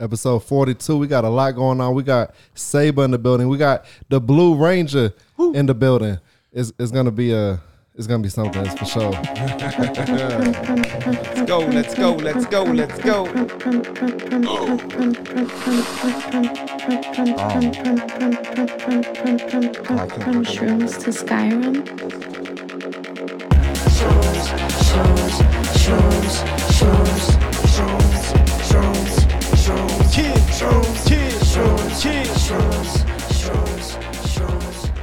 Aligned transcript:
episode 0.00 0.40
42. 0.40 0.98
We 0.98 1.06
got 1.06 1.24
a 1.24 1.28
lot 1.28 1.54
going 1.54 1.80
on. 1.80 1.94
We 1.94 2.02
got 2.02 2.34
Saber 2.54 3.04
in 3.04 3.10
the 3.10 3.18
building. 3.18 3.48
We 3.48 3.58
got 3.58 3.84
the 4.08 4.20
Blue 4.20 4.54
Ranger 4.54 5.12
in 5.54 5.66
the 5.66 5.74
building. 5.74 6.18
It's, 6.52 6.72
it's 6.78 6.90
gonna 6.90 7.10
be 7.10 7.32
a 7.32 7.60
it's 7.94 8.06
gonna 8.06 8.22
be 8.22 8.28
something 8.28 8.62
that's 8.62 8.78
for 8.78 8.84
sure. 8.84 9.10
Let's 9.10 9.32
go, 11.46 11.58
let's 11.60 11.94
go, 11.94 12.14
let's 12.14 12.46
go, 12.46 12.62
let's 12.62 12.98
go. 12.98 13.26
From 20.26 20.44
shrooms 20.44 20.98
to 21.04 21.10
Skyrim. 21.10 21.84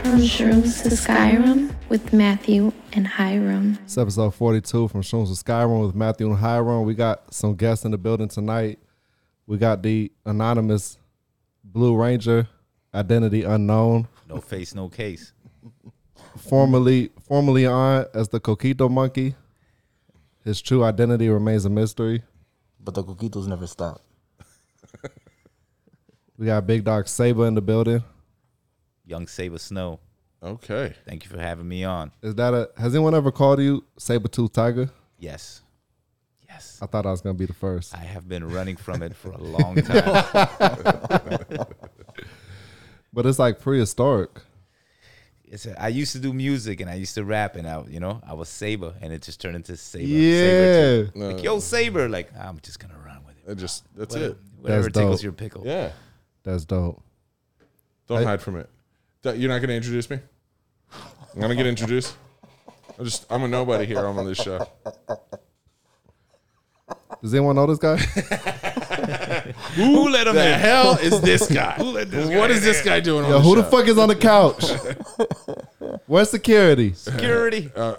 From 0.03 0.19
shrooms 0.19 0.83
to 0.83 0.89
Skyrim 0.89 1.73
with 1.87 2.11
Matthew 2.11 2.73
and 2.91 3.07
Hiram. 3.07 3.79
It's 3.85 3.97
episode 3.97 4.35
42 4.35 4.89
from 4.89 5.01
Shrooms 5.01 5.31
of 5.31 5.37
Skyrim 5.37 5.85
with 5.85 5.95
Matthew 5.95 6.27
and 6.29 6.37
Hiram. 6.37 6.83
We 6.83 6.95
got 6.95 7.33
some 7.33 7.55
guests 7.55 7.85
in 7.85 7.91
the 7.91 7.97
building 7.97 8.27
tonight. 8.27 8.79
We 9.47 9.57
got 9.57 9.81
the 9.83 10.11
anonymous 10.25 10.97
Blue 11.63 11.95
Ranger, 11.95 12.49
identity 12.93 13.43
unknown, 13.43 14.09
No 14.27 14.41
face, 14.41 14.75
no 14.75 14.89
case. 14.89 15.31
formerly 16.37 17.09
formerly 17.25 17.65
on 17.65 18.05
as 18.13 18.27
the 18.27 18.41
Coquito 18.41 18.91
Monkey. 18.91 19.35
His 20.43 20.61
true 20.61 20.83
identity 20.83 21.29
remains 21.29 21.63
a 21.63 21.69
mystery. 21.69 22.23
But 22.83 22.95
the 22.95 23.03
coquitos 23.03 23.47
never 23.47 23.65
stop. 23.65 24.01
We 26.37 26.47
got 26.47 26.65
Big 26.65 26.83
Dog 26.83 27.07
Saber 27.07 27.45
in 27.47 27.53
the 27.55 27.61
building. 27.61 28.03
Young 29.05 29.27
Saber 29.27 29.59
Snow. 29.59 29.99
Okay. 30.41 30.93
Thank 31.07 31.23
you 31.23 31.29
for 31.29 31.39
having 31.39 31.67
me 31.67 31.83
on. 31.83 32.11
Is 32.21 32.35
that 32.35 32.53
a 32.53 32.69
has 32.77 32.93
anyone 32.95 33.15
ever 33.15 33.31
called 33.31 33.59
you 33.59 33.83
Saber 33.97 34.27
Tooth 34.27 34.51
Tiger? 34.53 34.89
Yes. 35.17 35.61
Yes. 36.49 36.79
I 36.81 36.85
thought 36.85 37.05
I 37.05 37.11
was 37.11 37.21
gonna 37.21 37.33
be 37.35 37.45
the 37.45 37.53
first. 37.53 37.95
I 37.95 37.99
have 37.99 38.27
been 38.27 38.49
running 38.49 38.75
from 38.75 39.01
it 39.03 39.15
for 39.15 39.31
a 39.31 39.37
long 39.37 39.75
time. 39.75 41.65
But 43.13 43.27
it's 43.27 43.37
like 43.37 43.59
prehistoric. 43.59 44.31
It's 45.45 45.67
a, 45.67 45.79
I 45.79 45.89
used 45.89 46.13
to 46.13 46.19
do 46.19 46.33
music 46.33 46.81
and 46.81 46.89
I 46.89 46.95
used 46.95 47.13
to 47.13 47.23
rap 47.23 47.55
and 47.55 47.67
I, 47.67 47.83
you 47.83 47.99
know, 47.99 48.19
I 48.27 48.33
was 48.33 48.49
Saber 48.49 48.95
and 49.01 49.13
it 49.13 49.21
just 49.21 49.39
turned 49.39 49.55
into 49.55 49.77
Saber. 49.77 50.07
Yeah. 50.07 50.39
Saber 50.39 51.11
too. 51.11 51.19
Like, 51.19 51.43
yo, 51.43 51.57
uh. 51.57 51.59
Saber. 51.59 52.09
Like, 52.09 52.35
I'm 52.35 52.59
just 52.63 52.79
going 52.79 52.91
to 52.91 52.99
run 52.99 53.23
with 53.23 53.35
it. 53.37 53.51
It 53.51 53.57
just 53.59 53.83
that's 53.95 54.15
Whatever, 54.15 54.31
it. 54.33 54.37
whatever 54.59 54.81
That's 54.83 54.93
tickles 54.97 55.19
dope. 55.19 55.23
your 55.23 55.31
pickle. 55.33 55.61
Yeah. 55.63 55.91
That's 56.43 56.65
dope. 56.65 57.01
Don't 58.07 58.19
I- 58.19 58.23
hide 58.23 58.41
from 58.41 58.57
it. 58.57 58.69
That- 59.21 59.37
You're 59.37 59.49
not 59.49 59.59
gonna 59.59 59.73
introduce 59.73 60.09
me? 60.09 60.19
I'm 61.33 61.39
gonna 61.41 61.55
get 61.55 61.65
introduced. 61.65 62.15
I'm 62.99 63.05
just 63.05 63.25
I'm 63.31 63.43
a 63.43 63.47
nobody 63.47 63.85
here. 63.85 63.99
I'm 64.05 64.17
on 64.19 64.25
this 64.25 64.37
show. 64.37 64.67
Does 67.21 67.33
anyone 67.33 67.55
know 67.55 67.65
this 67.65 67.79
guy? 67.79 67.95
Who 69.75 70.09
let 70.09 70.27
him 70.27 70.35
The 70.35 70.53
in? 70.53 70.59
hell 70.59 70.97
is 71.01 71.19
this 71.21 71.49
guy? 71.49 71.71
who 71.73 71.85
let 71.85 72.11
this 72.11 72.27
what 72.27 72.49
guy 72.49 72.55
is 72.55 72.63
this 72.63 72.81
guy 72.83 72.99
doing 72.99 73.23
on 73.25 73.31
Yo, 73.31 73.37
the 73.37 73.43
who 73.43 73.55
show? 73.55 73.61
the 73.61 73.63
fuck 73.71 73.87
is 73.87 73.97
on 73.97 74.09
the 74.09 74.15
couch? 74.15 74.65
Where's 76.07 76.29
security? 76.29 76.93
Security. 76.93 77.71
Uh, 77.75 77.95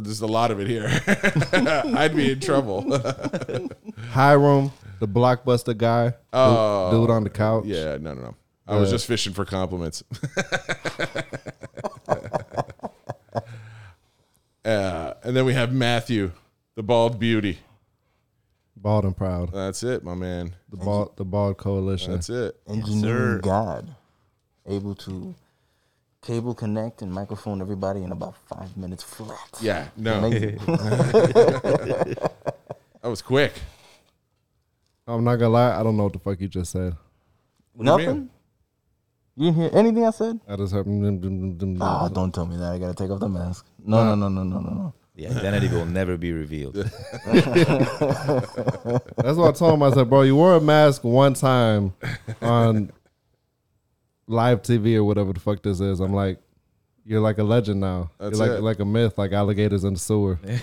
there's 0.00 0.20
a 0.20 0.26
lot 0.26 0.50
of 0.50 0.60
it 0.60 0.66
here. 0.68 0.86
I'd 1.96 2.14
be 2.14 2.32
in 2.32 2.40
trouble. 2.40 2.84
Hiram, 4.10 4.70
the 5.00 5.08
blockbuster 5.08 5.76
guy, 5.76 6.10
du- 6.10 6.16
Oh. 6.32 6.90
dude 6.92 7.10
on 7.10 7.24
the 7.24 7.30
couch. 7.30 7.64
yeah, 7.66 7.96
no, 8.00 8.14
no, 8.14 8.22
no. 8.22 8.34
I 8.68 8.76
was 8.76 8.90
just 8.90 9.06
fishing 9.06 9.32
for 9.32 9.44
compliments. 9.44 10.02
uh, 14.64 15.14
and 15.22 15.36
then 15.36 15.44
we 15.44 15.54
have 15.54 15.72
Matthew, 15.72 16.32
the 16.74 16.82
bald 16.82 17.18
beauty. 17.20 17.58
bald 18.76 19.04
and 19.04 19.16
proud. 19.16 19.52
That's 19.52 19.82
it, 19.82 20.02
my 20.04 20.14
man. 20.14 20.54
The 20.70 20.76
bald, 20.78 21.16
the 21.16 21.24
bald 21.24 21.56
coalition. 21.58 22.12
That's 22.12 22.28
it. 22.30 22.56
Engineering 22.68 23.36
sir. 23.36 23.40
God. 23.40 23.94
Able 24.68 24.94
to 24.96 25.34
cable 26.22 26.54
connect 26.54 27.02
and 27.02 27.12
microphone 27.12 27.60
everybody 27.60 28.02
in 28.02 28.10
about 28.10 28.34
five 28.48 28.76
minutes 28.76 29.04
flat. 29.04 29.38
Yeah, 29.60 29.86
no, 29.96 30.14
Amazing. 30.18 30.56
that 30.66 32.30
was 33.04 33.22
quick. 33.22 33.52
I'm 35.06 35.24
not 35.24 35.36
gonna 35.36 35.50
lie, 35.50 35.78
I 35.78 35.82
don't 35.82 35.96
know 35.96 36.04
what 36.04 36.12
the 36.12 36.18
fuck 36.18 36.40
you 36.40 36.48
just 36.48 36.72
said. 36.72 36.92
do 36.92 36.98
you 37.78 37.84
Nothing? 37.84 38.06
mean? 38.06 38.30
You 39.36 39.50
didn't 39.52 39.60
hear 39.60 39.70
anything 39.78 40.04
I 40.06 40.10
said? 40.10 40.40
I 40.48 40.56
just 40.56 40.72
heard. 40.72 40.86
Oh, 40.88 42.08
don't 42.12 42.34
tell 42.34 42.46
me 42.46 42.56
that. 42.56 42.72
I 42.72 42.78
gotta 42.78 42.94
take 42.94 43.10
off 43.10 43.20
the 43.20 43.28
mask. 43.28 43.66
No, 43.84 44.02
no, 44.04 44.14
no, 44.14 44.28
no, 44.28 44.42
no, 44.42 44.60
no, 44.60 44.70
no. 44.70 44.94
The 45.14 45.28
identity 45.28 45.68
will 45.68 45.86
never 45.86 46.16
be 46.18 46.32
revealed. 46.32 46.74
That's 47.26 47.46
what 49.36 49.48
I 49.48 49.52
told 49.52 49.74
him. 49.74 49.82
I 49.82 49.90
said, 49.92 50.10
bro, 50.10 50.22
you 50.22 50.36
wore 50.36 50.56
a 50.56 50.60
mask 50.60 51.04
one 51.04 51.32
time 51.34 51.94
on 52.42 52.92
live 54.26 54.62
TV 54.62 54.96
or 54.96 55.04
whatever 55.04 55.32
the 55.32 55.40
fuck 55.40 55.62
this 55.62 55.80
is. 55.80 56.00
I'm 56.00 56.12
like, 56.12 56.38
you're 57.06 57.20
like 57.20 57.38
a 57.38 57.44
legend 57.44 57.80
now. 57.80 58.10
That's 58.18 58.36
you're 58.36 58.48
like 58.48 58.58
it. 58.58 58.62
like 58.62 58.80
a 58.80 58.84
myth, 58.84 59.16
like 59.16 59.32
alligators 59.32 59.84
in 59.84 59.94
the 59.94 59.98
sewer. 59.98 60.40
and 60.42 60.56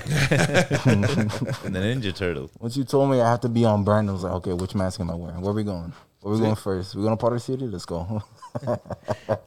the 1.05 1.79
Ninja 1.79 2.13
Turtle. 2.13 2.51
Once 2.59 2.75
you 2.75 2.83
told 2.83 3.09
me 3.09 3.21
I 3.21 3.29
have 3.31 3.41
to 3.41 3.49
be 3.49 3.63
on 3.63 3.83
brand, 3.83 4.09
I 4.09 4.13
was 4.13 4.23
like, 4.23 4.33
okay, 4.33 4.53
which 4.53 4.75
mask 4.75 4.99
am 4.99 5.09
I 5.09 5.15
wearing? 5.15 5.39
Where 5.39 5.51
are 5.51 5.55
we 5.55 5.63
going? 5.63 5.93
Where 6.19 6.33
are 6.33 6.37
we 6.37 6.43
going 6.43 6.55
first? 6.55 6.95
We're 6.95 7.03
going 7.03 7.17
to 7.17 7.21
Potter 7.21 7.39
City? 7.39 7.65
Let's 7.65 7.85
go. 7.85 8.21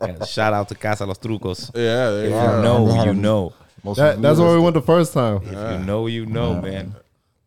Yeah, 0.01 0.25
shout 0.25 0.53
out 0.53 0.69
to 0.69 0.75
Casa 0.75 1.07
Los 1.07 1.19
Trucos. 1.19 1.71
Yeah, 1.75 2.11
there 2.11 2.29
you 2.29 2.34
If 2.34 2.43
you 2.43 2.49
go. 2.49 2.62
know, 2.62 3.05
you 3.05 3.15
know. 3.15 3.53
That, 3.95 4.21
that's 4.21 4.41
where 4.41 4.57
we 4.57 4.61
went 4.61 4.75
the 4.75 4.83
first 4.83 5.13
time. 5.13 5.43
If 5.45 5.53
you 5.53 5.87
know, 5.87 6.09
you 6.09 6.27
know, 6.27 6.61
man. 6.61 6.95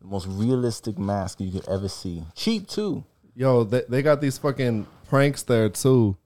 the 0.00 0.06
most 0.06 0.26
realistic 0.26 0.98
mask 0.98 1.40
you 1.40 1.50
could 1.52 1.68
ever 1.68 1.88
see. 1.88 2.24
Cheap 2.34 2.66
too. 2.66 3.04
Yo, 3.34 3.64
they, 3.64 3.82
they 3.88 4.00
got 4.00 4.22
these 4.22 4.38
fucking 4.38 4.86
pranks 5.08 5.42
there 5.42 5.68
too. 5.68 6.16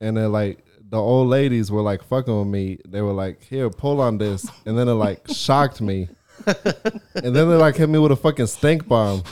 And 0.00 0.16
they're 0.16 0.28
like 0.28 0.64
the 0.90 0.98
old 0.98 1.28
ladies 1.28 1.70
were 1.70 1.82
like 1.82 2.02
fucking 2.02 2.36
with 2.36 2.48
me. 2.48 2.78
They 2.86 3.00
were 3.00 3.12
like, 3.12 3.42
here, 3.42 3.70
pull 3.70 4.00
on 4.00 4.18
this. 4.18 4.46
And 4.66 4.76
then 4.76 4.88
it 4.88 4.92
like 4.94 5.26
shocked 5.32 5.80
me. 5.80 6.08
and 6.46 6.56
then 7.14 7.32
they 7.34 7.56
like 7.56 7.76
hit 7.76 7.88
me 7.88 7.98
with 7.98 8.12
a 8.12 8.16
fucking 8.16 8.46
stink 8.46 8.88
bomb. 8.88 9.22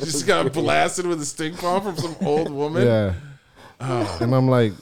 Just 0.00 0.26
got 0.26 0.52
blasted 0.52 1.06
with 1.06 1.20
a 1.20 1.26
stink 1.26 1.60
bomb 1.60 1.82
from 1.82 1.96
some 1.96 2.16
old 2.22 2.50
woman. 2.50 2.86
Yeah. 2.86 3.14
Oh. 3.80 4.18
And 4.20 4.34
I'm 4.34 4.48
like, 4.48 4.72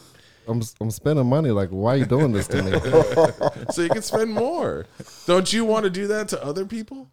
I'm 0.49 0.63
I'm 0.81 0.91
spending 0.91 1.27
money. 1.27 1.51
Like, 1.51 1.71
why 1.71 1.95
are 1.95 1.97
you 1.99 2.07
doing 2.07 2.33
this 2.33 2.47
to 2.49 2.63
me? 2.63 2.73
So 3.73 3.83
you 3.83 3.89
can 3.89 4.03
spend 4.03 4.33
more. 4.33 4.87
Don't 5.27 5.53
you 5.53 5.65
want 5.65 5.85
to 5.85 5.91
do 5.91 6.07
that 6.09 6.29
to 6.29 6.43
other 6.43 6.65
people? 6.65 7.09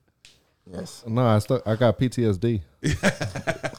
Yes. 0.71 1.03
No, 1.07 1.25
I 1.25 1.39
still 1.39 1.61
I 1.65 1.75
got 1.75 1.97
PTSD. 1.97 2.61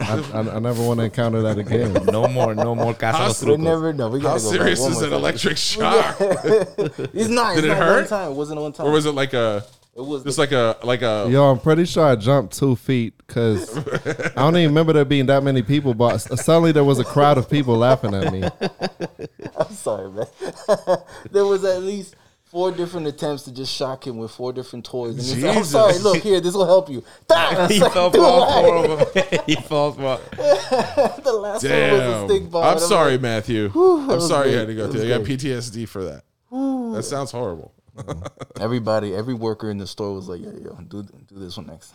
I, 0.00 0.24
I, 0.32 0.56
I 0.56 0.58
never 0.58 0.82
want 0.82 1.00
to 1.00 1.04
encounter 1.04 1.42
that 1.42 1.58
again. 1.58 1.92
No 2.10 2.26
more, 2.26 2.54
no 2.54 2.74
more 2.74 2.94
Casa 2.94 3.18
Los 3.18 3.42
We 3.44 3.56
never 3.56 3.92
know. 3.92 4.08
We 4.08 4.20
How 4.20 4.28
gotta 4.38 4.42
go 4.42 4.50
serious 4.50 4.80
back 4.80 4.88
one 4.88 4.96
is 4.96 5.02
an 5.02 5.12
electric 5.12 5.56
shock? 5.58 6.16
It's 6.18 7.28
not. 7.28 7.54
Did 7.54 7.64
it's 7.64 7.64
it 7.64 7.68
not 7.68 7.76
hurt? 7.76 8.00
One 8.00 8.06
time. 8.08 8.32
It 8.32 8.34
wasn't 8.34 8.60
one 8.60 8.72
time. 8.72 8.86
or 8.86 8.90
was 8.90 9.06
it 9.06 9.12
like 9.12 9.34
a 9.34 9.64
it 9.96 10.04
was 10.04 10.22
just 10.22 10.38
like 10.38 10.52
a 10.52 10.76
like 10.84 11.02
a 11.02 11.26
Yo, 11.28 11.50
I'm 11.50 11.58
pretty 11.58 11.84
sure 11.84 12.04
I 12.04 12.16
jumped 12.16 12.56
two 12.56 12.76
feet 12.76 13.14
because 13.26 13.76
I 13.76 14.30
don't 14.36 14.56
even 14.56 14.70
remember 14.70 14.92
there 14.92 15.04
being 15.04 15.26
that 15.26 15.42
many 15.42 15.62
people, 15.62 15.92
but 15.92 16.18
suddenly 16.18 16.72
there 16.72 16.84
was 16.84 16.98
a 17.00 17.04
crowd 17.04 17.36
of 17.36 17.50
people 17.50 17.76
laughing 17.76 18.14
at 18.14 18.32
me. 18.32 18.44
I'm 19.56 19.72
sorry, 19.72 20.10
man. 20.10 20.26
there 21.32 21.44
was 21.44 21.64
at 21.64 21.82
least 21.82 22.14
four 22.50 22.72
different 22.72 23.06
attempts 23.06 23.42
to 23.44 23.52
just 23.52 23.72
shock 23.74 24.06
him 24.06 24.16
with 24.18 24.30
four 24.30 24.52
different 24.52 24.84
toys. 24.84 25.10
And 25.10 25.20
he's 25.20 25.36
like, 25.42 25.50
I'm 25.56 25.62
Jesus. 25.62 25.72
sorry. 25.72 25.98
Look 25.98 26.18
here. 26.22 26.40
This 26.40 26.54
will 26.54 26.66
help 26.66 26.88
you. 26.90 27.04
Bam! 27.28 27.68
he 27.70 27.80
like, 27.80 27.92
fell 27.92 28.10
for 28.10 28.20
all 28.20 28.62
four 28.62 28.84
of 29.00 29.14
them. 29.14 29.40
he 29.46 29.54
falls 29.56 29.96
for. 29.96 30.18
The 31.22 31.32
last 31.32 31.62
one 31.64 31.72
was 31.72 31.72
a 31.72 31.98
damn. 31.98 32.28
stick 32.28 32.50
bomb. 32.50 32.64
I'm 32.64 32.72
And 32.72 32.80
sorry, 32.80 33.12
like, 33.12 33.20
Matthew. 33.22 33.66
I'm 33.74 34.06
was 34.06 34.28
sorry 34.28 34.50
you 34.50 34.56
great. 34.56 34.58
had 34.60 34.68
to 34.68 34.74
go 34.74 34.90
through. 34.90 35.00
was 35.02 35.10
I 35.10 35.18
got. 35.18 35.26
PTSD 35.26 35.88
for 35.88 36.04
that. 36.04 36.24
That 36.94 37.02
sounds 37.04 37.30
horrible. 37.30 37.72
Everybody, 38.60 39.14
every 39.14 39.34
worker 39.34 39.70
in 39.70 39.78
the 39.78 39.86
store 39.86 40.14
was 40.14 40.28
like, 40.28 40.40
"Yeah, 40.40 40.50
yo, 40.52 40.74
do 40.88 41.02
do 41.02 41.16
this 41.32 41.56
one 41.56 41.66
next. 41.66 41.92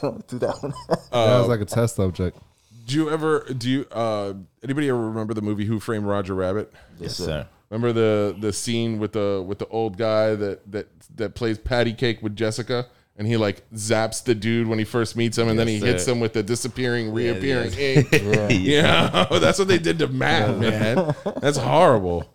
Go 0.00 0.18
do 0.26 0.38
that 0.38 0.62
one." 0.62 0.72
that 0.88 1.38
was 1.38 1.48
like 1.48 1.60
a 1.60 1.64
test 1.66 1.96
subject. 1.96 2.38
Do 2.86 2.94
you 2.96 3.10
ever 3.10 3.44
do 3.56 3.68
you 3.70 3.86
uh 3.92 4.32
anybody 4.64 4.88
ever 4.88 4.98
remember 5.08 5.34
the 5.34 5.42
movie 5.42 5.66
Who 5.66 5.78
Framed 5.78 6.06
Roger 6.06 6.34
Rabbit? 6.34 6.72
Yes, 6.98 7.16
sir. 7.16 7.46
Remember 7.72 7.92
the 7.94 8.36
the 8.38 8.52
scene 8.52 8.98
with 8.98 9.12
the 9.12 9.42
with 9.46 9.58
the 9.58 9.66
old 9.68 9.96
guy 9.96 10.34
that 10.34 10.70
that 10.70 10.88
that 11.16 11.34
plays 11.34 11.56
patty 11.56 11.94
cake 11.94 12.22
with 12.22 12.36
Jessica 12.36 12.86
and 13.16 13.26
he 13.26 13.38
like 13.38 13.62
zaps 13.72 14.22
the 14.22 14.34
dude 14.34 14.66
when 14.68 14.78
he 14.78 14.84
first 14.84 15.16
meets 15.16 15.38
him 15.38 15.48
and 15.48 15.58
then 15.58 15.68
he 15.68 15.74
Yes, 15.76 15.82
hits 15.84 16.04
sir. 16.04 16.12
him 16.12 16.20
with 16.20 16.34
the 16.34 16.42
disappearing 16.42 17.12
reappearing 17.14 17.72
yes. 17.72 18.12
ink. 18.12 18.12
yeah. 18.22 18.48
Yeah, 19.30 19.38
that's 19.38 19.58
what 19.58 19.68
they 19.68 19.78
did 19.78 19.98
to 20.00 20.08
Matt, 20.08 20.58
man. 20.58 21.14
That's 21.40 21.56
horrible. 21.56 22.30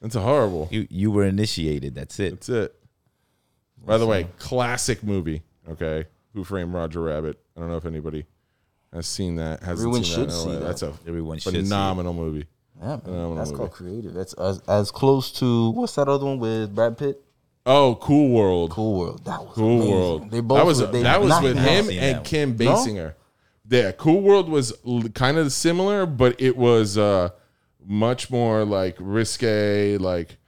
That's 0.00 0.14
horrible. 0.14 0.68
You 0.70 0.86
you 0.88 1.10
were 1.10 1.24
initiated. 1.24 1.96
That's 1.96 2.20
it. 2.20 2.30
That's 2.30 2.48
it. 2.48 2.74
By 3.84 3.98
the 3.98 4.06
way, 4.06 4.28
classic 4.38 5.02
movie. 5.02 5.42
Okay, 5.68 6.06
Who 6.34 6.44
Framed 6.44 6.72
Roger 6.74 7.00
Rabbit? 7.02 7.40
I 7.56 7.60
don't 7.60 7.70
know 7.70 7.76
if 7.76 7.86
anybody 7.86 8.24
has 8.92 9.06
seen 9.08 9.34
that. 9.36 9.60
Hasn't 9.64 9.78
Everyone 9.88 10.04
seen 10.04 10.14
should 10.14 10.28
that. 10.30 10.32
see 10.32 10.50
that. 10.52 10.60
That's 10.60 10.82
a 10.82 10.92
Everyone 11.08 11.38
should 11.38 11.54
see 11.54 11.58
it. 11.58 11.62
phenomenal 11.64 12.12
movie. 12.14 12.46
Yeah, 12.80 12.98
man. 13.06 13.34
That's 13.36 13.50
movie. 13.50 13.58
called 13.58 13.72
creative. 13.72 14.14
That's 14.14 14.32
as, 14.34 14.60
as 14.68 14.90
close 14.90 15.30
to 15.32 15.70
what's 15.70 15.94
that 15.96 16.08
other 16.08 16.24
one 16.26 16.38
with 16.38 16.74
Brad 16.74 16.96
Pitt? 16.96 17.22
Oh, 17.66 17.96
Cool 18.00 18.30
World. 18.30 18.70
Cool 18.70 18.98
World. 18.98 19.24
That 19.26 19.44
was 19.44 19.54
Cool 19.54 19.76
amazing. 19.76 19.92
World. 19.94 20.30
They 20.30 20.40
both 20.40 20.58
that 20.58 20.66
was 20.66 20.80
were- 20.80 20.86
they 20.86 21.02
that 21.02 21.20
was 21.20 21.42
with 21.42 21.56
him 21.58 21.90
and 21.90 22.16
that 22.16 22.24
Kim 22.24 22.56
No? 22.56 22.64
Basinger. 22.72 23.14
Yeah, 23.68 23.92
Cool 23.92 24.22
World 24.22 24.48
was 24.48 24.72
kind 25.14 25.36
of 25.38 25.52
similar, 25.52 26.06
but 26.06 26.40
it 26.40 26.56
was 26.56 26.96
uh, 26.98 27.28
much 27.84 28.30
more 28.30 28.64
like 28.64 28.96
risque, 28.98 29.96
like 29.98 30.38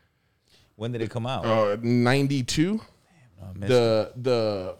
When 0.76 0.90
did 0.92 1.02
it 1.02 1.10
come 1.10 1.26
out? 1.26 1.44
uh, 1.44 1.76
ninety 1.82 2.42
two. 2.42 2.80
I 3.40 3.50
it. 3.50 3.68
The 3.68 4.12
the 4.16 4.76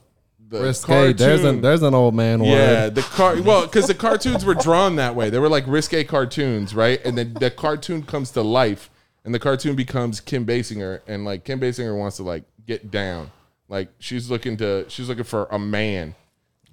the 0.52 0.60
Risque. 0.62 1.12
There's 1.12 1.42
an 1.44 1.60
there's 1.60 1.82
an 1.82 1.94
old 1.94 2.14
man 2.14 2.42
yeah, 2.44 2.84
word. 2.84 2.94
the 2.94 3.02
car. 3.02 3.40
Well, 3.42 3.62
because 3.66 3.86
the 3.88 3.94
cartoons 3.94 4.44
were 4.44 4.54
drawn 4.54 4.96
that 4.96 5.14
way. 5.16 5.30
They 5.30 5.38
were 5.38 5.48
like 5.48 5.64
risque 5.66 6.04
cartoons, 6.04 6.74
right? 6.74 7.04
And 7.04 7.18
then 7.18 7.34
the 7.34 7.50
cartoon 7.50 8.02
comes 8.04 8.30
to 8.32 8.42
life, 8.42 8.90
and 9.24 9.34
the 9.34 9.38
cartoon 9.38 9.74
becomes 9.76 10.20
Kim 10.20 10.46
Basinger, 10.46 11.00
and 11.08 11.24
like 11.24 11.44
Kim 11.44 11.58
Basinger 11.60 11.98
wants 11.98 12.18
to 12.18 12.22
like 12.22 12.44
get 12.66 12.90
down, 12.90 13.30
like 13.68 13.88
she's 13.98 14.30
looking 14.30 14.56
to 14.58 14.84
she's 14.88 15.08
looking 15.08 15.24
for 15.24 15.46
a 15.50 15.58
man. 15.58 16.14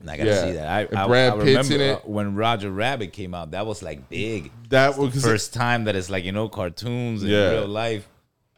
And 0.01 0.09
I 0.09 0.15
gotta 0.15 0.29
Yeah. 0.29 0.43
see 0.45 0.51
that. 0.53 0.67
I, 0.67 0.81
And 0.83 0.97
I, 0.97 1.07
Brad 1.07 1.33
I 1.33 1.35
Pitt's 1.43 1.69
remember 1.69 1.73
in 1.75 1.81
it. 1.81 1.93
uh, 1.95 1.99
when 2.05 2.35
Roger 2.35 2.71
Rabbit 2.71 3.11
came 3.11 3.33
out. 3.33 3.51
That 3.51 3.65
was 3.65 3.83
like 3.83 4.07
big. 4.07 4.51
That 4.69 4.97
was 4.97 5.21
First 5.21 5.53
time 5.53 5.83
that 5.85 5.95
it's 5.97 6.09
like 6.09 6.23
you 6.23 6.31
know 6.31 6.47
cartoons 6.47 7.21
in 7.23 7.29
Yeah. 7.29 7.49
real 7.51 7.67
life. 7.67 8.07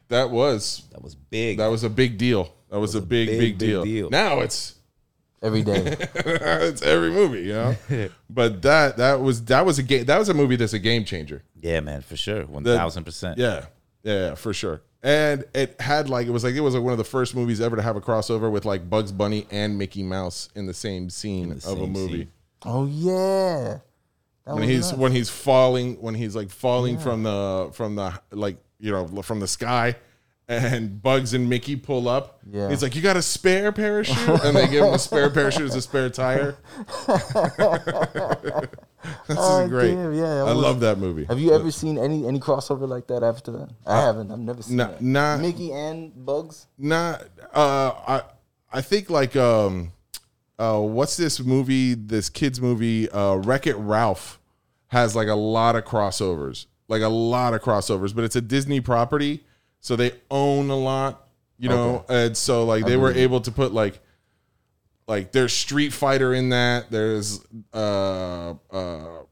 that 0.08 0.30
was 0.30 0.82
That 0.92 1.02
was 1.02 1.14
big. 1.16 1.58
that 1.58 1.66
was 1.68 1.82
a 1.84 1.90
big 1.90 2.16
deal. 2.18 2.52
That 2.70 2.78
was, 2.80 2.94
a, 2.94 3.00
big, 3.02 3.28
big, 3.28 3.38
big, 3.38 3.38
big 3.38 3.58
deal. 3.58 3.84
deal. 3.84 4.08
Now 4.10 4.40
it's 4.40 4.76
every 5.42 5.62
day. 5.62 5.96
it's 6.14 6.82
every 6.82 7.10
movie, 7.10 7.42
you 7.42 7.52
know. 7.52 7.76
but 8.30 8.62
that 8.62 8.96
that 8.98 9.20
was 9.20 9.44
that 9.46 9.66
was 9.66 9.78
a 9.78 9.82
game. 9.82 10.04
That 10.04 10.18
was 10.18 10.28
a 10.28 10.34
movie 10.34 10.56
that's 10.56 10.72
a 10.72 10.78
game 10.78 11.04
changer. 11.04 11.42
yeah, 11.60 11.80
man, 11.80 12.02
for 12.02 12.16
sure, 12.16 12.44
one 12.44 12.64
thousand 12.64 13.04
percent. 13.04 13.38
Yeah, 13.38 13.66
yeah, 14.02 14.28
yeah, 14.28 14.34
for 14.34 14.52
sure. 14.54 14.82
And 15.04 15.44
it 15.52 15.80
had 15.80 16.08
like 16.08 16.28
it 16.28 16.30
was 16.30 16.44
like 16.44 16.54
it 16.54 16.60
was 16.60 16.74
like 16.74 16.84
one 16.84 16.92
of 16.92 16.98
the 16.98 17.04
first 17.04 17.34
movies 17.34 17.60
ever 17.60 17.74
to 17.74 17.82
have 17.82 17.96
a 17.96 18.00
crossover 18.00 18.50
with 18.50 18.64
like 18.64 18.88
Bugs 18.88 19.10
Bunny 19.10 19.46
and 19.50 19.76
Mickey 19.76 20.04
Mouse 20.04 20.48
in 20.54 20.66
the 20.66 20.74
same 20.74 21.10
scene 21.10 21.48
the 21.48 21.68
of 21.70 21.80
a 21.80 21.86
movie. 21.88 22.18
scene. 22.18 22.32
oh 22.64 22.86
yeah. 22.86 23.78
That 24.46 24.54
When 24.54 24.62
he's 24.62 24.86
nuts. 24.90 24.98
when 24.98 25.12
he's 25.12 25.28
falling 25.28 26.00
when 26.00 26.14
he's 26.14 26.36
like 26.36 26.50
falling 26.50 26.98
from 26.98 27.22
the 27.24 27.70
from 27.72 27.96
the 27.96 28.12
like 28.30 28.56
you 28.78 28.92
know 28.92 29.06
from 29.22 29.40
the 29.40 29.48
sky. 29.48 29.96
And 30.52 31.02
Bugs 31.02 31.32
and 31.34 31.48
Mickey 31.48 31.76
pull 31.76 32.08
up. 32.08 32.40
Yeah. 32.50 32.68
He's 32.68 32.82
like, 32.82 32.94
"You 32.94 33.02
got 33.02 33.16
a 33.16 33.22
spare 33.22 33.72
parachute?" 33.72 34.16
And 34.44 34.56
they 34.56 34.66
give 34.68 34.84
him 34.84 34.92
a 34.94 34.98
spare 34.98 35.30
parachute 35.30 35.62
as 35.68 35.74
a 35.74 35.82
spare 35.82 36.10
tire. 36.10 36.56
This 39.26 39.36
Oh, 39.38 39.64
is 39.64 39.68
great. 39.68 39.94
damn, 39.94 40.14
yeah, 40.14 40.42
I 40.44 40.52
was- 40.52 40.56
love 40.62 40.80
that 40.80 40.98
movie. 40.98 41.24
Have 41.24 41.40
you 41.40 41.52
ever 41.52 41.70
seen 41.72 41.98
any 41.98 42.26
any 42.26 42.38
crossover 42.38 42.86
like 42.88 43.08
that 43.08 43.22
after 43.24 43.50
that? 43.52 43.70
I 43.86 44.00
haven't. 44.00 44.30
I've 44.30 44.38
never 44.38 44.62
seen 44.62 44.76
that. 44.76 45.00
nah. 45.02 45.36
Mickey 45.38 45.72
and 45.72 46.12
Bugs. 46.24 46.66
Not 46.78 47.22
uh 47.52 47.92
I 48.06 48.22
I 48.72 48.80
think 48.80 49.10
like 49.10 49.34
um 49.34 49.92
uh 50.58 50.78
what's 50.80 51.16
this 51.16 51.40
movie 51.40 51.94
this 51.94 52.28
kids 52.28 52.60
movie 52.60 53.08
uh 53.10 53.34
Wreck 53.36 53.66
It 53.66 53.74
Ralph 53.76 54.38
has 54.88 55.16
like 55.16 55.28
a 55.28 55.34
lot 55.34 55.74
of 55.74 55.84
crossovers 55.84 56.66
like 56.88 57.02
a 57.02 57.08
lot 57.08 57.54
of 57.54 57.62
crossovers 57.62 58.14
but 58.14 58.22
it's 58.24 58.36
a 58.36 58.40
Disney 58.40 58.80
property 58.80 59.42
so 59.82 59.94
they 59.94 60.12
own 60.30 60.70
a 60.70 60.76
lot 60.76 61.28
you 61.58 61.68
know 61.68 62.04
and 62.08 62.34
so 62.34 62.64
like 62.64 62.86
they 62.86 62.96
were 62.96 63.12
able 63.12 63.40
to 63.42 63.52
put 63.52 63.74
like 63.74 64.00
like 65.06 65.32
there's 65.32 65.52
Street 65.52 65.92
Fighter 65.92 66.32
in 66.32 66.48
that 66.48 66.90
there's 66.90 67.44
uh 67.74 68.54
uh 68.70 69.22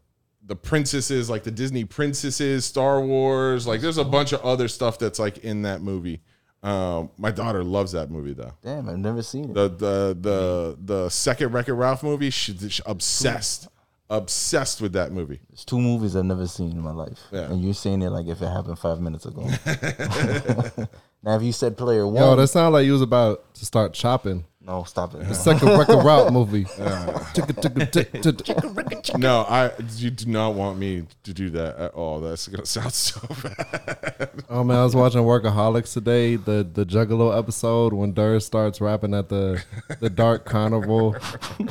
the 0.45 0.57
princesses 0.57 1.31
like 1.31 1.45
the 1.45 1.51
Disney 1.51 1.85
princesses 1.85 2.67
Star 2.67 3.01
Wars 3.01 3.67
like 3.67 3.81
there's 3.81 3.97
a 3.99 4.05
bunch 4.05 4.33
of 4.33 4.41
other 4.43 4.69
stuff 4.69 4.99
that's 4.99 5.19
like 5.19 5.39
in 5.39 5.63
that 5.63 5.81
movie. 5.81 6.21
Um, 6.63 7.11
my 7.17 7.31
daughter 7.31 7.65
loves 7.65 7.93
that 7.93 8.11
movie 8.11 8.35
though. 8.35 8.53
Damn, 8.63 8.89
I've 8.91 8.99
never 8.99 9.23
seen 9.23 9.45
it. 9.51 9.55
The 9.55 9.69
the 9.69 10.19
the 10.21 10.79
the 10.85 11.09
second 11.09 11.53
Wreck 11.53 11.69
It 11.69 11.73
Ralph 11.73 12.03
movie, 12.03 12.29
she's, 12.29 12.61
she's 12.61 12.81
obsessed, 12.85 13.69
obsessed 14.11 14.81
with 14.83 14.93
that 14.93 15.13
movie. 15.13 15.41
It's 15.53 15.65
two 15.65 15.79
movies 15.81 16.17
I've 16.17 16.25
never 16.25 16.47
seen 16.47 16.73
in 16.73 16.81
my 16.81 16.91
life, 16.93 17.21
Yeah. 17.33 17.51
and 17.51 17.63
you're 17.63 17.75
saying 17.75 18.03
it 18.03 18.11
like 18.11 18.27
if 18.27 18.43
it 18.43 18.49
happened 18.49 18.79
five 18.79 19.01
minutes 19.01 19.25
ago. 19.25 19.43
now, 21.23 21.37
if 21.37 21.43
you 21.43 21.53
said 21.53 21.77
player 21.79 22.07
one, 22.07 22.17
Yo, 22.17 22.37
that 22.37 22.49
sounded 22.49 22.71
like 22.71 22.87
you 22.87 22.93
was 22.93 23.03
about 23.03 23.55
to 23.55 23.65
start 23.65 23.93
chopping. 23.95 24.45
no, 24.61 24.83
stop 24.85 25.15
it. 25.15 25.33
Second 25.35 25.69
record 25.79 26.05
route 26.05 26.33
movie. 26.39 26.65
Chicka, 26.65 27.55
chicka, 27.63 27.91
tick, 27.91 28.13
tick, 28.23 28.45
tick. 28.45 29.19
No, 29.19 29.43
I 29.43 29.71
you 29.97 30.11
do 30.11 30.27
not 30.27 30.55
want 30.55 30.79
me 30.79 31.07
to 31.25 31.33
do 31.33 31.51
that 31.51 31.77
at 31.79 31.95
all. 31.95 32.21
That's 32.21 32.47
gonna 32.49 32.67
sound 32.67 32.93
so 32.93 33.21
bad. 33.43 34.31
Oh 34.51 34.65
man, 34.65 34.77
I 34.79 34.85
was 34.85 34.95
watching 34.97 35.21
Workaholics 35.23 35.93
today. 35.95 36.37
The 36.37 36.69
the 36.71 36.85
Juggalo 36.85 37.37
episode 37.39 37.93
when 37.93 38.13
Ders 38.13 38.45
starts 38.45 38.81
rapping 38.81 39.15
at 39.15 39.29
the 39.29 39.63
the 40.01 40.11
dark 40.11 40.45
carnival 40.45 41.13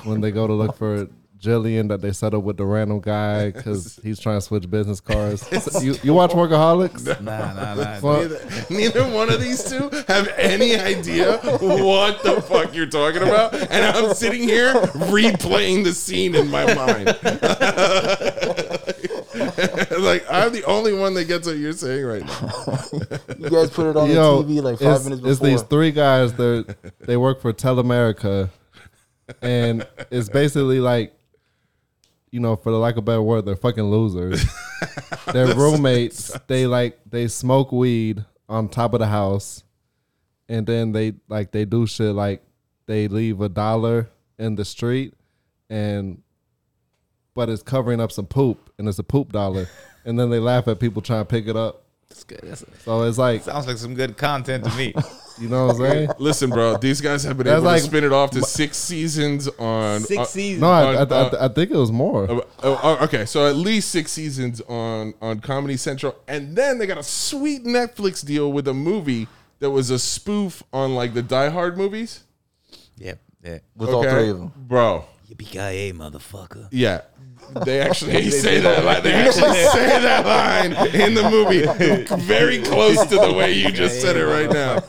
when 0.05 0.21
they 0.21 0.31
go 0.31 0.47
to 0.47 0.53
look 0.53 0.75
for 0.77 1.07
Jillian 1.39 1.87
that 1.89 2.01
they 2.01 2.11
settle 2.11 2.41
with 2.41 2.57
the 2.57 2.65
random 2.65 2.99
guy 2.99 3.51
because 3.51 3.99
he's 4.03 4.19
trying 4.19 4.37
to 4.37 4.41
switch 4.41 4.69
business 4.69 4.99
cards. 4.99 5.47
So 5.59 5.81
you 5.81 5.95
you 6.03 6.13
watch 6.13 6.31
Workaholics? 6.31 7.21
Nah, 7.21 7.53
nah, 7.53 7.75
nah. 7.75 7.99
Well, 8.01 8.21
neither, 8.21 8.65
neither 8.69 9.03
one 9.13 9.29
of 9.31 9.41
these 9.41 9.63
two 9.63 9.89
have 10.07 10.27
any 10.37 10.75
idea 10.75 11.37
what 11.37 12.23
the 12.23 12.41
fuck 12.41 12.73
you're 12.73 12.85
talking 12.87 13.21
about, 13.21 13.53
and 13.53 13.85
I'm 13.85 14.13
sitting 14.13 14.43
here 14.43 14.73
replaying 14.73 15.83
the 15.83 15.93
scene 15.93 16.33
in 16.35 16.49
my 16.49 16.73
mind. 16.73 17.07
like 19.99 20.25
I'm 20.29 20.51
the 20.53 20.63
only 20.65 20.93
one 20.93 21.13
that 21.15 21.25
gets 21.25 21.47
what 21.47 21.57
you're 21.57 21.73
saying 21.73 22.05
right 22.05 22.25
now. 22.25 22.49
You 23.37 23.49
guys 23.49 23.69
put 23.69 23.87
it 23.87 23.97
on 23.97 24.09
Yo, 24.09 24.41
the 24.43 24.53
TV 24.53 24.63
like 24.63 24.79
five 24.79 24.95
it's, 24.95 25.03
minutes 25.03 25.21
it's 25.25 25.39
before. 25.39 25.47
these 25.49 25.61
three 25.63 25.91
guys. 25.91 26.33
They 26.33 26.63
they 27.01 27.17
work 27.17 27.41
for 27.41 27.53
Telemerica, 27.53 28.49
and 29.41 29.85
it's 30.09 30.29
basically 30.29 30.79
like, 30.79 31.13
you 32.31 32.39
know, 32.39 32.55
for 32.55 32.71
the 32.71 32.77
lack 32.77 32.93
of 32.93 32.99
a 32.99 33.01
better 33.01 33.21
word, 33.21 33.45
they're 33.45 33.55
fucking 33.55 33.83
losers. 33.83 34.43
Their 35.33 35.55
roommates, 35.55 36.37
they 36.47 36.67
like 36.67 36.99
they 37.09 37.27
smoke 37.27 37.71
weed 37.71 38.23
on 38.47 38.69
top 38.69 38.93
of 38.93 38.99
the 38.99 39.07
house, 39.07 39.63
and 40.47 40.65
then 40.65 40.91
they 40.91 41.13
like 41.27 41.51
they 41.51 41.65
do 41.65 41.85
shit 41.87 42.13
like 42.13 42.43
they 42.85 43.07
leave 43.07 43.41
a 43.41 43.49
dollar 43.49 44.09
in 44.37 44.55
the 44.55 44.65
street, 44.65 45.13
and 45.69 46.21
but 47.35 47.49
it's 47.49 47.63
covering 47.63 47.99
up 48.01 48.11
some 48.11 48.25
poop, 48.25 48.71
and 48.77 48.87
it's 48.87 48.99
a 48.99 49.03
poop 49.03 49.31
dollar, 49.31 49.67
and 50.05 50.19
then 50.19 50.29
they 50.29 50.39
laugh 50.39 50.67
at 50.67 50.79
people 50.79 51.01
trying 51.01 51.21
to 51.21 51.25
pick 51.25 51.47
it 51.47 51.55
up. 51.55 51.83
That's 52.09 52.23
good. 52.23 52.41
That's, 52.43 52.65
So 52.83 53.03
it's 53.03 53.17
like, 53.17 53.43
sounds 53.43 53.67
like 53.67 53.77
some 53.77 53.93
good 53.93 54.17
content 54.17 54.63
to 54.65 54.75
me. 54.75 54.93
you 55.39 55.47
know 55.49 55.67
what 55.67 55.75
I'm 55.77 55.81
saying? 55.81 56.09
Listen, 56.19 56.49
bro, 56.49 56.77
these 56.77 57.01
guys 57.01 57.23
have 57.23 57.37
been 57.37 57.45
That's 57.47 57.57
able 57.57 57.65
like- 57.65 57.81
to 57.81 57.87
spin 57.87 58.03
it 58.03 58.11
off 58.13 58.31
to 58.31 58.41
six 58.41 58.77
seasons 58.77 59.47
on 59.57 60.01
Six 60.01 60.19
uh, 60.19 60.25
seasons. 60.25 60.61
No, 60.61 60.69
I, 60.69 60.81
I, 60.93 60.95
Uh, 61.01 61.29
I, 61.41 61.45
I 61.45 61.47
think 61.49 61.71
it 61.71 61.77
was 61.77 61.91
more. 61.91 62.29
Uh, 62.29 62.41
oh, 62.63 62.99
okay, 63.03 63.25
so 63.25 63.47
at 63.47 63.55
least 63.55 63.89
six 63.89 64.11
seasons 64.11 64.61
on 64.67 65.13
on 65.21 65.39
Comedy 65.39 65.77
Central, 65.77 66.15
and 66.27 66.55
then 66.55 66.77
they 66.77 66.85
got 66.87 66.97
a 66.97 67.03
sweet 67.03 67.63
Netflix 67.65 68.25
deal 68.25 68.51
with 68.51 68.67
a 68.67 68.73
movie 68.73 69.27
that 69.59 69.69
was 69.71 69.89
a 69.89 69.99
spoof 69.99 70.63
on 70.73 70.95
like 70.95 71.13
the 71.13 71.21
Die 71.23 71.49
Hard 71.49 71.77
movies. 71.77 72.23
yeah, 72.97 73.15
yeah. 73.43 73.59
with 73.75 73.89
all 73.89 74.03
three 74.03 74.29
of 74.29 74.39
them. 74.39 74.53
bro. 74.55 75.05
Yippee 75.29 75.93
motherfucker. 75.93 76.67
Yeah, 76.71 77.01
they 77.65 77.79
actually 77.81 78.29
say 78.45 78.59
that. 78.61 78.83
Like, 78.83 79.03
they 79.03 79.13
actually 79.13 79.53
say 79.53 79.99
that 80.01 80.25
line 80.25 80.73
in 80.95 81.13
the 81.13 81.29
movie, 81.29 81.65
very 82.23 82.61
close 82.63 82.99
to 83.07 83.15
the 83.15 83.31
way 83.33 83.53
you 83.53 83.71
just 83.71 84.01
said 84.01 84.17
it 84.17 84.25
right 84.25 84.49
now. 84.51 84.79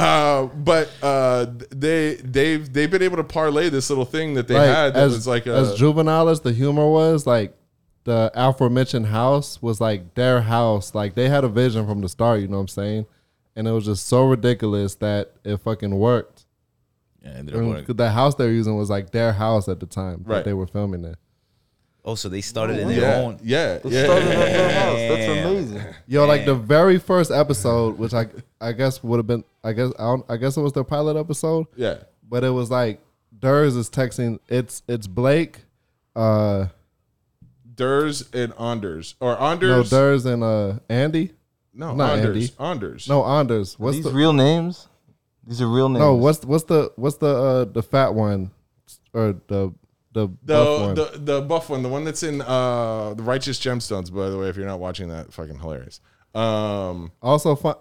Uh, 0.00 0.46
but 0.46 0.90
uh, 1.02 1.46
they 1.70 2.14
they've 2.16 2.72
they've 2.72 2.90
been 2.90 3.02
able 3.02 3.16
to 3.18 3.24
parlay 3.24 3.68
this 3.68 3.90
little 3.90 4.04
thing 4.04 4.34
that 4.34 4.48
they 4.48 4.54
Like, 4.54 4.66
had 4.68 4.94
that 4.94 5.02
as, 5.04 5.12
was 5.12 5.26
like 5.26 5.46
a, 5.46 5.54
as 5.54 5.74
juvenile 5.74 6.28
as 6.28 6.40
the 6.40 6.52
humor 6.52 6.88
was, 6.88 7.26
like 7.26 7.56
the 8.04 8.30
aforementioned 8.34 9.06
house 9.06 9.60
was 9.60 9.80
like 9.80 10.14
their 10.14 10.40
house. 10.40 10.94
Like 10.94 11.14
they 11.14 11.28
had 11.28 11.44
a 11.44 11.48
vision 11.48 11.86
from 11.86 12.00
the 12.00 12.08
start. 12.08 12.40
You 12.40 12.48
know 12.48 12.56
what 12.56 12.62
I'm 12.62 12.68
saying? 12.68 13.06
And 13.56 13.68
it 13.68 13.72
was 13.72 13.84
just 13.84 14.06
so 14.06 14.24
ridiculous 14.24 14.94
that 14.96 15.32
it 15.44 15.58
fucking 15.58 15.94
worked. 15.94 16.46
Yeah, 17.22 17.30
ended. 17.32 17.54
And 17.54 17.86
the 17.86 18.10
house 18.10 18.36
they 18.36 18.46
were 18.46 18.52
using 18.52 18.76
was 18.76 18.88
like 18.88 19.10
their 19.10 19.32
house 19.34 19.68
at 19.68 19.80
the 19.80 19.86
time 19.86 20.22
Right. 20.24 20.36
that 20.36 20.44
they 20.46 20.54
were 20.54 20.66
filming 20.66 21.04
it. 21.04 21.18
Oh, 22.04 22.14
so 22.14 22.28
they 22.28 22.40
started 22.40 22.78
in 22.78 22.88
their 22.88 23.00
yeah, 23.00 23.14
own. 23.16 23.38
yeah, 23.42 23.78
They 23.78 23.90
yeah. 23.90 24.04
started 24.04 24.28
at 24.28 24.52
their 24.52 24.72
house. 24.80 24.96
That's 25.18 25.46
amazing. 25.72 25.94
Yo, 26.06 26.26
like 26.26 26.46
the 26.46 26.54
very 26.54 26.98
first 26.98 27.30
episode, 27.30 27.98
which 27.98 28.14
I 28.14 28.26
I 28.60 28.72
guess 28.72 29.02
would 29.02 29.18
have 29.18 29.26
been 29.26 29.44
I 29.62 29.72
guess 29.72 29.92
I, 29.98 30.04
don't, 30.04 30.24
I 30.28 30.36
guess 30.38 30.56
it 30.56 30.60
was 30.62 30.72
their 30.72 30.84
pilot 30.84 31.16
episode. 31.18 31.66
yeah. 31.76 31.98
but 32.28 32.42
it 32.44 32.50
was 32.50 32.70
like 32.70 33.00
Ders 33.38 33.76
is 33.76 33.90
texting. 33.90 34.38
It's 34.48 34.82
it's 34.88 35.06
Blake, 35.06 35.60
uh, 36.16 36.66
Ders 37.74 38.28
and 38.32 38.52
Anders 38.58 39.14
or 39.20 39.40
Anders. 39.40 39.68
no 39.68 39.74
Anders. 39.76 39.90
Ders 39.90 40.26
and 40.26 40.42
uh 40.44 40.74
Andy. 40.88 41.32
No, 41.72 41.94
not 41.94 42.18
Anders. 42.18 42.50
Andy. 42.58 42.70
Anders. 42.70 43.08
No 43.08 43.24
Anders. 43.24 43.78
What's 43.78 43.96
These 43.98 44.04
the 44.04 44.10
real 44.12 44.32
names? 44.32 44.88
These 45.46 45.62
are 45.62 45.68
real 45.68 45.88
names. 45.88 46.00
no? 46.00 46.14
What's 46.14 46.44
what's 46.44 46.64
the 46.64 46.92
what's 46.96 47.16
the 47.18 47.28
uh 47.28 47.64
the 47.66 47.82
fat 47.82 48.14
one 48.14 48.50
or 49.12 49.36
the 49.46 49.72
the 50.12 50.28
buff 50.28 50.80
one? 50.80 50.94
The, 50.94 51.04
the 51.04 51.18
the 51.18 51.40
buff 51.42 51.70
one, 51.70 51.82
the 51.82 51.88
one 51.88 52.04
that's 52.04 52.22
in 52.22 52.40
uh 52.42 53.14
the 53.14 53.22
Righteous 53.22 53.58
Gemstones. 53.58 54.12
By 54.12 54.28
the 54.28 54.38
way, 54.38 54.48
if 54.48 54.56
you're 54.56 54.66
not 54.66 54.80
watching 54.80 55.08
that, 55.08 55.32
fucking 55.32 55.58
hilarious. 55.58 56.00
Um, 56.34 57.12
also, 57.22 57.56
fun. 57.56 57.76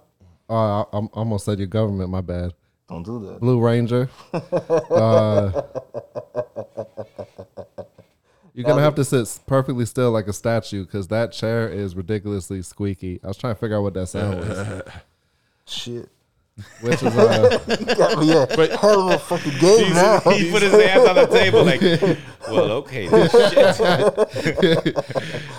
Uh, 0.50 0.82
I, 0.82 0.86
I 0.94 1.08
almost 1.14 1.46
said 1.46 1.60
your 1.60 1.68
government. 1.68 2.10
My 2.10 2.22
bad. 2.22 2.54
Don't 2.88 3.04
do 3.04 3.20
that. 3.28 3.40
Blue 3.40 3.60
Ranger. 3.60 4.10
uh, 4.34 5.62
you're 8.54 8.66
gonna 8.66 8.82
have 8.82 8.96
to 8.96 9.06
sit 9.06 9.40
perfectly 9.46 9.86
still 9.86 10.12
like 10.12 10.28
a 10.28 10.34
statue 10.34 10.86
because 10.86 11.08
that 11.10 11.32
chair 11.32 11.70
is 11.70 11.96
ridiculously 11.96 12.62
squeaky. 12.64 13.20
I 13.24 13.28
was 13.28 13.38
trying 13.38 13.54
to 13.54 13.60
figure 13.60 13.78
out 13.78 13.84
what 13.84 13.94
that 13.94 14.08
sound 14.08 14.40
was, 14.40 14.82
Shit. 15.68 16.10
Which 16.82 17.02
is 17.04 17.16
uh, 17.16 17.60
Got 17.98 18.20
me 18.20 18.32
a 18.34 18.48
But- 18.56 18.72
hell 18.80 19.10
of 19.10 19.16
a 19.16 19.20
fucking 19.20 19.58
game 19.60 19.94
now. 19.94 20.20
he 20.20 20.52
put 20.52 20.62
his 20.62 20.72
hands 20.74 21.08
on 21.08 21.16
the 21.16 21.26
table 21.28 21.64
like, 21.64 21.82
well, 22.50 22.72
okay, 22.84 23.08
this 23.08 23.32
shit. 23.52 24.96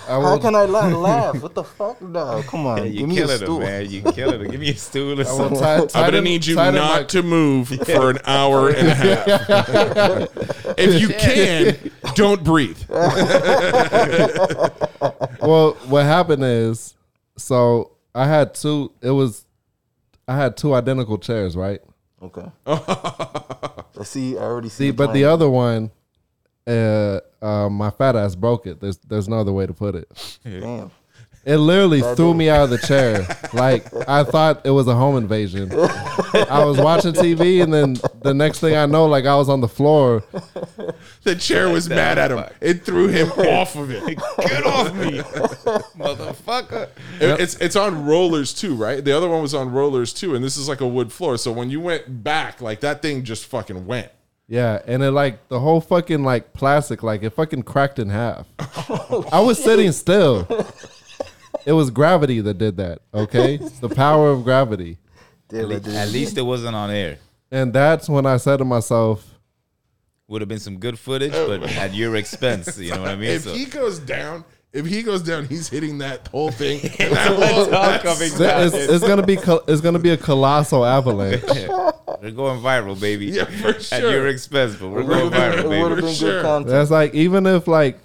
How 0.06 0.38
can 0.38 0.54
I 0.54 0.66
not 0.66 0.92
laugh? 0.92 1.40
What 1.42 1.54
the 1.54 1.64
fuck? 1.64 2.00
No, 2.02 2.42
come 2.46 2.66
on. 2.66 2.84
You 2.92 3.00
Give 3.00 3.08
me 3.08 3.18
a 3.18 3.26
killing 3.26 3.40
him, 3.56 3.58
man. 3.60 3.90
You 3.90 4.02
killing 4.12 4.40
him. 4.40 4.50
Give 4.50 4.60
me 4.60 4.70
a 4.70 4.74
stool 4.76 5.20
or 5.20 5.24
I 5.24 5.28
will 5.30 5.36
something. 5.36 5.58
tie, 5.58 5.76
I'm 6.00 6.10
gonna 6.10 6.20
need 6.22 6.46
you 6.46 6.54
not 6.56 6.74
my- 6.74 7.02
to 7.04 7.22
move 7.22 7.68
for 7.86 8.10
an 8.10 8.18
hour 8.26 8.70
and 8.70 8.88
a 8.88 8.94
half. 8.94 10.28
if 10.78 11.00
you 11.00 11.08
can, 11.08 11.76
don't 12.14 12.42
breathe. 12.42 12.78
Well, 15.40 15.72
what 15.88 16.04
happened 16.04 16.44
is, 16.44 16.94
so 17.36 17.92
I 18.14 18.26
had 18.26 18.54
two. 18.54 18.92
It 19.00 19.10
was, 19.10 19.44
I 20.30 20.36
had 20.36 20.56
two 20.56 20.74
identical 20.74 21.18
chairs, 21.18 21.56
right? 21.56 21.80
Okay. 22.22 22.46
I 22.66 24.04
see. 24.04 24.38
I 24.38 24.42
already 24.42 24.68
see. 24.68 24.86
See, 24.86 24.90
but 24.92 25.12
the 25.12 25.24
other 25.24 25.50
one, 25.50 25.90
uh, 26.68 27.18
uh, 27.42 27.68
my 27.68 27.90
fat 27.90 28.14
ass 28.14 28.36
broke 28.36 28.64
it. 28.68 28.80
There's, 28.80 28.98
there's 28.98 29.28
no 29.28 29.40
other 29.40 29.52
way 29.52 29.66
to 29.66 29.72
put 29.74 29.96
it. 29.96 30.38
Damn. 30.44 30.92
It 31.44 31.56
literally 31.56 32.02
threw 32.16 32.34
me 32.34 32.50
out 32.50 32.64
of 32.64 32.70
the 32.70 32.78
chair. 32.78 33.26
Like 33.52 33.84
I 34.08 34.22
thought 34.22 34.64
it 34.64 34.70
was 34.70 34.86
a 34.86 34.94
home 34.94 35.16
invasion. 35.16 35.72
I 35.72 36.64
was 36.64 36.78
watching 36.78 37.12
TV, 37.12 37.60
and 37.64 37.74
then 37.74 37.96
the 38.22 38.32
next 38.32 38.60
thing 38.60 38.76
I 38.76 38.86
know, 38.86 39.06
like 39.06 39.26
I 39.26 39.34
was 39.34 39.48
on 39.48 39.60
the 39.60 39.66
floor. 39.66 40.22
The 41.24 41.34
chair 41.34 41.68
was 41.68 41.88
mad 41.88 42.16
at 42.16 42.30
him. 42.30 42.44
It 42.60 42.84
threw 42.84 43.08
him 43.08 43.28
off 43.32 43.74
of 43.74 43.90
it. 43.90 44.06
Get 44.06 44.64
off 44.64 44.94
me, 44.94 45.18
motherfucker. 45.98 46.88
It- 47.20 47.40
It's 47.40 47.56
it's 47.56 47.74
on 47.76 48.06
rollers 48.06 48.54
too, 48.54 48.74
right? 48.76 49.04
The 49.04 49.12
other 49.16 49.28
one 49.28 49.42
was 49.42 49.52
on 49.54 49.72
rollers 49.72 50.12
too, 50.12 50.34
and 50.36 50.44
this 50.44 50.56
is 50.56 50.68
like 50.68 50.80
a 50.80 50.88
wood 50.88 51.12
floor. 51.12 51.36
So 51.36 51.50
when 51.50 51.68
you 51.70 51.80
went 51.80 52.22
back, 52.22 52.60
like 52.60 52.80
that 52.80 53.02
thing 53.02 53.24
just 53.24 53.46
fucking 53.46 53.86
went. 53.86 54.10
Yeah, 54.46 54.80
and 54.86 55.02
it 55.02 55.10
like 55.10 55.48
the 55.48 55.58
whole 55.60 55.80
fucking 55.80 56.22
like 56.22 56.52
plastic, 56.52 57.02
like 57.02 57.22
it 57.24 57.30
fucking 57.30 57.62
cracked 57.64 57.98
in 57.98 58.10
half. 58.10 58.46
I 59.32 59.40
was 59.40 59.62
sitting 59.62 59.90
still. 59.92 60.46
It 61.66 61.72
was 61.72 61.90
gravity 61.90 62.40
that 62.40 62.54
did 62.58 62.76
that. 62.78 63.00
Okay, 63.12 63.58
the 63.80 63.88
power 63.88 64.30
of 64.30 64.44
gravity, 64.44 64.98
Damn, 65.48 65.68
I. 65.68 65.74
At 65.96 66.08
least 66.08 66.38
it 66.38 66.42
wasn't 66.42 66.74
on 66.76 66.90
air. 66.90 67.18
and 67.50 67.72
that's 67.72 68.08
when 68.08 68.24
I 68.26 68.36
said 68.38 68.58
to 68.58 68.64
myself, 68.64 69.26
Would 70.28 70.40
have 70.42 70.48
been 70.48 70.60
some 70.60 70.78
good 70.78 70.98
footage, 70.98 71.32
but 71.32 71.62
at 71.76 71.92
your 71.94 72.16
expense. 72.16 72.78
You 72.78 72.92
know 72.94 73.02
what 73.02 73.10
I 73.10 73.16
mean? 73.16 73.30
If 73.30 73.42
So- 73.42 73.52
he 73.54 73.64
goes 73.66 73.98
down, 73.98 74.44
if 74.72 74.86
he 74.86 75.02
goes 75.02 75.22
down, 75.22 75.46
he's 75.46 75.68
hitting 75.68 75.98
that 75.98 76.28
whole 76.28 76.52
thing. 76.52 76.78
It's 76.84 76.96
that 76.98 77.34
whole- 77.34 78.66
"It's, 78.66 78.74
it's 78.76 79.04
gonna 79.06 79.26
be 79.26 79.36
it's 79.66 79.80
gonna 79.80 79.98
be 79.98 80.10
a 80.10 80.16
colossal 80.16 80.84
avalanche." 80.86 81.42
We're 82.22 82.30
going 82.32 82.60
viral, 82.60 83.00
baby. 83.00 83.26
Yeah, 83.26 83.44
for 83.46 83.80
sure. 83.80 83.96
At 83.98 84.02
your 84.04 84.28
expense, 84.28 84.76
but 84.76 84.88
we're 84.90 85.00
It 85.00 85.06
going 85.06 85.24
would 85.24 85.32
have 85.32 85.64
viral, 85.64 85.70
been, 85.70 85.88
baby. 85.88 86.00
been 86.02 86.14
Sure. 86.14 86.32
good 86.32 86.42
content. 86.42 86.70
That's 86.70 86.90
like 86.90 87.14
even 87.14 87.46
if 87.46 87.66
like 87.66 87.98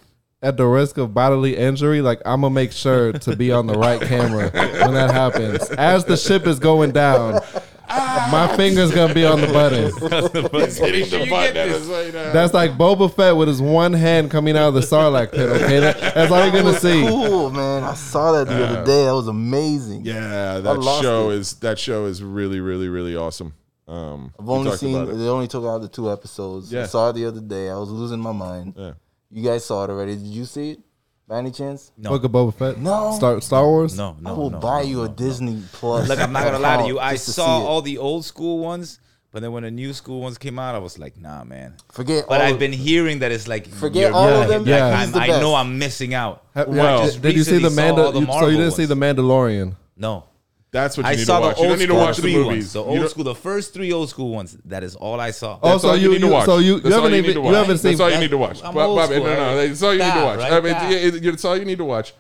at 0.46 0.58
the 0.58 0.66
risk 0.66 0.98
of 0.98 1.14
bodily 1.14 1.58
injury, 1.58 2.02
like 2.02 2.22
I'm 2.26 2.42
gonna 2.42 2.54
make 2.54 2.72
sure 2.72 3.12
to 3.12 3.36
be 3.36 3.52
on 3.52 3.68
the 3.68 3.74
right 3.78 4.00
camera 4.02 4.50
when 4.54 4.94
that 4.94 5.12
happens. 5.12 5.70
As 5.72 6.06
the 6.06 6.16
ship 6.16 6.48
is 6.48 6.60
going 6.60 6.92
down, 6.92 7.42
my 7.90 8.52
finger's 8.56 8.92
gonna 8.94 9.14
be 9.14 9.26
on 9.26 9.42
the 9.42 9.48
button. 9.48 9.86
He's 10.66 10.78
hitting 10.78 11.10
the 11.10 11.26
You 11.26 11.30
button. 11.30 11.54
get 11.54 11.70
this. 11.70 11.86
right 11.88 12.14
now. 12.14 12.32
That's 12.32 12.54
like 12.54 12.72
Boba 12.78 13.14
Fett 13.14 13.36
with 13.36 13.48
his 13.48 13.62
one 13.62 13.94
hand 13.94 14.32
coming 14.32 14.56
out 14.58 14.70
of 14.70 14.74
the 14.76 14.82
Sarlacc 14.82 15.32
pit. 15.32 15.50
Okay, 15.50 15.80
that, 15.80 16.00
that's 16.14 16.32
all 16.32 16.42
you're 16.44 16.52
gonna 16.52 16.64
was 16.66 16.78
see. 16.80 17.06
Cool, 17.08 17.50
man. 17.52 17.84
I 17.84 17.94
saw 17.94 18.32
that 18.34 18.48
the 18.48 18.64
other 18.68 18.86
day. 18.86 19.06
That 19.06 19.14
was 19.16 19.28
amazing. 19.28 20.06
yeah, 20.06 20.60
that 20.60 20.80
lost 20.80 21.04
show 21.04 21.30
it. 21.32 21.36
is 21.40 21.54
that 21.56 21.78
show 21.80 22.06
is 22.06 22.24
really, 22.24 22.60
really, 22.60 22.88
really 22.90 23.16
awesome. 23.16 23.54
Um, 23.88 24.34
I've 24.40 24.46
we 24.48 24.54
only 24.54 24.70
talked 24.72 24.80
seen. 24.80 24.96
about 24.96 25.10
it. 25.14 25.18
They 25.18 25.28
only 25.28 25.48
took 25.48 25.64
out 25.64 25.80
the 25.82 25.88
two 25.88 26.12
episodes. 26.12 26.74
I 26.74 26.80
Yeah. 26.80 26.86
saw 26.88 27.10
it 27.10 27.14
the 27.14 27.26
other 27.26 27.42
day. 27.42 27.70
I 27.70 27.78
was 27.78 27.90
losing 27.92 28.20
my 28.20 28.32
mind. 28.32 28.74
Yeah. 28.76 28.94
You 29.36 29.44
guys 29.44 29.66
saw 29.66 29.84
it 29.84 29.90
already. 29.90 30.16
Did 30.16 30.28
you 30.28 30.46
see 30.46 30.72
it? 30.72 30.80
By 31.28 31.40
any 31.40 31.52
chance? 31.52 31.92
No. 31.98 32.12
Book 32.12 32.24
of 32.24 32.32
Boba 32.32 32.54
Fett. 32.54 32.78
No. 32.78 33.12
Star 33.18 33.42
Star 33.42 33.66
Wars. 33.66 33.98
No, 33.98 34.16
no. 34.22 34.30
I 34.30 34.34
will 34.34 34.50
no, 34.50 34.60
buy 34.60 34.84
no, 34.84 34.88
you 34.88 35.02
a 35.02 35.06
no, 35.06 35.10
no. 35.10 35.16
Disney 35.16 35.62
Plus. 35.74 36.08
Look, 36.08 36.20
I'm 36.20 36.32
not 36.32 36.46
gonna 36.46 36.60
lie 36.60 36.78
to 36.84 36.88
you. 36.88 37.00
I 37.00 37.16
saw 37.16 37.60
all 37.66 37.82
the 37.82 37.98
old 37.98 38.24
school 38.24 38.60
ones, 38.60 39.00
but 39.34 39.42
then 39.42 39.52
when 39.52 39.64
the 39.64 39.72
new 39.72 39.92
school 39.92 40.22
ones 40.22 40.38
came 40.38 40.58
out, 40.58 40.74
I 40.74 40.78
was 40.78 40.98
like, 40.98 41.18
nah, 41.18 41.44
man. 41.44 41.74
Forget. 41.92 42.26
But 42.30 42.40
all 42.40 42.48
I've 42.48 42.60
been 42.60 42.72
hearing 42.72 43.20
that 43.20 43.34
it's 43.34 43.46
like 43.48 43.68
Forget 43.68 44.14
all 44.14 44.26
of 44.30 44.40
like, 44.40 44.48
them. 44.48 44.62
like, 44.62 44.70
Yeah. 44.70 44.86
I'm- 45.00 45.12
the 45.12 45.20
I 45.20 45.28
know. 45.28 45.54
I'm 45.56 45.78
missing 45.80 46.14
out. 46.14 46.46
Ha- 46.56 46.64
Well, 46.70 47.02
I 47.02 47.10
did 47.18 47.36
you 47.36 47.44
see 47.44 47.58
the 47.58 47.68
recently 47.68 47.70
saw 47.72 47.82
all 47.90 47.96
Manda? 47.98 48.12
the 48.14 48.20
you- 48.22 48.40
So 48.40 48.48
you 48.48 48.58
didn't 48.58 48.72
see 48.74 48.86
the 48.86 48.96
Mandalorian? 48.96 49.76
No. 49.98 50.24
That's 50.76 50.98
what 50.98 51.06
you 51.06 51.12
I 51.12 51.16
need 51.16 51.26
saw 51.26 51.40
to 51.40 51.42
the 51.42 51.48
watch. 51.48 51.58
You 51.58 51.64
old 51.64 51.70
don't 51.72 51.80
need 51.80 51.86
to 51.86 51.92
school 51.94 52.06
watch 52.06 52.18
the 52.18 52.34
movies. 52.34 52.46
ones. 52.46 52.74
The 52.74 52.80
You 52.82 52.86
old 52.86 53.00
don't- 53.00 53.10
school, 53.10 53.24
the 53.24 53.36
first 53.36 53.74
three 53.74 53.92
old 53.94 54.10
school 54.10 54.30
ones. 54.30 54.58
That 54.66 54.84
is 54.84 54.96
all 54.96 55.20
I 55.20 55.32
saw. 55.32 55.58
Oh, 55.64 55.78
so 55.78 55.90
all 55.90 55.98
you, 55.98 56.10
need 56.12 56.22
to 56.22 56.28
watch. 56.28 56.46
so 56.46 56.58
you, 56.58 56.76
That's 56.80 56.86
you 56.90 56.94
all 56.96 56.98
haven't 57.04 57.12
need 57.14 57.18
even 57.20 57.30
to 57.36 57.40
you 57.40 57.46
watch. 57.46 57.56
haven't 57.56 57.78
seen 57.78 57.92
That's 57.92 58.02
all 58.02 58.12
you 58.12 58.20
need 58.20 58.32
to 58.32 58.38
watch. 58.38 58.64
I'm 58.64 58.74
Bob- 58.74 58.90
old 58.90 58.98
Bobby, 59.00 59.20
no, 59.20 59.24
no, 59.26 59.68
that's 59.68 59.82
all 59.84 59.94
you 59.94 60.00
need 60.04 60.14
to 60.14 60.24
watch. 60.26 60.40
I 60.42 60.60
mean, 60.60 60.74
That. 60.74 60.92
it- 60.92 61.16
it- 61.16 61.26
it's 61.26 61.46
all 61.46 61.58
you 61.58 61.66
need 61.66 61.78
to 61.78 61.86
watch. 61.86 62.14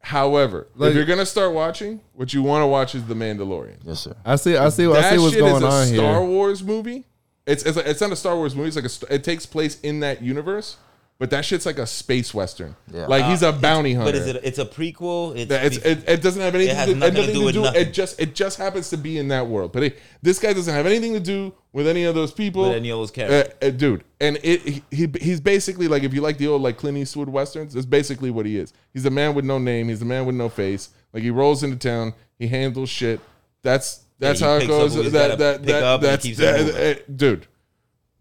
However, 0.00 0.66
Like- 0.76 0.90
if 0.90 0.96
you're 0.96 1.06
gonna 1.06 1.24
start 1.24 1.52
watching, 1.54 2.00
what 2.12 2.34
you 2.34 2.42
want 2.42 2.62
to 2.62 2.66
watch 2.66 2.94
is 2.94 3.04
The 3.04 3.14
Mandalorian. 3.14 3.76
Yes, 3.84 4.00
sir. 4.00 4.14
I 4.24 4.36
see 4.36 4.56
I 4.56 4.68
see 4.68 4.86
I 4.86 5.10
see 5.12 5.18
what's 5.18 5.32
shit 5.32 5.40
going 5.40 5.56
is 5.56 5.62
a 5.62 5.66
on 5.66 5.86
Star 5.86 6.20
here. 6.20 6.28
Wars 6.28 6.62
movie. 6.62 7.04
It's 7.46 7.62
it's, 7.62 7.76
it's 7.78 8.00
not 8.00 8.12
a 8.12 8.16
Star 8.16 8.36
Wars 8.36 8.54
movie. 8.54 8.68
It's 8.68 8.76
like 8.76 9.10
a 9.10 9.14
it 9.14 9.24
takes 9.24 9.46
place 9.46 9.78
in 9.82 10.00
that 10.00 10.22
universe, 10.22 10.76
but 11.18 11.30
that 11.30 11.44
shit's 11.44 11.64
like 11.64 11.78
a 11.78 11.86
space 11.86 12.34
western. 12.34 12.74
Yeah. 12.92 13.06
Like 13.06 13.24
he's 13.26 13.42
a 13.42 13.52
bounty 13.52 13.94
hunter. 13.94 14.12
But 14.12 14.20
is 14.20 14.26
it? 14.26 14.40
It's 14.42 14.58
a 14.58 14.64
prequel. 14.66 15.36
It's, 15.36 15.50
Yeah, 15.50 15.62
It's, 15.62 15.76
it, 15.78 16.08
it 16.08 16.22
doesn't 16.22 16.42
have 16.42 16.54
anything, 16.54 16.74
has 16.76 16.88
to, 16.88 16.94
nothing 16.96 17.14
to 17.14 17.20
nothing 17.20 17.34
do 17.34 17.44
with 17.44 17.56
nothing. 17.56 17.80
It 17.82 17.92
just 17.92 18.20
it 18.20 18.34
just 18.34 18.58
happens 18.58 18.90
to 18.90 18.96
be 18.96 19.18
in 19.18 19.28
that 19.28 19.46
world. 19.46 19.72
But 19.72 19.84
it, 19.84 19.98
this 20.22 20.38
guy 20.38 20.52
doesn't 20.52 20.72
have 20.74 20.86
anything 20.86 21.12
to 21.14 21.20
do 21.20 21.54
with 21.72 21.86
any 21.86 22.04
of 22.04 22.14
those 22.14 22.32
people. 22.32 22.62
With 22.62 22.72
any 22.76 22.90
of 22.90 22.98
those 22.98 23.10
characters. 23.12 23.54
Uh, 23.62 23.66
uh, 23.66 23.70
dude. 23.70 24.04
And 24.20 24.38
it 24.42 24.60
he, 24.62 24.82
he 24.90 25.08
he's 25.20 25.40
basically 25.40 25.86
like 25.88 26.02
if 26.02 26.12
you 26.12 26.20
like 26.20 26.38
the 26.38 26.48
old 26.48 26.62
like 26.62 26.78
Clint 26.78 26.98
Eastwood 26.98 27.28
westerns, 27.28 27.74
that's 27.74 27.86
basically 27.86 28.30
what 28.30 28.44
he 28.46 28.58
is. 28.58 28.72
He's 28.92 29.04
a 29.06 29.10
man 29.10 29.34
with 29.34 29.44
no 29.44 29.58
name. 29.58 29.88
He's 29.88 30.02
a 30.02 30.06
man 30.06 30.26
with 30.26 30.34
no 30.36 30.48
face. 30.48 30.90
Like 31.12 31.22
he 31.22 31.30
rolls 31.30 31.62
into 31.62 31.76
town. 31.76 32.14
He 32.38 32.48
handles 32.48 32.90
shit. 32.90 33.20
That's 33.62 34.00
that's 34.18 34.40
he 34.40 34.44
how 34.46 34.56
it 34.56 34.60
picks 34.60 34.72
up 34.72 34.78
goes. 34.80 34.94
who 34.94 35.02
he's 35.02 35.12
That 35.12 35.28
gotta 35.28 35.36
that 35.42 35.58
pick 35.58 35.66
that 35.68 35.82
up 35.84 36.00
and 36.00 36.08
that's 36.08 36.24
keeps 36.24 36.38
it 36.38 36.42
that- 36.42 36.60
moving. 36.66 36.80
uh, 36.92 36.94
dude. 37.16 37.46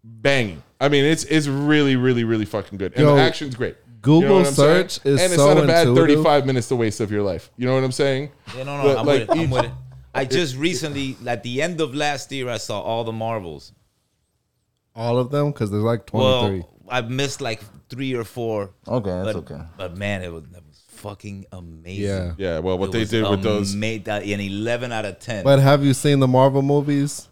Banging. 0.04 0.62
I 0.84 0.90
mean, 0.90 1.06
it's 1.06 1.24
it's 1.24 1.48
really 1.48 1.96
really 1.96 2.26
really 2.26 2.44
fucking 2.44 2.78
good, 2.78 2.92
and 2.96 3.06
Yo, 3.06 3.16
the 3.16 3.22
action's 3.22 3.56
great. 3.56 3.78
Google 4.02 4.36
what 4.36 4.48
I'm 4.48 4.54
saying? 4.54 4.90
search 4.90 5.06
is 5.06 5.22
and 5.22 5.32
it's 5.32 5.42
so 5.42 5.54
not 5.54 5.64
a 5.64 5.66
bad 5.66 5.88
intuitive. 5.88 6.18
35 6.18 6.46
minutes 6.46 6.68
to 6.68 6.76
waste 6.76 7.00
of 7.00 7.10
your 7.10 7.24
life. 7.24 7.50
You 7.56 7.66
know 7.68 7.74
what 7.74 7.86
I'm 7.86 7.94
saying? 7.94 8.32
Yeah, 8.54 8.64
no, 8.64 8.76
no, 8.76 8.84
But, 8.84 8.98
I'm 8.98 9.06
like, 9.06 9.20
with 9.30 9.30
it. 9.30 9.42
I'm 9.44 9.50
with 9.50 9.66
it. 9.66 9.72
I 10.14 10.26
just 10.26 10.58
recently, 10.58 11.16
at 11.26 11.42
the 11.42 11.62
end 11.62 11.80
of 11.80 11.96
last 11.96 12.30
year, 12.34 12.50
I 12.50 12.58
saw 12.58 12.82
all 12.82 13.06
the 13.06 13.14
Marvels. 13.14 13.72
All 14.94 15.18
of 15.18 15.32
them 15.32 15.52
because 15.52 15.72
there's 15.72 15.86
like 15.86 16.06
23. 16.06 16.60
Well, 16.60 16.70
I 16.90 17.00
missed 17.00 17.40
like 17.40 17.62
three 17.88 18.14
or 18.14 18.26
four. 18.26 18.72
Okay, 18.86 19.10
that's 19.10 19.26
but, 19.26 19.36
okay. 19.38 19.64
But 19.78 19.96
man, 19.96 20.22
it 20.22 20.34
was, 20.34 20.44
that 20.52 20.66
was 20.68 20.84
fucking 20.90 21.46
amazing. 21.54 22.04
Yeah. 22.04 22.34
Yeah, 22.38 22.60
well, 22.60 22.78
what 22.78 22.90
It 22.90 22.92
they 22.92 23.06
did 23.06 23.30
with 23.30 23.42
those. 23.42 23.74
Made 23.74 24.04
that 24.06 24.24
an 24.24 24.42
11 24.42 24.92
out 24.92 25.06
of 25.06 25.20
10. 25.20 25.46
But 25.46 25.60
have 25.60 25.84
you 25.86 25.94
seen 25.94 26.20
the 26.20 26.28
Marvel 26.28 26.62
movies 26.62 27.30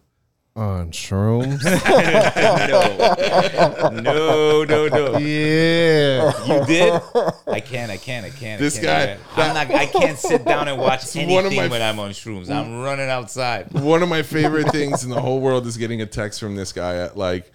on 0.56 0.92
shrooms? 0.92 1.64
no, 4.04 4.64
no, 4.64 4.88
no. 4.88 5.18
yeah. 5.18 6.46
You 6.46 6.66
did? 6.66 7.02
I 7.48 7.62
can't. 7.62 7.92
I 7.92 7.98
can't. 7.98 8.26
I 8.26 8.30
can't. 8.30 8.60
This 8.60 8.78
I 8.78 8.82
can't, 8.82 9.22
guy- 9.36 9.48
I'm 9.48 9.54
not. 9.54 9.72
I 9.72 9.86
can't 9.86 10.18
sit 10.18 10.44
down 10.44 10.68
and 10.68 10.78
watch 10.78 11.04
one 11.16 11.24
of 11.24 11.30
anything 11.30 11.58
my- 11.58 11.68
when 11.70 11.82
I'm 11.82 12.00
on 12.00 12.12
shrooms. 12.12 12.50
I'm 12.50 12.68
mm. 12.68 12.84
running 12.84 13.10
outside. 13.10 13.72
One 13.72 14.04
of 14.04 14.10
my 14.10 14.24
favorite 14.24 14.70
things 14.72 15.04
in 15.04 15.10
the 15.10 15.22
whole 15.22 15.40
world 15.40 15.66
is 15.68 15.78
getting 15.78 16.02
a 16.02 16.06
text 16.06 16.40
from 16.40 16.56
this 16.56 16.74
guy 16.74 16.98
at 16.98 17.18
like 17.18 17.52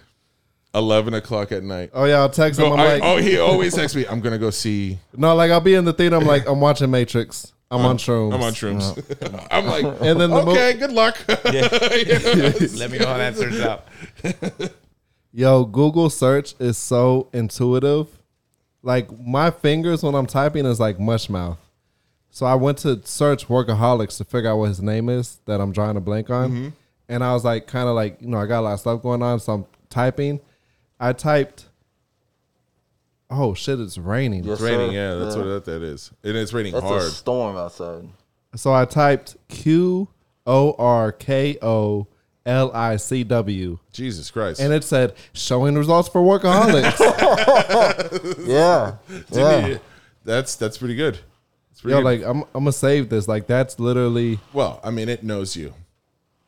11 0.74 1.14
o'clock 1.14 1.52
at 1.52 1.62
night. 1.62 1.90
Oh 1.92 2.04
yeah, 2.04 2.16
I'll 2.16 2.30
text 2.30 2.58
him. 2.58 2.72
I'm 2.72 2.80
I- 2.80 2.94
like, 2.94 3.02
oh, 3.02 3.18
he 3.18 3.38
always 3.38 3.74
texts 3.74 3.96
me. 3.96 4.06
I'm 4.06 4.20
gonna 4.20 4.38
go 4.38 4.50
see. 4.50 4.98
no, 5.14 5.34
like 5.34 5.50
I'll 5.50 5.60
be 5.60 5.74
in 5.74 5.84
the 5.84 5.92
theater. 5.92 6.16
I'm 6.16 6.26
like, 6.26 6.48
I'm 6.48 6.60
watching 6.60 6.90
Matrix. 6.90 7.52
I'm 7.70 7.80
on 7.80 7.92
um, 7.92 7.96
shrooms. 7.96 8.35
I'm 8.35 8.42
on 8.42 8.52
shrooms. 8.52 9.23
Uh, 9.23 9.46
I'm 9.50 9.66
like, 9.66 9.85
And 9.85 10.20
then 10.20 10.30
the 10.30 10.44
mo- 10.44 10.52
okay, 10.52 10.75
good 10.75 10.92
luck. 10.92 11.18
Let 11.28 12.90
me 12.90 12.99
know 12.99 13.06
how 13.06 13.18
that 13.18 13.37
turns 13.37 13.61
out. 13.61 13.87
Yo, 15.32 15.64
Google 15.64 16.08
search 16.08 16.54
is 16.61 16.78
so 16.78 17.28
intuitive. 17.32 18.08
Like 18.82 19.08
my 19.18 19.50
fingers 19.50 20.02
when 20.02 20.14
I'm 20.14 20.26
typing 20.26 20.64
is 20.64 20.78
like 20.78 21.00
mush 21.00 21.28
mouth. 21.28 21.58
So 22.30 22.46
I 22.46 22.54
went 22.54 22.78
to 22.78 23.00
search 23.04 23.49
workaholics 23.49 24.18
to 24.18 24.25
figure 24.25 24.50
out 24.50 24.58
what 24.58 24.68
his 24.68 24.80
name 24.80 25.08
is 25.08 25.40
that 25.46 25.61
I'm 25.61 25.73
drawing 25.73 25.96
a 25.96 26.00
blank 26.00 26.30
on. 26.30 26.50
Mm-hmm. 26.50 26.68
And 27.08 27.25
I 27.25 27.32
was 27.32 27.44
like 27.44 27.66
kind 27.66 27.88
of 27.88 27.94
like, 27.94 28.20
you 28.20 28.28
know, 28.28 28.38
I 28.38 28.46
got 28.46 28.61
a 28.61 28.62
lot 28.62 28.73
of 28.75 28.80
stuff 28.80 29.02
going 29.02 29.23
on, 29.23 29.40
so 29.40 29.52
I'm 29.54 29.66
typing. 29.90 30.40
I 31.00 31.12
typed 31.12 31.65
oh 33.30 33.54
shit, 33.54 33.80
it's 33.80 33.99
raining. 33.99 34.49
It's 34.49 34.61
raining. 34.61 34.90
sir. 34.90 34.95
Yeah, 34.95 35.14
that's 35.16 35.37
what 35.37 35.45
that, 35.45 35.64
that 35.66 35.83
is, 35.83 36.11
and 36.23 36.37
it's 36.37 36.52
raining 36.52 36.73
That's 36.73 36.85
a 36.85 36.88
hard. 36.88 37.02
storm 37.12 37.56
outside. 37.56 38.09
So 38.54 38.73
I 38.73 38.85
typed 38.85 39.37
Q 39.49 40.09
O 40.47 40.75
R 40.78 41.12
K 41.12 41.59
O 41.62 42.06
L 42.47 42.71
I 42.73 42.97
C 42.97 43.25
W, 43.25 43.78
Jesus 43.92 44.30
Christ! 44.30 44.61
and 44.61 44.73
it 44.73 44.85
said 44.85 45.14
showing 45.33 45.75
results 45.75 46.09
for 46.09 46.23
workaholics. 46.23 46.97
Yeah, 48.47 48.97
yeah. 49.33 49.78
that's 50.25 50.54
that's 50.56 50.78
pretty 50.78 50.95
good. 50.95 51.18
It's 51.73 51.80
pretty 51.80 51.95
Yo, 51.97 51.99
good. 52.02 52.04
like 52.04 52.23
I'm, 52.23 52.42
I'm 52.54 52.62
gonna 52.64 52.73
save 52.73 53.09
this. 53.09 53.26
Like 53.28 53.47
that's 53.47 53.78
literally. 53.78 54.38
well, 54.52 54.80
I 54.85 54.90
mean, 54.90 55.09
it 55.09 55.23
knows 55.25 55.56
you, 55.56 55.75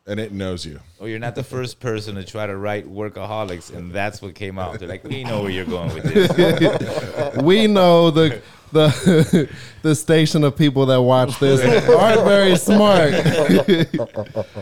and 0.08 0.18
it 0.18 0.32
knows 0.32 0.64
you. 0.64 0.80
Oh, 1.00 1.06
you're 1.06 1.18
not 1.18 1.34
the 1.34 1.44
first 1.44 1.80
person 1.80 2.14
to 2.16 2.24
try 2.24 2.46
to 2.46 2.56
write 2.56 2.86
workaholics, 2.88 3.72
and 3.74 3.92
that's 3.92 4.22
what 4.22 4.34
came 4.34 4.58
out. 4.58 4.78
They're 4.78 4.88
like, 4.88 5.04
we 5.04 5.22
know 5.22 5.42
where 5.42 5.50
you're 5.50 5.66
going 5.66 5.94
with 5.94 6.04
this. 6.04 7.36
We 7.42 7.66
know 7.66 8.10
the 8.10 8.40
the 8.72 9.48
the 9.82 9.94
station 9.94 10.44
of 10.44 10.56
people 10.56 10.86
that 10.86 11.00
watch 11.00 11.38
this 11.38 11.60
aren't 11.88 12.24
very 12.24 12.56
smart. 12.56 13.12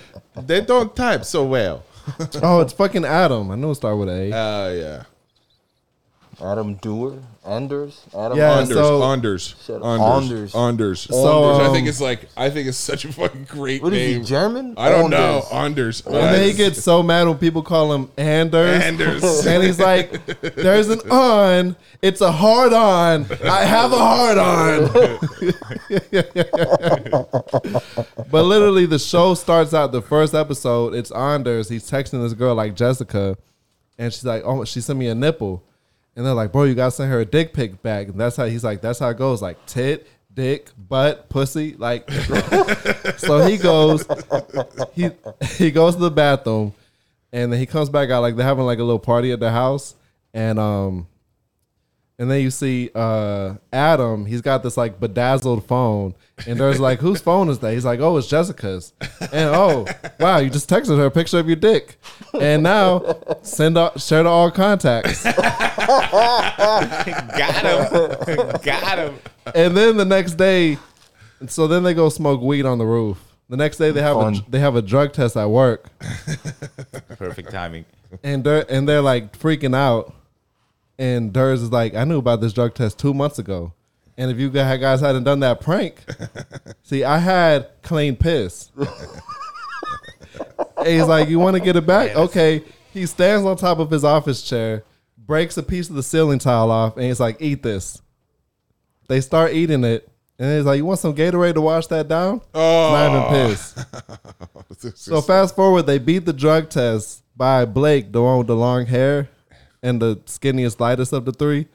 They 0.47 0.61
don't 0.61 0.95
type 0.95 1.25
so 1.25 1.45
well. 1.47 1.83
oh, 2.43 2.61
it's 2.61 2.75
fucking 2.75 3.07
Adam. 3.07 3.51
I 3.51 3.55
know 3.55 3.71
it 3.71 3.77
started 3.77 3.97
with 3.97 4.09
an 4.11 4.33
A. 4.33 4.37
Uh, 4.37 4.71
yeah. 4.71 5.03
Adam 6.47 6.75
Doer, 6.75 7.19
Anders, 7.47 8.03
Adam. 8.17 8.37
Yeah, 8.37 8.59
Anders, 8.59 8.77
so- 8.77 9.03
Anders, 9.03 9.55
Shut 9.65 9.83
up. 9.83 10.01
Anders, 10.01 10.55
Anders. 10.55 10.55
Anders. 10.55 11.01
So, 11.01 11.45
I 11.45 11.67
um, 11.67 11.73
think 11.73 11.89
it's 11.89 12.01
like 12.01 12.29
I 12.37 12.51
think 12.51 12.69
it's 12.69 12.77
such 12.77 13.05
a 13.05 13.13
fucking 13.13 13.45
great 13.45 13.83
What 13.83 13.93
is 13.93 13.99
name. 13.99 14.21
he? 14.21 14.27
German? 14.27 14.75
I 14.77 14.91
don't 14.91 15.11
know. 15.11 15.47
Anders. 15.53 16.03
Anders. 16.07 16.07
And 16.07 16.35
then 16.35 16.49
he 16.49 16.55
gets 16.55 16.83
so 16.83 17.03
mad 17.03 17.27
when 17.29 17.39
people 17.39 17.63
call 17.63 17.93
him 17.93 18.11
Anders. 18.17 18.83
Anders. 18.83 19.23
And 19.47 19.63
he's 19.63 19.79
like, 19.79 20.27
there's 20.41 20.89
an 20.89 21.01
on. 21.11 21.77
It's 22.03 22.21
a 22.21 22.33
hard 22.33 22.73
on. 22.73 23.27
I 23.45 23.65
have 23.65 23.93
a 23.93 23.99
hard 23.99 24.39
on. 24.39 24.91
but 28.31 28.45
literally, 28.45 28.87
the 28.87 28.99
show 28.99 29.35
starts 29.35 29.73
out 29.73 29.93
the 29.93 30.03
first 30.03 30.35
episode. 30.35 30.95
It's 30.95 31.11
Anders. 31.13 31.69
He's 31.69 31.89
texting 31.91 32.23
this 32.23 32.35
girl 32.35 32.55
like 32.55 32.75
Jessica. 32.75 33.37
And 33.99 34.13
she's 34.13 34.25
like, 34.25 34.43
oh, 34.45 34.65
she 34.65 34.81
sent 34.81 34.99
me 34.99 35.09
a 35.09 35.15
nipple. 35.15 35.63
And 36.17 36.25
they're 36.25 36.35
like, 36.35 36.51
bro, 36.51 36.65
you 36.65 36.75
got 36.75 36.87
to 36.87 36.91
send 36.91 37.13
her 37.13 37.21
a 37.21 37.25
dick 37.25 37.53
pic 37.53 37.83
back. 37.83 38.09
And 38.09 38.19
that's 38.19 38.37
how 38.37 38.47
he's 38.47 38.65
like, 38.65 38.81
that's 38.81 38.99
how 38.99 39.11
it 39.11 39.19
goes. 39.19 39.43
Like 39.43 39.65
tit, 39.67 40.09
dick, 40.33 40.71
butt, 40.77 41.29
pussy. 41.29 41.75
Like, 41.77 42.11
so 43.19 43.47
he 43.47 43.59
goes, 43.59 44.07
he 44.95 45.11
he 45.57 45.71
goes 45.71 45.95
to 45.95 46.01
the 46.01 46.11
bathroom 46.11 46.75
and 47.33 47.53
then 47.53 47.61
he 47.61 47.67
comes 47.67 47.91
back 47.91 48.11
out 48.11 48.23
like 48.23 48.37
they're 48.37 48.47
having 48.47 48.65
like 48.65 48.79
a 48.79 48.85
little 48.85 48.99
party 48.99 49.31
at 49.31 49.41
the 49.41 49.51
house 49.51 49.95
and 50.33 50.59
um 50.59 51.07
and 52.19 52.31
then 52.31 52.41
you 52.41 52.51
see 52.51 52.91
uh 52.95 53.55
Adam, 53.73 54.27
he's 54.27 54.41
got 54.41 54.63
this 54.63 54.77
like 54.77 54.99
bedazzled 55.01 55.67
phone 55.67 56.15
and 56.47 56.59
there's 56.59 56.81
like 56.81 56.99
whose 57.01 57.21
phone 57.21 57.49
is 57.49 57.59
that? 57.61 57.73
He's 57.73 57.85
like, 57.85 58.01
"Oh, 58.01 58.17
it's 58.17 58.27
Jessica's." 58.27 58.93
And 59.33 59.51
oh, 59.55 59.87
wow, 60.21 60.39
you 60.39 60.51
just 60.51 60.69
texted 60.69 60.99
her 60.99 61.07
a 61.07 61.11
picture 61.11 61.39
of 61.39 61.47
your 61.47 61.57
dick. 61.57 61.99
And 62.41 62.63
now 62.63 63.17
send 63.43 63.79
out 63.79 64.01
share 64.01 64.23
to 64.23 64.29
all 64.29 64.51
contacts. 64.51 65.25
Got 65.25 66.55
him. 67.63 68.61
Got 68.63 68.99
him. 68.99 69.19
And 69.55 69.77
then 69.77 69.97
the 69.97 70.05
next 70.05 70.35
day 70.35 70.79
so 71.47 71.67
then 71.67 71.83
they 71.83 71.95
go 71.95 72.09
smoke 72.09 72.41
weed 72.41 72.65
on 72.65 72.79
the 72.79 72.87
roof. 72.87 73.19
The 73.49 73.57
next 73.57 73.77
day 73.77 73.91
they 73.91 74.03
have 74.03 74.17
a, 74.17 74.33
they 74.49 74.59
have 74.59 74.75
a 74.75 74.83
drug 74.83 75.13
test 75.13 75.37
at 75.37 75.49
work. 75.51 75.89
Perfect 77.19 77.51
timing. 77.51 77.85
and 78.23 78.43
they're 78.43 78.71
and 78.71 78.89
they're 78.89 79.03
like 79.03 79.39
freaking 79.39 79.75
out. 79.77 80.15
And 80.99 81.33
Ders 81.33 81.63
is 81.63 81.71
like, 81.71 81.95
I 81.95 82.05
knew 82.05 82.19
about 82.19 82.41
this 82.41 82.53
drug 82.53 82.75
test 82.75 82.99
two 82.99 83.13
months 83.13 83.39
ago. 83.39 83.73
And 84.19 84.31
if 84.31 84.39
you 84.39 84.49
guys 84.49 85.01
hadn't 85.01 85.25
done 85.25 85.41
that 85.41 85.61
prank, 85.61 86.03
see, 86.83 87.05
I 87.05 87.19
had 87.19 87.69
clean 87.83 88.17
piss. 88.17 88.71
and 90.79 90.87
he's 90.87 91.07
like, 91.07 91.29
You 91.29 91.39
want 91.39 91.57
to 91.57 91.63
get 91.63 91.77
it 91.77 91.87
back? 91.87 92.17
Okay. 92.17 92.65
He 92.93 93.05
stands 93.05 93.45
on 93.45 93.57
top 93.59 93.79
of 93.79 93.91
his 93.91 94.05
office 94.05 94.43
chair, 94.43 94.85
breaks 95.19 95.59
a 95.59 95.63
piece 95.63 95.91
of 95.91 95.97
the 95.97 96.03
ceiling 96.03 96.39
tile 96.39 96.71
off, 96.71 96.97
and 96.97 97.05
he's 97.05 97.21
like, 97.21 97.37
Eat 97.41 97.63
this. 97.63 98.01
They 99.09 99.21
start 99.21 99.53
eating 99.53 99.85
it. 99.85 100.09
And 100.39 100.57
he's 100.57 100.65
like, 100.65 100.79
You 100.79 100.87
want 100.87 101.01
some 101.01 101.15
Gatorade 101.15 101.55
to 101.55 101.61
wash 101.61 101.87
that 101.89 102.09
down? 102.09 102.41
Oh. 102.55 102.91
Not 102.93 103.11
even 103.11 103.23
oh. 103.23 103.49
piss. 103.49 103.85
So 104.95 105.23
fast 105.23 105.57
forward, 105.57 105.85
they 105.85 105.99
beat 105.99 106.27
the 106.27 106.35
drug 106.35 106.69
test 106.69 107.23
by 107.35 107.65
Blake, 107.65 108.13
the 108.13 108.23
one 108.23 108.37
with 108.37 108.47
the 108.47 108.57
long 108.57 108.85
hair 108.85 109.31
and 109.87 110.01
the 110.03 110.17
skinniest, 110.27 110.81
lightest 110.81 111.13
of 111.13 111.25
the 111.25 111.33
three. 111.33 111.69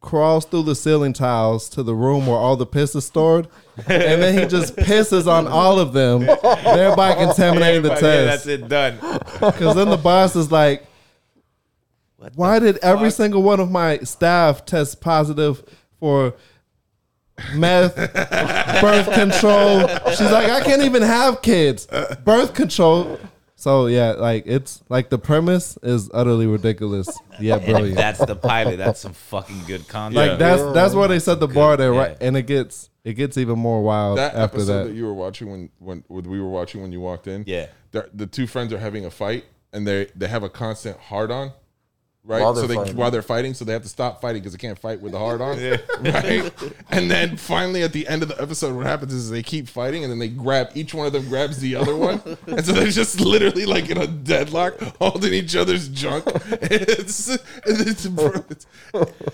Crawls 0.00 0.44
through 0.44 0.64
the 0.64 0.74
ceiling 0.74 1.14
tiles 1.14 1.66
to 1.70 1.82
the 1.82 1.94
room 1.94 2.26
where 2.26 2.36
all 2.36 2.56
the 2.56 2.66
piss 2.66 2.94
is 2.94 3.06
stored, 3.06 3.48
and 3.86 4.22
then 4.22 4.38
he 4.38 4.44
just 4.46 4.76
pisses 4.76 5.26
on 5.26 5.46
all 5.46 5.78
of 5.78 5.94
them, 5.94 6.20
thereby 6.20 7.14
contaminating 7.14 7.80
the 7.82 7.88
Yeah, 7.88 8.00
test. 8.00 8.44
that's 8.44 8.46
it. 8.46 8.68
Done. 8.68 8.98
Because 9.40 9.74
then 9.76 9.88
the 9.88 9.96
boss 9.96 10.36
is 10.36 10.52
like, 10.52 10.84
What 12.18 12.32
"Why 12.36 12.58
did 12.58 12.76
every 12.82 13.08
fuck? 13.08 13.16
single 13.16 13.42
one 13.42 13.60
of 13.60 13.70
my 13.70 13.98
staff 14.00 14.66
test 14.66 15.00
positive 15.00 15.62
for 15.98 16.34
meth, 17.54 17.96
birth 17.96 19.10
control?" 19.14 19.88
She's 20.10 20.30
like, 20.30 20.50
"I 20.50 20.60
can't 20.60 20.82
even 20.82 21.02
have 21.02 21.40
kids. 21.40 21.86
Birth 22.24 22.52
control." 22.52 23.18
So 23.56 23.86
yeah, 23.86 24.12
like 24.12 24.44
it's 24.46 24.82
like 24.88 25.10
the 25.10 25.18
premise 25.18 25.78
is 25.82 26.10
utterly 26.12 26.46
ridiculous. 26.46 27.08
Yeah, 27.40 27.56
And 27.56 27.64
brilliant. 27.66 27.96
that's 27.96 28.24
the 28.24 28.36
pilot. 28.36 28.76
That's 28.76 29.00
some 29.00 29.12
fucking 29.12 29.62
good 29.66 29.88
content. 29.88 30.14
Like 30.30 30.38
that's 30.38 30.62
Yeah. 30.62 30.70
that's 30.72 30.94
where 30.94 31.08
they 31.08 31.18
set 31.18 31.40
the 31.40 31.48
bar 31.48 31.76
there, 31.76 31.92
right? 31.92 32.16
yeah. 32.20 32.26
And 32.28 32.36
it 32.36 32.42
gets 32.46 32.90
it 33.02 33.14
gets 33.14 33.36
even 33.38 33.58
more 33.58 33.82
wild 33.82 34.18
that 34.18 34.34
after 34.36 34.56
episode 34.58 34.66
that. 34.84 34.88
that. 34.90 34.94
you 34.94 35.04
were 35.04 35.14
watching 35.14 35.50
when 35.50 35.68
when 35.80 36.04
when 36.06 36.30
we 36.30 36.40
were 36.40 36.48
watching 36.48 36.80
when 36.82 36.92
you 36.92 37.00
walked 37.00 37.26
in. 37.26 37.42
Yeah. 37.46 37.66
they're- 37.90 38.08
the 38.14 38.26
two 38.26 38.46
friends 38.46 38.72
are 38.72 38.78
having 38.78 39.04
a 39.04 39.10
fight, 39.10 39.44
and 39.72 39.84
they 39.86 40.06
they 40.14 40.28
have 40.28 40.44
a 40.44 40.48
constant 40.48 40.96
hard 40.98 41.30
on. 41.32 41.52
Right, 42.26 42.40
While 42.40 42.54
so 42.54 42.66
they're 42.66 42.78
fighting. 42.78 42.96
while 42.96 43.10
they're 43.10 43.20
fighting, 43.20 43.52
so 43.52 43.66
they 43.66 43.74
have 43.74 43.82
to 43.82 43.88
stop 43.88 44.22
fighting 44.22 44.40
because 44.40 44.54
they 44.54 44.58
can't 44.58 44.78
fight 44.78 44.98
with 45.02 45.12
the 45.12 45.18
hard 45.18 45.42
on, 45.42 45.60
yeah. 45.60 45.76
right? 46.00 46.50
And 46.90 47.10
then 47.10 47.36
finally, 47.36 47.82
at 47.82 47.92
the 47.92 48.08
end 48.08 48.22
of 48.22 48.30
the 48.30 48.40
episode, 48.40 48.74
what 48.74 48.86
happens 48.86 49.12
is 49.12 49.28
they 49.28 49.42
keep 49.42 49.68
fighting, 49.68 50.04
and 50.04 50.10
then 50.10 50.18
they 50.18 50.28
grab 50.28 50.70
each 50.74 50.94
one 50.94 51.06
of 51.06 51.12
them 51.12 51.28
grabs 51.28 51.58
the 51.58 51.76
other 51.76 51.94
one, 51.94 52.22
and 52.46 52.64
so 52.64 52.72
they're 52.72 52.86
just 52.86 53.20
literally 53.20 53.66
like 53.66 53.90
in 53.90 53.98
a 53.98 54.06
deadlock, 54.06 54.78
holding 54.98 55.34
each 55.34 55.54
other's 55.54 55.88
junk. 55.88 56.24
It's 56.64 57.28
it's, 57.28 58.06
it's, 58.06 58.66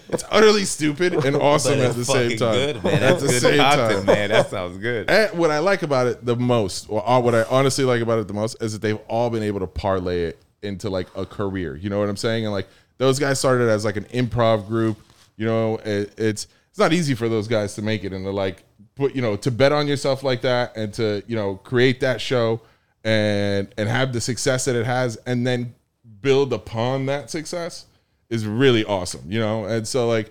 it's 0.08 0.24
utterly 0.30 0.64
stupid 0.64 1.24
and 1.24 1.36
awesome 1.36 1.78
at 1.80 1.94
the 1.94 2.04
same 2.04 2.36
time. 2.36 2.54
good, 2.54 2.84
man. 2.84 2.94
At 2.94 3.00
That's 3.00 3.22
the 3.22 3.28
same 3.28 3.58
content, 3.58 3.96
time. 3.98 4.06
man. 4.06 4.30
That 4.30 4.50
sounds 4.50 4.78
good. 4.78 5.08
And 5.08 5.38
what 5.38 5.52
I 5.52 5.60
like 5.60 5.82
about 5.82 6.08
it 6.08 6.24
the 6.26 6.34
most, 6.36 6.86
or 6.88 7.08
uh, 7.08 7.20
what 7.20 7.36
I 7.36 7.44
honestly 7.44 7.84
like 7.84 8.02
about 8.02 8.18
it 8.18 8.26
the 8.26 8.34
most, 8.34 8.60
is 8.60 8.72
that 8.72 8.82
they've 8.82 8.98
all 9.08 9.30
been 9.30 9.44
able 9.44 9.60
to 9.60 9.66
parlay 9.68 10.24
it 10.24 10.42
into 10.62 10.90
like 10.90 11.06
a 11.16 11.24
career. 11.24 11.76
You 11.76 11.90
know 11.90 11.98
what 11.98 12.08
I'm 12.08 12.16
saying? 12.16 12.44
And 12.44 12.52
like 12.52 12.68
those 13.00 13.18
guys 13.18 13.38
started 13.38 13.70
as 13.70 13.82
like 13.82 13.96
an 13.96 14.04
improv 14.04 14.68
group. 14.68 14.98
You 15.38 15.46
know, 15.46 15.76
it, 15.78 16.12
it's 16.18 16.46
it's 16.68 16.78
not 16.78 16.92
easy 16.92 17.14
for 17.14 17.30
those 17.30 17.48
guys 17.48 17.74
to 17.76 17.82
make 17.82 18.04
it 18.04 18.12
and 18.12 18.26
to 18.26 18.30
like 18.30 18.62
put 18.94 19.16
you 19.16 19.22
know 19.22 19.36
to 19.36 19.50
bet 19.50 19.72
on 19.72 19.88
yourself 19.88 20.22
like 20.22 20.42
that 20.42 20.76
and 20.76 20.92
to 20.94 21.22
you 21.26 21.34
know 21.34 21.54
create 21.56 22.00
that 22.00 22.20
show 22.20 22.60
and 23.02 23.68
and 23.78 23.88
have 23.88 24.12
the 24.12 24.20
success 24.20 24.66
that 24.66 24.76
it 24.76 24.84
has 24.84 25.16
and 25.24 25.46
then 25.46 25.74
build 26.20 26.52
upon 26.52 27.06
that 27.06 27.30
success 27.30 27.86
is 28.28 28.46
really 28.46 28.84
awesome. 28.84 29.22
You 29.26 29.40
know, 29.40 29.64
and 29.64 29.88
so 29.88 30.06
like. 30.06 30.30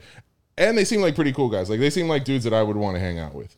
And 0.60 0.78
they 0.78 0.84
seem 0.84 1.00
like 1.00 1.16
pretty 1.16 1.32
cool 1.32 1.48
guys. 1.48 1.70
Like 1.70 1.80
they 1.80 1.90
seem 1.90 2.10
like 2.10 2.26
dudes 2.26 2.44
that 2.44 2.54
I 2.54 2.62
would 2.62 2.76
want 2.76 2.96
to 2.96 3.00
hang 3.00 3.18
out 3.18 3.34
with. 3.34 3.56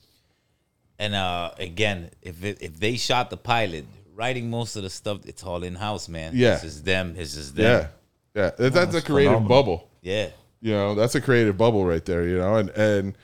And 1.00 1.16
uh, 1.16 1.50
again, 1.58 2.12
if 2.22 2.44
it, 2.44 2.60
if 2.62 2.80
they 2.80 2.96
shot 2.96 3.32
the 3.32 3.38
pilot, 3.38 3.86
writing 4.14 4.52
most 4.52 4.76
of 4.76 4.84
the 4.84 4.90
stuff, 4.92 5.26
it's 5.26 5.44
all 5.44 5.64
in 5.64 5.74
house, 5.74 6.08
man. 6.08 6.34
Yeah. 6.36 6.54
it's 6.54 6.62
just 6.62 6.86
them. 6.86 7.16
It's 7.18 7.34
just 7.34 7.56
them. 7.56 7.82
yeah. 7.82 7.88
That- 8.34 8.58
that's 8.58 8.96
a 8.96 9.02
creative 9.02 9.34
phenomenal. 9.34 9.50
bubble. 9.50 9.90
Yeah, 10.02 10.30
You 10.62 10.72
know, 10.74 10.96
that's 10.96 11.16
a 11.16 11.22
creative 11.22 11.58
bubble 11.58 11.86
right 11.86 12.04
there. 12.06 12.28
You 12.28 12.38
know, 12.38 12.56
and 12.56 12.70
and 12.72 13.18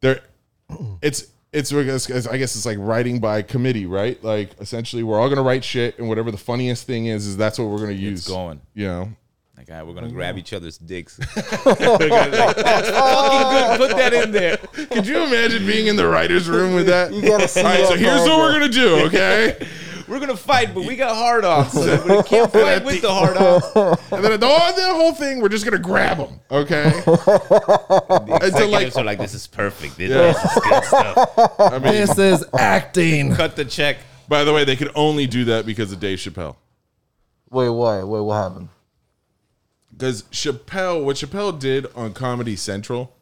there, 0.00 0.20
it's 1.02 1.26
it's 1.52 1.72
I 1.72 1.82
guess 1.84 2.10
I 2.26 2.36
guess 2.36 2.54
it's 2.56 2.66
like 2.66 2.78
writing 2.78 3.18
by 3.20 3.42
committee, 3.42 3.86
right? 3.86 4.22
Like 4.22 4.50
essentially, 4.60 5.02
we're 5.02 5.18
all 5.18 5.28
gonna 5.28 5.42
write 5.42 5.64
shit, 5.64 5.98
and 5.98 6.08
whatever 6.08 6.30
the 6.30 6.36
funniest 6.38 6.86
thing 6.86 7.06
is, 7.06 7.26
is 7.26 7.36
that's 7.36 7.58
what 7.58 7.68
we're 7.68 7.78
gonna 7.78 7.92
use. 7.92 8.26
going. 8.28 8.60
You 8.74 8.86
know, 8.86 9.08
Like, 9.56 9.70
all 9.70 9.76
right, 9.78 9.86
we're 9.86 9.94
gonna 9.94 10.10
grab 10.10 10.36
each 10.38 10.52
other's 10.52 10.76
dicks. 10.78 11.18
We're 11.64 11.74
gonna 11.74 11.98
be 11.98 12.08
like, 12.08 12.30
That's 12.30 12.90
fucking 12.90 13.78
good. 13.78 13.88
Put 13.88 13.96
that 13.96 14.12
in 14.12 14.30
there. 14.32 14.56
could 14.88 15.06
you 15.06 15.16
imagine 15.24 15.64
being 15.66 15.86
in 15.86 15.96
the 15.96 16.06
writers' 16.06 16.48
room 16.48 16.74
with 16.74 16.86
that? 16.86 17.12
You 17.12 17.22
gotta 17.22 17.48
see 17.48 17.60
All 17.60 17.66
right, 17.66 17.78
that 17.78 17.88
so 17.88 17.96
here's 17.96 18.20
what 18.20 18.38
we're 18.38 18.52
gonna 18.52 18.68
do, 18.68 19.06
okay? 19.06 19.66
We're 20.08 20.20
gonna 20.20 20.36
fight, 20.36 20.74
but 20.74 20.84
we 20.84 20.96
got 20.96 21.14
hard 21.16 21.44
ons. 21.44 21.72
So 21.72 22.02
we 22.16 22.22
can't 22.22 22.50
fight 22.52 22.84
with 22.84 23.02
the 23.02 23.10
hard 23.12 23.36
ons. 23.36 23.64
and 24.12 24.24
then 24.24 24.38
the 24.40 24.46
whole, 24.48 24.72
the 24.74 24.94
whole 24.94 25.12
thing, 25.12 25.40
we're 25.40 25.48
just 25.48 25.64
gonna 25.64 25.78
grab 25.78 26.18
them, 26.18 26.40
okay? 26.50 26.90
The 27.04 28.38
Until, 28.42 28.68
like- 28.68 28.86
executives 28.86 28.96
are 28.96 29.04
like, 29.04 29.18
this 29.18 29.34
is 29.34 29.46
perfect. 29.46 29.96
This, 29.96 30.10
Yeah. 30.10 30.32
this 30.32 30.44
is 30.44 30.62
good 30.62 30.84
stuff. 30.84 31.60
I 31.60 31.78
mean, 31.78 31.92
This 31.92 32.18
is 32.18 32.44
acting. 32.58 33.34
Cut 33.34 33.56
the 33.56 33.64
check. 33.64 33.98
by 34.28 34.44
the 34.44 34.52
way, 34.52 34.64
they 34.64 34.76
could 34.76 34.90
only 34.94 35.26
do 35.26 35.44
that 35.46 35.66
because 35.66 35.92
of 35.92 36.00
Dave 36.00 36.18
Chappelle. 36.18 36.56
Wait, 37.50 37.68
why? 37.68 38.02
Wait, 38.02 38.20
what 38.20 38.34
happened? 38.42 38.68
because 39.92 40.24
Chappelle, 40.24 41.02
what 41.04 41.16
Chappelle 41.16 41.58
did 41.58 41.86
on 41.94 42.12
Comedy 42.12 42.54
Central, 42.54 43.14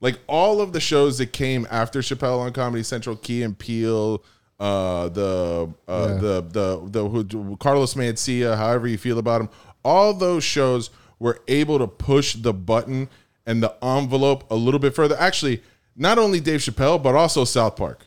like 0.00 0.18
all 0.26 0.60
of 0.60 0.72
the 0.74 0.80
shows 0.80 1.16
that 1.18 1.32
came 1.32 1.66
after 1.70 2.00
Chappelle 2.00 2.40
on 2.40 2.52
Comedy 2.52 2.82
Central, 2.82 3.16
Key 3.16 3.42
and 3.42 3.58
Peele, 3.58 4.22
uh, 4.60 5.08
the 5.10 5.68
uh, 5.86 6.06
Yeah. 6.10 6.14
the 6.20 6.40
the 6.42 6.80
the 7.02 7.08
who, 7.08 7.56
Carlos 7.56 7.94
Mencia, 7.94 8.56
however 8.56 8.86
you 8.88 8.98
feel 8.98 9.18
about 9.18 9.40
him, 9.42 9.48
all 9.84 10.12
those 10.14 10.42
shows 10.44 10.90
were 11.18 11.40
able 11.48 11.78
to 11.78 11.86
push 11.86 12.34
the 12.34 12.52
button 12.52 13.08
and 13.46 13.62
the 13.62 13.74
envelope 13.82 14.44
a 14.50 14.54
little 14.56 14.80
bit 14.80 14.94
further. 14.94 15.16
Actually, 15.18 15.62
not 15.96 16.18
only 16.18 16.40
Dave 16.40 16.60
Chappelle, 16.60 17.02
but 17.02 17.14
also 17.14 17.44
South 17.44 17.76
Park 17.76 18.04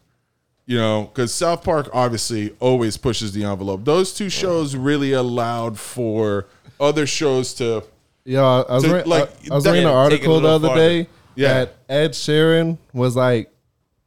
you 0.67 0.77
know, 0.77 1.05
because 1.05 1.33
South 1.33 1.63
Park 1.63 1.89
obviously 1.91 2.55
always 2.59 2.95
pushes 2.95 3.33
the 3.33 3.43
envelope. 3.43 3.83
Those 3.83 4.13
two 4.13 4.29
shows 4.29 4.73
really 4.75 5.11
allowed 5.11 5.77
for 5.77 6.45
other 6.79 7.05
shows 7.07 7.53
to. 7.55 7.83
Yeah, 8.23 8.43
I 8.43 8.75
was, 8.75 8.83
So, 8.83 8.93
re- 8.93 9.03
like, 9.03 9.29
I, 9.49 9.53
I 9.53 9.55
was 9.55 9.65
reading 9.65 9.83
an 9.85 9.89
Yeah, 9.91 10.09
take 10.09 10.21
it 10.21 10.27
a 10.27 10.29
article 10.29 10.39
the 10.39 10.47
other 10.49 10.67
farther. 10.69 10.87
day 11.03 11.07
Yeah. 11.35 11.53
that 11.65 11.75
Ed 11.89 12.11
Sheeran 12.11 12.77
was 12.93 13.15
like, 13.17 13.51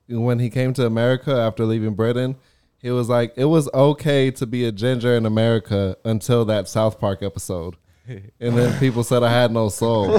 when 0.08 0.38
he 0.38 0.50
came 0.50 0.72
to 0.74 0.86
America 0.86 1.32
after 1.34 1.64
leaving 1.64 1.94
Britain, 1.94 2.36
he 2.78 2.90
was 2.90 3.08
like, 3.08 3.32
it 3.36 3.46
was 3.46 3.68
okay 3.72 4.30
to 4.32 4.46
be 4.46 4.64
a 4.64 4.72
ginger 4.72 5.14
in 5.16 5.24
America 5.26 5.96
until 6.04 6.44
that 6.46 6.68
South 6.68 7.00
Park 7.00 7.22
episode. 7.22 7.76
And 8.06 8.28
then 8.58 8.78
people 8.78 9.02
said 9.02 9.22
I 9.22 9.30
had 9.30 9.50
no 9.50 9.70
soul. 9.70 10.18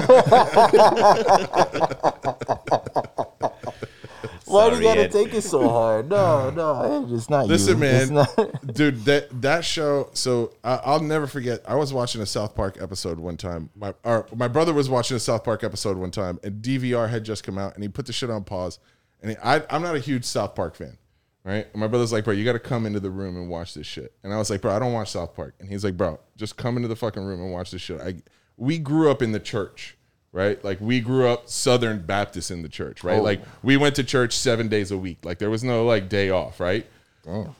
Why 4.46 4.70
do 4.70 4.76
you 4.76 4.82
gotta 4.82 5.02
Ed. 5.02 5.12
take 5.12 5.34
it 5.34 5.42
so 5.42 5.68
hard? 5.68 6.08
No, 6.08 6.50
no, 6.50 7.06
it's 7.10 7.28
not 7.28 7.46
Listen, 7.46 7.78
you. 7.78 7.84
It's 7.84 8.10
man, 8.10 8.26
not- 8.36 8.74
dude, 8.74 9.04
that 9.04 9.42
that 9.42 9.64
show. 9.64 10.08
So 10.14 10.52
I, 10.62 10.80
I'll 10.84 11.00
never 11.00 11.26
forget. 11.26 11.62
I 11.66 11.74
was 11.74 11.92
watching 11.92 12.20
a 12.22 12.26
South 12.26 12.54
Park 12.54 12.78
episode 12.80 13.18
one 13.18 13.36
time. 13.36 13.70
My 13.74 13.92
or 14.04 14.26
my 14.34 14.46
brother 14.46 14.72
was 14.72 14.88
watching 14.88 15.16
a 15.16 15.20
South 15.20 15.42
Park 15.42 15.64
episode 15.64 15.96
one 15.96 16.12
time, 16.12 16.38
and 16.44 16.62
DVR 16.62 17.10
had 17.10 17.24
just 17.24 17.42
come 17.42 17.58
out, 17.58 17.74
and 17.74 17.82
he 17.82 17.88
put 17.88 18.06
the 18.06 18.12
shit 18.12 18.30
on 18.30 18.44
pause. 18.44 18.78
And 19.26 19.36
I, 19.42 19.62
I'm 19.70 19.82
not 19.82 19.96
a 19.96 19.98
huge 19.98 20.24
South 20.24 20.54
Park 20.54 20.76
fan, 20.76 20.96
right? 21.44 21.66
And 21.72 21.80
my 21.80 21.88
brother's 21.88 22.12
like, 22.12 22.24
bro, 22.24 22.32
you 22.32 22.44
got 22.44 22.52
to 22.52 22.58
come 22.58 22.86
into 22.86 23.00
the 23.00 23.10
room 23.10 23.36
and 23.36 23.48
watch 23.48 23.74
this 23.74 23.86
shit. 23.86 24.12
And 24.22 24.32
I 24.32 24.38
was 24.38 24.50
like, 24.50 24.60
bro, 24.60 24.74
I 24.74 24.78
don't 24.78 24.92
watch 24.92 25.10
South 25.10 25.34
Park. 25.34 25.54
And 25.58 25.68
he's 25.68 25.84
like, 25.84 25.96
bro, 25.96 26.20
just 26.36 26.56
come 26.56 26.76
into 26.76 26.88
the 26.88 26.96
fucking 26.96 27.22
room 27.22 27.40
and 27.40 27.52
watch 27.52 27.70
this 27.70 27.82
shit. 27.82 28.00
I, 28.00 28.16
we 28.56 28.78
grew 28.78 29.10
up 29.10 29.22
in 29.22 29.32
the 29.32 29.40
church, 29.40 29.96
right? 30.32 30.62
Like 30.64 30.80
we 30.80 31.00
grew 31.00 31.26
up 31.26 31.48
Southern 31.48 32.00
Baptist 32.04 32.50
in 32.50 32.62
the 32.62 32.68
church, 32.68 33.02
right? 33.04 33.22
Like 33.22 33.42
we 33.62 33.76
went 33.76 33.96
to 33.96 34.04
church 34.04 34.36
seven 34.36 34.68
days 34.68 34.90
a 34.90 34.98
week. 34.98 35.24
Like 35.24 35.38
there 35.38 35.50
was 35.50 35.64
no 35.64 35.84
like 35.84 36.08
day 36.08 36.30
off, 36.30 36.60
right? 36.60 36.86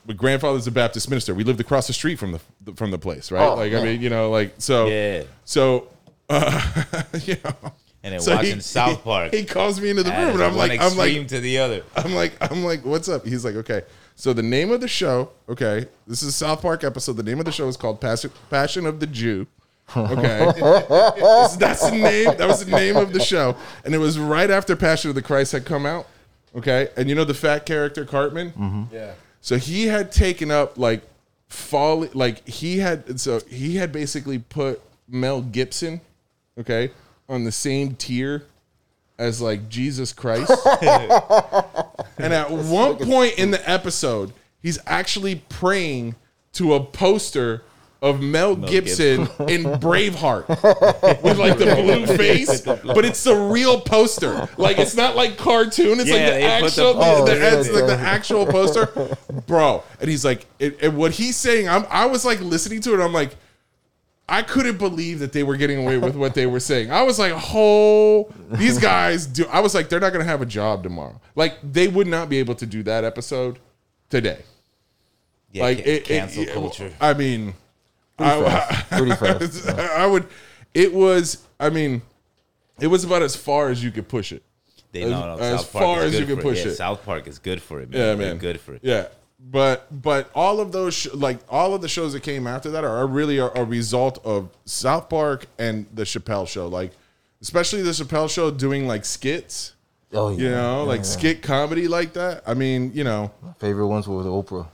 My 0.07 0.14
grandfather's 0.14 0.66
a 0.68 0.70
Baptist 0.70 1.11
minister. 1.11 1.35
We 1.35 1.42
lived 1.42 1.59
across 1.61 1.88
the 1.88 1.92
street 1.92 2.20
from 2.20 2.33
the 2.64 2.74
from 2.74 2.92
the 2.92 2.98
place, 2.98 3.33
right? 3.33 3.44
Oh, 3.44 3.57
like 3.57 3.72
I 3.72 3.83
mean, 3.83 4.00
you 4.00 4.11
know, 4.11 4.31
like 4.31 4.55
so. 4.59 4.87
Yeah. 4.87 5.24
So, 5.44 5.88
uh, 6.29 6.85
you 7.22 7.37
know. 7.44 7.72
And 8.06 8.12
then 8.14 8.20
So 8.20 8.36
watching 8.36 8.54
he- 8.54 8.60
South 8.60 9.02
Park. 9.02 9.34
He, 9.34 9.44
calls 9.44 9.80
me 9.80 9.90
into 9.90 10.04
the 10.04 10.10
room, 10.10 10.34
and 10.34 10.42
I'm 10.44 10.54
like, 10.56 10.70
I'm 10.80 10.86
extreme 10.86 11.18
like, 11.22 11.28
to 11.28 11.40
the 11.40 11.58
other. 11.58 11.82
I'm 11.96 12.14
like, 12.14 12.34
I'm 12.40 12.62
like, 12.64 12.84
what's 12.84 13.08
up? 13.08 13.26
He's 13.26 13.44
like, 13.44 13.56
okay. 13.56 13.82
So 14.14 14.32
the 14.32 14.44
name 14.44 14.70
of 14.70 14.80
the 14.80 14.86
show, 14.86 15.30
okay, 15.48 15.88
this 16.06 16.22
is 16.22 16.28
a 16.28 16.32
South 16.32 16.62
Park 16.62 16.84
episode. 16.84 17.14
The 17.16 17.24
name 17.24 17.40
of 17.40 17.46
the 17.46 17.50
show 17.52 17.66
is 17.66 17.76
called 17.76 18.00
Passion, 18.00 18.30
Passion 18.48 18.86
of 18.86 19.00
the 19.00 19.08
Jew. 19.08 19.48
Okay, 19.96 20.52
That's- 20.60 21.56
that's 21.56 21.90
the 21.90 21.96
name. 21.96 22.36
That 22.36 22.46
was 22.46 22.64
the 22.64 22.70
name 22.70 22.96
of 22.96 23.12
the 23.12 23.18
show, 23.20 23.56
and 23.84 23.92
it 23.92 23.98
was 23.98 24.20
right 24.20 24.50
after 24.52 24.76
Passion 24.76 25.08
of 25.08 25.16
the 25.16 25.22
Christ 25.22 25.50
had 25.50 25.64
come 25.64 25.84
out. 25.84 26.06
Okay, 26.54 26.88
and 26.96 27.08
you 27.08 27.16
know 27.16 27.24
the 27.24 27.34
fat 27.34 27.66
character 27.66 28.04
Cartman. 28.04 28.52
Mm-hmm. 28.52 28.94
Yeah. 28.94 29.14
So 29.40 29.56
he 29.58 29.88
had 29.88 30.12
taken 30.12 30.50
up 30.52 30.78
like 30.78 31.02
fall, 31.48 32.06
like 32.14 32.46
he 32.48 32.78
had. 32.78 33.20
So 33.20 33.40
he 33.48 33.76
had 33.76 33.90
basically 33.92 34.38
put 34.38 34.80
Mel 35.08 35.42
Gibson, 35.42 36.00
okay, 36.58 36.90
on 37.28 37.44
the 37.44 37.52
same 37.52 37.94
tier 37.94 38.44
as 39.18 39.40
like 39.40 39.68
Jesus 39.68 40.12
Christ. 40.12 40.50
and 42.18 42.32
at 42.32 42.50
one 42.50 42.96
point 42.96 43.38
in 43.38 43.50
the 43.50 43.68
episode, 43.68 44.32
he's 44.62 44.78
actually 44.86 45.36
praying 45.48 46.14
to 46.52 46.74
a 46.74 46.80
poster 46.80 47.62
of 48.02 48.20
Mel, 48.20 48.54
Gibson, 48.54 49.22
in 49.48 49.64
Braveheart 49.64 50.48
with 51.22 51.38
like 51.38 51.58
the 51.58 51.74
blue 51.74 52.06
face, 52.06 52.60
but 52.62 53.04
it's 53.04 53.24
the 53.24 53.34
real 53.34 53.80
poster. 53.80 54.48
Like 54.58 54.78
it's 54.78 54.94
not 54.94 55.16
like 55.16 55.38
cartoon. 55.38 55.98
It's 56.00 56.08
Yeah, 56.08 56.16
like 56.16 56.22
the 56.22 56.60
put 56.60 56.74
the 56.74 56.82
actual. 56.92 57.02
Oh, 57.02 57.24
the- 57.24 57.36
yeah, 57.36 57.58
it's 57.58 57.70
like 57.70 57.86
the 57.86 57.98
actual 57.98 58.46
poster, 58.46 59.16
bro. 59.46 59.82
And 60.00 60.10
he's 60.10 60.24
like, 60.24 60.46
it, 60.58 60.82
and 60.82 60.96
what 60.96 61.12
he's 61.12 61.36
saying, 61.36 61.68
I'm, 61.68 61.86
I 61.90 62.06
was 62.06 62.24
like 62.24 62.40
listening 62.40 62.80
to 62.82 62.94
it. 62.94 63.02
I'm 63.02 63.14
like, 63.14 63.34
I 64.28 64.42
couldn't 64.42 64.78
believe 64.78 65.20
that 65.20 65.32
they 65.32 65.42
were 65.44 65.56
getting 65.56 65.78
away 65.78 65.98
with 65.98 66.16
what 66.16 66.34
they 66.34 66.46
were 66.46 66.58
saying. 66.60 66.90
I 66.90 67.02
was 67.02 67.18
like, 67.18 67.32
oh, 67.36 68.28
these 68.50 68.78
guys 68.78 69.24
do. 69.26 69.46
I 69.46 69.60
was 69.60 69.72
like, 69.74 69.88
they're 69.88 70.00
not 70.00 70.12
going 70.12 70.24
to 70.24 70.28
have 70.30 70.42
a 70.42 70.46
job 70.46 70.82
tomorrow. 70.82 71.20
Like, 71.36 71.58
they 71.62 71.86
would 71.86 72.08
not 72.08 72.28
be 72.28 72.38
able 72.38 72.56
to 72.56 72.66
do 72.66 72.82
that 72.82 73.04
episode 73.04 73.60
today. 74.10 74.42
Yeah, 75.52 75.62
like, 75.62 75.78
ca- 75.78 75.90
it, 75.90 76.04
cancel 76.04 76.42
it, 76.42 76.52
culture. 76.52 76.92
I 77.00 77.14
mean, 77.14 77.54
I, 78.18 78.84
Pretty 78.90 79.14
fast. 79.14 79.68
I 79.68 80.06
would, 80.06 80.26
it 80.74 80.92
was, 80.92 81.46
I 81.60 81.70
mean, 81.70 82.02
it 82.80 82.88
was 82.88 83.04
about 83.04 83.22
as 83.22 83.36
far 83.36 83.68
as 83.68 83.82
you 83.84 83.90
could 83.92 84.08
push 84.08 84.32
it. 84.32 84.42
They 84.90 85.02
as- 85.02 85.10
know 85.10 85.36
as 85.38 85.60
South 85.60 85.72
Park 85.72 85.84
far 85.84 86.02
is 86.04 86.14
as 86.14 86.20
you 86.20 86.26
can 86.26 86.36
for 86.36 86.42
push 86.42 86.64
Yeah, 86.64 86.72
it. 86.72 86.74
South 86.74 87.04
Park 87.04 87.28
is 87.28 87.38
good 87.38 87.62
for 87.62 87.80
it, 87.80 87.90
man. 87.90 88.00
Yeah, 88.00 88.06
They're 88.14 88.28
man. 88.28 88.38
good 88.38 88.60
for 88.60 88.74
it. 88.74 88.80
Yeah, 88.82 89.06
but 89.38 89.87
but 90.03 90.31
all 90.35 90.61
of 90.61 90.72
those 90.72 90.94
sh- 90.94 91.09
like 91.14 91.38
all 91.49 91.75
of 91.75 91.83
the 91.83 91.88
shows 91.88 92.12
that 92.14 92.22
came 92.22 92.46
after 92.46 92.70
that 92.70 92.85
are, 92.85 92.96
are 92.96 93.07
really 93.07 93.38
a, 93.38 93.46
a 93.46 93.64
result 93.64 94.18
of 94.25 94.49
South 94.64 95.09
Park 95.09 95.46
and 95.59 95.87
the 95.94 96.03
Chappelle 96.05 96.49
Show. 96.49 96.66
Like 96.68 96.92
especially 97.42 97.83
the 97.83 97.90
Chappelle 97.90 98.31
Show 98.31 98.51
doing 98.51 98.87
like 98.88 99.05
skits. 99.05 99.75
Oh 100.12 100.31
yeah. 100.31 100.37
You 100.38 100.51
know, 100.51 100.85
like 100.85 101.05
skit 101.05 101.42
comedy 101.42 101.87
like 101.88 102.14
that. 102.14 102.42
I 102.46 102.55
mean, 102.55 102.92
you 102.94 103.05
know, 103.05 103.31
Favorite 103.59 103.88
ones 103.88 104.09
were 104.09 104.22
the 104.22 104.31
Oprah. 104.31 104.66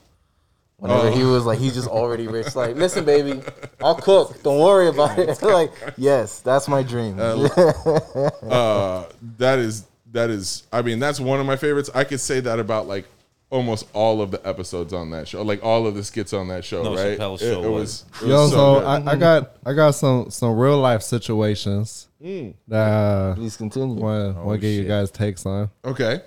Whenever 0.77 1.09
Oh. 1.09 1.13
he 1.13 1.23
was 1.23 1.45
like, 1.45 1.59
he's 1.61 1.75
just 1.75 1.87
already 1.89 2.27
rich. 2.27 2.57
Like, 2.57 2.75
listen, 2.77 3.05
baby, 3.05 3.41
I'll 3.81 3.95
cook. 3.95 4.43
Don't 4.43 4.59
worry 4.59 4.89
about 4.89 5.17
it. 5.19 5.41
like, 5.43 5.71
yes, 5.97 6.41
that's 6.41 6.67
my 6.67 6.83
dream. 6.83 7.19
uh, 7.21 9.05
that 9.39 9.59
is 9.59 9.87
that 10.13 10.31
is. 10.31 10.65
I 10.73 10.83
mean, 10.83 10.99
that's 10.99 11.19
one 11.21 11.41
of 11.41 11.47
my 11.47 11.57
favorites. 11.57 11.91
I 11.95 12.05
could 12.05 12.21
say 12.21 12.41
that 12.41 12.59
about 12.59 12.87
like 12.87 13.07
almost 13.53 13.87
all 13.93 14.21
of 14.23 14.31
the 14.31 14.45
episodes 14.49 14.93
on 14.93 15.11
that 15.11 15.29
show, 15.29 15.43
like 15.43 15.63
all 15.63 15.87
of 15.87 15.95
the 15.95 16.03
skits 16.03 16.33
on 16.33 16.49
that 16.49 16.65
show. 16.65 16.83
No, 16.83 16.95
right? 16.97 17.19
Chappelle's 17.19 17.43
It- 17.43 17.53
show 17.53 17.63
it 17.63 17.69
was- 17.71 18.05
it 18.23 18.27
Yo, 18.27 18.35
was 18.43 18.51
so 18.51 18.75
good. 18.81 18.85
I, 18.87 19.13
I 19.13 19.17
got 19.17 19.57
I 19.67 19.73
got 19.75 19.91
some 19.95 20.31
some 20.31 20.57
real 20.57 20.79
life 20.81 21.03
situations 21.03 22.09
Mm. 22.23 22.55
that 22.69 22.89
uh, 22.89 23.35
Please 23.35 23.57
continue. 23.57 23.95
want 23.95 24.37
Oh, 24.39 24.45
want 24.47 24.61
to 24.61 24.67
get 24.67 24.71
you 24.75 24.85
guys 24.85 25.11
takes 25.11 25.45
on. 25.47 25.71
okay. 25.85 26.23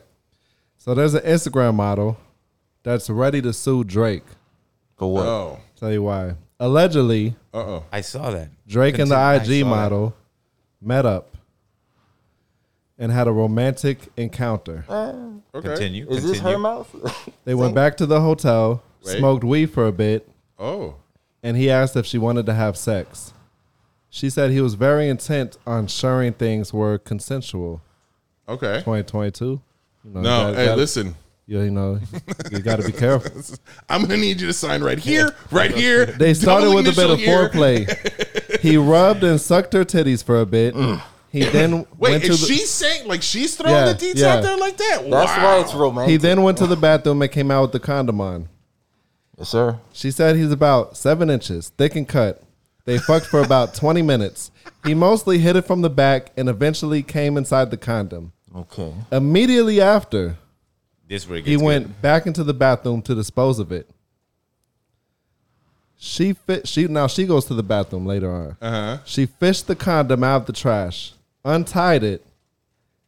So 0.77 0.93
there's 0.93 1.13
an 1.15 1.23
Instagram 1.23 1.73
model 1.75 2.17
that's 2.83 3.09
ready 3.09 3.41
to 3.41 3.51
sue 3.53 3.83
Drake. 3.83 4.23
For 4.97 5.11
what? 5.11 5.25
Oh. 5.25 5.59
Tell 5.79 5.91
you 5.91 6.03
why. 6.03 6.35
Allegedly, 6.59 7.35
Uh 7.53 7.57
oh. 7.57 7.83
I 7.91 8.01
saw 8.01 8.29
that. 8.31 8.49
Drake 8.67 8.99
and 8.99 9.09
Continue. 9.09 9.17
I 9.23 9.37
the 9.39 9.43
IG 9.43 9.61
saw 9.63 9.69
that. 9.69 9.75
model 9.75 10.13
met 10.81 11.05
up 11.05 11.34
and 12.97 13.11
had 13.11 13.27
a 13.27 13.31
romantic 13.31 13.99
encounter. 14.17 14.85
Ah. 14.89 15.13
Okay. 15.53 15.69
Continue. 15.69 16.07
Is 16.09 16.23
this 16.23 16.37
her 16.39 16.53
continue. 16.55 16.57
mouth? 16.59 17.29
They 17.45 17.55
went 17.55 17.75
back 17.75 17.97
to 17.97 18.05
the 18.05 18.21
hotel, 18.21 18.83
Wait. 19.05 19.17
smoked 19.17 19.43
weed 19.43 19.67
for 19.67 19.85
a 19.87 19.91
bit, 19.91 20.27
Oh. 20.59 20.95
and 21.43 21.55
he 21.57 21.69
asked 21.69 21.95
if 21.95 22.05
she 22.05 22.17
wanted 22.17 22.45
to 22.47 22.53
have 22.53 22.75
sex. 22.77 23.33
She 24.09 24.29
said 24.29 24.51
he 24.51 24.61
was 24.61 24.75
very 24.75 25.09
intent 25.09 25.57
on 25.67 25.79
ensuring 25.83 26.33
things 26.33 26.73
were 26.73 26.97
consensual. 26.97 27.81
Okay. 28.47 28.79
2022. 28.79 29.45
You 29.45 29.61
know, 30.11 30.21
No, 30.21 30.51
that- 30.51 30.57
hey, 30.57 30.65
that- 30.67 30.77
listen. 30.77 31.15
You, 31.47 31.61
you 31.61 31.69
know, 31.69 31.99
you 32.51 32.57
got 32.59 32.79
to 32.79 32.85
be 32.87 32.91
careful. 32.91 33.39
I'm 33.89 34.01
gonna 34.01 34.17
need 34.17 34.41
you 34.41 34.47
to 34.47 34.53
sign 34.53 34.81
right 34.83 34.97
here, 34.97 35.29
right 35.51 35.71
here. 35.71 36.07
They 36.07 36.33
started 36.33 36.65
double 36.65 36.77
with 36.77 36.87
a 36.87 36.89
bit 36.89 36.97
initial 37.07 37.11
of 37.13 37.19
here. 37.19 37.49
foreplay. 37.49 38.59
he 38.61 38.77
rubbed 38.77 39.23
and 39.23 39.39
sucked 39.39 39.73
her 39.73 39.85
titties 39.85 40.23
for 40.23 40.39
a 40.41 40.45
bit. 40.47 40.73
Mm. 40.73 40.99
He 41.35 41.43
then 41.43 41.79
Wait, 41.97 42.11
went 42.11 42.23
to 42.23 42.31
is 42.31 42.41
the, 42.41 42.47
she 42.47 42.59
saying 42.59 43.07
like 43.09 43.21
she's 43.21 43.57
throwing 43.57 43.75
Yeah, 43.75 43.91
the 43.91 44.05
deets 44.05 44.15
yeah. 44.19 44.35
out 44.35 44.43
there 44.43 44.55
like 44.57 44.77
that? 44.77 44.99
That's 45.09 45.31
wow. 45.37 45.43
why 45.43 45.59
it's 45.59 45.73
romantic. 45.73 46.11
he 46.11 46.17
then 46.17 46.43
went 46.43 46.57
to 46.59 46.65
the 46.67 46.77
bathroom 46.77 47.21
and 47.21 47.29
came 47.31 47.51
out 47.51 47.63
with 47.63 47.71
the 47.73 47.79
condom 47.81 48.21
on. 48.21 48.47
yes, 49.37 49.49
sir. 49.49 49.77
She 49.91 50.11
said 50.11 50.37
he's 50.37 50.51
about 50.53 50.95
seven 50.95 51.29
inches, 51.29 51.69
thick 51.77 51.95
and 51.97 52.07
cut. 52.07 52.41
They 52.85 52.97
fucked 52.99 53.25
for 53.25 53.41
about 53.41 53.73
20 53.83 54.01
minutes. 54.01 54.49
He 54.85 54.93
mostly 54.93 55.39
hit 55.39 55.55
it 55.57 55.63
from 55.63 55.81
the 55.81 55.89
back 55.89 56.31
and 56.37 56.47
eventually 56.47 57.03
came 57.03 57.35
inside 57.35 57.69
the 57.69 57.77
condom. 57.77 58.31
Okay. 58.55 58.93
Immediately 59.11 59.81
after, 59.81 60.37
This 61.09 61.27
where 61.27 61.39
it 61.39 61.45
he 61.45 61.51
gets 61.55 61.63
went 61.63 61.87
good. 61.87 62.01
back 62.01 62.25
into 62.27 62.45
the 62.45 62.53
bathroom 62.53 63.01
to 63.01 63.13
dispose 63.13 63.59
of 63.59 63.73
it. 63.73 63.89
She 65.97 66.33
fit. 66.33 66.67
She 66.67 66.87
now 66.87 67.07
she 67.07 67.25
goes 67.25 67.45
to 67.45 67.53
the 67.53 67.63
bathroom 67.63 68.05
later 68.05 68.31
on. 68.31 68.57
Uh-huh. 68.61 68.97
She 69.05 69.25
fished 69.25 69.67
the 69.67 69.75
condom 69.75 70.23
out 70.23 70.41
of 70.41 70.45
the 70.45 70.53
trash, 70.53 71.13
untied 71.45 72.03
it, 72.03 72.25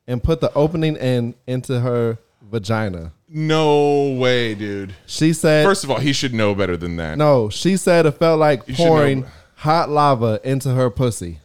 and 0.08 0.24
put 0.24 0.40
the 0.40 0.54
opening 0.54 0.96
end 0.96 1.34
into 1.46 1.82
her 1.82 2.18
vagina. 2.42 3.12
No 3.28 4.12
way, 4.18 4.56
dude. 4.56 4.94
She 5.06 5.34
said, 5.34 5.66
First 5.66 5.84
of 5.84 5.92
all, 5.92 5.98
he 6.00 6.14
should 6.14 6.34
know 6.34 6.56
better 6.56 6.78
than 6.78 6.96
that. 6.96 7.18
"No." 7.18 7.50
She 7.50 7.76
said 7.76 8.06
it 8.06 8.12
felt 8.12 8.40
like 8.40 8.66
You 8.68 8.76
should 8.76 8.86
pouring 8.88 9.22
know. 9.22 9.28
hot 9.56 9.90
lava 9.90 10.40
into 10.46 10.70
her 10.74 10.90
pussy. 10.90 11.40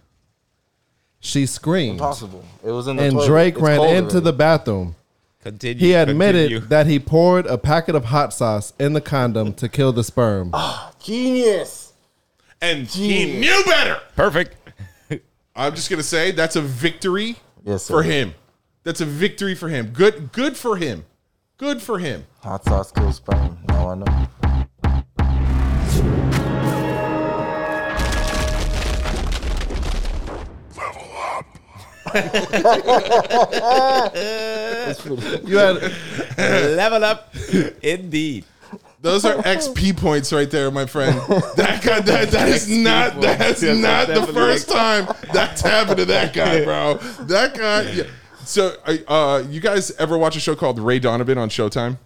She 1.19 1.47
screamed, 1.47 1.95
Impossible. 2.01 2.45
It 2.65 2.71
was 2.71 2.87
in 2.87 2.97
the 2.97 3.03
and 3.03 3.13
toilet. 3.15 3.27
Drake 3.27 3.55
It's 3.55 3.63
ran 3.63 3.77
cold 3.79 3.91
into 3.97 4.11
already. 4.13 4.25
the 4.25 4.33
bathroom. 4.33 4.95
Continue. 5.43 5.85
He 5.85 5.93
admitted 5.95 6.51
continue. 6.51 6.69
that 6.69 6.87
he 6.87 6.99
poured 7.01 7.47
a 7.47 7.59
packet 7.59 7.95
of 7.97 8.05
hot 8.07 8.33
sauce 8.33 8.73
in 8.79 8.93
the 8.93 9.01
condom 9.01 9.53
to 9.55 9.69
kill 9.69 9.93
the 9.93 10.05
sperm. 10.05 10.51
Ah, 10.53 10.93
genius. 11.03 11.93
And 12.61 12.87
he 12.87 13.41
knew 13.41 13.63
better. 13.67 13.99
perfect. 14.15 14.57
I'm 15.55 15.75
just 15.75 15.91
gonna 15.91 16.03
say 16.03 16.31
that's 16.31 16.57
a 16.57 16.63
victory 16.63 17.37
Yes, 17.65 17.85
sir. 17.85 17.95
for 17.95 18.03
him. 18.03 18.35
That's 18.85 19.01
a 19.01 19.05
victory 19.07 19.55
for 19.55 19.69
him. 19.69 19.89
Good, 19.93 20.33
good 20.33 20.57
for 20.57 20.77
him. 20.77 21.05
Good 21.59 21.83
for 21.83 21.99
him. 21.99 22.25
Hot 22.43 22.65
sauce 22.65 22.91
kills 22.91 23.17
sperm. 23.17 23.59
Now 23.69 23.91
I 23.91 23.95
know. 23.97 24.29
That's 33.63 35.01
pretty. 35.01 35.47
You 35.49 35.57
had 35.59 35.93
Level 36.77 37.05
up, 37.05 37.35
indeed. 37.83 38.45
Those 39.03 39.25
are 39.25 39.35
XP 39.43 39.97
points 39.97 40.33
right 40.33 40.51
there, 40.51 40.71
my 40.71 40.87
friend. 40.87 41.21
That 41.57 41.83
guy, 41.85 42.01
that, 42.01 42.31
that 42.31 42.49
is 42.49 42.71
not 42.71 43.21
that's 43.21 43.63
Yes, 43.63 43.79
not 43.79 44.07
the 44.07 44.33
first 44.33 44.71
time 44.71 45.09
that's 45.33 45.61
happened 45.61 45.99
to 45.99 46.05
that 46.07 46.33
guy, 46.33 46.65
bro. 46.65 46.95
That 47.27 47.55
guy. 47.55 47.91
Yeah. 47.91 48.05
So, 48.45 48.77
uh, 49.09 49.43
you 49.49 49.61
guys 49.61 49.91
ever 49.99 50.17
watch 50.17 50.37
a 50.37 50.41
show 50.41 50.55
called 50.55 50.79
Ray 50.79 50.99
Donovan 50.99 51.37
on 51.37 51.49
Showtime? 51.49 51.99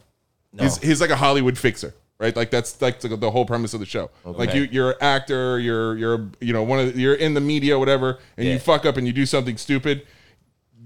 No. 0.53 0.65
He's 0.65 0.79
he's 0.79 1.01
like 1.01 1.11
a 1.11 1.17
Hollywood 1.17 1.59
fixer, 1.59 1.95
right? 2.19 2.35
Like 2.35 2.51
that's 2.51 2.81
like 2.81 3.01
the, 3.01 3.15
the 3.17 3.31
whole 3.31 3.45
premise 3.45 3.75
of 3.75 3.81
the 3.81 3.87
show. 3.87 4.11
Like 4.25 4.55
you, 4.55 4.63
you're 4.71 4.91
an 4.93 4.97
actor, 5.03 5.59
you're 5.59 5.97
you're 5.99 6.29
you 6.41 6.55
know 6.55 6.63
one 6.63 6.79
of 6.81 6.95
the, 6.95 7.01
you're 7.01 7.15
in 7.15 7.35
the 7.35 7.41
media, 7.43 7.79
whatever, 7.79 8.19
and 8.39 8.47
you 8.47 8.59
fuck 8.59 8.87
up 8.87 8.97
and 8.97 9.07
you 9.07 9.13
do 9.13 9.27
something 9.27 9.59
stupid. 9.59 10.07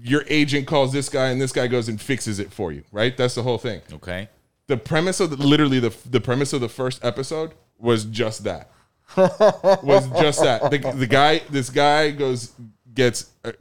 Your 0.03 0.23
agent 0.27 0.67
calls 0.67 0.91
this 0.91 1.09
guy, 1.09 1.27
and 1.29 1.39
this 1.39 1.51
guy 1.51 1.67
goes 1.67 1.87
and 1.87 2.01
fixes 2.01 2.39
it 2.39 2.51
for 2.51 2.71
you, 2.71 2.83
right? 2.91 3.15
That's 3.15 3.35
the 3.35 3.43
whole 3.43 3.59
thing 3.59 3.81
Okay. 3.93 4.27
The 4.71 4.77
premise 4.77 5.19
of 5.19 5.29
the, 5.31 5.35
literally 5.35 5.79
the 5.79 5.93
the 6.09 6.21
premise 6.21 6.53
of 6.53 6.61
the 6.61 6.69
first 6.69 7.03
episode 7.03 7.51
was 7.77 8.05
just 8.05 8.45
that. 8.45 8.71
Was 9.83 10.07
just 10.21 10.41
that. 10.41 10.71
The, 10.71 10.93
the 10.95 11.05
guy 11.05 11.39
this 11.49 11.69
guy 11.69 12.11
goes 12.11 12.53
gets 12.93 13.29
uh, 13.43 13.51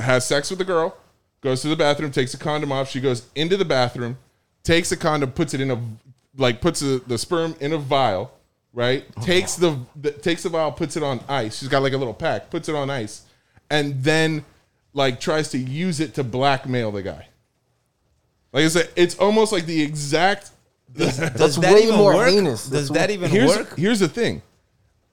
has 0.00 0.24
sex 0.24 0.48
with 0.48 0.60
the 0.60 0.64
girl 0.64 0.96
goes 1.40 1.60
to 1.62 1.68
the 1.68 1.74
bathroom 1.74 2.12
takes 2.12 2.32
a 2.34 2.38
condom 2.38 2.70
off. 2.70 2.88
She 2.88 3.00
goes 3.00 3.26
into 3.34 3.56
the 3.56 3.64
bathroom 3.64 4.16
takes 4.62 4.92
a 4.92 4.96
condom 4.96 5.32
puts 5.32 5.54
it 5.54 5.60
in 5.60 5.72
a 5.72 5.82
like 6.36 6.60
puts 6.60 6.78
the, 6.78 7.02
the 7.08 7.18
sperm 7.18 7.56
in 7.58 7.72
a 7.72 7.78
vial 7.78 8.32
right? 8.72 9.04
Takes 9.20 9.56
the, 9.56 9.76
the 9.96 10.12
takes 10.12 10.44
the 10.44 10.48
vial 10.48 10.70
puts 10.70 10.96
it 10.96 11.02
on 11.02 11.20
ice. 11.28 11.58
She's 11.58 11.68
got 11.68 11.82
like 11.82 11.94
a 11.94 11.98
little 11.98 12.14
pack 12.14 12.48
puts 12.48 12.68
it 12.68 12.76
on 12.76 12.88
ice 12.88 13.22
and 13.70 14.04
then 14.04 14.44
like 14.94 15.18
tries 15.18 15.48
to 15.50 15.58
use 15.58 15.98
it 15.98 16.14
to 16.14 16.22
blackmail 16.22 16.92
the 16.92 17.02
guy 17.02 17.26
like 18.52 18.64
I 18.64 18.68
said, 18.68 18.90
it's 18.96 19.18
almost 19.18 19.52
like 19.52 19.66
the 19.66 19.80
exact 19.82 20.50
Does 20.94 21.16
That's 21.34 21.56
that 21.56 21.74
way 21.74 21.84
even 21.84 21.96
more 21.96 22.14
work? 22.14 22.28
heinous. 22.28 22.68
Does 22.68 22.88
That's 22.88 23.00
that 23.00 23.10
even 23.10 23.30
here's 23.30 23.56
work? 23.56 23.76
here's 23.78 24.00
the 24.00 24.08
thing. 24.08 24.42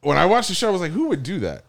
When 0.02 0.18
I 0.18 0.26
watched 0.26 0.50
the 0.50 0.56
show, 0.56 0.70
I 0.70 0.72
was 0.72 0.82
like, 0.82 0.92
who 0.92 1.08
would 1.10 1.24
do 1.24 1.40
that? 1.40 1.64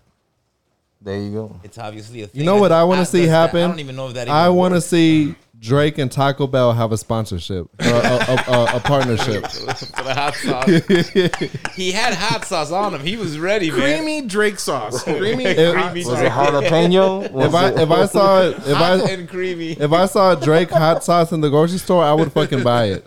There 1.03 1.17
you 1.19 1.33
go. 1.33 1.61
It's 1.65 1.79
obviously 1.79 2.23
a 2.23 2.27
thing. 2.27 2.41
You 2.41 2.45
know 2.47 2.57
what 2.59 2.73
I 2.73 2.85
want 2.85 3.01
to 3.01 3.07
see 3.07 3.21
does 3.21 3.29
that- 3.31 3.35
happen? 3.47 3.63
I 3.63 3.67
don't 3.69 3.81
even 3.81 3.97
know 3.97 4.09
if 4.09 4.15
that. 4.15 4.23
Even 4.29 4.35
I 4.35 4.49
want 4.51 4.73
to 4.73 4.77
works. 4.77 4.87
see 4.87 5.35
Drake 5.61 5.99
and 5.99 6.11
Taco 6.11 6.47
Bell 6.47 6.73
have 6.73 6.91
a 6.91 6.97
sponsorship, 6.97 7.67
or 7.83 7.87
a, 7.87 7.93
a, 7.93 8.45
a, 8.49 8.77
a 8.77 8.81
partnership. 8.81 9.47
for 9.51 10.03
the 10.03 10.15
hot 10.15 10.35
sauce. 10.35 11.75
he 11.77 11.93
had 11.93 12.15
hot 12.15 12.47
sauce 12.47 12.73
on 12.73 12.95
him. 12.95 13.03
He 13.03 13.17
was 13.19 13.39
ready, 13.39 13.71
man. 13.71 13.79
Creamy 13.81 14.23
Drake 14.27 14.59
sauce. 14.59 15.03
Creamy. 15.05 15.45
If- 15.45 15.75
Creamy 15.75 16.05
Was 16.07 16.19
Drake. 16.19 16.27
it 16.27 16.33
jalapeno? 16.33 17.31
Was 17.31 17.47
If 17.49 17.55
I 17.55 17.69
it- 17.69 17.79
if 17.79 17.91
I 17.91 18.07
saw 18.07 18.43
it, 18.43 18.57
if 18.57 18.65
Hot 18.77 19.01
I 19.03 19.11
and 19.11 19.29
creamy. 19.29 19.73
if 19.73 19.93
I 19.93 20.07
saw 20.07 20.35
Drake 20.35 20.71
hot 20.71 21.05
sauce 21.05 21.31
in 21.33 21.43
the 21.43 21.51
grocery 21.51 21.79
store, 21.79 22.03
I 22.05 22.15
would 22.15 22.33
fucking 22.33 22.63
buy 22.63 22.87
it. 22.87 23.07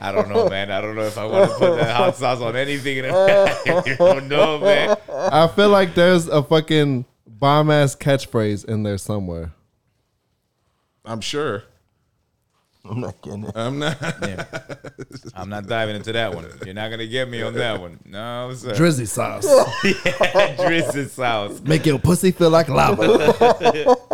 I 0.00 0.12
don't 0.12 0.28
know, 0.28 0.48
man. 0.48 0.70
I 0.70 0.80
don't 0.80 0.94
know 0.94 1.02
if 1.02 1.18
I 1.18 1.24
want 1.26 1.50
to 1.50 1.56
put 1.58 1.76
that 1.76 1.96
hot 1.96 2.16
sauce 2.16 2.40
on 2.40 2.54
anything. 2.56 2.98
In 2.98 3.06
I 3.06 3.94
don't 3.98 4.28
know, 4.28 4.58
man. 4.60 4.96
I 5.10 5.48
feel 5.48 5.68
like 5.70 5.94
there's 5.94 6.28
a 6.28 6.42
fucking 6.42 7.04
bomb 7.26 7.70
ass 7.70 7.96
catchphrase 7.96 8.64
in 8.64 8.84
there 8.84 8.98
somewhere. 8.98 9.52
I'm 11.04 11.20
sure. 11.20 11.64
I'm 12.84 13.00
not 13.00 13.22
getting 13.22 13.44
it. 13.44 13.52
I'm 13.54 13.78
not. 13.78 13.96
Yeah. 14.22 14.44
I'm 15.34 15.48
not 15.48 15.66
diving 15.66 15.94
into 15.94 16.12
that 16.12 16.34
one. 16.34 16.46
You're 16.64 16.74
not 16.74 16.90
gonna 16.90 17.06
get 17.06 17.28
me 17.28 17.40
on 17.42 17.54
that 17.54 17.80
one. 17.80 18.00
No, 18.04 18.52
sir. 18.54 18.72
Drizzy 18.72 19.06
sauce. 19.06 19.46
Drizzy 19.46 21.08
sauce. 21.08 21.60
Make 21.60 21.86
your 21.86 22.00
pussy 22.00 22.32
feel 22.32 22.50
like 22.50 22.68
lava. 22.68 23.96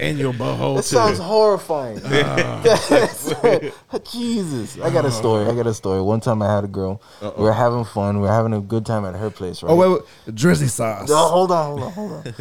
And 0.00 0.16
your 0.16 0.32
butthole 0.32 0.76
That 0.76 0.84
sounds 0.84 1.18
horrifying. 1.18 1.98
Jesus. 4.12 4.80
I 4.80 4.90
got 4.90 5.04
a 5.04 5.10
story. 5.10 5.46
I 5.46 5.54
got 5.56 5.66
a 5.66 5.74
story. 5.74 6.00
One 6.00 6.20
time 6.20 6.40
I 6.40 6.54
had 6.54 6.62
a 6.62 6.68
girl. 6.68 7.02
We 7.20 7.42
were 7.42 7.52
having 7.52 7.84
fun. 7.84 8.20
We 8.20 8.22
were 8.22 8.32
having 8.32 8.52
a 8.52 8.60
good 8.60 8.86
time 8.86 9.04
at 9.04 9.16
her 9.16 9.28
place, 9.28 9.60
oh, 9.64 9.66
right? 9.66 9.72
Oh 9.72 9.76
wait, 9.76 10.02
wait. 10.26 10.36
Drizzy 10.36 10.70
sauce. 10.70 11.08
No, 11.08 11.16
hold 11.16 11.50
on, 11.50 11.66
hold 11.66 11.82
on, 11.82 11.92
hold 11.92 12.12
on. 12.12 12.34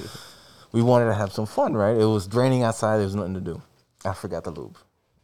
We 0.71 0.81
wanted 0.81 1.05
to 1.05 1.13
have 1.13 1.31
some 1.31 1.45
fun, 1.45 1.73
right? 1.75 1.95
It 1.97 2.05
was 2.05 2.27
draining 2.27 2.63
outside. 2.63 2.97
There 2.97 3.05
was 3.05 3.15
nothing 3.15 3.33
to 3.35 3.41
do. 3.41 3.61
I 4.05 4.13
forgot 4.13 4.43
the 4.43 4.51
lube. 4.51 4.77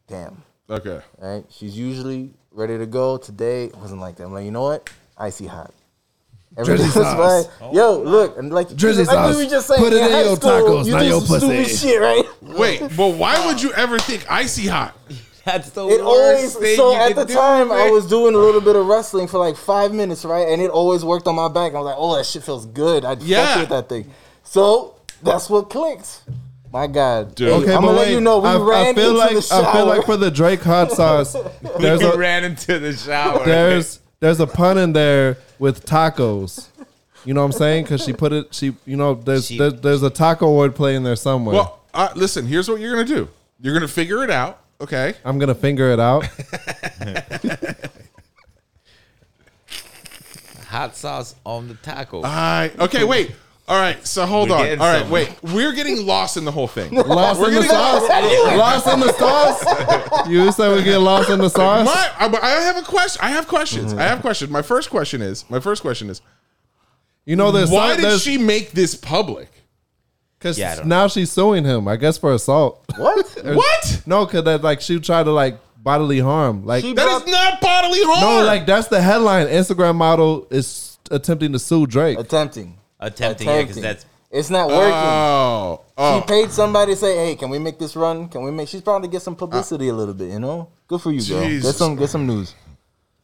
Damn. 0.08 0.44
Okay. 0.70 1.02
Right? 1.20 1.44
She's 1.50 1.78
usually 1.78 2.32
ready 2.52 2.78
to 2.78 2.86
go. 2.86 3.18
Today 3.18 3.66
it 3.66 3.76
wasn't 3.78 4.02
like 4.02 4.16
that. 4.18 4.26
I'm 4.26 4.34
like, 4.34 4.46
you 4.46 4.52
know 4.52 4.64
what? 4.64 4.90
Icy 5.18 5.48
hot. 5.48 5.74
Everything 6.58 6.86
Drizzy 6.88 6.96
was 7.20 7.48
sauce. 7.48 7.48
fine. 7.60 7.74
Yo, 7.74 8.00
look, 8.00 8.38
and 8.38 8.52
like 8.54 8.68
Drizzy 8.70 9.06
like 9.08 9.28
we 9.28 9.34
sauce. 9.34 9.36
were 9.38 9.46
just 9.50 9.68
saying, 9.68 9.82
Put 9.82 9.94
it 9.94 9.98
in 10.04 10.12
high 10.12 10.24
your 10.24 10.36
school, 10.36 10.50
tacos, 10.52 10.86
you 10.86 10.92
not 10.92 11.06
your 11.06 11.22
some 11.22 11.40
stupid 11.40 11.58
pussy. 11.66 11.88
shit, 11.88 12.00
right? 12.02 12.24
Wait, 12.42 12.80
but 12.96 13.16
why 13.16 13.46
would 13.48 13.62
you 13.62 13.74
ever 13.74 13.98
think 14.00 14.30
icy 14.32 14.68
hot? 14.68 14.96
That's 15.46 15.72
the 15.72 15.86
It 15.90 16.00
always 16.00 16.44
worst 16.44 16.60
thing 16.60 16.78
so 16.78 16.92
you 16.94 16.98
at 17.00 17.16
the 17.16 17.26
do, 17.26 17.34
time 17.34 17.70
I 17.72 17.90
was 17.90 18.08
doing 18.08 18.34
a 18.34 18.38
little 18.38 18.62
bit 18.62 18.76
of 18.78 18.86
wrestling 18.86 19.28
for 19.28 19.40
like 19.40 19.58
five 19.58 19.94
minutes, 19.94 20.24
right? 20.26 20.48
And 20.48 20.62
it 20.62 20.70
always 20.70 21.04
worked 21.04 21.28
on 21.28 21.36
my 21.36 21.48
back. 21.50 21.74
I 21.74 21.80
was 21.80 21.86
like, 21.86 21.96
oh, 21.98 22.16
that 22.16 22.26
shit 22.26 22.44
feels 22.44 22.66
good. 22.68 23.04
I'd 23.04 23.22
Yeah. 23.22 23.46
fuck 23.48 23.60
with 23.62 23.70
that 23.70 23.90
thing. 23.90 24.10
So 24.44 24.93
that's 25.24 25.50
what 25.50 25.70
clicked. 25.70 26.24
My 26.72 26.88
God, 26.88 27.36
Dude. 27.36 27.50
Okay, 27.50 27.76
I'm 27.76 27.82
but 27.82 27.88
gonna 27.88 27.98
wait. 28.00 28.06
let 28.06 28.12
you 28.12 28.22
know 28.22 28.40
we 28.40 28.48
I, 28.50 28.56
ran 28.58 28.88
I 28.88 28.94
feel 28.94 29.10
into 29.10 29.20
like 29.20 29.36
the 29.36 29.42
shower. 29.44 29.66
I 29.66 29.74
feel 29.74 29.86
like 29.86 30.06
for 30.06 30.18
the 30.18 30.32
Drake 30.32 30.64
hot 30.64 30.92
sauce, 30.92 31.36
there's 31.80 32.00
we 32.00 32.06
a 32.08 32.18
ran 32.18 32.44
into 32.44 32.80
the 32.80 32.94
shower. 32.94 33.46
there's 33.46 34.00
there's 34.20 34.40
a 34.40 34.48
pun 34.48 34.78
in 34.80 34.94
there 34.94 35.38
with 35.60 35.86
tacos. 35.86 36.68
You 37.26 37.34
know 37.36 37.42
what 37.42 37.46
I'm 37.46 37.52
saying? 37.54 37.84
Because 37.84 38.04
she 38.04 38.12
put 38.12 38.34
it. 38.34 38.54
She 38.56 38.76
you 38.86 38.98
know 38.98 39.14
there's 39.14 39.46
She- 39.48 39.58
there's, 39.60 39.80
there's 39.82 40.02
a 40.04 40.10
taco 40.10 40.52
word 40.58 40.76
play 40.76 40.96
in 40.96 41.04
there 41.04 41.16
somewhere. 41.16 41.56
Well, 41.56 41.80
uh, 41.94 42.10
listen. 42.16 42.48
Here's 42.48 42.68
what 42.68 42.82
you're 42.82 42.92
gonna 42.94 43.06
do. 43.08 43.30
You're 43.62 43.74
gonna 43.76 43.88
figure 43.88 44.24
it 44.24 44.32
out. 44.32 44.60
Okay. 44.82 45.14
I'm 45.24 45.38
gonna 45.40 45.54
finger 45.56 45.92
it 45.92 46.00
out. 46.00 46.26
hot 50.68 50.96
sauce 50.96 51.36
on 51.46 51.68
the 51.68 51.76
taco. 51.76 52.22
I 52.24 52.72
okay. 52.80 53.04
Wait. 53.04 53.32
All 53.68 53.80
right. 53.80 54.06
So 54.06 54.26
hold 54.26 54.50
We're 54.50 54.56
on. 54.58 54.64
getting 54.64 54.80
All 54.82 54.88
right. 54.92 55.02
somewhere. 55.04 55.26
Wait. 55.44 55.54
We're 55.54 55.72
getting 55.74 56.06
lost 56.06 56.36
in 56.36 56.44
the 56.44 56.52
whole 56.52 56.68
thing. 56.68 56.94
Lost 56.94 57.40
We're 57.40 57.48
in 57.48 57.54
the 57.56 57.62
getting 57.62 57.72
sauce. 57.72 58.10
lost 58.58 58.88
in 58.88 59.00
the 59.00 59.14
sauce. 59.14 60.28
You 60.30 60.52
said 60.52 60.76
we 60.76 60.84
get 60.84 60.98
lost 60.98 61.30
in 61.30 61.40
the 61.40 61.50
sauce. 61.50 61.86
My, 61.86 62.12
I, 62.20 62.40
I 62.42 62.50
have 62.62 62.78
a 62.78 62.82
question. 62.82 63.22
I 63.24 63.30
have 63.30 63.48
questions. 63.48 63.94
I 63.94 64.04
have 64.04 64.20
questions. 64.22 64.52
My 64.52 64.62
first 64.62 64.90
question 64.90 65.22
is. 65.22 65.50
My 65.50 65.60
first 65.62 65.82
question 65.82 66.10
is. 66.10 66.22
You 67.26 67.38
know 67.38 67.52
this. 67.54 67.70
Why 67.72 67.96
did 67.96 68.20
she 68.20 68.38
make 68.38 68.72
this 68.72 68.96
public? 68.96 69.48
Cause 70.42 70.60
Yeah, 70.60 70.74
I 70.74 70.76
don't 70.76 70.88
now 70.88 71.08
she's 71.08 71.32
suing 71.32 71.64
him. 71.64 71.88
I 71.88 71.96
guess 71.96 72.18
for 72.18 72.34
assault. 72.34 72.84
what? 72.98 73.26
What? 73.46 74.02
no, 74.06 74.26
cause 74.26 74.44
that 74.44 74.62
like 74.62 74.82
she 74.82 75.00
tried 75.00 75.24
to 75.24 75.32
like 75.32 75.58
bodily 75.78 76.20
harm. 76.20 76.66
Like 76.66 76.84
She 76.84 76.92
That 76.94 77.06
brought- 77.06 77.26
is 77.26 77.32
not 77.32 77.62
bodily 77.62 78.00
harm. 78.04 78.20
no, 78.42 78.46
like 78.46 78.66
that's 78.66 78.90
the 78.90 79.02
headline. 79.02 79.48
Instagram 79.48 79.96
model 79.96 80.48
is 80.52 80.98
attempting 81.10 81.54
to 81.54 81.60
sue 81.60 81.88
Drake. 81.88 82.20
attempting. 82.20 82.78
Attempting, 83.06 83.48
yeah, 83.48 83.62
because 83.62 83.82
that's 83.82 84.06
it's 84.32 84.50
not 84.50 84.68
working. 84.68 84.92
Oh. 84.94 85.82
she 85.98 86.04
Oh. 86.04 86.24
paid 86.28 86.52
somebody 86.52 86.94
to 86.94 86.96
say, 86.96 87.16
"Hey, 87.18 87.36
can 87.36 87.50
we 87.50 87.60
make 87.60 87.78
this 87.78 87.96
run? 87.96 88.28
Can 88.30 88.44
we 88.44 88.52
make?" 88.52 88.68
She's 88.68 88.82
trying 88.82 89.02
to 89.04 89.08
get 89.08 89.22
some 89.22 89.36
publicity 89.36 89.90
a 89.90 89.94
little 89.94 90.14
bit, 90.14 90.30
you 90.32 90.40
know. 90.40 90.70
Good 90.88 91.02
for 91.02 91.12
you, 91.12 91.22
girl. 91.22 91.48
Get 91.62 91.76
some, 91.76 91.96
get 91.96 92.10
some 92.10 92.26
news. 92.26 92.56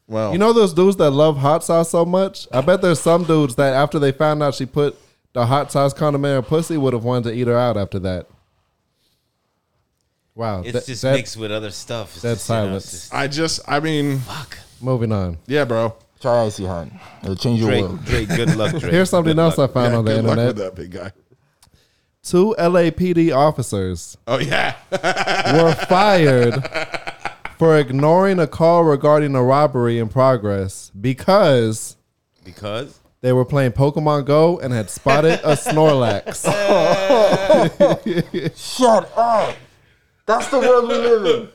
Well. 0.07 0.31
You 0.33 0.37
know 0.37 0.53
those 0.53 0.73
dudes 0.73 0.97
that 0.97 1.11
love 1.11 1.37
hot 1.37 1.63
sauce 1.63 1.89
so 1.91 2.03
much? 2.05 2.47
I 2.51 2.61
bet 2.61 2.81
there's 2.81 2.99
some 2.99 3.23
dudes 3.23 3.55
that 3.55 3.73
after 3.73 3.99
they 3.99 4.11
found 4.11 4.41
out 4.43 4.55
she 4.55 4.65
put 4.65 4.97
the 5.33 5.45
hot 5.45 5.71
sauce 5.71 5.93
condiment 5.93 6.37
in 6.37 6.43
pussy 6.49 6.77
would 6.77 6.93
have 6.93 7.03
wanted 7.03 7.29
to 7.29 7.35
eat 7.35 7.47
her 7.47 7.57
out 7.57 7.77
after 7.77 7.99
that. 7.99 8.27
Wow. 10.35 10.61
it's 10.61 10.71
that- 10.73 10.85
just 10.85 11.01
that- 11.01 11.13
mixed 11.15 11.37
with 11.37 11.51
other 11.51 11.71
stuff. 11.71 12.13
It's 12.13 12.21
that's 12.21 12.39
just, 12.41 12.49
you 12.49 12.55
know, 12.55 12.61
silence. 12.67 12.91
just- 12.91 13.13
I 13.13 13.27
just. 13.27 13.59
I 13.67 13.79
mean. 13.79 14.19
fuck. 14.19 14.57
Moving 14.81 15.11
on. 15.11 15.37
Yeah, 15.47 15.65
bro. 15.65 15.93
Try 16.21 16.45
icy 16.45 16.65
hot. 16.65 16.87
It'll 17.23 17.35
change 17.35 17.59
your 17.61 17.69
Drake, 17.69 17.83
world. 17.83 18.05
Drake, 18.05 18.27
good 18.29 18.55
luck, 18.57 18.71
Drake. 18.79 18.91
Here's 18.91 19.09
something 19.09 19.35
Good 19.35 19.41
else 19.41 19.57
luck. 19.57 19.69
I 19.71 19.73
found 19.73 19.91
Yeah, 19.93 19.97
on 19.99 20.05
the 20.05 20.11
good 20.15 20.23
luck 20.25 20.31
internet. 20.37 20.47
with 20.47 20.57
that 20.57 20.75
big 20.75 20.91
guy. 20.91 21.11
Two 22.21 22.53
LAPD 22.59 23.33
officers 23.35 24.17
Oh 24.27 24.37
yeah. 24.39 24.75
were 25.63 25.73
fired 25.87 26.61
for 27.57 27.77
ignoring 27.77 28.39
a 28.39 28.47
call 28.47 28.83
regarding 28.83 29.33
a 29.35 29.41
robbery 29.43 29.97
in 29.99 30.09
progress 30.09 30.91
because 30.99 31.95
because 32.43 32.99
They 33.21 33.31
were 33.31 33.45
playing 33.45 33.71
Pokemon 33.71 34.25
Go 34.25 34.59
and 34.59 34.73
had 34.73 34.89
spotted 34.89 35.39
a 35.45 35.53
Snorlax. 35.55 36.43
Shut 38.55 39.11
up. 39.17 39.55
That's 40.25 40.47
the 40.49 40.59
world 40.59 40.89
we 40.89 40.95
live 40.95 41.25
in. 41.25 41.49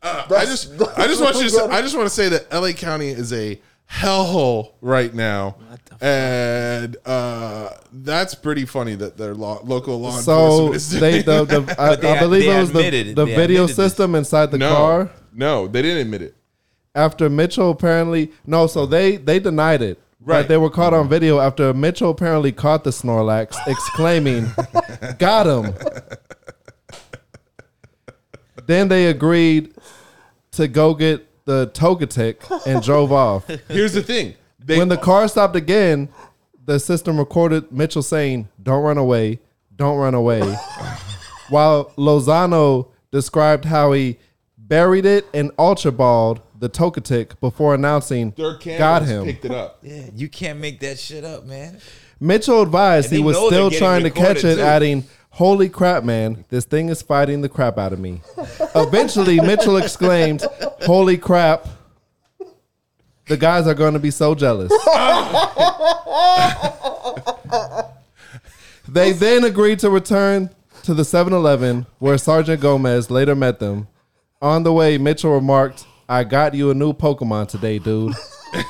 Uh, 0.00 0.24
I 0.30 0.44
just, 0.44 0.72
I 0.96 1.06
just 1.06 1.20
want 1.20 1.36
you 1.36 1.42
to, 1.44 1.50
say, 1.50 1.66
I 1.66 1.82
just 1.82 1.96
want 1.96 2.06
to 2.08 2.14
say 2.14 2.28
that 2.28 2.52
LA 2.52 2.70
County 2.72 3.08
is 3.08 3.32
a 3.32 3.60
hellhole 3.90 4.72
right 4.80 5.12
now, 5.14 5.56
and 6.00 6.96
uh, 7.06 7.70
that's 7.92 8.34
pretty 8.34 8.64
funny 8.64 8.94
that 8.96 9.16
their 9.16 9.34
law, 9.34 9.60
local 9.64 9.98
law 10.00 10.12
So 10.20 10.72
enforcement 10.72 10.74
is 10.76 10.90
they, 11.00 11.22
the, 11.22 11.44
the, 11.44 11.76
I, 11.80 11.96
they- 11.96 12.10
I 12.16 12.20
believe 12.20 12.48
it 12.48 12.58
was 12.60 12.72
the, 12.72 12.78
admitted- 12.80 13.16
the 13.16 13.24
they 13.24 13.34
video 13.34 13.64
admitted 13.64 13.76
this. 13.76 13.92
system 13.92 14.14
inside 14.14 14.50
the 14.50 14.58
no, 14.58 14.74
car. 14.74 15.10
no, 15.32 15.66
they 15.68 15.82
didn't 15.82 16.02
admit 16.02 16.22
it. 16.22 16.34
after 16.94 17.28
Mitchell 17.30 17.70
apparently 17.70 18.32
no, 18.46 18.66
so 18.66 18.86
they 18.86 19.16
they 19.16 19.38
denied 19.38 19.82
it. 19.82 19.98
Right. 20.20 20.38
Right. 20.40 20.48
they 20.48 20.56
were 20.58 20.68
caught 20.68 20.92
on 20.92 21.08
video 21.08 21.38
after 21.38 21.72
Mitchell 21.72 22.10
apparently 22.10 22.52
caught 22.52 22.84
the 22.84 22.90
Snorlax, 22.90 23.56
exclaiming, 23.66 24.50
"Got 25.18 25.46
him!" 25.46 25.74
then 28.66 28.88
they 28.88 29.06
agreed 29.06 29.74
to 30.52 30.68
go 30.68 30.92
get 30.94 31.26
the 31.48 31.66
Togetic 31.72 32.66
and 32.66 32.82
drove 32.82 33.10
off. 33.24 33.48
Here's 33.68 33.94
the 33.94 34.02
thing: 34.02 34.34
they, 34.64 34.76
when 34.76 34.88
the 34.88 34.98
car 34.98 35.26
stopped 35.26 35.56
again, 35.56 36.10
the 36.64 36.78
system 36.78 37.18
recorded 37.18 37.72
Mitchell 37.72 38.02
saying, 38.02 38.48
"Don't 38.62 38.82
run 38.82 38.98
away, 38.98 39.40
don't 39.74 39.96
run 39.96 40.14
away," 40.14 40.42
while 41.48 41.86
Lozano 41.96 42.88
described 43.10 43.64
how 43.64 43.92
he 43.92 44.18
buried 44.58 45.06
it 45.06 45.26
and 45.32 45.50
ultra 45.58 45.90
balled 45.90 46.42
the 46.58 46.68
Togetic 46.68 47.40
before 47.40 47.74
announcing, 47.74 48.34
their 48.36 48.58
"Got 48.58 49.06
him." 49.06 49.24
picked 49.24 49.46
it 49.46 49.50
up. 49.50 49.78
Yeah, 49.82 50.04
you 50.14 50.28
can't 50.28 50.60
make 50.60 50.80
that 50.80 50.98
shit 50.98 51.24
up, 51.24 51.46
man. 51.46 51.80
Mitchell 52.20 52.60
advised 52.60 53.10
And 53.10 53.16
he 53.16 53.22
was 53.24 53.36
still 53.36 53.70
trying 53.70 54.02
to 54.02 54.10
catch 54.10 54.44
it, 54.44 54.56
too. 54.56 54.60
adding, 54.60 55.04
"Holy 55.30 55.68
crap, 55.68 56.04
man! 56.04 56.44
This 56.48 56.64
thing 56.64 56.88
is 56.88 57.02
fighting 57.02 57.42
the 57.42 57.48
crap 57.48 57.78
out 57.78 57.92
of 57.92 57.98
me." 57.98 58.22
Eventually, 58.74 59.40
Mitchell 59.40 59.76
exclaimed, 59.76 60.44
"Holy 60.82 61.16
crap!" 61.16 61.66
The 63.28 63.36
guys 63.36 63.66
are 63.66 63.74
going 63.74 63.92
to 63.92 63.98
be 63.98 64.10
so 64.10 64.34
jealous. 64.34 64.72
they 68.88 69.12
then 69.12 69.44
agreed 69.44 69.78
to 69.80 69.90
return 69.90 70.50
to 70.84 70.94
the 70.94 71.04
7 71.04 71.32
Eleven 71.34 71.86
where 71.98 72.16
Sergeant 72.16 72.62
Gomez 72.62 73.10
later 73.10 73.34
met 73.34 73.58
them. 73.58 73.88
On 74.40 74.62
the 74.62 74.72
way, 74.72 74.96
Mitchell 74.96 75.32
remarked, 75.32 75.84
I 76.08 76.24
got 76.24 76.54
you 76.54 76.70
a 76.70 76.74
new 76.74 76.92
Pokemon 76.92 77.48
today, 77.48 77.78
dude. 77.78 78.14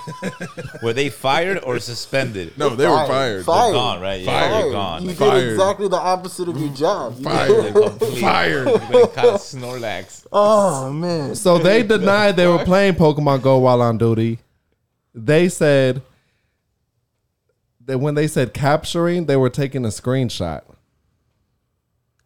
Were 0.83 0.93
they 0.93 1.09
fired 1.09 1.61
or 1.63 1.79
suspended? 1.79 2.59
No, 2.59 2.71
they 2.71 2.85
were 2.87 3.07
fired. 3.07 3.45
Fired. 3.45 3.73
Gone, 3.73 4.01
right? 4.01 4.21
Yeah, 4.21 4.27
Fired. 4.27 4.65
they're 4.65 4.73
gone. 4.73 5.05
You 5.05 5.15
Fired. 5.15 5.41
did 5.41 5.53
exactly 5.53 5.89
the 5.89 5.97
opposite 5.97 6.49
of 6.49 6.59
your 6.59 6.71
job. 6.75 7.15
You- 7.19 7.25
Fired. 7.25 7.73
Complete. 7.75 8.21
Fired. 8.21 8.67
You 8.67 8.73
would've 8.91 9.15
caught 9.15 9.25
a 9.27 9.31
Snorlax. 9.39 10.27
Oh 10.33 10.93
man. 10.93 11.37
So 11.37 11.59
they 11.59 11.85
denied 11.85 12.35
they 12.37 12.49
were 12.49 12.65
playing 12.65 12.95
Pokemon 12.95 13.43
Go 13.43 13.59
while 13.59 13.81
on 13.83 13.99
duty. 13.99 14.41
They 15.15 15.49
said 15.49 16.03
that 17.87 17.99
when 17.99 18.15
they 18.17 18.27
said 18.27 18.53
capturing, 18.53 19.27
they 19.27 19.37
were 19.37 19.51
taking 19.51 19.85
a 19.85 19.89
screenshot 19.89 20.63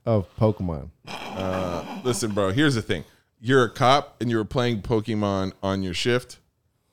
of 0.07 0.27
Pokemon. 0.38 0.88
Uh, 1.07 2.01
listen, 2.03 2.33
bro. 2.33 2.51
Here's 2.51 2.75
the 2.75 2.83
thing: 2.83 3.05
you're 3.42 3.64
a 3.64 3.70
cop 3.70 4.16
and 4.20 4.31
you 4.31 4.37
were 4.38 4.44
playing 4.44 4.81
Pokemon 4.83 5.52
on 5.62 5.83
your 5.83 5.94
shift. 5.94 6.38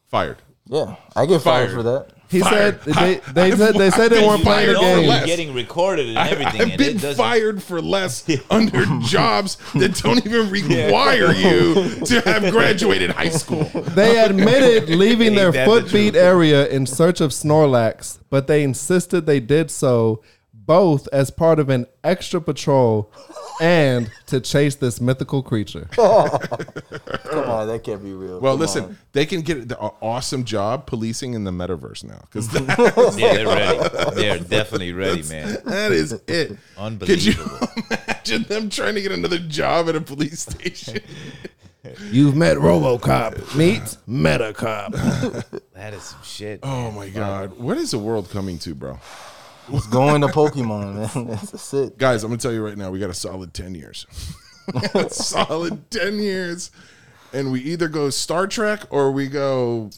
Fired. 0.07 0.37
Yeah, 0.65 0.95
I 1.15 1.25
get 1.25 1.41
fired, 1.41 1.69
Fired. 1.69 1.71
for 1.71 1.83
that. 1.83 2.07
He 2.29 2.41
Fired. 2.41 2.79
said 2.83 2.93
they, 2.93 3.15
they 3.49 3.55
said 3.57 3.73
they 3.75 3.89
said 3.89 4.09
they 4.09 4.25
weren't 4.27 4.43
playing 4.43 4.67
the 4.67 4.73
fired 4.73 4.73
know 4.75 4.79
for 4.81 4.85
game. 4.97 4.99
you're 4.99 5.09
less. 5.09 5.25
getting 5.25 5.53
recorded 5.55 6.09
and 6.09 6.17
everything. 6.17 6.61
I've 6.61 6.69
and 6.69 6.77
been 6.77 6.97
it 6.97 7.01
doesn't- 7.01 7.15
fired 7.17 7.63
for 7.63 7.81
less 7.81 8.23
under 8.51 8.85
jobs 9.03 9.57
that 9.73 9.95
don't 10.03 10.23
even 10.25 10.49
require 10.51 11.31
you 11.33 12.05
to 12.05 12.21
have 12.21 12.51
graduated 12.51 13.09
high 13.11 13.29
school. 13.29 13.63
They 13.63 14.19
admitted 14.23 14.89
leaving 14.89 15.33
their 15.33 15.47
Ain't 15.47 15.55
that 15.55 15.65
the 15.65 15.81
footbeat 15.81 16.13
truth? 16.13 16.23
area 16.23 16.67
in 16.67 16.85
search 16.85 17.19
of 17.19 17.31
Snorlax, 17.31 18.19
but 18.29 18.45
they 18.45 18.61
insisted 18.63 19.25
they 19.25 19.39
did 19.39 19.71
so 19.71 20.21
both 20.69 21.07
as 21.11 21.31
part 21.31 21.57
of 21.57 21.67
an 21.67 21.87
extra 22.03 22.39
patrol 22.39 23.11
and 23.59 24.07
to 24.27 24.39
chase 24.39 24.75
this 24.75 25.01
mythical 25.01 25.41
creature. 25.41 25.89
Come 25.93 27.49
on, 27.49 27.65
that 27.67 27.81
can't 27.83 28.03
be 28.03 28.13
real. 28.13 28.39
Well, 28.39 28.53
Come 28.53 28.59
listen, 28.59 28.83
on. 28.83 28.97
they 29.13 29.25
can 29.25 29.41
get 29.41 29.57
an 29.57 29.71
awesome 29.71 30.43
job 30.43 30.85
policing 30.85 31.33
in 31.33 31.43
the 31.43 31.49
metaverse 31.49 32.03
now 32.03 32.19
because 32.31 32.53
Yeah, 33.17 33.33
they're 33.33 33.47
ready. 33.47 33.89
They're 34.13 34.37
definitely 34.37 34.93
ready, 34.93 35.23
man. 35.23 35.57
that 35.65 35.91
is 35.91 36.11
it. 36.27 36.55
Unbelievable. 36.77 37.07
Could 37.07 37.25
you 37.25 37.87
imagine 37.89 38.43
them 38.43 38.69
trying 38.69 38.93
to 38.93 39.01
get 39.01 39.11
another 39.11 39.39
job 39.39 39.89
at 39.89 39.95
a 39.95 40.01
police 40.01 40.41
station? 40.41 40.99
You've 42.11 42.35
met 42.35 42.57
RoboCop. 42.57 43.55
Meet 43.55 43.97
MetaCop. 44.07 45.61
That 45.73 45.95
is 45.95 46.03
some 46.03 46.21
shit. 46.21 46.59
Oh 46.61 46.91
my 46.91 47.09
god, 47.09 47.57
what 47.57 47.79
is 47.79 47.89
the 47.89 47.97
world 47.97 48.29
coming 48.29 48.59
to, 48.59 48.75
bro? 48.75 48.99
It's 49.71 49.87
going 49.87 50.21
to 50.21 50.27
Pokemon, 50.27 51.15
man. 51.15 51.27
That's 51.35 51.73
it. 51.73 51.97
Guys, 51.97 52.23
I'm 52.23 52.29
gonna 52.31 52.39
tell 52.41 52.51
you 52.53 52.65
right 52.65 52.77
now, 52.77 52.91
we 52.91 52.99
got 52.99 53.09
a 53.09 53.13
solid 53.13 53.53
ten 53.53 53.75
years. 53.75 54.05
solid 55.09 55.89
ten 55.91 56.19
years, 56.19 56.71
and 57.33 57.51
we 57.51 57.61
either 57.61 57.87
go 57.87 58.09
Star 58.09 58.47
Trek 58.47 58.81
or 58.91 59.11
we 59.11 59.27
go 59.27 59.89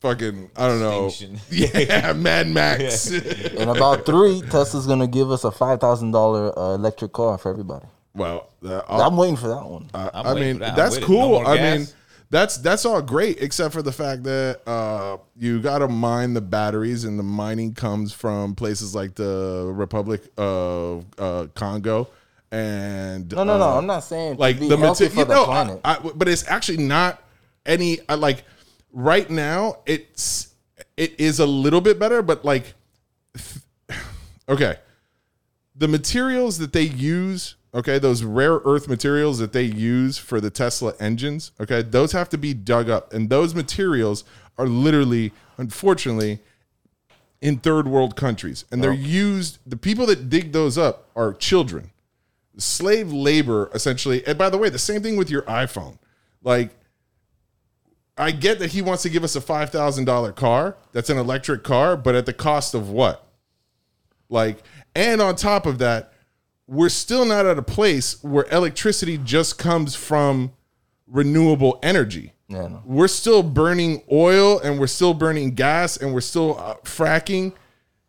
fucking 0.00 0.50
I 0.56 0.66
don't 0.66 0.80
know. 0.80 1.06
Extinction. 1.08 1.40
Yeah, 1.50 2.12
Mad 2.14 2.48
Max. 2.48 3.10
In 3.10 3.68
about 3.68 4.06
three, 4.06 4.42
Tesla's 4.50 4.86
gonna 4.86 5.06
give 5.06 5.30
us 5.30 5.44
a 5.44 5.50
five 5.50 5.80
thousand 5.80 6.12
dollar 6.12 6.58
uh, 6.58 6.74
electric 6.74 7.12
car 7.12 7.36
for 7.38 7.50
everybody. 7.50 7.86
well, 8.14 8.48
uh, 8.64 8.82
I'll- 8.88 9.02
I'm 9.02 9.16
waiting 9.16 9.36
for 9.36 9.48
that 9.48 9.64
one. 9.64 9.90
I- 9.94 10.10
I'm 10.14 10.26
I 10.26 10.32
waiting 10.34 10.48
mean, 10.48 10.58
that. 10.60 10.76
That's 10.76 10.94
with 10.96 11.04
it. 11.04 11.08
No 11.10 11.18
cool. 11.18 11.28
more 11.28 11.46
I 11.46 11.56
gas. 11.56 11.78
mean, 11.78 11.88
that's 12.30 12.56
that's 12.58 12.84
all 12.84 13.02
great, 13.02 13.42
except 13.42 13.74
for 13.74 13.82
the 13.82 13.92
fact 13.92 14.22
that 14.22 14.60
uh, 14.66 15.18
you 15.36 15.60
got 15.60 15.78
to 15.78 15.88
mine 15.88 16.34
the 16.34 16.40
batteries, 16.40 17.04
and 17.04 17.18
the 17.18 17.24
mining 17.24 17.74
comes 17.74 18.12
from 18.12 18.54
places 18.54 18.94
like 18.94 19.14
the 19.16 19.70
Republic 19.74 20.22
of 20.38 21.04
uh, 21.18 21.46
Congo. 21.54 22.08
And 22.52 23.30
no, 23.32 23.44
no, 23.44 23.58
no. 23.58 23.64
uh, 23.64 23.78
I'm 23.78 23.86
not 23.86 24.00
saying 24.04 24.36
like 24.36 24.58
the 24.58 24.76
material, 24.76 24.94
for 25.14 25.24
the 25.24 25.34
no, 25.34 25.44
planet. 25.44 25.80
I, 25.84 25.96
I- 25.96 26.12
but 26.14 26.28
it's 26.28 26.46
actually 26.48 26.78
not 26.78 27.22
any. 27.66 27.98
I 28.08 28.14
like 28.14 28.44
right 28.92 29.28
now. 29.28 29.78
It's 29.86 30.54
it 30.96 31.18
is 31.18 31.40
a 31.40 31.46
little 31.46 31.80
bit 31.80 31.98
better, 31.98 32.22
but 32.22 32.44
like, 32.44 32.74
okay, 34.48 34.76
the 35.74 35.88
materials 35.88 36.58
that 36.58 36.72
they 36.72 36.82
use, 36.82 37.54
okay, 37.74 37.98
those 37.98 38.22
rare 38.22 38.60
earth 38.64 38.88
materials 38.88 39.38
that 39.38 39.52
they 39.52 39.62
use 39.62 40.18
for 40.18 40.40
the 40.40 40.50
Tesla 40.50 40.94
engines, 40.98 41.52
okay, 41.60 41.82
those 41.82 42.12
have 42.12 42.28
to 42.30 42.38
be 42.38 42.54
dug 42.54 42.90
up, 42.90 43.12
and 43.12 43.30
those 43.30 43.54
materials 43.54 44.24
are 44.58 44.66
literally, 44.66 45.32
unfortunately. 45.56 46.40
In 47.42 47.56
third 47.56 47.88
world 47.88 48.16
countries, 48.16 48.66
and 48.70 48.84
they're 48.84 48.90
oh. 48.90 48.92
used. 48.92 49.60
The 49.64 49.78
people 49.78 50.04
that 50.04 50.28
dig 50.28 50.52
those 50.52 50.76
up 50.76 51.08
are 51.16 51.32
children. 51.32 51.90
Slave 52.58 53.12
labor 53.12 53.70
essentially. 53.74 54.26
And 54.26 54.36
by 54.36 54.50
the 54.50 54.58
way 54.58 54.68
the 54.68 54.78
same 54.78 55.02
thing 55.02 55.16
with 55.16 55.30
your 55.30 55.42
iphone. 55.42 55.98
Like 56.42 56.70
i 58.18 58.30
get 58.30 58.58
that 58.58 58.72
he 58.72 58.82
wants 58.82 59.02
to 59.02 59.08
give 59.08 59.24
us 59.24 59.34
a 59.34 59.40
$5000 59.40 60.34
car 60.34 60.76
that's 60.92 61.08
an 61.08 61.16
electric 61.16 61.62
car 61.62 61.96
but 61.96 62.14
at 62.14 62.26
the 62.26 62.32
cost 62.32 62.74
of 62.74 62.90
what? 62.90 63.26
Like 64.28 64.62
and 64.94 65.20
on 65.20 65.36
top 65.36 65.66
of 65.66 65.78
that 65.78 66.12
we're 66.70 66.88
still 66.88 67.24
not 67.24 67.46
at 67.46 67.58
a 67.58 67.62
place 67.62 68.22
where 68.22 68.46
electricity 68.52 69.18
just 69.18 69.58
comes 69.58 69.96
from 69.96 70.52
renewable 71.08 71.80
energy 71.82 72.32
Yeah, 72.48 72.68
no. 72.68 72.82
we're 72.84 73.08
still 73.08 73.42
burning 73.42 74.02
oil 74.12 74.60
and 74.60 74.78
we're 74.78 74.86
still 74.86 75.12
burning 75.12 75.54
gas 75.56 75.96
and 75.96 76.14
we're 76.14 76.20
still 76.20 76.56
uh, 76.60 76.74
fracking. 76.84 77.52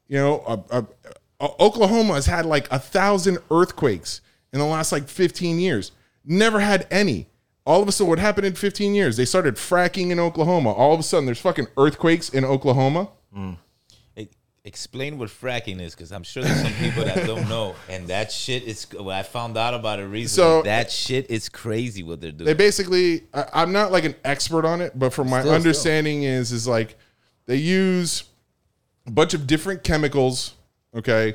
You 0.08 0.18
know, 0.18 0.40
uh, 0.46 0.58
uh, 0.70 0.82
uh, 1.40 1.48
Oklahoma 1.60 2.14
has 2.14 2.28
had 2.28 2.46
like 2.46 2.72
a 2.72 2.78
thousand 2.78 3.40
earthquakes 3.50 4.22
in 4.54 4.60
the 4.60 4.66
last 4.66 4.92
like 4.92 5.08
15 5.08 5.58
years. 5.60 5.92
Never 6.24 6.60
had 6.60 6.86
any. 6.92 7.28
All 7.66 7.82
of 7.82 7.88
a 7.88 7.92
sudden, 7.92 8.10
what 8.10 8.20
happened 8.20 8.46
in 8.46 8.54
15 8.54 8.94
years? 8.94 9.18
They 9.18 9.26
started 9.26 9.56
fracking 9.56 10.12
in 10.12 10.20
Oklahoma. 10.20 10.72
All 10.72 10.94
of 10.94 11.00
a 11.00 11.04
sudden, 11.04 11.26
there's 11.26 11.40
fucking 11.42 11.68
earthquakes 11.78 12.30
in 12.30 12.44
Oklahoma. 12.46 13.10
E- 13.36 13.56
Explain 14.64 15.18
what 15.18 15.30
fracking 15.30 15.82
is, 15.82 15.96
because 15.96 16.12
I'm 16.12 16.22
sure 16.22 16.44
there's 16.44 16.62
some 16.62 16.74
people 16.74 17.04
that 17.04 17.26
don't 17.26 17.50
know. 17.50 17.74
And 17.90 18.10
that 18.10 18.32
shit 18.32 18.62
is. 18.62 18.86
Well, 18.94 19.10
I 19.10 19.24
found 19.24 19.58
out 19.58 19.74
about 19.74 20.00
it 20.00 20.04
recently. 20.04 20.28
So- 20.28 20.62
that 20.62 20.92
shit 20.92 21.32
is 21.32 21.50
crazy 21.50 22.04
what 22.04 22.22
they're 22.22 22.32
doing. 22.32 22.46
They 22.46 22.54
basically, 22.54 23.24
I, 23.34 23.46
I'm 23.54 23.72
not 23.72 23.92
like 23.92 24.04
an 24.04 24.14
expert 24.24 24.64
on 24.64 24.80
it, 24.80 24.98
but 24.98 25.14
from 25.14 25.32
my 25.32 25.42
Still, 25.42 25.54
understanding 25.54 26.24
is, 26.24 26.52
is 26.52 26.68
like 26.68 26.96
they 27.48 27.56
use 27.56 28.26
a 29.08 29.12
bunch 29.12 29.34
of 29.34 29.48
different 29.48 29.84
chemicals, 29.84 30.54
okay, 30.96 31.34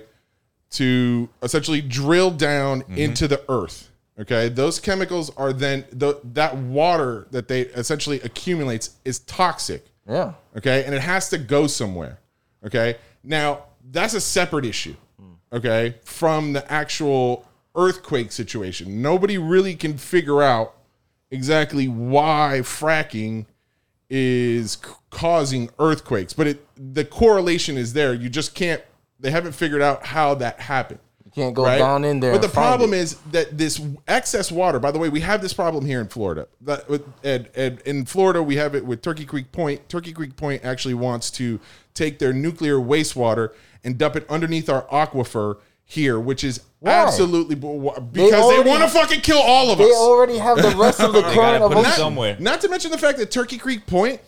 to 0.71 1.29
essentially 1.43 1.81
drill 1.81 2.31
down 2.31 2.83
mm-hmm. 2.83 2.97
into 2.97 3.27
the 3.27 3.43
earth. 3.49 3.91
Okay, 4.21 4.49
those 4.49 4.79
chemicals 4.79 5.31
are 5.37 5.53
then 5.53 5.85
the, 5.91 6.21
that 6.23 6.57
water 6.57 7.27
that 7.33 7.49
they 7.49 7.63
essentially 7.63 8.21
accumulates 8.21 8.91
is 9.05 9.19
toxic. 9.19 9.85
Yeah. 10.09 10.35
Okay, 10.57 10.85
and 10.85 10.95
it 10.95 11.03
has 11.03 11.29
to 11.31 11.39
go 11.39 11.67
somewhere. 11.67 12.21
Okay. 12.65 12.97
Now, 13.27 13.65
that's 13.91 14.15
a 14.15 14.21
separate 14.21 14.65
issue. 14.65 14.95
Okay. 15.53 15.97
From 16.05 16.53
the 16.53 16.71
actual 16.73 17.47
earthquake 17.75 18.33
situation. 18.33 19.03
Nobody 19.03 19.37
really 19.39 19.75
can 19.75 19.99
figure 19.99 20.43
out 20.43 20.75
exactly 21.31 21.89
why 21.89 22.61
fracking 22.63 23.47
is 24.09 24.79
c- 24.83 24.91
causing 25.11 25.69
earthquakes, 25.79 26.33
but 26.33 26.47
it 26.47 26.67
the 26.95 27.05
correlation 27.05 27.77
is 27.77 27.93
there. 27.93 28.15
You 28.15 28.29
just 28.29 28.55
can't 28.55 28.83
they 29.21 29.31
haven't 29.31 29.53
figured 29.53 29.83
out 29.83 30.07
how 30.07 30.35
that 30.37 30.61
happened. 30.61 31.01
You 31.37 31.43
can't 31.43 31.55
go 31.55 31.65
down 31.67 32.05
in 32.05 32.21
there. 32.21 32.33
But 32.33 32.41
the 32.41 32.49
problem 32.49 32.95
it. 32.95 32.99
is 32.99 33.15
that 33.33 33.59
this 33.59 33.79
excess 34.09 34.51
water. 34.51 34.79
By 34.81 34.91
the 34.91 34.99
way, 34.99 35.11
we 35.11 35.21
have 35.21 35.43
this 35.43 35.53
problem 35.53 35.85
here 35.85 36.01
in 36.01 36.09
Florida. 36.09 36.49
That 36.63 36.89
with 36.89 37.05
and, 37.23 37.51
and 37.55 37.79
in 37.83 38.07
Florida 38.07 38.43
we 38.43 38.57
have 38.57 38.75
it 38.75 38.87
with 38.87 39.03
Turkey 39.03 39.27
Creek 39.27 39.53
Point. 39.53 39.87
Turkey 39.91 40.13
Creek 40.13 40.35
Point 40.37 40.65
actually 40.65 40.95
wants 40.95 41.31
to 41.33 41.61
take 41.93 42.19
their 42.19 42.33
nuclear 42.33 42.77
wastewater 42.77 43.51
and 43.85 43.99
dump 43.99 44.17
it 44.17 44.27
underneath 44.31 44.71
our 44.71 44.83
aquifer 44.87 45.59
here, 45.85 46.19
which 46.19 46.43
is 46.43 46.63
absolutely 46.85 47.55
because 47.55 48.13
they, 48.13 48.33
already- 48.35 48.69
want 48.71 48.83
to 48.83 48.89
fucking 48.89 49.21
kill 49.21 49.39
all 49.41 49.71
of 49.71 49.77
they 49.79 49.85
us. 49.85 49.91
They 49.91 49.97
already 49.97 50.39
have 50.39 50.57
the 50.57 50.75
rest 50.77 51.01
of 51.01 51.13
the 51.13 51.21
They 51.23 51.35
current 51.35 51.63
of 51.63 51.71
put 51.73 51.79
it 51.79 51.87
ocean. 51.87 51.93
somewhere. 51.93 52.37
Not 52.41 52.63
to 52.63 52.69
mention 52.71 52.91
the 52.91 52.99
fact 52.99 53.19
that 53.19 53.31
Turkey 53.31 53.59
Creek 53.59 53.87
Point 53.87 54.21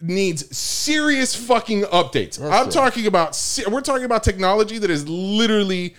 needs 0.00 0.56
serious 0.56 1.34
fucking 1.34 1.82
updates. 1.82 2.40
I'm 2.40 2.70
sir. 2.70 2.80
talking 2.80 3.06
about 3.06 3.38
we're 3.70 3.80
talking 3.82 4.04
about 4.04 4.22
technology 4.24 4.78
that 4.78 4.90
is 4.90 5.06
literally 5.08 5.94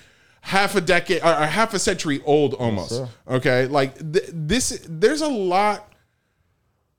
half 0.48 0.76
a 0.76 0.82
decade 0.82 1.22
or 1.24 1.34
half 1.34 1.74
a 1.74 1.80
century 1.80 2.22
old 2.26 2.54
almost. 2.54 2.92
sir. 2.92 3.10
okay, 3.28 3.68
like 3.68 3.96
th- 4.14 4.30
this 4.32 4.86
there's 4.88 5.22
a 5.22 5.28
lot 5.28 5.92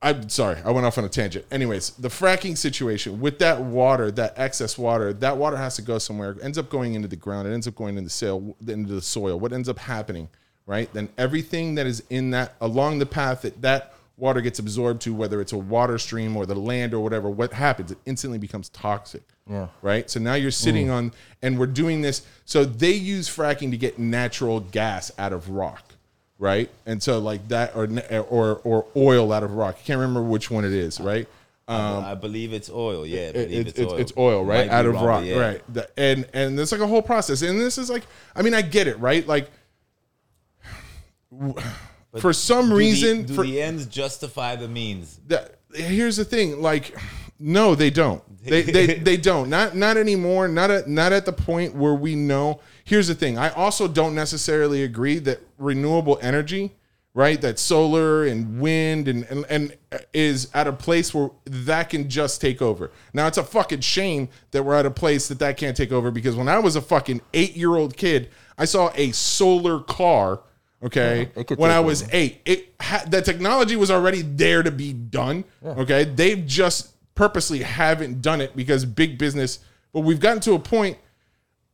I'm 0.00 0.28
sorry, 0.28 0.60
I 0.64 0.70
went 0.70 0.86
off 0.86 0.96
on 0.96 1.04
a 1.04 1.08
tangent. 1.08 1.44
Anyways, 1.50 1.90
the 1.90 2.08
fracking 2.08 2.56
situation 2.56 3.20
with 3.20 3.40
that 3.40 3.60
water, 3.60 4.12
that 4.12 4.34
excess 4.36 4.78
water, 4.78 5.12
that 5.14 5.36
water 5.36 5.56
has 5.56 5.74
to 5.76 5.82
go 5.82 5.98
somewhere. 5.98 6.32
It 6.32 6.38
ends 6.40 6.56
up 6.56 6.70
going 6.70 6.94
into 6.94 7.08
the 7.08 7.16
ground. 7.16 7.48
It 7.48 7.52
ends 7.52 7.66
up 7.66 7.74
going 7.74 7.96
into 7.96 8.06
the 8.06 8.10
soil. 8.10 8.56
Into 8.64 8.94
the 8.94 9.02
soil. 9.02 9.40
What 9.40 9.52
ends 9.52 9.68
up 9.68 9.78
happening, 9.78 10.28
right? 10.66 10.92
Then 10.92 11.08
everything 11.18 11.74
that 11.76 11.86
is 11.86 12.04
in 12.10 12.30
that 12.30 12.54
along 12.60 13.00
the 13.00 13.06
path 13.06 13.42
that 13.42 13.60
that 13.62 13.94
water 14.18 14.40
gets 14.40 14.58
absorbed 14.58 15.00
to, 15.02 15.14
whether 15.14 15.40
it's 15.40 15.52
a 15.52 15.58
water 15.58 15.96
stream 15.98 16.36
or 16.36 16.44
the 16.44 16.54
land 16.54 16.92
or 16.92 17.00
whatever, 17.00 17.30
what 17.30 17.52
happens? 17.52 17.92
It 17.92 17.98
instantly 18.04 18.38
becomes 18.38 18.68
toxic. 18.68 19.22
Yeah. 19.48 19.68
Right. 19.80 20.10
So 20.10 20.20
now 20.20 20.34
you're 20.34 20.50
sitting 20.50 20.90
on, 20.90 21.12
and 21.40 21.58
we're 21.58 21.66
doing 21.66 22.02
this. 22.02 22.26
So 22.44 22.64
they 22.64 22.92
use 22.92 23.28
fracking 23.28 23.70
to 23.70 23.78
get 23.78 23.98
natural 23.98 24.60
gas 24.60 25.10
out 25.18 25.32
of 25.32 25.48
rock 25.50 25.84
right? 26.38 26.70
And 26.86 27.02
so 27.02 27.18
like 27.18 27.48
that, 27.48 27.74
or 27.74 27.88
or 28.30 28.60
or 28.62 28.86
oil 28.96 29.32
out 29.32 29.42
of 29.42 29.54
rock. 29.54 29.76
I 29.80 29.82
can't 29.84 29.98
remember 29.98 30.22
which 30.22 30.50
one 30.50 30.64
it 30.64 30.72
is, 30.72 31.00
right? 31.00 31.26
Um, 31.66 32.02
I 32.02 32.14
believe 32.14 32.54
it's 32.54 32.70
oil. 32.70 33.04
Yeah, 33.06 33.28
it- 33.28 33.32
believe 33.34 33.66
it's, 33.66 33.70
it's, 33.70 33.78
it's, 33.80 33.92
oil. 33.92 33.98
it's 33.98 34.12
oil, 34.16 34.44
right? 34.44 34.66
Might 34.68 34.72
Out 34.74 34.86
of 34.86 34.94
rock, 34.94 35.24
yeah. 35.24 35.38
right? 35.38 35.62
The- 35.74 35.90
and 35.98 36.26
and 36.32 36.58
there's 36.58 36.72
like 36.72 36.80
a 36.80 36.86
whole 36.86 37.02
process, 37.02 37.42
and 37.42 37.60
this 37.60 37.76
is 37.76 37.90
like, 37.90 38.04
I 38.34 38.42
mean, 38.42 38.54
I 38.54 38.62
get 38.62 38.86
it, 38.86 38.98
right? 38.98 39.26
Like, 39.26 39.50
for 42.20 42.32
some 42.32 42.66
Do 42.66 42.68
the- 42.70 42.76
reason, 42.76 43.22
do 43.24 43.34
for 43.34 43.44
the 43.44 43.60
ends 43.60 43.86
justify 43.86 44.56
the 44.56 44.68
means? 44.68 45.20
that 45.26 45.56
here's 45.74 46.16
the 46.16 46.24
thing 46.24 46.62
like 46.62 46.96
no 47.38 47.74
they 47.74 47.90
don't. 47.90 48.22
They, 48.42 48.62
they 48.62 48.86
they 48.94 49.16
don't. 49.16 49.50
Not 49.50 49.76
not 49.76 49.96
anymore 49.96 50.48
not 50.48 50.70
at 50.70 50.88
not 50.88 51.12
at 51.12 51.26
the 51.26 51.32
point 51.32 51.74
where 51.74 51.94
we 51.94 52.14
know. 52.14 52.60
Here's 52.84 53.08
the 53.08 53.14
thing 53.14 53.36
i 53.36 53.50
also 53.50 53.86
don't 53.86 54.14
necessarily 54.14 54.82
agree 54.82 55.18
that 55.20 55.40
renewable 55.58 56.18
energy 56.22 56.72
right 57.14 57.40
that 57.42 57.58
solar 57.58 58.24
and 58.26 58.60
wind 58.60 59.08
and 59.08 59.24
and, 59.24 59.44
and 59.50 59.76
is 60.14 60.48
at 60.54 60.66
a 60.66 60.72
place 60.72 61.12
where 61.12 61.30
that 61.44 61.90
can 61.90 62.08
just 62.08 62.40
take 62.40 62.62
over. 62.62 62.90
Now 63.12 63.26
it's 63.26 63.38
a 63.38 63.44
fucking 63.44 63.80
shame 63.80 64.28
that 64.52 64.62
we're 64.62 64.74
at 64.74 64.86
a 64.86 64.90
place 64.90 65.28
that 65.28 65.38
that 65.40 65.56
can't 65.58 65.76
take 65.76 65.92
over 65.92 66.10
because 66.10 66.34
when 66.36 66.48
i 66.48 66.58
was 66.58 66.76
a 66.76 66.82
fucking 66.82 67.20
eight 67.34 67.54
year 67.56 67.76
old 67.76 67.96
kid 67.96 68.30
i 68.56 68.64
saw 68.64 68.90
a 68.94 69.12
solar 69.12 69.80
car 69.80 70.40
okay? 70.82 71.30
Could 71.44 71.58
when 71.58 71.70
i 71.70 71.80
was 71.80 72.02
over. 72.02 72.10
eight 72.14 72.40
it 72.44 72.74
ha- 72.80 73.04
the 73.06 73.20
technology 73.22 73.76
was 73.76 73.90
already 73.90 74.22
there 74.22 74.62
to 74.62 74.70
be 74.70 74.92
done 74.92 75.44
okay? 75.64 76.04
They've 76.04 76.44
just 76.46 76.92
purposely 77.14 77.60
haven't 77.62 78.22
done 78.22 78.40
it 78.40 78.54
because 78.54 78.84
big 78.84 79.18
business 79.18 79.58
but 79.92 80.00
we've 80.00 80.20
gotten 80.20 80.40
to 80.40 80.52
a 80.54 80.58
point 80.58 80.96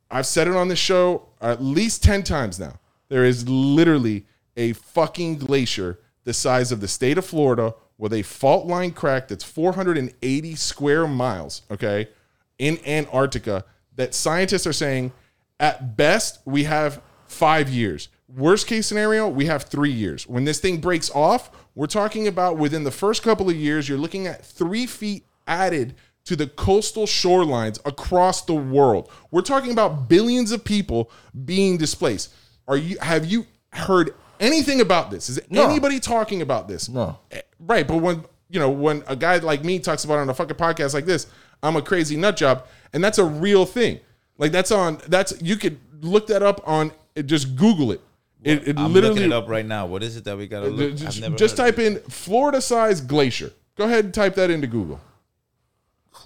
i've 0.09 0.25
said 0.25 0.47
it 0.47 0.55
on 0.55 0.67
the 0.67 0.75
show 0.75 1.27
at 1.41 1.61
least 1.61 2.03
10 2.03 2.23
times 2.23 2.59
now 2.59 2.79
there 3.09 3.23
is 3.25 3.47
literally 3.47 4.25
a 4.57 4.73
fucking 4.73 5.37
glacier 5.37 5.99
the 6.23 6.33
size 6.33 6.71
of 6.71 6.81
the 6.81 6.87
state 6.87 7.17
of 7.17 7.25
florida 7.25 7.75
with 7.97 8.11
a 8.11 8.23
fault 8.23 8.65
line 8.65 8.91
crack 8.91 9.27
that's 9.27 9.43
480 9.43 10.55
square 10.55 11.07
miles 11.07 11.61
okay 11.69 12.09
in 12.57 12.79
antarctica 12.85 13.63
that 13.95 14.15
scientists 14.15 14.65
are 14.65 14.73
saying 14.73 15.11
at 15.59 15.95
best 15.95 16.39
we 16.45 16.63
have 16.63 17.01
five 17.27 17.69
years 17.69 18.09
worst 18.35 18.67
case 18.67 18.85
scenario 18.87 19.27
we 19.27 19.45
have 19.45 19.63
three 19.63 19.91
years. 19.91 20.27
When 20.27 20.43
this 20.43 20.59
thing 20.59 20.77
breaks 20.79 21.09
off 21.11 21.51
we're 21.75 21.87
talking 21.87 22.27
about 22.27 22.57
within 22.57 22.83
the 22.83 22.91
first 22.91 23.23
couple 23.23 23.49
of 23.49 23.55
years 23.55 23.87
you're 23.89 23.97
looking 23.97 24.27
at 24.27 24.45
three 24.45 24.85
feet 24.85 25.25
added 25.47 25.95
to 26.25 26.35
the 26.35 26.47
coastal 26.47 27.05
shorelines 27.05 27.79
across 27.85 28.45
the 28.45 28.53
world. 28.53 29.11
We're 29.29 29.41
talking 29.41 29.71
about 29.71 30.09
billions 30.09 30.51
of 30.51 30.63
people 30.63 31.11
being 31.45 31.77
displaced. 31.77 32.33
Are 32.67 32.77
you 32.77 32.97
have 32.99 33.25
you 33.25 33.45
heard 33.73 34.13
anything 34.39 34.81
about 34.81 35.11
this? 35.11 35.29
Is 35.29 35.39
No. 35.49 35.63
anybody 35.67 35.99
talking 35.99 36.41
about 36.41 36.67
this? 36.67 36.89
No. 36.89 37.19
Eh, 37.31 37.41
right 37.59 37.87
but 37.87 37.97
when 37.97 38.25
you 38.49 38.59
know 38.59 38.69
when 38.69 39.03
a 39.07 39.15
guy 39.15 39.37
like 39.37 39.63
me 39.63 39.79
talks 39.79 40.03
about 40.03 40.15
it 40.15 40.21
on 40.21 40.29
a 40.29 40.33
fucking 40.33 40.55
podcast 40.57 40.93
like 40.93 41.05
this 41.05 41.25
i'm 41.63 41.75
a 41.75 41.81
crazy 41.81 42.15
nut 42.15 42.37
job 42.37 42.65
and 42.93 43.03
that's 43.03 43.17
a 43.17 43.23
real 43.25 43.65
thing. 43.65 43.99
Like 44.37 44.51
that's 44.51 44.71
on 44.71 44.99
that's 45.07 45.33
you 45.41 45.55
could 45.55 45.79
look 46.01 46.27
that 46.27 46.43
up 46.43 46.61
on 46.67 46.91
just 47.25 47.55
google 47.55 47.91
it 47.91 48.01
it, 48.45 48.67
it 48.67 48.79
I'm 48.79 48.93
literally 48.93 49.15
looking 49.15 49.31
it 49.31 49.35
up 49.35 49.49
right 49.49 49.65
now. 49.65 49.85
What 49.85 50.03
is 50.03 50.15
it 50.15 50.23
that 50.23 50.37
we 50.37 50.47
gotta 50.47 50.67
look? 50.67 50.95
Just, 50.95 51.19
never 51.19 51.35
just 51.35 51.57
type 51.57 51.79
in 51.79 51.97
florida 52.01 52.61
size 52.61 53.01
glacier 53.01 53.51
go 53.75 53.85
ahead 53.85 54.05
and 54.05 54.13
type 54.13 54.35
that 54.35 54.49
into 54.49 54.67
google 54.67 55.01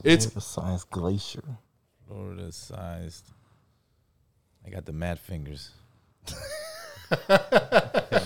it's 0.04 0.28
the 0.28 0.42
size 0.42 0.84
glacier. 0.84 1.44
Florida 2.08 2.52
sized. 2.52 3.30
I 4.66 4.70
got 4.70 4.86
the 4.86 4.94
mad 4.94 5.20
fingers. 5.20 5.72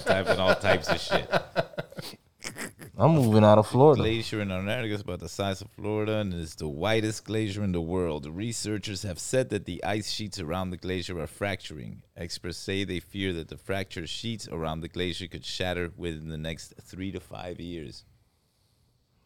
typing 0.04 0.40
all 0.40 0.56
types 0.56 0.90
of 0.90 1.00
shit. 1.00 1.32
I'm 2.96 3.16
moving 3.16 3.44
out 3.44 3.58
of 3.58 3.66
Florida. 3.68 4.02
Glacier 4.04 4.40
in 4.42 4.52
Antarctica 4.52 4.94
is 4.94 5.02
about 5.02 5.20
the 5.20 5.28
size 5.30 5.62
of 5.62 5.70
Florida 5.72 6.18
and 6.18 6.32
is 6.32 6.54
the 6.56 6.68
widest 6.68 7.26
glacier 7.26 7.64
in 7.64 7.72
the 7.72 7.82
world. 7.82 8.28
Researchers 8.28 9.02
have 9.02 9.18
said 9.18 9.50
that 9.50 9.66
the 9.66 9.84
ice 9.84 10.12
sheets 10.12 10.40
around 10.40 10.70
the 10.70 10.78
glacier 10.78 11.20
are 11.20 11.26
fracturing. 11.26 12.04
Experts 12.16 12.58
say 12.58 12.84
they 12.84 13.00
fear 13.00 13.34
that 13.34 13.48
the 13.48 13.58
fractured 13.58 14.10
sheets 14.10 14.48
around 14.48 14.82
the 14.82 14.88
glacier 14.88 15.26
could 15.26 15.44
shatter 15.44 15.92
within 15.98 16.30
the 16.30 16.38
next 16.38 16.76
three 16.84 17.12
to 17.12 17.20
five 17.20 17.60
years. 17.60 18.06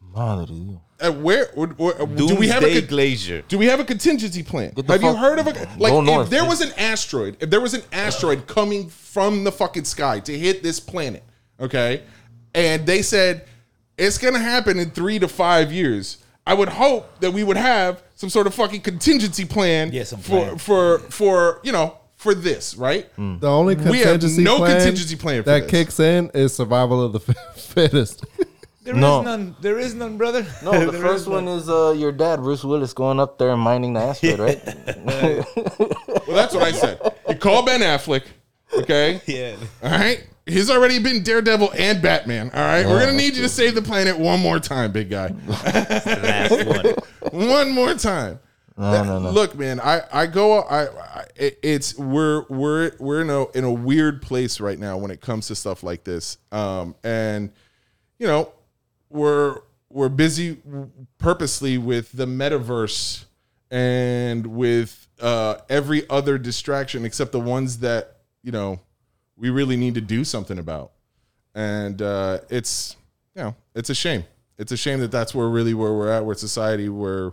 Madre 0.00 0.46
de 0.46 0.80
uh, 1.00 1.12
where, 1.12 1.50
where- 1.54 1.68
where- 1.76 2.06
do 2.06 2.36
we 2.36 2.48
have 2.48 2.62
a 2.64 2.78
con- 2.80 2.88
glacier? 2.88 3.42
do 3.48 3.58
we 3.58 3.66
have 3.66 3.80
a 3.80 3.84
contingency 3.84 4.44
plan 4.44 4.72
Get 4.76 4.86
the 4.86 4.92
have 4.92 5.02
you 5.02 5.14
heard 5.16 5.40
of 5.40 5.46
a 5.48 5.50
like 5.76 5.92
Go 5.92 5.98
if 6.00 6.06
north. 6.06 6.30
there 6.30 6.44
was 6.44 6.60
an 6.60 6.70
asteroid 6.78 7.36
if 7.40 7.50
there 7.50 7.60
was 7.60 7.74
an 7.74 7.82
asteroid 7.92 8.46
coming 8.46 8.88
from 8.88 9.42
the 9.42 9.50
fucking 9.50 9.82
sky 9.84 10.20
to 10.20 10.38
hit 10.38 10.62
this 10.62 10.78
planet 10.78 11.24
okay 11.58 12.04
and 12.54 12.86
they 12.86 13.02
said 13.02 13.46
it's 13.98 14.18
gonna 14.18 14.38
happen 14.38 14.78
in 14.78 14.90
three 14.90 15.18
to 15.18 15.28
five 15.28 15.72
years 15.72 16.18
i 16.46 16.54
would 16.54 16.68
hope 16.68 17.18
that 17.20 17.30
we 17.32 17.42
would 17.44 17.56
have 17.56 18.02
some 18.14 18.30
sort 18.30 18.46
of 18.46 18.54
fucking 18.54 18.80
contingency 18.80 19.44
plan 19.44 19.90
Yeah, 19.92 20.04
some 20.04 20.20
for 20.20 20.44
plan. 20.46 20.58
for 20.58 20.98
for 21.10 21.60
you 21.62 21.72
know 21.72 21.98
for 22.16 22.34
this 22.34 22.74
right 22.76 23.06
The 23.16 23.48
only 23.48 23.74
We 23.76 23.82
have 23.82 23.90
contingency 24.20 24.42
no 24.42 24.56
plan 24.58 24.76
contingency 24.76 25.16
plan 25.16 25.42
for 25.42 25.50
that 25.50 25.62
this. 25.62 25.70
kicks 25.70 26.00
in 26.00 26.30
is 26.34 26.54
survival 26.54 27.02
of 27.04 27.12
the 27.12 27.20
fittest. 27.56 28.24
There 28.82 28.94
is 28.94 29.00
No. 29.00 29.20
none. 29.22 29.54
There 29.60 29.78
is 29.78 29.94
none, 29.94 30.16
brother. 30.16 30.44
No, 30.64 30.90
the 30.90 30.98
first 30.98 31.22
is 31.22 31.28
one 31.28 31.44
none. 31.44 31.58
is 31.58 31.68
uh, 31.68 31.94
your 31.96 32.10
dad, 32.10 32.40
Bruce 32.42 32.64
Willis, 32.64 32.92
going 32.94 33.20
up 33.20 33.36
there 33.38 33.50
and 33.50 33.60
mining 33.60 33.92
the 33.92 34.00
asteroid, 34.00 34.60
right? 35.04 35.44
well 36.26 36.36
that's 36.38 36.54
what 36.54 36.62
i 36.64 36.72
said 36.72 36.98
you 37.28 37.34
call 37.36 37.64
ben 37.64 37.80
affleck 37.82 38.22
okay 38.74 39.20
Yeah. 39.26 39.56
All 39.82 39.90
right. 39.90 40.26
He's 40.46 40.70
already 40.70 40.98
been 40.98 41.22
Daredevil 41.22 41.72
and 41.76 42.00
Batman. 42.00 42.50
All 42.54 42.60
right. 42.60 42.86
We're 42.86 43.00
going 43.04 43.10
to 43.10 43.16
need 43.16 43.36
you 43.36 43.42
to 43.42 43.48
save 43.50 43.74
the 43.74 43.82
planet 43.82 44.18
one 44.18 44.40
more 44.40 44.58
time, 44.58 44.92
big 44.92 45.10
guy. 45.10 45.34
Last 45.46 46.66
one. 46.66 46.94
one 47.48 47.70
more 47.70 47.92
time. 47.94 48.40
No, 48.78 49.04
no, 49.04 49.18
no. 49.18 49.30
Look, 49.30 49.56
man, 49.56 49.78
I, 49.80 50.02
I 50.10 50.26
go, 50.26 50.60
I, 50.60 50.86
I, 50.86 51.24
it's, 51.36 51.98
we're, 51.98 52.44
we're, 52.48 52.92
we're 52.98 53.20
in 53.20 53.28
a, 53.28 53.50
in 53.50 53.64
a 53.64 53.72
weird 53.72 54.22
place 54.22 54.58
right 54.60 54.78
now 54.78 54.96
when 54.96 55.10
it 55.10 55.20
comes 55.20 55.48
to 55.48 55.54
stuff 55.54 55.82
like 55.82 56.04
this. 56.04 56.38
Um, 56.50 56.94
and, 57.04 57.50
you 58.18 58.26
know, 58.26 58.52
we're, 59.10 59.60
we're 59.90 60.08
busy 60.08 60.58
purposely 61.18 61.76
with 61.76 62.12
the 62.12 62.26
metaverse 62.26 63.24
and 63.70 64.46
with 64.46 65.08
uh, 65.20 65.56
every 65.68 66.08
other 66.08 66.38
distraction 66.38 67.04
except 67.04 67.32
the 67.32 67.40
ones 67.40 67.80
that, 67.80 68.17
you 68.42 68.52
know, 68.52 68.80
we 69.36 69.50
really 69.50 69.76
need 69.76 69.94
to 69.94 70.00
do 70.00 70.24
something 70.24 70.58
about. 70.58 70.92
And 71.54 72.00
uh, 72.02 72.38
it's, 72.50 72.96
you 73.34 73.42
know, 73.42 73.56
it's 73.74 73.90
a 73.90 73.94
shame. 73.94 74.24
It's 74.58 74.72
a 74.72 74.76
shame 74.76 75.00
that 75.00 75.10
that's 75.10 75.34
where 75.34 75.48
really 75.48 75.74
where 75.74 75.92
we're 75.92 76.10
at, 76.10 76.24
where 76.24 76.34
society, 76.34 76.88
where, 76.88 77.32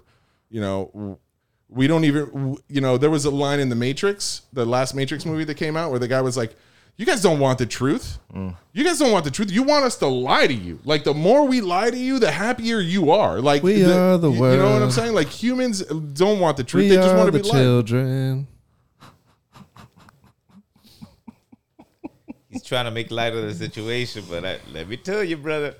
you 0.50 0.62
know, 0.62 1.20
We 1.68 1.88
don't 1.88 2.04
even, 2.06 2.58
you 2.70 2.80
know, 2.82 2.98
there 2.98 3.10
was 3.10 3.26
a 3.26 3.32
line 3.32 3.60
in 3.60 3.70
the 3.70 3.76
Matrix, 3.76 4.44
the 4.54 4.66
last 4.66 4.94
Matrix 4.94 5.26
movie 5.26 5.44
that 5.46 5.56
came 5.56 5.76
out, 5.76 5.90
where 5.90 6.00
the 6.00 6.08
guy 6.08 6.22
was 6.22 6.38
like, 6.38 6.56
"You 6.96 7.06
guys 7.08 7.24
don't 7.24 7.40
want 7.40 7.58
the 7.58 7.66
truth. 7.66 8.20
You 8.72 8.84
guys 8.84 9.00
don't 9.00 9.12
want 9.12 9.26
the 9.26 9.32
truth. 9.32 9.50
You 9.52 9.64
want 9.64 9.84
us 9.84 9.98
to 9.98 10.08
lie 10.08 10.46
to 10.46 10.54
you. 10.54 10.80
Like 10.86 11.04
the 11.04 11.14
more 11.16 11.48
we 11.48 11.62
lie 11.62 11.90
to 11.90 11.98
you, 11.98 12.20
the 12.20 12.30
happier 12.32 12.80
you 12.80 13.10
are. 13.12 13.42
Like 13.42 13.64
We 13.64 13.84
are 13.98 14.18
the 14.20 14.30
you, 14.30 14.40
you 14.52 14.58
know 14.60 14.74
what 14.74 14.82
I'm 14.84 14.92
saying? 14.92 15.14
Like 15.16 15.28
humans 15.28 15.82
don't 15.82 16.40
want 16.40 16.58
the 16.58 16.64
truth. 16.64 16.84
We 16.84 16.90
they 16.90 16.96
just 16.98 17.16
want 17.18 17.32
to 17.34 17.38
the 17.38 17.44
be 17.44 17.50
lied. 17.50 17.64
He's 22.56 22.64
trying 22.64 22.86
to 22.86 22.92
make 22.92 23.12
light 23.12 23.34
of 23.36 23.44
the 23.44 23.54
situation, 23.54 24.24
but 24.30 24.46
I, 24.46 24.60
let 24.72 24.88
me 24.88 24.96
tell 24.96 25.22
you, 25.22 25.36
brother, 25.36 25.76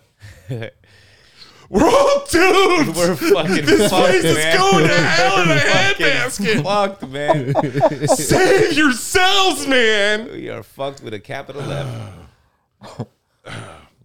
We're 1.70 1.88
all 1.88 2.26
doomed. 2.30 2.96
we're 2.98 3.16
fucking 3.16 3.66
this 3.66 3.90
fucked, 3.90 4.06
place 4.10 4.24
is 4.26 4.58
going 4.58 4.88
to 4.90 4.94
hell 4.94 5.42
in 5.44 5.52
a 5.52 5.60
Fucking 5.62 6.06
handbasket. 6.06 6.64
fucked, 6.64 7.08
man. 7.08 8.08
Save 8.10 8.74
yourselves, 8.74 9.66
man. 9.68 10.30
we 10.34 10.50
are 10.50 10.64
fucked 10.64 11.02
with 11.02 11.14
a 11.14 11.20
capital 11.20 11.62
F. 11.62 13.08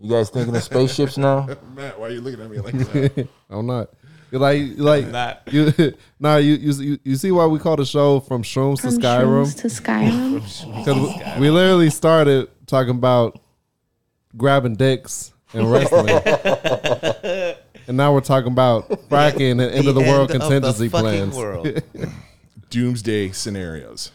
You 0.00 0.10
guys 0.10 0.30
thinking 0.30 0.54
of 0.54 0.62
spaceships 0.62 1.18
now? 1.18 1.48
Matt, 1.74 1.98
why 1.98 2.06
are 2.06 2.10
you 2.10 2.20
looking 2.20 2.40
at 2.40 2.48
me 2.50 2.60
like 2.60 2.72
that? 2.74 3.28
I'm 3.50 3.66
not. 3.66 3.90
You're 4.30 4.40
like, 4.40 4.58
you're 4.60 4.76
like 4.78 5.08
Not. 5.08 5.42
you. 5.50 5.72
Nah, 6.18 6.36
you, 6.36 6.54
you 6.54 6.72
you 6.74 6.98
you 7.04 7.16
see 7.16 7.32
why 7.32 7.46
we 7.46 7.58
call 7.58 7.76
the 7.76 7.84
show 7.84 8.20
from 8.20 8.42
Shrooms 8.42 8.80
From 8.80 8.90
to 8.92 8.96
Shrooms 8.98 9.54
Skyrim? 9.54 9.56
to 9.60 9.66
Skyrim. 9.68 10.76
Because 10.78 11.34
we, 11.36 11.40
we 11.40 11.50
literally 11.50 11.90
started 11.90 12.48
talking 12.66 12.90
about 12.90 13.40
grabbing 14.36 14.76
dicks 14.76 15.32
and 15.52 15.70
wrestling, 15.72 16.08
and 17.88 17.96
now 17.96 18.12
we're 18.12 18.20
talking 18.20 18.52
about 18.52 18.88
fracking 19.08 19.50
and 19.52 19.60
end 19.62 19.88
of 19.88 19.94
the 19.96 20.00
world 20.02 20.30
of 20.30 20.40
contingency 20.40 20.86
the 20.86 20.90
plans. 21.00 21.34
world. 21.36 21.82
Doomsday 22.70 23.32
scenarios. 23.32 24.12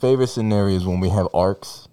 Favorite 0.00 0.28
scenarios 0.28 0.86
when 0.86 1.00
we 1.00 1.10
have 1.10 1.28
arcs. 1.34 1.86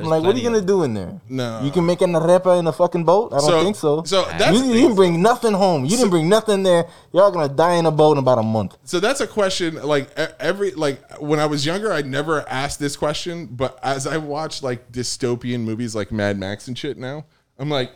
I'm 0.00 0.04
like, 0.08 0.22
what 0.22 0.34
are 0.34 0.38
you 0.38 0.44
gonna 0.44 0.60
do 0.60 0.82
in 0.84 0.94
there? 0.94 1.20
No. 1.28 1.60
You 1.62 1.70
can 1.70 1.84
make 1.84 2.00
an 2.00 2.12
arepa 2.12 2.58
in 2.58 2.66
a 2.66 2.72
fucking 2.72 3.04
boat? 3.04 3.32
I 3.32 3.38
don't 3.40 3.64
think 3.64 3.76
so. 3.76 4.02
So 4.04 4.24
that's 4.38 4.56
you, 4.58 4.64
you 4.64 4.72
didn't 4.74 4.94
bring 4.96 5.20
nothing 5.20 5.52
home. 5.52 5.84
You 5.84 5.90
didn't 5.96 6.10
bring 6.10 6.28
nothing 6.28 6.62
there. 6.62 6.86
Y'all 7.12 7.30
gonna 7.30 7.52
die 7.52 7.74
in 7.74 7.86
a 7.86 7.90
boat 7.90 8.12
in 8.12 8.18
about 8.18 8.38
a 8.38 8.42
month. 8.42 8.76
so 8.84 9.00
that's 9.00 9.20
a 9.20 9.26
question. 9.26 9.74
Like 9.82 10.08
e- 10.18 10.26
every 10.40 10.70
like 10.72 11.00
when 11.20 11.38
I 11.40 11.46
was 11.46 11.66
younger, 11.66 11.92
I 11.92 12.02
never 12.02 12.48
asked 12.48 12.78
this 12.80 12.96
question. 12.96 13.46
But 13.46 13.78
as 13.82 14.06
I 14.06 14.16
watch 14.16 14.62
like 14.62 14.90
dystopian 14.92 15.60
movies 15.60 15.94
like 15.94 16.10
Mad 16.12 16.38
Max 16.38 16.68
and 16.68 16.76
shit 16.78 16.96
now, 16.98 17.24
I'm 17.58 17.68
like, 17.68 17.90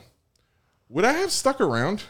would 0.89 1.05
I 1.05 1.13
have 1.15 1.33
stuck 1.33 1.61
around, 1.61 2.05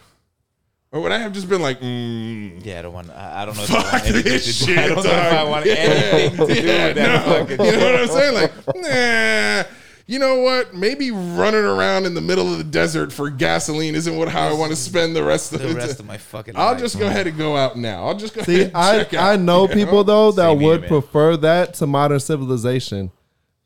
or 0.92 1.00
would 1.00 1.12
I 1.12 1.18
have 1.18 1.32
just 1.32 1.48
been 1.48 1.62
like, 1.62 1.80
mm, 1.80 2.64
Yeah, 2.64 2.78
I 2.78 2.82
don't 2.82 2.92
want. 2.92 3.10
I, 3.10 3.42
I 3.42 3.44
don't 3.46 3.56
know. 3.56 3.62
If 3.64 3.70
I 3.70 3.82
Fuck 3.82 3.92
want 3.92 4.04
anything 4.04 4.22
this 4.32 4.58
to 4.60 4.66
do. 4.66 4.72
I 4.76 4.76
shit, 4.76 4.88
don't 4.94 5.04
know 5.04 5.10
if 5.10 5.16
I 5.16 5.30
dog. 5.34 5.48
want 5.50 5.66
anything 5.66 6.30
to 6.30 6.36
do 6.36 6.52
with 6.54 6.64
that 6.64 6.96
no, 6.96 7.32
fucking. 7.46 7.64
you 7.66 7.72
know 7.72 7.92
what 7.92 8.00
I'm 8.00 8.08
saying? 8.08 8.34
Like, 8.34 8.52
nah. 8.76 9.75
You 10.08 10.20
know 10.20 10.36
what? 10.40 10.72
Maybe 10.72 11.10
running 11.10 11.64
around 11.64 12.04
in 12.06 12.14
the 12.14 12.20
middle 12.20 12.52
of 12.52 12.58
the 12.58 12.64
desert 12.64 13.12
for 13.12 13.28
gasoline 13.28 13.96
isn't 13.96 14.16
what 14.16 14.28
how 14.28 14.48
I 14.48 14.52
want 14.52 14.70
to 14.70 14.76
spend 14.76 15.16
the 15.16 15.24
rest 15.24 15.52
of 15.52 15.60
The 15.60 15.68
the 15.68 15.74
rest 15.74 15.98
of 15.98 16.06
my 16.06 16.16
fucking. 16.16 16.54
I'll 16.56 16.72
life. 16.72 16.80
just 16.80 16.96
go 16.98 17.06
ahead 17.08 17.26
and 17.26 17.36
go 17.36 17.56
out 17.56 17.76
now. 17.76 18.06
I'll 18.06 18.14
just 18.16 18.32
go 18.34 18.42
See, 18.42 18.54
ahead 18.54 18.66
and 18.68 18.76
I 18.76 18.98
check 18.98 19.14
out. 19.14 19.32
I 19.32 19.36
know 19.36 19.66
you 19.68 19.74
people 19.74 20.04
though 20.04 20.30
that 20.30 20.50
Same 20.50 20.62
would 20.62 20.80
man. 20.82 20.88
prefer 20.88 21.36
that 21.38 21.74
to 21.74 21.86
modern 21.88 22.20
civilization. 22.20 23.10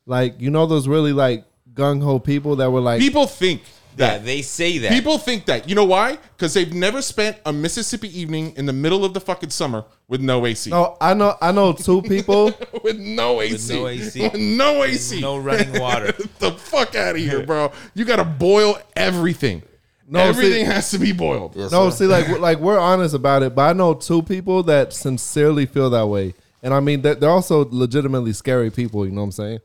Like 0.07 0.41
you 0.41 0.49
know 0.49 0.65
those 0.65 0.87
really 0.87 1.13
like 1.13 1.45
gung 1.73 2.01
ho 2.01 2.17
people 2.17 2.55
that 2.55 2.71
were 2.71 2.81
like 2.81 2.99
People 2.99 3.27
think 3.27 3.61
Yeah, 3.97 4.17
that. 4.17 4.25
they 4.25 4.41
say 4.41 4.77
that. 4.79 4.91
People 4.91 5.17
think 5.17 5.45
that. 5.45 5.67
You 5.69 5.75
know 5.75 5.85
why? 5.85 6.17
Because 6.37 6.53
they've 6.53 6.73
never 6.73 7.01
spent 7.01 7.37
a 7.45 7.51
Mississippi 7.53 8.17
evening 8.19 8.53
in 8.55 8.65
the 8.65 8.73
middle 8.73 9.03
of 9.05 9.13
the 9.13 9.19
fucking 9.21 9.49
summer 9.49 9.83
with 10.07 10.21
no 10.21 10.45
AC. 10.45 10.69
No, 10.69 10.97
I 11.01 11.13
know 11.13 11.35
I 11.41 11.51
know 11.51 11.73
two 11.73 12.01
people. 12.13 12.53
with 12.83 12.97
no 12.97 13.41
AC. 13.41 13.73
no 13.73 13.87
AC. 13.87 14.21
With 14.21 14.35
no 14.35 14.83
AC. 14.83 15.21
no 15.21 15.37
running 15.37 15.79
water. 15.79 16.11
the 16.39 16.51
fuck 16.51 16.95
out 16.95 17.15
of 17.15 17.21
here, 17.21 17.45
bro. 17.45 17.71
You 17.93 18.05
got 18.05 18.17
to 18.17 18.23
boil 18.25 18.77
everything. 18.95 19.63
No, 20.07 20.19
everything 20.19 20.65
see- 20.65 20.71
has 20.71 20.91
to 20.91 20.99
be 20.99 21.13
boiled. 21.13 21.55
Yes, 21.55 21.71
No, 21.71 21.89
sir. 21.89 21.95
see, 21.97 22.05
like 22.05 22.39
like 22.39 22.59
we're 22.59 22.79
honest 22.79 23.15
about 23.15 23.43
it, 23.43 23.55
but 23.55 23.69
I 23.69 23.73
know 23.73 23.93
two 23.93 24.21
people 24.21 24.61
that 24.63 24.91
sincerely 24.93 25.65
feel 25.65 25.89
that 25.91 26.07
way, 26.07 26.33
and 26.61 26.73
I 26.73 26.81
mean 26.81 27.01
they're, 27.01 27.15
they're 27.15 27.29
also 27.29 27.65
legitimately 27.71 28.33
scary 28.33 28.69
people. 28.71 29.05
You 29.05 29.11
know 29.13 29.21
what 29.21 29.25
I'm 29.25 29.31
saying? 29.31 29.59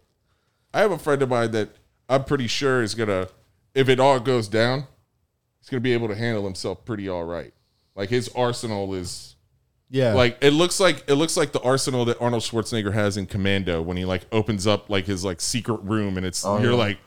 I 0.72 0.80
have 0.80 0.92
a 0.92 0.98
friend 0.98 1.20
of 1.22 1.30
mine 1.30 1.50
that 1.52 1.70
I'm 2.08 2.22
pretty 2.22 2.46
sure 2.46 2.80
is 2.82 2.94
gonna, 2.94 3.26
if 3.76 3.88
it 3.88 4.00
all 4.00 4.18
goes 4.18 4.48
down, 4.48 4.86
he's 5.60 5.68
gonna 5.68 5.80
be 5.80 5.92
able 5.92 6.08
to 6.08 6.16
handle 6.16 6.44
himself 6.44 6.84
pretty 6.84 7.08
all 7.08 7.24
right. 7.24 7.52
Like 7.94 8.08
his 8.08 8.28
arsenal 8.34 8.92
is 8.94 9.36
Yeah, 9.90 10.14
like 10.14 10.38
it 10.40 10.50
looks 10.50 10.80
like 10.80 11.04
it 11.08 11.14
looks 11.14 11.36
like 11.36 11.52
the 11.52 11.60
arsenal 11.62 12.04
that 12.06 12.20
Arnold 12.20 12.42
Schwarzenegger 12.42 12.92
has 12.92 13.16
in 13.16 13.26
Commando 13.26 13.80
when 13.82 13.96
he 13.96 14.04
like 14.04 14.22
opens 14.32 14.66
up 14.66 14.90
like 14.90 15.06
his 15.06 15.24
like 15.24 15.40
secret 15.40 15.80
room 15.82 16.16
and 16.16 16.26
it's 16.26 16.44
Oh, 16.44 16.58
you're 16.60 16.72
yeah. 16.72 16.76
like, 16.78 16.98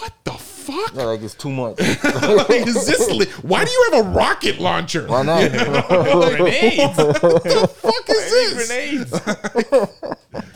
what 0.00 0.12
the 0.24 0.32
fuck? 0.32 0.94
Yeah, 0.94 1.04
like 1.04 1.22
it's 1.22 1.34
too 1.34 1.50
much. 1.50 1.78
like, 1.78 2.66
is 2.66 2.86
this? 2.86 3.08
Li- 3.10 3.26
Why 3.42 3.64
do 3.64 3.70
you 3.70 3.88
have 3.92 4.06
a 4.06 4.08
rocket 4.10 4.58
launcher? 4.58 5.06
Why 5.06 5.22
not? 5.22 5.50
grenades. 6.36 6.96
the 6.96 7.70
fuck 7.72 8.08
is 8.10 8.30
this? 8.30 8.68
grenades. 8.68 10.55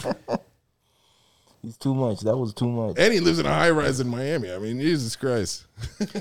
He's 1.70 1.76
too 1.76 1.94
much. 1.94 2.22
That 2.22 2.36
was 2.36 2.52
too 2.52 2.68
much. 2.68 2.96
And 2.98 3.14
he 3.14 3.20
lives 3.20 3.38
in 3.38 3.46
a 3.46 3.54
high 3.54 3.70
rise 3.70 4.00
in 4.00 4.08
Miami. 4.08 4.52
I 4.52 4.58
mean, 4.58 4.80
Jesus 4.80 5.14
Christ. 5.14 5.66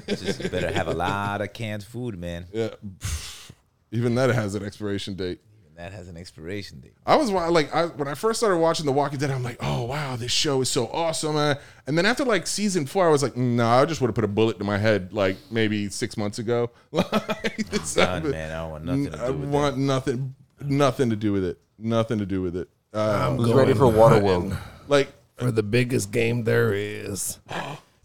Just 0.07 0.43
you 0.43 0.47
better 0.47 0.71
have 0.71 0.87
a 0.87 0.93
lot 0.93 1.41
of 1.41 1.51
canned 1.53 1.83
food, 1.83 2.19
man. 2.19 2.45
Yeah. 2.53 2.69
Even 3.91 4.13
that 4.13 4.29
has 4.29 4.53
an 4.53 4.63
expiration 4.63 5.15
date. 5.15 5.39
And 5.67 5.75
that 5.77 5.91
has 5.91 6.07
an 6.07 6.17
expiration 6.17 6.81
date. 6.81 6.93
I 7.03 7.15
was 7.15 7.31
like, 7.31 7.73
I, 7.73 7.87
when 7.87 8.07
I 8.07 8.13
first 8.13 8.39
started 8.39 8.57
watching 8.57 8.85
The 8.85 8.91
Walking 8.91 9.17
Dead, 9.17 9.31
I'm 9.31 9.41
like, 9.41 9.57
oh 9.59 9.85
wow, 9.85 10.15
this 10.17 10.31
show 10.31 10.61
is 10.61 10.69
so 10.69 10.85
awesome. 10.93 11.33
Man. 11.33 11.57
And 11.87 11.97
then 11.97 12.05
after 12.05 12.23
like 12.23 12.45
season 12.45 12.85
four, 12.85 13.07
I 13.07 13.09
was 13.09 13.23
like, 13.23 13.35
no, 13.35 13.65
I 13.67 13.85
just 13.85 14.01
would 14.01 14.09
have 14.09 14.15
put 14.15 14.23
a 14.23 14.27
bullet 14.27 14.59
to 14.59 14.63
my 14.63 14.77
head 14.77 15.13
like 15.13 15.37
maybe 15.49 15.89
six 15.89 16.15
months 16.15 16.37
ago. 16.37 16.69
like, 16.91 17.57
this 17.71 17.95
Done, 17.95 18.07
happened. 18.07 18.31
man. 18.33 18.51
I 18.51 18.61
don't 18.61 18.69
want 18.69 18.85
nothing 18.85 19.11
to 19.13 19.23
I 19.23 19.27
do 19.29 19.33
with 19.33 19.49
want 19.49 19.77
nothing, 19.79 20.35
nothing 20.61 21.09
to 21.09 21.15
do 21.15 21.33
with 21.33 21.43
it. 21.43 21.57
Nothing 21.79 22.19
to 22.19 22.27
do 22.27 22.43
with 22.43 22.55
it. 22.55 22.69
Um, 22.93 23.37
Who's 23.37 23.51
ready 23.51 23.73
for 23.73 23.85
Waterworld? 23.85 24.55
like, 24.87 25.11
for 25.39 25.51
the 25.51 25.63
biggest 25.63 26.11
game 26.11 26.43
there 26.43 26.73
is, 26.73 27.39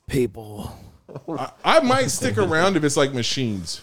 people. 0.09 0.77
I, 1.29 1.51
I 1.65 1.81
might 1.81 2.09
stick 2.11 2.39
around 2.39 2.77
if 2.77 2.85
it's 2.85 2.97
like 2.97 3.13
machines. 3.13 3.83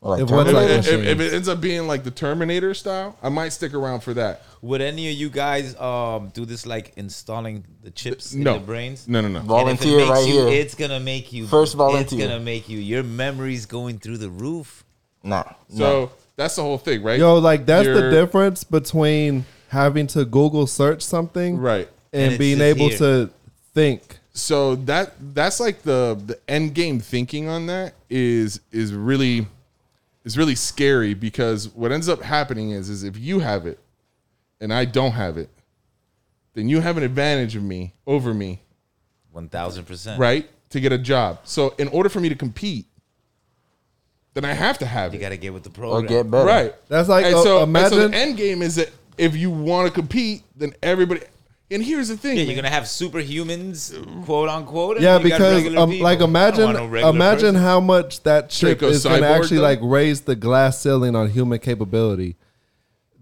Like 0.00 0.22
If 0.22 0.30
what's 0.30 0.48
If, 0.50 0.54
like 0.54 0.66
Terminator? 0.68 0.78
if- 0.94 1.00
if- 1.00 1.06
if 1.06 1.20
it 1.20 1.34
ends 1.34 1.48
up 1.48 1.60
being 1.60 1.86
like 1.88 2.04
the 2.04 2.12
Terminator 2.12 2.72
style, 2.72 3.16
I 3.20 3.30
might 3.30 3.48
stick 3.48 3.74
around 3.74 4.00
for 4.00 4.14
that. 4.14 4.42
that. 4.42 4.44
Would 4.62 4.80
any 4.80 5.08
of 5.10 5.14
you 5.16 5.28
guys 5.28 5.74
um 5.80 6.28
do 6.34 6.44
this 6.44 6.66
like 6.66 6.92
installing 6.96 7.64
the 7.82 7.90
chips 7.90 8.32
No, 8.34 8.54
in 8.54 8.60
the 8.60 8.66
brains? 8.66 9.08
no, 9.08 9.20
no, 9.20 9.28
no. 9.28 9.38
And 9.40 9.40
if 9.40 9.44
it 9.44 9.48
Volunteer 9.48 9.96
makes 9.98 10.10
right 10.10 10.28
you, 10.28 10.34
here. 10.34 10.48
It's 10.48 10.74
gonna 10.76 11.00
make 11.00 11.32
you 11.32 11.46
First 11.48 11.74
volunteer. 11.76 12.02
It's 12.20 12.28
gonna 12.28 12.40
make 12.40 12.68
you 12.68 12.78
your 12.78 13.02
memories 13.02 13.66
going 13.66 13.98
through 13.98 14.18
the 14.18 14.30
roof. 14.30 14.84
Nah. 15.24 15.44
So 15.76 16.12
that's 16.36 16.54
the 16.56 16.62
whole 16.62 16.78
thing, 16.78 17.02
right? 17.02 17.18
Yo, 17.18 17.38
like 17.38 17.66
that's 17.66 17.86
the 17.88 17.94
You're- 17.94 18.10
difference 18.12 18.62
between 18.62 19.46
having 19.68 20.06
to 20.08 20.24
Google 20.24 20.66
search 20.68 21.02
something, 21.02 21.58
Right. 21.58 21.88
And, 22.12 22.30
And 22.32 22.38
being 22.38 22.60
able 22.60 22.88
here. 22.88 22.98
to 22.98 23.30
think. 23.74 24.18
So 24.32 24.76
that 24.76 25.14
that's 25.34 25.58
like 25.60 25.82
the 25.82 26.20
the 26.24 26.38
end 26.48 26.74
game 26.74 27.00
thinking 27.00 27.48
on 27.48 27.66
that 27.66 27.94
is 28.08 28.60
is 28.70 28.92
really 28.94 29.46
is 30.24 30.38
really 30.38 30.54
scary 30.54 31.14
because 31.14 31.68
what 31.70 31.90
ends 31.90 32.08
up 32.08 32.22
happening 32.22 32.70
is 32.70 32.88
is 32.88 33.02
if 33.02 33.16
you 33.18 33.40
have 33.40 33.66
it 33.66 33.78
and 34.60 34.72
I 34.72 34.84
don't 34.84 35.12
have 35.12 35.36
it, 35.38 35.48
then 36.54 36.68
you 36.68 36.80
have 36.80 36.96
an 36.96 37.02
advantage 37.02 37.56
of 37.56 37.62
me 37.62 37.94
over 38.06 38.32
me, 38.32 38.60
One 39.32 39.48
thousand 39.48 39.84
percent. 39.86 40.20
right? 40.20 40.48
To 40.70 40.80
get 40.80 40.92
a 40.92 40.98
job. 40.98 41.40
So 41.44 41.74
in 41.78 41.88
order 41.88 42.08
for 42.08 42.20
me 42.20 42.28
to 42.28 42.34
compete, 42.36 42.86
then 44.34 44.44
I 44.44 44.52
have 44.52 44.78
to 44.78 44.86
have 44.86 45.12
You 45.12 45.18
it. 45.18 45.22
You 45.22 45.26
gotta 45.26 45.36
get 45.36 45.52
with 45.52 45.64
the 45.64 45.70
Or 45.70 45.72
program. 45.72 46.06
get 46.06 46.30
better. 46.30 46.46
Right. 46.46 46.74
That's 46.88 47.08
like 47.08 47.24
and 47.26 47.34
uh, 47.34 47.42
so, 47.42 47.62
and 47.62 47.74
so 47.76 47.98
imagine. 47.98 48.10
the 48.12 48.16
end 48.16 48.36
game 48.36 48.62
is 48.62 48.76
that 48.76 48.90
if 49.16 49.34
you 49.34 49.50
want 49.50 49.88
to 49.88 49.92
compete, 49.92 50.42
then 50.54 50.74
everybody. 50.82 51.22
And 51.70 51.82
here's 51.82 52.08
the 52.08 52.16
thing. 52.16 52.36
Yeah, 52.36 52.42
man. 52.42 52.46
you're 52.46 52.56
gonna 52.56 52.74
have 52.74 52.84
superhumans, 52.84 54.24
quote 54.24 54.48
unquote. 54.48 55.00
yeah, 55.00 55.18
because 55.18 55.66
um, 55.76 55.98
like 56.00 56.20
imagine 56.20 56.72
no 56.72 56.84
imagine 57.10 57.54
person. 57.54 57.54
how 57.56 57.78
much 57.80 58.22
that 58.22 58.48
chip 58.48 58.82
is 58.82 59.04
going 59.04 59.20
to 59.20 59.28
actually 59.28 59.58
though? 59.58 59.64
like 59.64 59.78
raise 59.82 60.22
the 60.22 60.34
glass 60.34 60.80
ceiling 60.80 61.14
on 61.14 61.28
human 61.28 61.58
capability. 61.58 62.36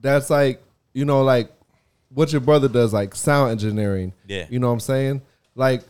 That's 0.01 0.31
like 0.31 0.63
you 0.95 1.05
know 1.05 1.23
like 1.23 1.51
what 2.11 2.31
your 2.31 2.41
brother 2.41 2.69
does 2.69 2.93
like 2.93 3.17
sound 3.17 3.51
engineering. 3.51 4.13
Yeah. 4.29 4.47
you 4.49 4.61
know 4.61 4.69
what 4.69 4.75
I'm 4.75 4.81
saying? 4.81 5.23
Like 5.57 5.83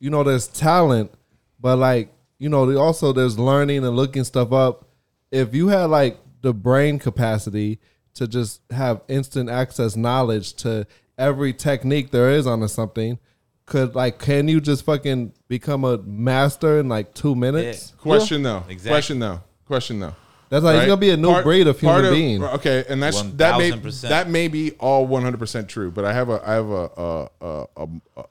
you 0.00 0.10
know 0.10 0.22
there's 0.22 0.48
talent, 0.48 1.12
but 1.58 1.76
like 1.76 2.12
you 2.38 2.50
know 2.50 2.66
there 2.66 2.78
also 2.78 3.14
there's 3.14 3.38
learning 3.38 3.84
and 3.86 3.96
looking 3.96 4.24
stuff 4.24 4.52
up. 4.52 4.86
If 5.30 5.54
you 5.54 5.68
had 5.68 5.84
like 5.84 6.18
the 6.42 6.52
brain 6.52 6.98
capacity 6.98 7.78
to 8.14 8.28
just 8.28 8.60
have 8.70 9.00
instant 9.08 9.48
access 9.48 9.96
knowledge 9.96 10.54
to 10.54 10.86
every 11.20 11.52
technique 11.52 12.10
there 12.10 12.30
is 12.30 12.46
on 12.46 12.66
something, 12.68 13.18
could 13.66 13.94
like 13.94 14.18
can 14.18 14.48
you 14.48 14.60
just 14.60 14.84
fucking 14.84 15.32
become 15.46 15.84
a 15.84 15.98
master 15.98 16.80
in 16.80 16.88
like 16.88 17.14
two 17.14 17.36
minutes? 17.36 17.92
Question 17.98 18.42
though. 18.42 18.64
Exactly. 18.68 18.90
Question 18.90 19.18
though. 19.20 19.40
Question 19.66 20.00
though. 20.00 20.14
That's 20.48 20.64
like 20.64 20.74
it's 20.74 20.80
right? 20.80 20.86
gonna 20.88 20.96
be 20.96 21.10
a 21.10 21.16
new 21.16 21.40
breed 21.42 21.68
of 21.68 21.78
human 21.78 22.02
part 22.02 22.12
being. 22.12 22.42
Okay, 22.42 22.84
and 22.88 23.00
that's 23.00 23.22
that 23.22 23.56
may 23.58 23.70
that 24.08 24.28
may 24.28 24.48
be 24.48 24.72
all 24.72 25.06
one 25.06 25.22
hundred 25.22 25.38
percent 25.38 25.68
true. 25.68 25.92
But 25.92 26.04
I 26.04 26.12
have 26.12 26.28
a 26.28 26.42
I 26.44 26.54
have 26.54 26.68
a 26.68 26.90
a, 26.96 27.28
a, 27.40 27.66
a 27.76 27.88
a 28.16 28.24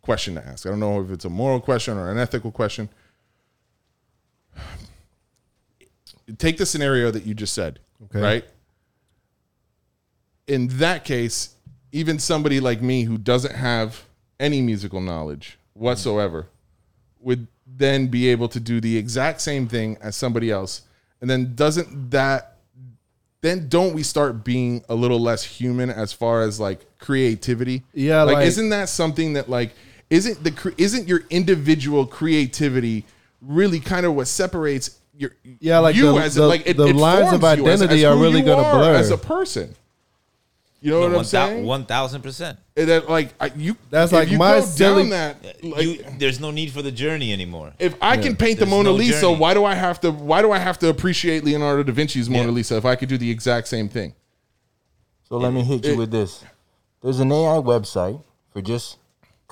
question 0.00 0.36
to 0.36 0.46
ask. 0.46 0.64
I 0.64 0.70
don't 0.70 0.80
know 0.80 1.02
if 1.02 1.10
it's 1.10 1.26
a 1.26 1.30
moral 1.30 1.60
question 1.60 1.98
or 1.98 2.10
an 2.10 2.16
ethical 2.16 2.50
question. 2.50 2.88
Take 6.38 6.56
the 6.56 6.64
scenario 6.66 7.10
that 7.10 7.24
you 7.26 7.34
just 7.34 7.54
said, 7.54 7.80
Okay. 8.04 8.20
right? 8.20 8.44
In 10.46 10.68
that 10.78 11.04
case, 11.04 11.54
even 11.92 12.18
somebody 12.18 12.60
like 12.60 12.82
me 12.82 13.04
who 13.04 13.16
doesn't 13.18 13.54
have 13.54 14.04
any 14.40 14.60
musical 14.60 15.00
knowledge 15.00 15.58
whatsoever 15.74 16.46
would 17.20 17.46
then 17.66 18.06
be 18.08 18.28
able 18.28 18.48
to 18.48 18.60
do 18.60 18.80
the 18.80 18.96
exact 18.96 19.40
same 19.40 19.66
thing 19.68 19.96
as 20.00 20.16
somebody 20.16 20.50
else. 20.50 20.82
And 21.20 21.28
then 21.28 21.54
doesn't 21.54 22.10
that 22.10 22.54
then 23.40 23.68
don't 23.68 23.94
we 23.94 24.02
start 24.02 24.42
being 24.44 24.82
a 24.88 24.94
little 24.96 25.20
less 25.20 25.44
human 25.44 25.90
as 25.90 26.12
far 26.12 26.42
as 26.42 26.58
like 26.58 26.84
creativity? 26.98 27.82
Yeah, 27.94 28.22
like, 28.22 28.34
like- 28.36 28.46
isn't 28.46 28.68
that 28.70 28.88
something 28.88 29.34
that 29.34 29.48
like 29.48 29.72
isn't 30.10 30.42
the 30.42 30.50
cre- 30.50 30.70
isn't 30.78 31.06
your 31.08 31.20
individual 31.30 32.06
creativity 32.06 33.04
really 33.40 33.78
kind 33.80 34.04
of 34.06 34.14
what 34.14 34.26
separates 34.26 34.98
your 35.16 35.32
Yeah, 35.60 35.78
like 35.78 35.94
you 35.96 36.12
the- 36.12 36.18
as 36.20 36.34
the- 36.34 36.46
like 36.46 36.62
it, 36.66 36.76
the 36.76 36.86
it 36.88 36.96
lines 36.96 37.32
of 37.32 37.42
you 37.42 37.66
as- 37.68 37.82
identity 37.82 38.04
as 38.04 38.12
are 38.12 38.16
really 38.20 38.42
gonna 38.42 38.76
blur. 38.76 38.94
as 38.94 39.10
a 39.10 39.18
person. 39.18 39.74
You 40.80 40.92
know 40.92 41.00
what 41.00 41.06
I'm 41.06 41.12
One 41.14 41.22
thou- 41.24 41.46
saying? 41.48 41.64
One 41.64 41.84
thousand 41.86 42.22
percent. 42.22 42.58
And 42.76 42.88
that 42.88 43.10
like 43.10 43.34
I, 43.40 43.50
you 43.56 43.76
That's 43.90 44.12
like 44.12 44.28
you 44.30 44.38
my 44.38 44.60
go 44.60 44.64
silly- 44.64 45.02
down 45.10 45.10
that 45.10 45.64
like, 45.64 45.82
You, 45.82 46.04
there's 46.18 46.38
no 46.38 46.50
need 46.52 46.70
for 46.70 46.82
the 46.82 46.92
journey 46.92 47.32
anymore. 47.32 47.72
if 47.80 47.96
I 48.00 48.16
can 48.16 48.36
paint 48.36 48.60
the 48.60 48.66
Mona 48.66 48.90
no 48.90 48.94
Lisa, 48.94 49.22
journey. 49.22 49.36
why 49.38 49.54
do 49.54 49.64
I 49.64 49.74
have 49.74 50.00
to 50.02 50.12
why 50.12 50.40
do 50.40 50.52
I 50.52 50.58
have 50.58 50.78
to 50.78 50.88
appreciate 50.88 51.42
Leonardo 51.44 51.82
da 51.82 51.92
Vinci's 51.92 52.30
Mona 52.30 52.44
Yeah. 52.44 52.50
Lisa 52.50 52.76
if 52.76 52.84
I 52.84 52.94
could 52.94 53.08
do 53.08 53.18
the 53.18 53.30
exact 53.30 53.66
same 53.68 53.88
thing? 53.88 54.14
So 55.28 55.36
let 55.36 55.52
me 55.52 55.62
hit 55.64 55.84
you 55.84 55.96
with 55.96 56.10
this. 56.12 56.44
There's 57.02 57.18
an 57.20 57.30
AI 57.32 57.58
website 57.60 58.22
for 58.52 58.62
just 58.62 58.98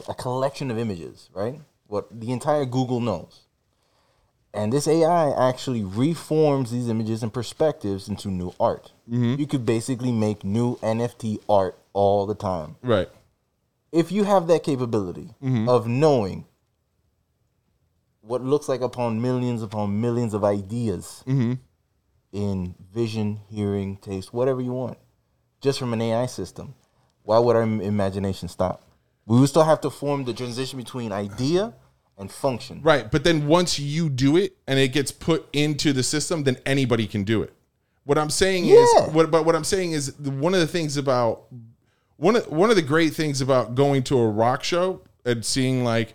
a 0.08 0.14
collection 0.14 0.70
of 0.70 0.78
images, 0.78 1.28
right? 1.34 1.60
What 1.88 2.08
the 2.20 2.30
entire 2.32 2.64
Google 2.64 3.00
knows. 3.00 3.40
And 4.56 4.72
this 4.72 4.88
AI 4.88 5.30
actually 5.48 5.84
reforms 5.84 6.70
these 6.70 6.88
images 6.88 7.22
and 7.22 7.32
perspectives 7.32 8.08
into 8.08 8.28
new 8.28 8.54
art. 8.58 8.92
Mm-hmm. 9.10 9.38
You 9.38 9.46
could 9.46 9.66
basically 9.66 10.12
make 10.12 10.44
new 10.44 10.76
NFT 10.76 11.40
art 11.48 11.78
all 11.92 12.26
the 12.26 12.34
time. 12.34 12.76
Right. 12.82 13.08
If 13.92 14.10
you 14.10 14.24
have 14.24 14.46
that 14.48 14.62
capability 14.62 15.34
mm-hmm. 15.42 15.68
of 15.68 15.86
knowing 15.86 16.46
what 18.20 18.42
looks 18.42 18.68
like 18.68 18.80
upon 18.80 19.22
millions 19.22 19.62
upon 19.62 20.00
millions 20.00 20.34
of 20.34 20.44
ideas 20.44 21.22
mm-hmm. 21.26 21.54
in 22.32 22.74
vision, 22.92 23.40
hearing, 23.48 23.96
taste, 23.98 24.32
whatever 24.32 24.60
you 24.60 24.72
want, 24.72 24.98
just 25.60 25.78
from 25.78 25.92
an 25.92 26.02
AI 26.02 26.26
system, 26.26 26.74
why 27.22 27.38
would 27.38 27.56
our 27.56 27.62
imagination 27.62 28.48
stop? 28.48 28.82
We 29.26 29.40
would 29.40 29.48
still 29.48 29.64
have 29.64 29.80
to 29.82 29.90
form 29.90 30.24
the 30.24 30.34
transition 30.34 30.78
between 30.78 31.12
idea 31.12 31.74
and 32.18 32.30
function. 32.30 32.80
Right. 32.82 33.10
But 33.10 33.24
then 33.24 33.46
once 33.46 33.78
you 33.78 34.08
do 34.08 34.36
it 34.36 34.56
and 34.66 34.78
it 34.78 34.88
gets 34.88 35.12
put 35.12 35.46
into 35.52 35.92
the 35.92 36.02
system, 36.02 36.44
then 36.44 36.56
anybody 36.64 37.06
can 37.06 37.24
do 37.24 37.42
it. 37.42 37.52
What 38.04 38.18
I'm 38.18 38.30
saying 38.30 38.64
Yeah. 38.64 38.76
is 38.76 39.12
what 39.12 39.30
but 39.30 39.44
what 39.44 39.54
I'm 39.56 39.64
saying 39.64 39.92
is 39.92 40.14
one 40.18 40.54
of 40.54 40.60
the 40.60 40.66
things 40.66 40.96
about 40.96 41.44
one 42.16 42.36
of 42.36 42.46
one 42.48 42.70
of 42.70 42.76
the 42.76 42.82
great 42.82 43.14
things 43.14 43.40
about 43.40 43.74
going 43.74 44.02
to 44.04 44.18
a 44.18 44.28
rock 44.28 44.62
show 44.64 45.02
and 45.24 45.44
seeing 45.44 45.84
like 45.84 46.14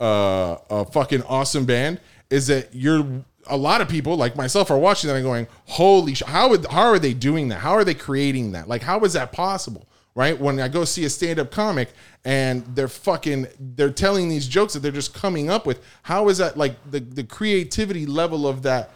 uh, 0.00 0.56
a 0.70 0.84
fucking 0.84 1.22
awesome 1.24 1.64
band 1.64 2.00
is 2.30 2.46
that 2.46 2.68
you're 2.74 3.06
a 3.46 3.56
lot 3.56 3.80
of 3.80 3.88
people 3.88 4.16
like 4.16 4.36
myself 4.36 4.70
are 4.70 4.78
watching 4.78 5.08
that 5.08 5.16
and 5.16 5.24
going, 5.24 5.48
holy 5.66 6.14
sh- 6.14 6.22
how 6.26 6.50
would 6.50 6.66
how 6.66 6.82
are 6.82 6.98
they 6.98 7.14
doing 7.14 7.48
that? 7.48 7.56
How 7.60 7.72
are 7.72 7.84
they 7.84 7.94
creating 7.94 8.52
that? 8.52 8.68
Like 8.68 8.82
how 8.82 9.00
is 9.00 9.14
that 9.14 9.32
possible? 9.32 9.86
Right? 10.14 10.38
When 10.38 10.58
I 10.60 10.68
go 10.68 10.84
see 10.84 11.04
a 11.04 11.10
stand-up 11.10 11.50
comic 11.52 11.90
and 12.24 12.64
they're 12.74 12.88
fucking 12.88 13.46
they're 13.58 13.90
telling 13.90 14.28
these 14.28 14.46
jokes 14.48 14.72
that 14.74 14.80
they're 14.80 14.90
just 14.92 15.14
coming 15.14 15.48
up 15.50 15.66
with, 15.66 15.80
how 16.02 16.28
is 16.28 16.38
that 16.38 16.56
like 16.56 16.74
the, 16.90 16.98
the 17.00 17.24
creativity 17.24 18.06
level 18.06 18.46
of 18.46 18.62
that 18.62 18.90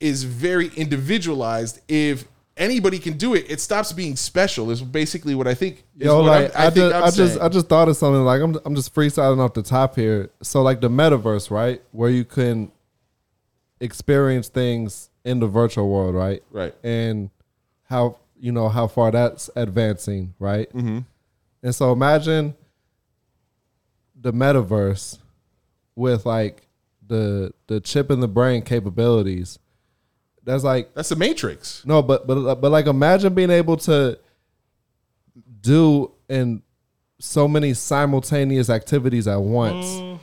is 0.00 0.24
very 0.24 0.68
individualized. 0.76 1.80
If 1.88 2.26
anybody 2.56 2.98
can 2.98 3.16
do 3.16 3.34
it, 3.34 3.46
it 3.48 3.60
stops 3.60 3.92
being 3.92 4.16
special. 4.16 4.70
Is 4.70 4.82
basically 4.82 5.34
what 5.34 5.46
I 5.46 5.54
think. 5.54 5.84
Is 5.98 6.06
Yo, 6.06 6.16
what 6.22 6.24
like 6.26 6.56
I'm- 6.56 6.66
I, 6.66 6.70
think 6.70 6.74
just, 6.92 6.94
I'm 6.94 7.12
just. 7.26 7.40
I 7.40 7.48
just 7.48 7.68
thought 7.68 7.88
of 7.88 7.96
something. 7.96 8.22
Like 8.24 8.42
I'm, 8.42 8.56
I'm 8.64 8.74
just 8.74 8.94
freestyling 8.94 9.38
off 9.38 9.54
the 9.54 9.62
top 9.62 9.94
here. 9.96 10.30
So 10.42 10.62
like 10.62 10.80
the 10.80 10.90
metaverse, 10.90 11.50
right, 11.50 11.80
where 11.92 12.10
you 12.10 12.24
can 12.24 12.70
experience 13.80 14.48
things 14.48 15.10
in 15.24 15.38
the 15.40 15.46
virtual 15.46 15.88
world, 15.88 16.14
right, 16.14 16.42
Right. 16.50 16.74
and 16.82 17.30
how 17.88 18.16
you 18.40 18.52
know 18.52 18.68
how 18.68 18.86
far 18.86 19.10
that's 19.10 19.50
advancing, 19.56 20.34
right. 20.38 20.68
Mm-hmm. 20.72 20.98
And 21.62 21.74
so 21.74 21.92
imagine 21.92 22.54
the 24.20 24.32
metaverse 24.32 25.18
with 25.94 26.26
like 26.26 26.66
the 27.06 27.52
the 27.66 27.80
chip 27.80 28.10
in 28.10 28.20
the 28.20 28.28
brain 28.28 28.62
capabilities. 28.62 29.58
That's 30.44 30.64
like 30.64 30.94
That's 30.94 31.10
the 31.10 31.16
Matrix. 31.16 31.84
no, 31.84 32.02
but 32.02 32.26
but 32.26 32.56
but 32.56 32.70
like 32.70 32.86
imagine 32.86 33.34
being 33.34 33.50
able 33.50 33.76
to 33.78 34.18
do 35.60 36.12
in 36.28 36.62
so 37.20 37.48
many 37.48 37.74
simultaneous 37.74 38.70
activities 38.70 39.26
at 39.26 39.40
once. 39.40 40.20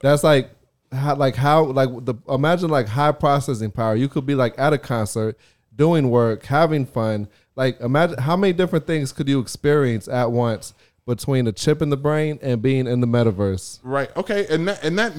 That's 0.00 0.24
like 0.24 0.50
how 0.90 1.14
like 1.16 1.36
how 1.36 1.64
like 1.64 1.90
the 2.04 2.14
imagine 2.28 2.70
like 2.70 2.88
high 2.88 3.12
processing 3.12 3.70
power. 3.70 3.94
You 3.94 4.08
could 4.08 4.26
be 4.26 4.34
like 4.34 4.58
at 4.58 4.72
a 4.72 4.78
concert, 4.78 5.38
doing 5.74 6.10
work, 6.10 6.44
having 6.44 6.86
fun. 6.86 7.28
Like 7.58 7.80
imagine 7.80 8.18
how 8.18 8.36
many 8.36 8.52
different 8.52 8.86
things 8.86 9.10
could 9.12 9.28
you 9.28 9.40
experience 9.40 10.06
at 10.06 10.30
once 10.30 10.74
between 11.06 11.44
a 11.48 11.52
chip 11.52 11.82
in 11.82 11.90
the 11.90 11.96
brain 11.96 12.38
and 12.40 12.62
being 12.62 12.86
in 12.86 13.00
the 13.00 13.06
metaverse. 13.06 13.80
Right. 13.82 14.16
Okay. 14.16 14.46
And 14.48 14.68
that 14.68 14.84
and 14.84 14.96
that 14.96 15.12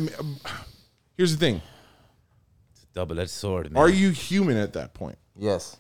here's 1.17 1.33
the 1.35 1.37
thing. 1.37 1.61
It's 2.71 2.83
a 2.83 2.87
Double 2.93 3.19
edged 3.19 3.31
sword, 3.31 3.69
man. 3.69 3.83
Are 3.83 3.89
you 3.89 4.11
human 4.11 4.55
at 4.55 4.71
that 4.71 4.93
point? 4.93 5.17
Yes, 5.35 5.75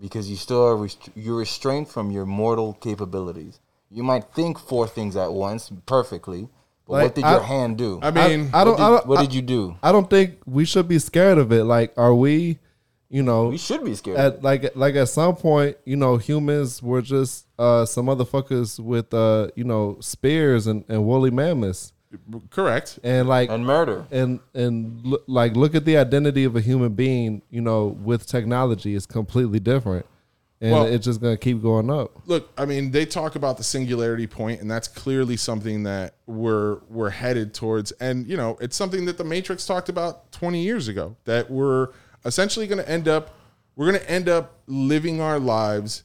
because 0.00 0.30
you 0.30 0.36
still 0.36 0.64
are 0.66 0.74
rest- 0.76 1.10
you're 1.14 1.36
restrained 1.36 1.88
from 1.88 2.10
your 2.10 2.24
mortal 2.24 2.72
capabilities. 2.80 3.60
You 3.90 4.02
might 4.02 4.32
think 4.32 4.58
four 4.58 4.88
things 4.88 5.16
at 5.16 5.30
once 5.34 5.70
perfectly, 5.84 6.48
but 6.86 6.92
Like, 6.94 7.02
what 7.04 7.14
did 7.16 7.24
I- 7.24 7.32
your 7.32 7.42
hand 7.42 7.76
do? 7.76 7.98
I 8.02 8.10
mean, 8.10 8.48
I 8.54 8.64
don't. 8.64 8.72
what 8.72 8.76
did, 8.78 8.82
I 8.84 8.90
don't. 8.90 9.06
what 9.06 9.20
did 9.20 9.34
you 9.34 9.42
do? 9.42 9.76
I 9.82 9.92
don't 9.92 10.08
think 10.08 10.38
we 10.46 10.64
should 10.64 10.88
be 10.88 10.98
scared 10.98 11.36
of 11.36 11.52
it. 11.52 11.64
Like, 11.64 11.92
are 11.98 12.14
we? 12.14 12.58
You 13.12 13.24
know, 13.24 13.48
We 13.48 13.58
should 13.58 13.84
be 13.84 13.94
scared. 13.96 14.18
at 14.18 14.42
like 14.44 14.74
like 14.76 14.94
at 14.94 15.08
some 15.08 15.34
point, 15.34 15.76
you 15.84 15.96
know, 15.96 16.16
humans 16.16 16.80
were 16.80 17.02
just 17.02 17.46
uh 17.58 17.84
some 17.84 18.06
motherfuckers 18.06 18.78
with 18.78 19.12
uh 19.12 19.48
you 19.56 19.64
know 19.64 19.96
spears 20.00 20.68
and, 20.68 20.84
and 20.88 21.04
woolly 21.04 21.30
mammoths 21.32 21.92
correct. 22.50 23.00
and 23.02 23.28
like 23.28 23.50
and 23.50 23.66
murder. 23.66 24.06
and 24.12 24.38
and 24.54 25.04
look, 25.04 25.24
like 25.26 25.56
look 25.56 25.74
at 25.74 25.84
the 25.84 25.96
identity 25.96 26.44
of 26.44 26.54
a 26.54 26.60
human 26.60 26.92
being. 26.94 27.42
You 27.50 27.62
know, 27.62 27.86
with 27.88 28.26
technology, 28.26 28.94
it's 28.94 29.06
completely 29.06 29.58
different, 29.58 30.06
and 30.60 30.70
Well- 30.72 30.84
it's 30.86 31.04
just 31.04 31.20
gonna 31.20 31.36
keep 31.36 31.60
going 31.62 31.90
up. 31.90 32.12
Look, 32.26 32.48
I 32.56 32.64
mean, 32.64 32.92
they 32.92 33.06
talk 33.06 33.34
about 33.34 33.56
the 33.56 33.64
singularity 33.64 34.28
point, 34.28 34.60
and 34.60 34.70
that's 34.70 34.86
clearly 34.86 35.36
something 35.36 35.82
that 35.82 36.14
we're 36.28 36.78
we're 36.88 37.10
headed 37.10 37.54
towards. 37.54 37.90
And 37.92 38.28
you 38.28 38.36
know, 38.36 38.56
it's 38.60 38.76
something 38.76 39.04
that 39.06 39.18
the 39.18 39.24
Matrix 39.24 39.66
talked 39.66 39.88
about 39.88 40.30
20 40.30 40.62
years 40.62 40.86
ago. 40.86 41.16
That 41.24 41.50
we're 41.50 41.88
essentially 42.24 42.66
going 42.66 42.82
to 42.82 42.88
end 42.88 43.08
up 43.08 43.34
we're 43.76 43.90
going 43.90 44.00
to 44.02 44.10
end 44.10 44.28
up 44.28 44.58
living 44.66 45.20
our 45.20 45.38
lives 45.38 46.02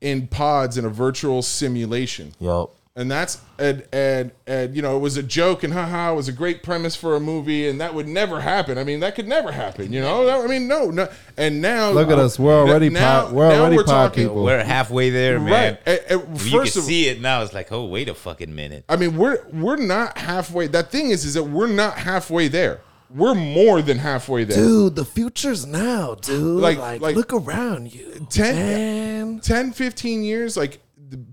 in 0.00 0.26
pods 0.26 0.76
in 0.78 0.84
a 0.84 0.88
virtual 0.88 1.42
simulation. 1.42 2.34
Yup. 2.40 2.74
and 2.96 3.10
that's 3.10 3.40
and 3.58 3.84
and 3.92 4.32
and 4.46 4.74
you 4.74 4.82
know 4.82 4.96
it 4.96 5.00
was 5.00 5.16
a 5.16 5.22
joke 5.22 5.62
and 5.62 5.72
haha 5.72 6.12
it 6.12 6.16
was 6.16 6.26
a 6.26 6.32
great 6.32 6.62
premise 6.62 6.96
for 6.96 7.14
a 7.14 7.20
movie 7.20 7.68
and 7.68 7.80
that 7.80 7.94
would 7.94 8.08
never 8.08 8.40
happen 8.40 8.76
i 8.78 8.82
mean 8.82 8.98
that 9.00 9.14
could 9.14 9.28
never 9.28 9.52
happen 9.52 9.92
you 9.92 10.00
know 10.00 10.28
i 10.42 10.46
mean 10.48 10.66
no 10.66 10.86
no 10.90 11.08
and 11.36 11.60
now 11.62 11.90
Look 11.92 12.10
at 12.10 12.18
us, 12.18 12.36
we're 12.38 12.52
already 12.58 12.90
pod- 12.90 13.32
we're 13.32 13.52
already 13.52 13.76
pod 13.76 13.86
talking 13.86 14.24
people. 14.24 14.42
We're 14.42 14.64
halfway 14.64 15.10
there, 15.10 15.38
man. 15.38 15.74
right 15.86 16.00
and- 16.10 16.20
and 16.22 16.40
you 16.42 16.50
can 16.50 16.60
of 16.62 16.68
see 16.68 17.06
it 17.08 17.20
now. 17.20 17.42
It's 17.42 17.52
like, 17.54 17.70
oh, 17.70 17.84
wait 17.84 18.08
a 18.08 18.14
fucking 18.14 18.52
minute. 18.54 18.84
i 18.88 18.96
mean 18.96 19.16
we're 19.16 19.44
we're 19.52 19.76
not 19.76 20.18
halfway 20.18 20.66
that 20.66 20.90
thing 20.90 21.10
is 21.10 21.24
is 21.24 21.34
that 21.34 21.44
we're 21.44 21.68
not 21.68 21.96
halfway 21.98 22.48
there 22.48 22.80
we're 23.14 23.34
more 23.34 23.82
than 23.82 23.98
halfway 23.98 24.44
there 24.44 24.56
Dude, 24.56 24.94
the 24.96 25.04
future's 25.04 25.66
now, 25.66 26.14
dude. 26.14 26.60
Like- 26.60 26.78
Like, 26.78 27.00
like- 27.00 27.16
look 27.16 27.32
around 27.32 27.92
you, 27.92 28.26
10 28.30 29.40
10 29.40 29.72
15 29.72 30.22
years 30.22 30.56
like 30.56 30.80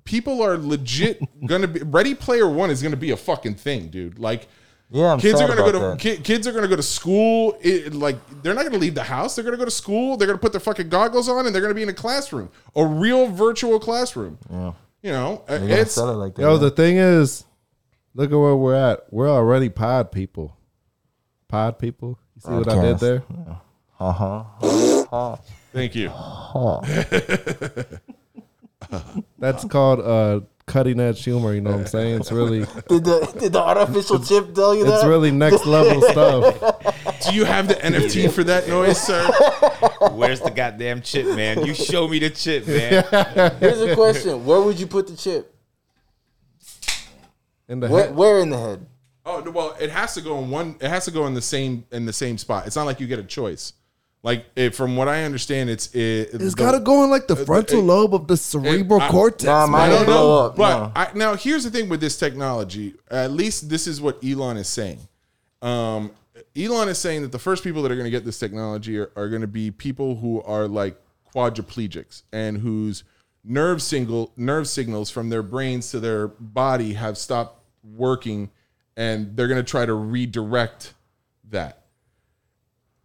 people 0.06 0.42
are 0.42 0.58
legit 0.58 1.22
gonna 1.46 1.68
be 1.68 1.82
ready 1.82 2.16
player 2.16 2.50
one 2.50 2.72
is 2.72 2.82
gonna 2.82 2.96
be 2.96 3.12
a 3.12 3.18
fucking 3.18 3.54
thing 3.56 3.90
dude 3.90 4.18
like 4.18 4.48
Yeah, 4.90 5.14
I'm 5.14 5.20
kids 5.20 5.40
are 5.40 5.48
gonna 5.48 5.72
go 5.72 5.92
to 5.92 5.98
ki- 5.98 6.18
kids 6.18 6.48
are 6.48 6.52
gonna 6.52 6.68
go 6.68 6.76
to 6.76 6.82
school 6.82 7.56
it, 7.62 7.94
like 7.94 8.18
they're 8.42 8.56
not 8.56 8.64
gonna 8.66 8.80
leave 8.80 8.96
the 8.96 9.04
house 9.04 9.36
they're 9.36 9.44
gonna 9.46 9.56
go 9.58 9.66
to 9.66 9.70
school 9.72 10.18
they're 10.18 10.26
gonna 10.28 10.40
put 10.40 10.52
their 10.54 10.62
fucking 10.62 10.90
goggles 10.90 11.30
on 11.30 11.46
and 11.46 11.54
they're 11.54 11.62
gonna 11.62 11.76
be 11.76 11.84
in 11.84 11.90
a 11.90 11.94
classroom 11.94 12.50
a 12.76 12.84
real 12.84 13.28
virtual 13.28 13.80
classroom 13.80 14.40
Yeah. 14.50 14.72
you 15.04 15.12
know 15.12 15.44
uh, 15.48 15.60
it's 15.62 15.96
it 15.96 16.02
like 16.02 16.34
that. 16.36 16.42
Yo, 16.42 16.54
man. 16.54 16.62
the 16.62 16.72
thing 16.72 16.98
is, 16.98 17.44
look 18.16 18.32
at 18.32 18.36
where 18.36 18.56
we're 18.56 18.74
at. 18.76 19.02
We're 19.12 19.30
already 19.30 19.70
pod 19.70 20.12
people. 20.12 20.57
Pod 21.48 21.80
people. 21.80 22.20
You 22.36 22.42
see 22.42 22.52
what 22.52 22.68
I 22.70 22.82
did 22.82 22.98
Podcast. 22.98 23.00
there? 23.00 23.24
Uh 24.00 24.44
huh. 25.10 25.38
Thank 25.74 25.96
you. 25.96 26.12
That's 29.40 29.66
called 29.66 30.00
uh, 30.02 30.42
cutting 30.66 31.00
edge 31.00 31.24
humor. 31.24 31.54
You 31.54 31.62
know 31.62 31.72
what 31.72 31.80
I'm 31.82 31.86
saying? 31.88 32.20
It's 32.20 32.32
really, 32.32 32.60
Did 32.90 33.04
the 33.06 33.36
did 33.40 33.54
the 33.54 33.62
artificial 33.62 34.20
chip 34.20 34.54
tell 34.54 34.76
you 34.76 34.86
that? 34.86 34.96
it's 34.96 35.06
really 35.06 35.32
next 35.32 35.66
level 35.66 36.02
stuff. 36.12 36.60
Do 37.26 37.34
you 37.34 37.44
have 37.46 37.68
the 37.68 37.76
NFT 37.76 38.32
for 38.32 38.44
that 38.44 38.68
noise, 38.68 39.00
sir? 39.02 39.26
Where's 40.12 40.42
the 40.42 40.52
goddamn 40.52 41.02
chip, 41.02 41.26
man? 41.36 41.66
You 41.66 41.74
show 41.74 42.08
me 42.08 42.20
the 42.20 42.30
chip, 42.30 42.68
man. 42.68 43.04
Here's 43.60 43.82
a 43.82 43.96
question: 43.96 44.46
Where 44.46 44.62
would 44.62 44.80
you 44.80 44.88
put 44.88 45.08
the 45.08 45.16
chip? 45.16 45.54
In 47.68 47.80
the 47.82 47.88
Where, 47.90 48.06
head. 48.06 48.16
where 48.16 48.40
in 48.40 48.50
the 48.50 48.58
head? 48.60 48.86
Oh 49.28 49.42
no, 49.42 49.52
well, 49.52 49.76
it 49.80 49.90
has 49.90 50.14
to 50.14 50.22
go 50.22 50.40
in 50.40 50.50
one. 50.50 50.78
It 50.80 50.90
has 50.90 51.06
to 51.06 51.12
go 51.12 51.28
in 51.28 51.34
the 51.34 51.42
same 51.42 51.86
in 51.92 52.06
the 52.06 52.14
same 52.14 52.38
spot. 52.38 52.66
It's 52.66 52.76
not 52.76 52.86
like 52.86 53.00
you 53.00 53.08
get 53.08 53.20
a 53.20 53.24
choice. 53.24 53.74
Like 54.24 54.46
it, 54.56 54.74
from 54.74 54.96
what 54.96 55.08
I 55.08 55.24
understand, 55.26 55.70
it's 55.70 55.94
it, 55.94 56.30
It's 56.34 56.56
got 56.56 56.72
to 56.72 56.80
go 56.80 57.04
in 57.04 57.10
like 57.10 57.28
the 57.28 57.36
frontal 57.36 57.82
lobe 57.82 58.16
of 58.16 58.28
the 58.28 58.38
cerebral 58.38 59.02
I- 59.02 59.10
cortex. 59.10 59.44
Nah, 59.44 59.68
man. 59.68 59.82
I 59.82 59.90
don't 59.90 60.08
know, 60.08 60.46
up, 60.46 60.56
but 60.56 60.80
no. 60.80 60.92
I, 60.96 61.12
now 61.14 61.36
here's 61.36 61.66
the 61.66 61.70
thing 61.70 61.90
with 61.90 62.00
this 62.00 62.18
technology. 62.18 62.96
At 63.12 63.32
least 63.32 63.70
this 63.70 63.86
is 63.86 64.02
what 64.02 64.24
Elon 64.24 64.58
is 64.58 64.68
saying. 64.68 65.00
Um, 65.62 66.12
Elon 66.56 66.90
is 66.90 66.98
saying 66.98 67.22
that 67.22 67.32
the 67.32 67.40
first 67.40 67.64
people 67.64 67.84
that 67.84 67.92
are 67.92 67.96
going 67.96 68.06
to 68.06 68.12
get 68.12 68.26
this 68.26 68.40
technology 68.40 68.98
are, 68.98 69.12
are 69.16 69.30
going 69.30 69.42
to 69.42 69.48
be 69.48 69.72
people 69.72 70.16
who 70.16 70.42
are 70.44 70.68
like 70.68 70.98
quadriplegics 71.34 72.24
and 72.32 72.58
whose 72.58 73.04
nerve 73.44 73.82
single 73.82 74.32
nerve 74.36 74.68
signals 74.68 75.10
from 75.10 75.30
their 75.30 75.44
brains 75.44 75.92
to 75.92 76.00
their 76.00 76.28
body 76.28 76.94
have 76.94 77.18
stopped 77.18 77.64
working, 77.84 78.50
and 78.98 79.38
they're 79.38 79.48
going 79.48 79.64
to 79.64 79.70
try 79.72 79.86
to 79.86 79.94
redirect 79.94 80.94
that. 81.52 81.84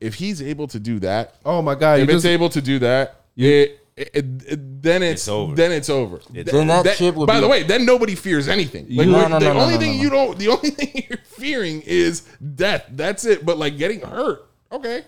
If 0.01 0.15
he's 0.15 0.43
able 0.43 0.67
to 0.69 0.81
do 0.81 0.99
that, 1.01 1.37
Oh 1.45 1.63
my 1.63 1.77
god! 1.77 2.01
If 2.01 2.09
it's 2.09 2.15
just, 2.17 2.27
able 2.27 2.49
to 2.49 2.61
do 2.61 2.81
that, 2.81 3.21
it, 3.37 3.79
it, 3.97 4.11
it- 4.17 4.83
then 4.83 5.01
it's, 5.05 5.23
It's 5.23 5.29
over. 5.29 5.55
Then 5.55 5.71
it's 5.71 5.89
over. 5.89 6.21
Then 6.33 6.67
that 6.67 6.97
chip 6.97 7.15
would 7.15 7.27
By 7.29 7.35
be- 7.37 7.43
the 7.43 7.49
way, 7.49 7.63
then 7.63 7.87
nobody 7.87 8.17
fears 8.17 8.49
anything. 8.49 8.89
Like, 8.91 9.07
No, 9.07 9.13
what- 9.19 9.29
no, 9.31 9.39
the 9.39 9.45
no, 9.47 9.53
no, 9.55 9.61
only 9.61 9.75
no, 9.75 9.81
thing 9.81 9.97
no, 9.99 10.03
you 10.03 10.11
don't, 10.11 10.37
the 10.39 10.49
only 10.49 10.71
thing 10.79 11.05
you're 11.09 11.19
fearing 11.25 11.83
is 11.83 12.23
death. 12.57 12.85
That's 12.91 13.25
it. 13.25 13.47
But 13.47 13.59
like 13.59 13.79
getting 13.79 14.01
hurt, 14.01 14.45
okay. 14.73 15.05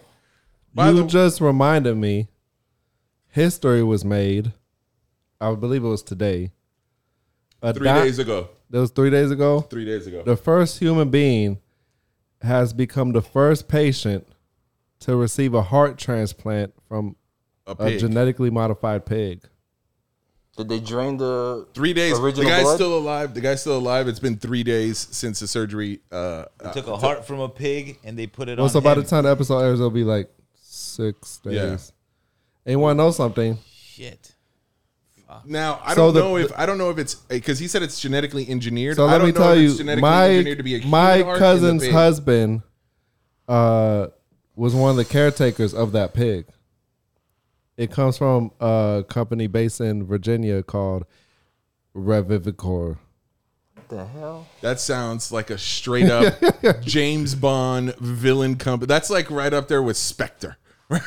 By 0.73 0.91
you 0.91 0.99
the 1.03 1.07
just 1.07 1.41
reminded 1.41 1.97
me. 1.97 2.29
History 3.31 3.83
was 3.83 4.05
made. 4.05 4.53
I 5.41 5.53
believe 5.57 5.83
it 5.83 5.89
was 5.89 6.05
today. 6.05 6.53
A 7.63 7.75
three 7.75 7.85
doc- 7.85 8.05
days 8.05 8.21
ago, 8.21 8.49
That 8.75 8.81
was 8.81 8.91
three 8.91 9.11
days 9.11 9.31
ago. 9.31 9.61
three 9.61 9.85
days 9.85 10.09
ago, 10.09 10.25
The 10.25 10.37
first 10.37 10.81
human 10.81 11.09
being 11.09 11.61
has 12.43 12.73
become 12.73 13.13
the 13.13 13.23
first 13.23 13.69
patient 13.69 14.27
to 14.99 15.15
receive 15.15 15.55
a 15.55 15.63
heart 15.63 15.97
transplant 15.97 16.75
from 16.89 17.15
a 17.69 17.77
a 17.79 17.97
genetically 17.99 18.51
modified 18.51 19.07
pig. 19.07 19.43
Did 20.57 20.69
they 20.69 20.81
drain 20.81 21.19
the 21.19 21.69
three 21.73 21.93
days. 21.93 22.19
original 22.19 22.47
the 22.47 22.51
guy's 22.51 22.65
blood? 22.65 22.75
still 22.75 22.99
alive. 22.99 23.33
The 23.35 23.41
guy's 23.41 23.61
still 23.61 23.79
alive. 23.79 24.09
It's 24.09 24.19
been 24.19 24.39
three 24.39 24.65
days 24.65 24.99
since 24.99 25.39
the 25.39 25.47
surgery. 25.47 26.01
Uh, 26.11 26.47
They 26.61 26.73
took 26.73 26.89
a 26.89 26.97
heart 26.97 27.25
from 27.25 27.39
a 27.39 27.49
pig 27.49 28.01
and 28.03 28.19
they 28.19 28.27
put 28.27 28.49
it 28.49 28.59
Well, 28.59 28.65
on 28.65 28.71
so 28.71 28.81
by 28.81 28.95
him. 28.95 29.03
the 29.03 29.07
time 29.07 29.23
the 29.23 29.31
episode 29.31 29.61
airs, 29.61 29.79
it'll 29.79 29.91
be 29.91 30.03
like 30.03 30.29
six 30.61 31.39
days. 31.39 31.55
Yeah. 31.55 31.71
And 32.67 32.73
you 32.73 32.79
want 32.81 32.99
to 32.99 33.05
know 33.05 33.13
something? 33.13 33.57
Shit. 33.73 34.34
Now 35.45 35.81
I 35.85 35.95
So 35.95 36.07
don't 36.07 36.15
the- 36.15 36.21
know 36.21 36.37
if 36.37 36.53
I 36.57 36.67
don't 36.67 36.79
know 36.79 36.91
if 36.91 36.99
it's 36.99 37.15
because 37.15 37.59
he 37.59 37.69
said 37.69 37.83
it's 37.83 38.01
genetically 38.01 38.49
engineered. 38.49 38.97
So 38.97 39.05
I 39.07 39.13
let 39.13 39.19
don't 39.19 39.27
me 39.29 39.33
know 39.33 39.39
tell 39.41 39.53
if 39.53 39.59
you, 39.63 39.77
genetically 39.77 40.03
my 40.03 40.29
engineered 40.31 40.59
to 40.59 40.65
be 40.65 40.75
a 40.75 40.79
human 40.79 40.91
my 40.91 41.23
heart 41.23 41.27
in 41.27 41.33
the 41.33 41.39
cousin's 41.39 41.83
pig. 41.85 41.93
husband 41.93 42.63
uh, 43.49 44.07
was 44.57 44.75
one 44.75 44.91
of 44.91 44.97
the 44.97 45.05
caretakers 45.05 45.75
of 45.75 45.93
that 45.93 46.15
pig. 46.15 46.47
It 47.77 47.91
comes 47.91 48.17
from 48.17 48.53
a 48.61 49.05
company 49.09 49.47
based 49.49 49.81
in 49.81 50.05
Virginia 50.07 50.63
called 50.63 51.05
Revivicor. 51.95 52.99
the 53.89 54.07
hell? 54.07 54.47
That 54.61 54.81
sounds 54.81 55.31
like 55.33 55.51
a 55.51 55.59
straight 55.59 56.09
up 56.11 56.35
James 56.83 57.35
Bond 57.35 57.95
villain 57.97 58.57
company. 58.57 58.87
That's 58.87 59.11
like 59.11 59.31
right 59.31 59.53
up 59.53 59.69
there 59.69 59.83
with 59.83 59.97
Spectre. 59.97 60.57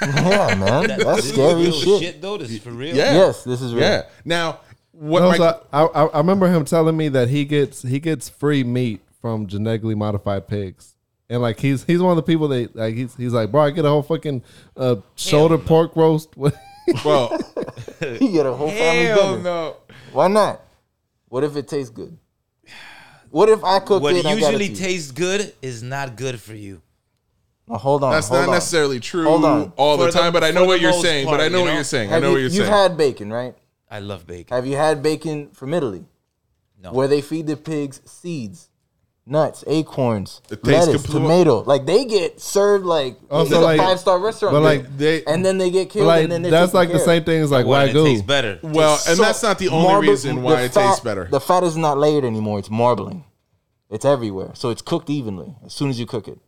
Yeah, 0.01 0.55
man, 0.59 0.87
That- 0.87 0.99
that's 0.99 1.15
this 1.17 1.25
is 1.25 1.33
scary 1.33 1.61
real 1.63 1.71
shit. 1.71 2.01
shit. 2.01 2.21
though. 2.21 2.37
This 2.37 2.51
is 2.51 2.59
for 2.59 2.71
real. 2.71 2.95
Yeah. 2.95 3.13
Yes, 3.13 3.43
this 3.43 3.61
is 3.61 3.73
real. 3.73 3.83
Yeah. 3.83 4.03
Now, 4.25 4.59
what 4.91 5.19
No, 5.21 5.29
my, 5.29 5.37
so 5.37 5.63
I, 5.71 5.83
I, 5.83 6.05
I 6.05 6.17
remember 6.19 6.47
him 6.47 6.65
telling 6.65 6.97
me 6.97 7.09
that 7.09 7.29
he 7.29 7.45
gets 7.45 7.81
he 7.83 7.99
gets 7.99 8.29
free 8.29 8.63
meat 8.63 9.01
from 9.21 9.47
genetically 9.47 9.95
modified 9.95 10.47
pigs. 10.47 10.95
And 11.29 11.41
like 11.41 11.59
he's 11.59 11.83
he's 11.83 11.99
one 12.01 12.11
of 12.11 12.15
the 12.15 12.23
people 12.23 12.47
that 12.49 12.75
like 12.75 12.95
he's 12.95 13.13
he's 13.15 13.33
like, 13.33 13.51
bro, 13.51 13.61
I 13.61 13.71
get 13.71 13.85
a 13.85 13.89
whole 13.89 14.01
fucking 14.03 14.43
uh, 14.75 14.95
shoulder 15.15 15.57
no. 15.57 15.63
pork 15.63 15.95
roast. 15.95 16.29
well, 16.37 17.37
You 18.01 18.31
get 18.31 18.45
a 18.45 18.53
whole 18.53 18.69
family 18.69 19.05
Hell 19.05 19.31
dinner. 19.37 19.43
no. 19.43 19.75
Why 20.13 20.27
not? 20.29 20.61
What 21.27 21.43
if 21.43 21.55
it 21.57 21.67
tastes 21.67 21.89
good? 21.89 22.17
What 23.29 23.49
if 23.49 23.61
I 23.63 23.79
cook 23.79 24.01
What 24.01 24.15
it? 24.15 24.19
and 24.19 24.27
I 24.29 24.39
got 24.39 24.45
usually 24.53 24.65
it 24.67 24.75
to 24.77 24.81
you? 24.81 24.87
tastes 24.87 25.11
good 25.11 25.53
is 25.61 25.83
not 25.83 26.15
good 26.15 26.39
for 26.39 26.53
you. 26.55 26.81
Now, 27.67 27.77
hold 27.77 28.03
on. 28.03 28.11
that's 28.11 28.29
hold 28.29 28.41
not 28.41 28.47
on. 28.49 28.53
necessarily 28.55 28.99
true 28.99 29.25
Hold 29.25 29.43
on. 29.45 29.73
all 29.75 29.97
the 29.97 30.05
For 30.07 30.11
the- 30.11 30.19
time, 30.19 30.31
but 30.33 30.43
I 30.43 30.51
know 30.51 30.61
for 30.61 30.67
what 30.67 30.81
you're 30.81 30.91
most 30.91 31.01
saying. 31.01 31.25
but 31.27 31.41
I 31.41 31.49
know 31.49 31.57
you 31.59 31.63
what 31.63 31.69
know? 31.69 31.73
you're 31.75 31.83
saying. 31.83 32.09
I 32.09 32.13
Have 32.13 32.21
know 32.23 32.29
you, 32.29 32.33
what 32.35 32.39
you're 32.41 32.49
saying. 32.49 32.61
you've 32.61 32.67
saying. 32.69 32.89
had 32.89 32.97
bacon, 32.97 33.33
right? 33.33 33.55
I 33.91 33.99
love 33.99 34.25
bacon. 34.25 34.55
Have 34.55 34.65
you 34.65 34.77
had 34.77 35.03
bacon 35.03 35.49
from 35.51 35.73
Italy? 35.73 36.05
No. 36.81 36.93
Where 36.93 37.07
they 37.07 37.21
feed 37.21 37.47
the 37.47 37.57
pigs 37.57 38.01
seeds, 38.05 38.69
nuts, 39.25 39.63
acorns, 39.67 40.41
It 40.49 40.63
tastes 40.63 40.87
lettuce, 40.87 41.01
complete- 41.03 41.21
tomato. 41.23 41.63
Like 41.63 41.85
they 41.85 42.05
get 42.05 42.39
served 42.39 42.85
like 42.85 43.17
Oh, 43.29 43.41
it's 43.41 43.49
so 43.51 43.59
a 43.59 43.63
like- 43.63 43.79
five 43.79 43.99
star 43.99 44.17
restaurant. 44.19 44.53
but 44.53 44.61
like 44.61 44.97
they- 44.97 45.25
and 45.25 45.43
then 45.45 45.57
they 45.57 45.69
get 45.69 45.89
But 45.89 45.93
killed. 45.93 46.07
like 46.07 46.23
and 46.23 46.31
then 46.31 46.41
they're 46.43 46.51
that's 46.51 46.71
taken 46.71 46.77
like 46.79 46.89
the 46.89 46.97
care 46.99 47.05
same 47.05 47.23
thing 47.25 47.41
as 47.41 47.51
like 47.51 47.65
What, 47.65 47.89
it 47.89 47.95
wagyu. 47.95 48.05
tastes 48.05 48.25
better. 48.25 48.59
well, 48.63 48.93
and 49.07 49.17
So, 49.17 49.23
that's 49.23 49.43
not 49.43 49.57
the 49.59 49.67
only 49.69 49.83
marble- 49.87 50.07
reason 50.09 50.41
why 50.43 50.55
the 50.57 50.63
it 50.65 50.73
tastes 50.73 50.99
fat- 50.99 51.03
better. 51.03 51.27
The 51.29 51.41
fat 51.41 51.63
is 51.63 51.75
not 51.75 51.97
layered 51.97 52.23
anymore; 52.23 52.59
it's 52.59 52.69
marbling. 52.69 53.25
It's 53.89 54.05
everywhere, 54.05 54.51
so 54.53 54.69
it's 54.69 54.81
cooked 54.81 55.09
evenly 55.09 55.55
as 55.65 55.73
soon 55.73 55.89
as 55.89 55.99
you 55.99 56.05
cook 56.05 56.27
it. 56.29 56.39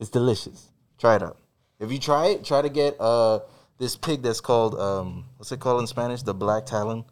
It's 0.00 0.10
delicious. 0.10 0.68
Try 0.98 1.16
it 1.16 1.22
out. 1.22 1.36
If 1.80 1.92
you 1.92 1.98
try 1.98 2.26
it, 2.28 2.44
try 2.44 2.62
to 2.62 2.68
get 2.68 2.96
uh 3.00 3.40
this 3.78 3.96
pig 3.96 4.22
that's 4.22 4.40
called 4.40 4.78
um 4.78 5.24
what's 5.36 5.52
it 5.52 5.60
called 5.60 5.80
in 5.80 5.86
Spanish? 5.86 6.22
The 6.22 6.34
black 6.34 6.66
talon. 6.66 7.04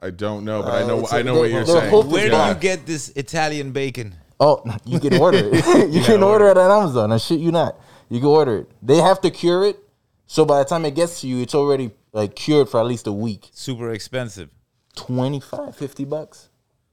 I 0.00 0.10
don't 0.10 0.44
know, 0.44 0.62
but 0.62 0.72
I 0.72 0.82
Uh, 0.82 0.86
know 0.86 1.00
it's 1.00 1.12
I 1.12 1.18
a- 1.20 1.24
know 1.24 1.34
they're- 1.34 1.42
what 1.42 1.50
you're 1.50 1.64
they're 1.64 1.80
saying. 1.80 1.90
hoof 1.92 2.06
Where 2.06 2.24
do 2.24 2.30
black. 2.30 2.56
you 2.56 2.60
get 2.60 2.86
this 2.86 3.10
Italian 3.16 3.72
bacon? 3.72 4.14
Oh, 4.38 4.62
you 4.86 4.98
can 4.98 5.18
order 5.20 5.38
it. 5.52 5.90
you 5.92 6.02
can 6.02 6.22
order 6.22 6.48
it 6.48 6.56
at 6.56 6.70
Amazon. 6.70 7.12
I 7.12 7.18
shit 7.18 7.40
you 7.40 7.52
not. 7.52 7.78
You 8.08 8.18
can 8.20 8.28
order 8.28 8.56
it. 8.58 8.70
They 8.82 8.96
have 8.96 9.20
to 9.20 9.30
cure 9.30 9.66
it, 9.66 9.78
so 10.26 10.44
by 10.46 10.58
the 10.60 10.64
time 10.64 10.84
it 10.86 10.94
gets 10.94 11.20
to 11.20 11.26
you, 11.28 11.40
it's 11.42 11.54
already 11.54 11.90
like 12.12 12.34
cured 12.34 12.68
for 12.70 12.80
at 12.80 12.86
least 12.86 13.06
a 13.06 13.12
week. 13.12 13.50
Super 13.52 13.90
expensive 13.92 14.48
25, 14.96 15.76
50 15.76 16.04
bucks. 16.06 16.48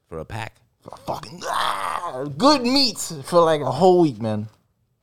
for 0.10 0.20
a 0.20 0.26
pack. 0.26 0.58
fucking 1.06 1.42
ah, 1.46 2.26
good 2.38 2.62
meats 2.64 3.14
for 3.24 3.42
like 3.42 3.62
a 3.62 3.72
whole 3.72 4.02
week, 4.02 4.22
man. 4.22 4.48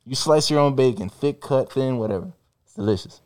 You 0.07 0.14
slice 0.14 0.50
your 0.50 0.61
own 0.61 0.74
bacon, 0.74 1.09
thick 1.09 1.40
cut, 1.40 1.72
thin, 1.72 1.98
whatever. 1.98 2.32
It's 2.64 2.74
delicious. 2.74 3.20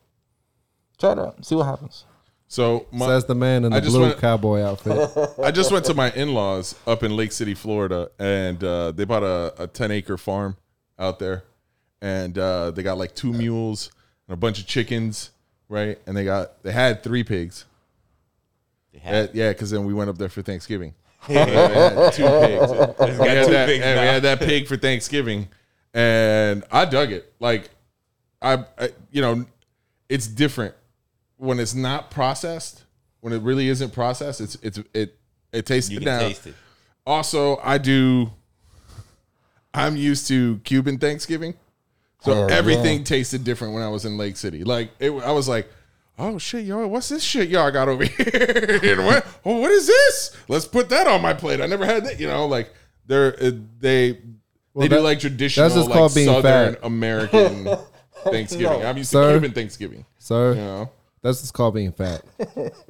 Try 0.98 1.12
it 1.12 1.18
out. 1.18 1.44
See 1.44 1.54
what 1.54 1.64
happens. 1.66 2.04
So 2.46 2.86
my, 2.92 3.06
Says 3.06 3.26
the 3.26 3.34
man 3.34 3.64
in 3.64 3.72
I 3.72 3.76
the 3.80 3.82
just 3.86 3.94
blue 3.96 4.06
went- 4.06 4.18
cowboy 4.18 4.62
outfit. 4.62 5.10
I 5.42 5.50
just 5.50 5.70
went 5.70 5.84
to 5.86 5.94
my 5.94 6.10
in-laws 6.12 6.74
up 6.86 7.02
in 7.02 7.14
Lake 7.16 7.32
City, 7.32 7.54
Florida, 7.54 8.10
and 8.18 8.62
uh, 8.64 8.92
they 8.92 9.04
bought 9.04 9.22
a, 9.22 9.54
a 9.64 9.66
10 9.66 9.90
acre 9.90 10.16
farm 10.16 10.56
out 10.98 11.18
there, 11.18 11.44
and 12.00 12.38
uh, 12.38 12.70
they 12.70 12.82
got 12.82 12.96
like 12.96 13.14
two 13.14 13.32
mules 13.32 13.90
and 14.26 14.34
a 14.34 14.36
bunch 14.36 14.58
of 14.60 14.66
chickens, 14.66 15.30
right? 15.68 15.98
And 16.06 16.16
they 16.16 16.24
got 16.24 16.62
they 16.62 16.72
had 16.72 17.02
three 17.02 17.22
pigs. 17.22 17.66
They 18.94 19.00
Yeah, 19.04 19.26
yeah, 19.34 19.48
because 19.52 19.70
then 19.70 19.84
we 19.84 19.92
went 19.92 20.08
up 20.08 20.16
there 20.18 20.28
for 20.30 20.42
Thanksgiving. 20.42 20.94
Yeah, 21.28 21.44
they 21.44 21.52
had 21.74 22.12
two 22.14 22.22
pigs. 22.22 22.70
We 23.18 23.28
had, 23.28 23.44
two 23.46 23.52
that, 23.52 23.66
pigs 23.68 23.84
and 23.84 24.00
we 24.00 24.06
had 24.06 24.22
that 24.22 24.38
pig 24.38 24.66
for 24.68 24.76
Thanksgiving, 24.78 25.48
and 25.94 26.64
I 26.70 26.84
dug 26.84 27.12
it. 27.12 27.32
Like, 27.40 27.70
I, 28.42 28.64
I, 28.78 28.90
you 29.10 29.20
know, 29.22 29.46
it's 30.08 30.26
different 30.26 30.74
when 31.36 31.58
it's 31.58 31.74
not 31.74 32.10
processed. 32.10 32.84
When 33.20 33.32
it 33.32 33.42
really 33.42 33.68
isn't 33.68 33.92
processed, 33.92 34.40
it's 34.40 34.54
it's 34.62 34.78
it 34.94 35.18
it 35.52 35.66
tastes 35.66 35.90
You 35.90 35.98
can 35.98 36.04
now. 36.06 36.18
taste 36.20 36.46
it. 36.46 36.54
Also, 37.06 37.58
I 37.64 37.78
do. 37.78 38.30
I'm 39.74 39.96
used 39.96 40.28
to 40.28 40.60
Cuban 40.64 40.98
Thanksgiving, 40.98 41.54
so 42.20 42.32
Hell 42.34 42.50
everything 42.50 42.98
yeah. 42.98 43.04
tasted 43.04 43.44
different 43.44 43.74
when 43.74 43.82
I 43.82 43.88
was 43.88 44.04
in 44.04 44.16
Lake 44.16 44.36
City. 44.36 44.62
Like 44.64 44.90
it, 45.00 45.10
I 45.10 45.32
was 45.32 45.48
like, 45.48 45.68
"Oh 46.18 46.38
shit, 46.38 46.64
yo, 46.64 46.86
what's 46.86 47.08
this 47.08 47.22
shit 47.22 47.48
y'all 47.48 47.70
got 47.70 47.88
over 47.88 48.04
here? 48.04 48.80
And 48.82 49.04
what, 49.06 49.26
oh, 49.44 49.58
what 49.58 49.70
is 49.70 49.86
this? 49.86 50.36
Let's 50.48 50.66
put 50.66 50.88
that 50.90 51.06
on 51.06 51.20
my 51.20 51.34
plate. 51.34 51.60
I 51.60 51.66
never 51.66 51.84
had 51.84 52.04
that. 52.06 52.20
You 52.20 52.28
know, 52.28 52.46
like 52.46 52.72
they're 53.06 53.34
uh, 53.42 53.50
they 53.80 54.18
Well, 54.78 54.88
they 54.88 54.96
do 54.96 55.02
like 55.02 55.18
traditional 55.20 55.68
just 55.68 55.88
like 55.88 55.92
called 55.98 56.14
being 56.14 56.26
Southern 56.26 56.74
fat. 56.74 56.84
American 56.84 57.68
Thanksgiving. 58.24 58.84
I'm 58.84 58.96
used 58.96 59.10
Sir? 59.10 59.26
to 59.32 59.38
Cuban 59.40 59.52
Thanksgiving. 59.52 60.04
Sir, 60.18 60.50
You 60.54 60.60
know, 60.60 60.90
That's 61.22 61.40
just 61.40 61.52
called 61.54 61.74
being 61.74 61.92
fat. 61.92 62.22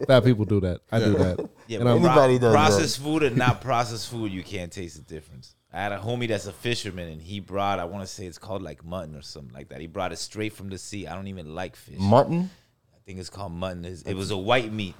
fat 0.07 0.25
people 0.25 0.45
do 0.45 0.61
that. 0.61 0.81
I 0.93 0.99
do 0.99 1.15
that. 1.15 1.49
Yeah, 1.67 1.79
And 1.81 1.85
but 1.85 1.91
I'm- 1.93 2.01
pro- 2.01 2.11
Anybody 2.11 2.33
does 2.39 2.53
that. 2.53 2.53
processed 2.53 2.99
food 3.01 3.23
and 3.23 3.37
not 3.37 3.61
processed 3.61 4.09
food, 4.11 4.33
you 4.33 4.43
can't 4.43 4.73
taste 4.73 4.97
the 4.97 5.03
difference. 5.03 5.55
I 5.73 5.81
had 5.83 5.93
a 5.93 5.99
homie 5.99 6.29
that's 6.29 6.47
a 6.47 6.53
fisherman, 6.53 7.09
and 7.11 7.21
he 7.21 7.41
brought, 7.41 7.79
I 7.79 7.85
want 7.85 8.03
to 8.03 8.07
say 8.13 8.25
it's 8.27 8.39
called 8.39 8.63
like 8.63 8.85
mutton 8.85 9.15
or 9.15 9.23
something 9.23 9.53
like 9.55 9.69
that. 9.69 9.81
He 9.81 9.87
brought 9.87 10.13
it 10.13 10.19
straight 10.19 10.53
from 10.55 10.71
the 10.71 10.79
sea. 10.79 11.07
I 11.07 11.15
don't 11.15 11.29
even 11.29 11.55
like 11.55 11.77
fish. 11.77 11.99
Mutton. 11.99 12.51
I 12.95 12.99
think 13.07 13.19
it's 13.19 13.31
called 13.31 13.53
mutton. 13.53 13.85
It's- 13.85 14.03
It 14.03 14.15
was 14.15 14.31
a 14.31 14.37
white 14.37 14.73
meat. 14.73 14.95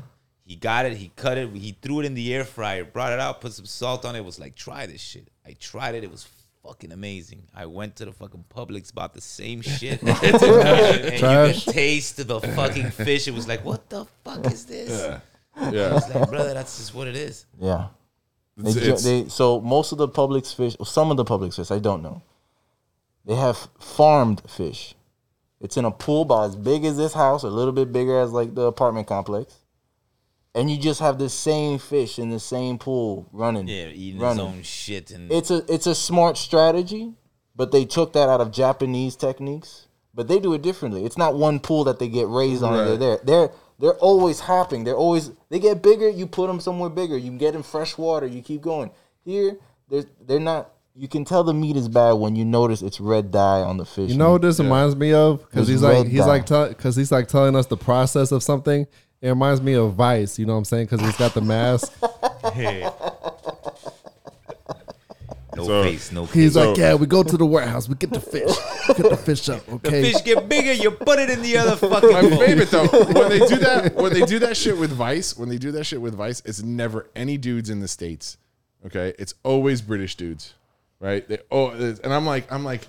He 0.45 0.57
got 0.57 0.87
it, 0.87 0.97
he 0.97 1.11
cut 1.15 1.37
it, 1.37 1.51
he 1.55 1.77
threw 1.83 2.01
it 2.01 2.07
in 2.07 2.15
the 2.15 2.33
air 2.35 2.45
fryer, 2.45 2.83
brought 2.85 3.13
it 3.13 3.21
out, 3.21 3.43
put 3.43 3.53
some 3.53 3.67
salt 3.67 4.07
on 4.07 4.17
it. 4.17 4.25
Was 4.25 4.39
like, 4.39 4.55
try 4.55 4.87
this 4.87 5.01
shit. 5.03 5.29
I 5.47 5.55
tried 5.61 5.95
it. 5.95 6.05
It 6.05 6.11
was 6.11 6.27
fucking 6.69 6.93
amazing. 6.93 7.43
I 7.55 7.67
went 7.67 7.97
to 7.97 8.05
the 8.05 8.13
fucking 8.13 8.45
Publix, 8.55 8.95
bought 8.95 9.15
the 9.15 9.21
same 9.21 9.61
shit, 9.77 10.03
and 10.03 10.09
you 10.09 11.55
could 11.63 11.73
taste 11.73 12.17
the 12.27 12.41
fucking 12.41 12.91
fish. 12.91 13.27
It 13.27 13.35
was 13.35 13.49
like, 13.49 13.65
what 13.65 13.89
the 13.89 14.05
fuck 14.25 14.47
is 14.53 14.67
this? 14.67 14.91
Yeah. 15.73 15.97
It's 15.97 16.09
like, 16.15 16.29
brother, 16.31 16.55
that's 16.55 16.77
just 16.79 16.95
what 16.95 17.09
it 17.09 17.17
is. 17.17 17.47
Yeah. 17.61 17.89
They, 18.57 18.71
It's- 18.71 18.85
ju- 18.85 18.91
it's- 18.91 19.05
they 19.05 19.29
so 19.29 19.61
most 19.61 19.93
of 19.93 19.99
the 19.99 20.09
Publix 20.09 20.55
fish, 20.55 20.77
or 20.79 20.87
some 20.87 21.11
of 21.11 21.17
the 21.17 21.25
Publix 21.25 21.57
fish, 21.57 21.71
I 21.71 21.79
don't 21.79 22.03
know. 22.03 22.23
They 23.25 23.35
have 23.35 23.69
farmed 23.79 24.43
fish. 24.49 24.95
It's 25.61 25.77
in 25.77 25.85
a 25.85 25.91
pool 25.91 26.23
about 26.23 26.45
as 26.51 26.57
big 26.57 26.85
as 26.85 26.97
this 26.97 27.13
house, 27.15 27.43
a 27.43 27.49
little 27.49 27.73
bit 27.73 27.93
bigger 27.93 28.19
as 28.21 28.31
like 28.33 28.55
the 28.55 28.63
apartment 28.63 29.07
complex, 29.09 29.55
and 30.55 30.71
you 30.71 30.79
just 30.79 31.01
have 31.01 31.19
the 31.19 31.29
same 31.29 31.79
fish 31.79 32.19
in 32.19 32.31
the 32.31 32.41
same 32.41 32.79
pool 32.79 33.29
running. 33.33 33.69
Yeah, 33.69 33.89
eating 33.89 34.21
running. 34.21 34.47
his 34.47 34.55
own 34.55 34.63
shit 34.63 35.11
and 35.11 35.31
It's 35.31 35.51
a 35.51 35.65
it's 35.73 35.87
a 35.87 35.95
smart 35.95 36.37
strategy, 36.37 37.15
but 37.55 37.73
they 37.73 37.85
took 37.85 38.13
that 38.15 38.29
out 38.29 38.41
of 38.41 38.51
Japanese 38.51 39.17
techniques. 39.17 39.87
But 40.15 40.27
they 40.27 40.41
do 40.41 40.53
it 40.55 40.63
differently. 40.63 41.05
It's 41.05 41.19
not 41.19 41.37
one 41.37 41.61
pool 41.61 41.85
that 41.85 42.01
they 42.01 42.09
get 42.09 42.27
raised 42.27 42.65
on. 42.65 42.73
Right. 42.73 42.85
They're 42.87 42.97
there. 42.97 43.19
They're 43.23 43.51
they're 43.79 43.95
always 43.95 44.41
hopping. 44.41 44.85
They're 44.85 44.97
always 44.97 45.31
they 45.49 45.61
get 45.61 45.83
bigger. 45.83 46.09
You 46.09 46.27
put 46.27 46.49
them 46.49 46.61
somewhere 46.61 46.91
bigger. 46.91 47.17
You 47.17 47.31
get 47.33 47.55
in 47.55 47.63
fresh 47.63 47.97
water. 47.97 48.27
You 48.27 48.43
keep 48.43 48.61
going. 48.61 48.91
Here, 49.25 49.57
they're 49.89 50.05
they're 50.21 50.41
not. 50.41 50.73
You 50.97 51.07
can 51.07 51.25
tell 51.25 51.45
the 51.45 51.55
meat 51.55 51.77
is 51.77 51.89
bad 51.89 52.15
when 52.15 52.35
you 52.35 52.45
notice 52.45 52.83
it's 52.83 52.99
red 52.99 53.31
dye 53.31 53.61
on 53.61 53.77
the 53.77 53.85
fish. 53.85 54.11
You 54.11 54.17
know 54.17 54.33
what 54.33 54.43
this 54.43 54.59
reminds 54.59 54.97
me 54.97 55.13
of? 55.13 55.49
Because 55.49 55.69
he's 55.69 55.83
like 55.83 56.09
he's 56.09 56.21
dye. 56.21 56.43
like 56.43 56.49
because 56.71 56.97
he's 56.97 57.13
like 57.13 57.29
telling 57.29 57.55
us 57.55 57.67
the 57.67 57.77
process 57.77 58.33
of 58.33 58.43
something. 58.43 58.89
It 59.21 59.29
reminds 59.29 59.61
me 59.61 59.75
of 59.75 59.95
Vice. 59.95 60.39
You 60.39 60.47
know 60.47 60.53
what 60.53 60.59
I'm 60.61 60.65
saying? 60.65 60.87
Because 60.87 61.01
he's 61.01 61.17
got 61.17 61.35
the 61.35 61.41
mask. 61.41 61.93
no 65.57 65.65
So- 65.65 65.83
face, 65.83 66.13
no 66.13 66.25
He's 66.27 66.55
face. 66.55 66.67
like, 66.67 66.77
yeah, 66.77 66.95
we 66.95 67.07
go 67.07 67.23
to 67.23 67.37
the 67.37 67.47
warehouse, 67.47 67.89
we 67.89 67.97
get 67.97 68.11
the 68.11 68.21
fish, 68.21 68.55
get 68.89 69.11
the 69.11 69.17
fish 69.17 69.49
up, 69.49 69.69
okay? 69.69 70.13
Fish 70.13 70.23
get 70.23 70.49
bigger, 70.49 70.73
you 70.73 70.91
put 70.93 71.19
it 71.19 71.31
in 71.31 71.43
the 71.43 71.57
other 71.57 71.75
fucking 71.77 72.13
My 72.13 72.21
bowl. 72.23 72.39
favorite 72.39 72.71
though, 72.71 72.87
when 73.13 73.29
they 73.29 73.39
do 73.41 73.57
that, 73.57 73.95
when 73.97 74.13
they 74.13 74.23
do 74.25 74.39
that 74.39 74.57
shit 74.57 74.79
with 74.79 74.93
Vice, 74.93 75.37
when 75.37 75.49
they 75.49 75.59
do 75.59 75.73
that 75.73 75.85
shit 75.85 76.01
with 76.01 76.15
Vice, 76.15 76.43
it's 76.45 76.63
never 76.63 77.09
any 77.17 77.37
dudes 77.37 77.71
in 77.71 77.81
the 77.81 77.89
states. 77.89 78.37
Okay, 78.87 79.13
it's 79.19 79.35
always 79.43 79.83
British 79.83 80.15
dudes, 80.15 80.55
right? 81.01 81.27
They 81.29 81.39
oh, 81.51 81.71
and 81.71 82.13
I'm 82.15 82.25
like, 82.25 82.51
I'm 82.53 82.63
like, 82.65 82.87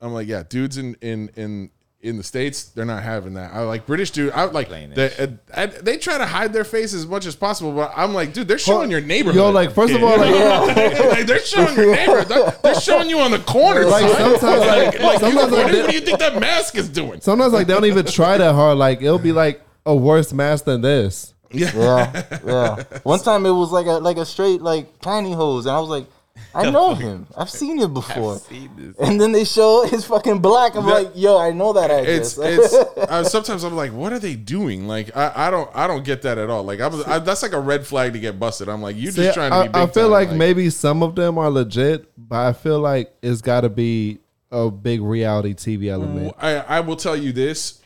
I'm 0.00 0.14
like, 0.14 0.26
yeah, 0.28 0.42
dudes 0.48 0.78
in 0.78 0.94
in 1.02 1.28
in 1.36 1.70
in 2.00 2.16
the 2.16 2.22
states, 2.22 2.64
they're 2.64 2.84
not 2.84 3.02
having 3.02 3.34
that. 3.34 3.52
I 3.52 3.62
like 3.62 3.84
British 3.84 4.12
dude. 4.12 4.32
I 4.32 4.44
like 4.44 4.68
they, 4.68 5.10
uh, 5.18 5.26
I- 5.52 5.66
they 5.66 5.98
try 5.98 6.16
to 6.16 6.26
hide 6.26 6.52
their 6.52 6.62
face 6.64 6.94
as 6.94 7.06
much 7.06 7.26
as 7.26 7.34
possible, 7.34 7.72
but 7.72 7.92
I'm 7.96 8.14
like, 8.14 8.32
dude, 8.32 8.46
they're 8.46 8.56
showing 8.58 8.88
your 8.90 9.00
neighborhood. 9.00 9.36
Yo, 9.36 9.50
like 9.50 9.72
first 9.72 9.92
of 9.92 10.02
all, 10.04 10.16
like, 10.16 10.30
like 11.10 11.26
they're 11.26 11.40
showing 11.40 11.76
your 11.76 11.96
neighborhood. 11.96 12.28
They're, 12.28 12.54
they're 12.62 12.80
showing 12.80 13.10
you 13.10 13.18
on 13.18 13.32
the 13.32 13.40
corner. 13.40 13.84
Like, 13.84 14.08
son. 14.12 14.38
sometimes, 14.38 14.60
like, 14.60 15.00
like, 15.00 15.12
you- 15.14 15.18
sometimes, 15.18 15.50
what, 15.50 15.62
like, 15.64 15.72
do- 15.72 15.80
what 15.82 15.90
do 15.90 15.96
you 15.96 16.00
think 16.02 16.18
that 16.20 16.38
mask 16.40 16.76
is 16.76 16.88
doing? 16.88 17.20
sometimes 17.20 17.52
like 17.52 17.66
they 17.66 17.74
don't 17.74 17.84
even 17.86 18.06
try 18.06 18.38
that 18.38 18.54
hard. 18.54 18.78
Like 18.78 19.02
it'll 19.02 19.18
be 19.18 19.32
like 19.32 19.60
a 19.84 19.94
worse 19.96 20.32
mask 20.32 20.66
than 20.66 20.80
this. 20.82 21.34
Yeah, 21.50 22.26
yeah. 22.44 22.82
One 23.02 23.18
time 23.20 23.44
it 23.46 23.50
was 23.50 23.72
like 23.72 23.86
a 23.86 23.92
like 23.92 24.18
a 24.18 24.26
straight 24.26 24.60
like 24.60 25.00
pantyhose, 25.00 25.60
and 25.62 25.70
I 25.70 25.80
was 25.80 25.88
like, 25.88 26.06
I 26.54 26.70
know 26.70 26.94
him. 26.94 27.26
I've 27.36 27.50
seen 27.50 27.78
it 27.78 27.92
before. 27.92 28.38
See 28.38 28.68
this. 28.76 28.96
And 28.98 29.20
then 29.20 29.32
they 29.32 29.44
show 29.44 29.84
his 29.86 30.04
fucking 30.04 30.40
black. 30.40 30.76
I'm 30.76 30.86
like, 30.86 31.12
yo, 31.14 31.38
I 31.38 31.52
know 31.52 31.72
that 31.74 31.90
it's 31.90 32.36
address. 32.38 32.72
it's 32.96 32.96
uh, 32.96 33.24
sometimes 33.24 33.64
I'm 33.64 33.76
like, 33.76 33.92
what 33.92 34.12
are 34.12 34.18
they 34.18 34.34
doing? 34.34 34.88
Like 34.88 35.16
I, 35.16 35.32
I 35.34 35.50
don't 35.50 35.70
I 35.74 35.86
don't 35.86 36.04
get 36.04 36.22
that 36.22 36.38
at 36.38 36.50
all. 36.50 36.62
Like 36.64 36.80
I 36.80 36.88
was 36.88 37.04
I, 37.04 37.18
that's 37.18 37.42
like 37.42 37.52
a 37.52 37.60
red 37.60 37.86
flag 37.86 38.14
to 38.14 38.18
get 38.18 38.38
busted. 38.38 38.68
I'm 38.68 38.82
like, 38.82 38.96
you 38.96 39.10
See, 39.10 39.22
just 39.22 39.34
trying 39.34 39.50
to 39.50 39.56
I, 39.56 39.62
be. 39.64 39.68
Big 39.68 39.76
I 39.76 39.86
feel 39.86 40.04
time. 40.04 40.10
like, 40.12 40.32
maybe 40.32 40.70
some 40.70 41.02
of 41.02 41.14
them 41.14 41.38
are 41.38 41.50
legit, 41.50 42.10
but 42.16 42.46
I 42.46 42.52
feel 42.52 42.80
like 42.80 43.14
it's 43.22 43.42
got 43.42 43.60
to 43.62 43.68
be 43.68 44.18
a 44.50 44.70
big 44.70 45.02
reality 45.02 45.54
TV 45.54 45.88
element. 45.88 46.34
I 46.38 46.56
I 46.56 46.80
will 46.80 46.96
tell 46.96 47.16
you 47.16 47.32
this, 47.32 47.82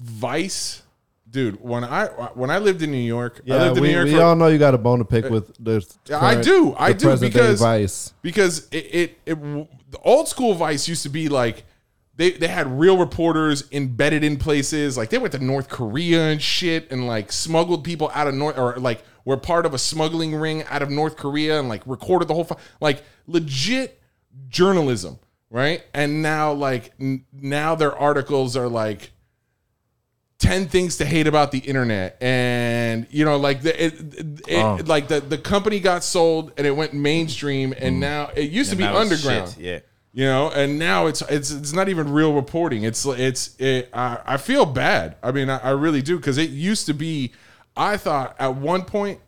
Vice, 0.00 0.82
dude. 1.36 1.60
When 1.62 1.84
I 1.84 2.06
when 2.34 2.50
I 2.50 2.58
lived 2.58 2.82
in 2.82 2.90
New 2.90 2.96
York, 2.96 3.40
I 3.44 3.48
Yeah, 3.54 3.62
lived 3.64 3.76
in 3.76 3.82
we, 3.82 3.88
New 3.88 3.94
York 3.94 4.06
we 4.06 4.14
for, 4.14 4.22
all 4.22 4.34
know 4.36 4.46
you 4.48 4.58
got 4.58 4.74
a 4.74 4.78
bone 4.78 4.98
to 5.00 5.04
pick 5.04 5.28
with 5.28 5.52
the. 5.62 5.86
Yeah, 6.08 6.24
I 6.24 6.40
do. 6.40 6.74
I 6.78 6.92
do, 6.92 7.16
because- 7.18 7.60
Vice. 7.60 8.14
because 8.22 8.66
it, 8.70 8.86
it, 9.00 9.18
it 9.26 9.34
the 9.90 9.98
old 10.02 10.28
school 10.28 10.54
Vice 10.54 10.88
used 10.88 11.02
to 11.02 11.08
be 11.10 11.28
like 11.28 11.64
they 12.16 12.30
they 12.32 12.48
had 12.48 12.66
real 12.80 12.96
reporters 12.96 13.68
embedded 13.70 14.24
in 14.24 14.38
places 14.38 14.96
like 14.96 15.10
they 15.10 15.18
went 15.18 15.32
to 15.32 15.38
North 15.44 15.68
Korea 15.68 16.22
and 16.30 16.40
shit 16.42 16.90
and 16.90 17.06
like 17.06 17.30
smuggled 17.30 17.84
people 17.84 18.10
out 18.14 18.26
of 18.26 18.34
North 18.34 18.56
or 18.58 18.76
like 18.78 19.04
were 19.26 19.36
part 19.36 19.66
of 19.66 19.74
a 19.74 19.78
smuggling 19.78 20.34
ring 20.34 20.64
out 20.64 20.80
of 20.82 20.88
North 20.90 21.16
Korea 21.16 21.58
and 21.60 21.68
like 21.68 21.82
recorded 21.86 22.28
the 22.28 22.34
whole 22.34 22.44
fu- 22.44 22.56
like 22.80 23.02
legit 23.26 24.00
journalism, 24.48 25.18
right? 25.50 25.82
And 25.92 26.22
now 26.22 26.52
like 26.52 26.92
n- 27.00 27.26
now 27.32 27.74
their 27.74 27.94
articles 27.94 28.56
are 28.56 28.68
like 28.68 29.12
10 30.38 30.68
things 30.68 30.98
to 30.98 31.06
hate 31.06 31.26
about 31.26 31.50
the 31.50 31.58
internet. 31.58 32.16
And 32.20 33.06
you 33.10 33.24
know 33.24 33.36
like 33.38 33.62
the 33.62 33.84
it, 33.86 33.94
it, 34.48 34.86
like 34.86 35.08
the 35.08 35.20
the 35.20 35.38
company 35.38 35.80
got 35.80 36.04
sold 36.04 36.52
and 36.58 36.66
it 36.66 36.72
went 36.72 36.92
mainstream 36.92 37.74
and 37.78 38.00
now 38.00 38.30
it 38.36 38.50
used 38.50 38.70
to 38.70 38.76
be 38.76 38.84
underground 38.84 39.50
shit, 39.52 39.58
Yeah. 39.58 39.78
you 40.12 40.24
know 40.26 40.50
and 40.50 40.78
now 40.78 41.06
it's 41.06 41.22
it's 41.22 41.50
it's 41.50 41.72
not 41.72 41.88
even 41.88 42.12
real 42.12 42.34
reporting. 42.34 42.84
It's 42.84 43.06
it's 43.06 43.56
it, 43.58 43.88
I, 43.94 44.18
I 44.26 44.36
feel 44.36 44.66
bad. 44.66 45.16
I 45.22 45.32
mean 45.32 45.48
i, 45.48 45.56
I 45.58 45.70
really 45.70 46.02
do 46.02 46.16
because 46.18 46.36
it 46.38 46.50
used 46.50 46.84
to 46.86 46.92
be 46.94 47.32
i 47.76 47.96
thought 47.96 48.36
at 48.38 48.56
one 48.56 48.82
point 48.84 49.20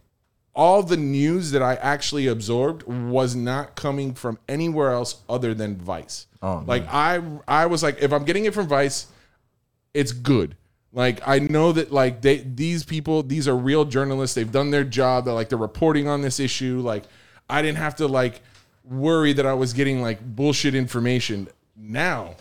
all 0.54 0.82
the 0.82 0.96
news 0.96 1.52
that 1.52 1.62
i 1.62 1.74
actually 1.76 2.26
absorbed 2.26 2.82
was 2.82 3.34
not 3.36 3.76
coming 3.76 4.12
from 4.12 4.38
anywhere 4.48 4.90
else 4.90 5.22
other 5.28 5.54
than 5.54 5.76
vice. 5.76 6.26
Oh, 6.42 6.62
like 6.66 6.84
i 6.92 7.22
i 7.48 7.64
was 7.64 7.82
like 7.82 7.96
if 8.02 8.12
i'm 8.12 8.24
getting 8.24 8.44
it 8.44 8.52
from 8.52 8.68
vice 8.68 9.06
it's 9.94 10.12
good. 10.12 10.54
Like 10.92 11.20
I 11.26 11.38
know 11.38 11.72
that 11.72 11.92
like 11.92 12.22
they 12.22 12.38
these 12.38 12.84
people 12.84 13.22
these 13.22 13.46
are 13.46 13.56
real 13.56 13.84
journalists. 13.84 14.34
They've 14.34 14.50
done 14.50 14.70
their 14.70 14.84
job. 14.84 15.24
They're 15.24 15.34
like 15.34 15.48
they're 15.48 15.58
reporting 15.58 16.08
on 16.08 16.22
this 16.22 16.40
issue. 16.40 16.80
Like 16.80 17.04
I 17.48 17.62
didn't 17.62 17.78
have 17.78 17.96
to 17.96 18.08
like 18.08 18.40
worry 18.84 19.32
that 19.34 19.46
I 19.46 19.54
was 19.54 19.72
getting 19.72 20.00
like 20.00 20.20
bullshit 20.20 20.74
information. 20.74 21.48
Now 21.76 22.36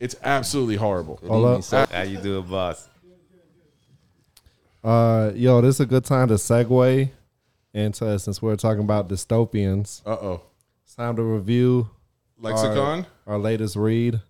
it's 0.00 0.16
absolutely 0.22 0.76
horrible. 0.76 1.20
Hold 1.26 1.72
up. 1.72 1.90
How 1.90 2.02
you 2.02 2.18
do 2.18 2.38
it, 2.38 2.48
boss? 2.48 2.88
Uh, 4.82 5.32
yo, 5.34 5.60
this 5.62 5.76
is 5.76 5.80
a 5.80 5.86
good 5.86 6.04
time 6.04 6.28
to 6.28 6.34
segue 6.34 7.10
into 7.72 8.18
since 8.18 8.42
we're 8.42 8.56
talking 8.56 8.82
about 8.82 9.08
dystopians. 9.08 10.02
Uh 10.04 10.10
oh. 10.10 10.42
It's 10.84 10.94
time 10.94 11.16
to 11.16 11.22
review 11.22 11.90
Lexicon. 12.38 13.06
our 13.26 13.38
latest 13.38 13.76
read, 13.76 14.20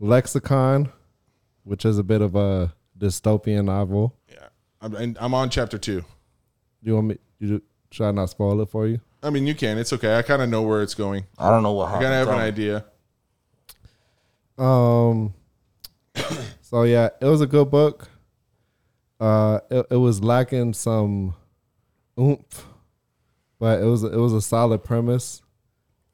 Lexicon, 0.00 0.90
which 1.64 1.84
is 1.84 1.98
a 1.98 2.02
bit 2.02 2.20
of 2.20 2.34
a 2.34 2.72
dystopian 2.98 3.66
novel. 3.66 4.16
Yeah. 4.28 4.48
I'm 4.80 5.16
I'm 5.20 5.34
on 5.34 5.50
chapter 5.50 5.78
two. 5.78 6.04
You 6.82 6.94
want 6.94 7.06
me? 7.08 7.18
You 7.38 7.62
should 7.90 8.06
I 8.06 8.10
not 8.12 8.30
spoil 8.30 8.60
it 8.60 8.70
for 8.70 8.86
you? 8.86 9.00
I 9.22 9.30
mean, 9.30 9.46
you 9.46 9.54
can. 9.54 9.76
It's 9.76 9.92
okay. 9.92 10.16
I 10.16 10.22
kind 10.22 10.40
of 10.40 10.48
know 10.48 10.62
where 10.62 10.82
it's 10.82 10.94
going. 10.94 11.26
I 11.38 11.50
don't 11.50 11.62
know 11.62 11.72
what 11.72 11.88
I 11.88 11.92
kind 12.00 12.06
of 12.06 12.12
have 12.12 12.28
an 12.28 12.40
idea. 12.40 12.84
Um. 14.58 15.34
So 16.62 16.84
yeah, 16.84 17.08
it 17.20 17.24
was 17.24 17.40
a 17.40 17.48
good 17.48 17.68
book. 17.68 18.08
Uh, 19.18 19.58
it, 19.72 19.86
it 19.90 19.96
was 19.96 20.22
lacking 20.22 20.72
some 20.72 21.34
oomph, 22.16 22.64
but 23.58 23.82
it 23.82 23.86
was 23.86 24.04
it 24.04 24.14
was 24.14 24.32
a 24.32 24.40
solid 24.40 24.84
premise. 24.84 25.42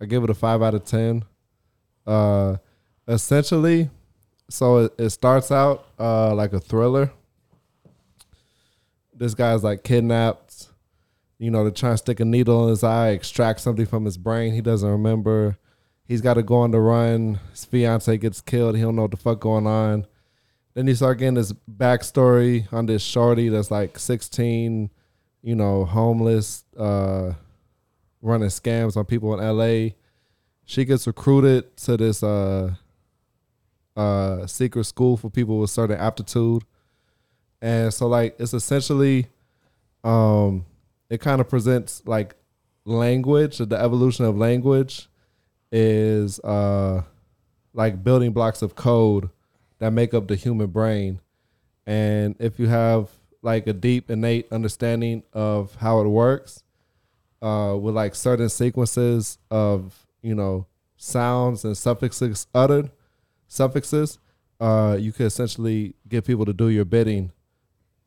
I 0.01 0.07
give 0.07 0.25
it 0.25 0.31
a 0.31 0.35
five 0.35 0.63
out 0.63 0.75
of 0.75 0.85
ten. 0.85 1.27
Uh, 2.07 2.57
essentially, 3.07 3.91
so 4.49 4.79
it, 4.79 4.95
it 4.99 5.11
starts 5.11 5.51
out 5.51 5.87
uh 5.99 6.35
like 6.35 6.53
a 6.53 6.61
thriller. 6.61 7.13
This 9.15 9.35
guy's 9.35 9.65
like 9.65 9.83
kidnapped. 9.83 10.69
You 11.39 11.51
know, 11.51 11.65
they're 11.65 11.71
trying 11.71 11.95
to 11.95 11.99
stick 11.99 12.21
a 12.21 12.25
needle 12.25 12.65
in 12.65 12.71
his 12.71 12.83
eye, 12.83 13.11
extract 13.11 13.61
something 13.61 13.87
from 13.87 14.05
his 14.05 14.17
brain. 14.17 14.55
He 14.55 14.61
doesn't 14.61 14.89
remember. 14.89 15.59
He's 16.05 16.21
got 16.21 16.35
to 16.35 16.43
go 16.43 16.57
on 16.57 16.71
the 16.71 16.81
run. 16.81 17.41
His 17.51 17.65
fiance 17.65 18.17
gets 18.19 18.41
killed. 18.41 18.77
He 18.77 18.83
don't 18.83 18.97
know 18.97 19.03
what 19.03 19.11
the 19.11 19.17
fuck 19.17 19.41
going 19.41 19.67
on. 19.67 20.07
Then 20.75 20.87
you 20.87 20.95
start 20.95 21.19
getting 21.19 21.35
this 21.35 21.53
backstory 21.53 22.71
on 22.73 22.87
this 22.87 23.03
shorty 23.03 23.49
that's 23.49 23.71
like 23.71 23.99
16, 23.99 24.91
you 25.43 25.55
know, 25.55 25.85
homeless, 25.85 26.65
uh, 26.79 27.33
running 28.23 28.49
scams 28.49 28.97
on 28.97 29.07
people 29.07 29.39
in 29.39 29.57
LA. 29.57 29.95
She 30.65 30.85
gets 30.85 31.07
recruited 31.07 31.77
to 31.79 31.97
this 31.97 32.23
uh, 32.23 32.75
uh, 33.97 34.47
secret 34.47 34.85
school 34.85 35.17
for 35.17 35.31
people 35.31 35.59
with 35.59 35.71
certain 35.71 35.99
aptitude. 35.99 36.63
and 37.63 37.93
so 37.93 38.07
like 38.07 38.37
it's 38.39 38.55
essentially, 38.55 39.27
um, 40.05 40.65
it 41.11 41.21
kind 41.21 41.41
of 41.41 41.49
presents 41.49 42.03
like 42.07 42.35
language, 42.85 43.59
the 43.59 43.77
evolution 43.77 44.25
of 44.25 44.37
language 44.37 45.09
is 45.73 46.39
uh 46.41 47.03
like 47.75 48.03
building 48.03 48.33
blocks 48.33 48.63
of 48.63 48.75
code 48.75 49.29
that 49.79 49.93
make 49.93 50.15
up 50.15 50.29
the 50.29 50.37
human 50.37 50.69
brain. 50.69 51.21
And 51.87 52.35
if 52.39 52.59
you 52.59 52.69
have 52.69 53.11
like 53.43 53.67
a 53.67 53.73
deep 53.73 54.11
innate 54.11 54.51
understanding 54.51 55.23
of 55.33 55.75
how 55.77 56.01
it 56.01 56.09
works, 56.09 56.63
uh, 57.43 57.77
with 57.79 57.95
like 57.95 58.15
certain 58.15 58.49
sequences 58.49 59.39
of, 59.51 60.07
you 60.23 60.35
know, 60.35 60.67
sounds 60.97 61.65
and 61.65 61.77
suffixes 61.77 62.47
uttered, 62.55 62.91
suffixes, 63.49 64.19
uh, 64.61 64.97
you 64.99 65.13
could 65.13 65.27
essentially 65.27 65.95
get 66.09 66.25
people 66.25 66.45
to 66.45 66.53
do 66.53 66.69
your 66.69 66.85
bidding 66.85 67.33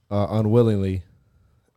uh, 0.10 0.28
unwillingly. 0.30 1.04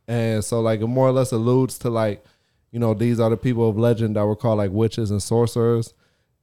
And 0.07 0.43
so 0.43 0.61
like 0.61 0.81
it 0.81 0.87
more 0.87 1.07
or 1.07 1.11
less 1.11 1.31
alludes 1.31 1.77
to 1.79 1.89
like, 1.89 2.23
you 2.71 2.79
know, 2.79 2.93
these 2.93 3.19
are 3.19 3.29
the 3.29 3.37
people 3.37 3.69
of 3.69 3.77
legend 3.77 4.15
that 4.15 4.25
were 4.25 4.35
called 4.35 4.57
like 4.57 4.71
witches 4.71 5.11
and 5.11 5.21
sorcerers. 5.21 5.93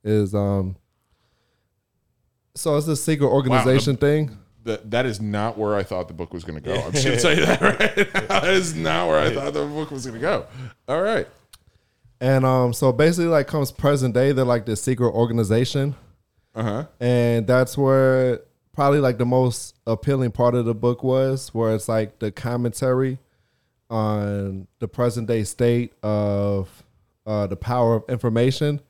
Is 0.02 0.34
um 0.34 0.76
so 2.54 2.76
it's 2.76 2.88
a 2.88 2.96
secret 2.96 3.28
organization 3.28 3.96
thing. 3.96 4.38
That 4.64 4.90
that 4.90 5.06
is 5.06 5.20
not 5.20 5.58
where 5.58 5.74
I 5.76 5.82
thought 5.82 6.08
the 6.08 6.14
book 6.14 6.32
was 6.32 6.44
going 6.44 6.62
to 6.62 6.66
go. 6.66 6.74
I'm 6.74 6.92
just 6.92 7.04
going 7.04 7.16
to 7.18 7.22
tell 7.22 7.36
you 7.36 7.46
that 7.46 7.60
right. 7.60 8.14
now. 8.14 8.40
that 8.40 8.44
is 8.48 8.74
not 8.74 9.08
where 9.08 9.18
I 9.18 9.34
thought 9.34 9.52
the 9.52 9.64
book 9.66 9.90
was 9.90 10.06
going 10.06 10.14
to 10.14 10.20
go. 10.20 10.46
All 10.88 11.02
right. 11.02 11.26
And 12.20 12.46
um 12.46 12.72
so 12.72 12.92
basically 12.92 13.26
like 13.26 13.46
comes 13.46 13.72
present 13.72 14.14
day, 14.14 14.32
they're 14.32 14.44
like 14.44 14.66
this 14.66 14.82
secret 14.82 15.10
organization. 15.10 15.94
Uh 16.54 16.62
huh. 16.62 16.86
And 16.98 17.46
that's 17.46 17.78
where 17.78 18.40
probably 18.72 19.00
like 19.00 19.18
the 19.18 19.26
most 19.26 19.76
appealing 19.86 20.32
part 20.32 20.54
of 20.54 20.64
the 20.64 20.74
book 20.74 21.02
was, 21.02 21.54
where 21.54 21.74
it's 21.74 21.88
like 21.88 22.18
the 22.18 22.32
commentary 22.32 23.18
on 23.88 24.66
the 24.78 24.88
present 24.88 25.28
day 25.28 25.44
state 25.44 25.92
of 26.02 26.84
uh, 27.26 27.46
the 27.46 27.56
power 27.56 27.96
of 27.96 28.04
information. 28.08 28.80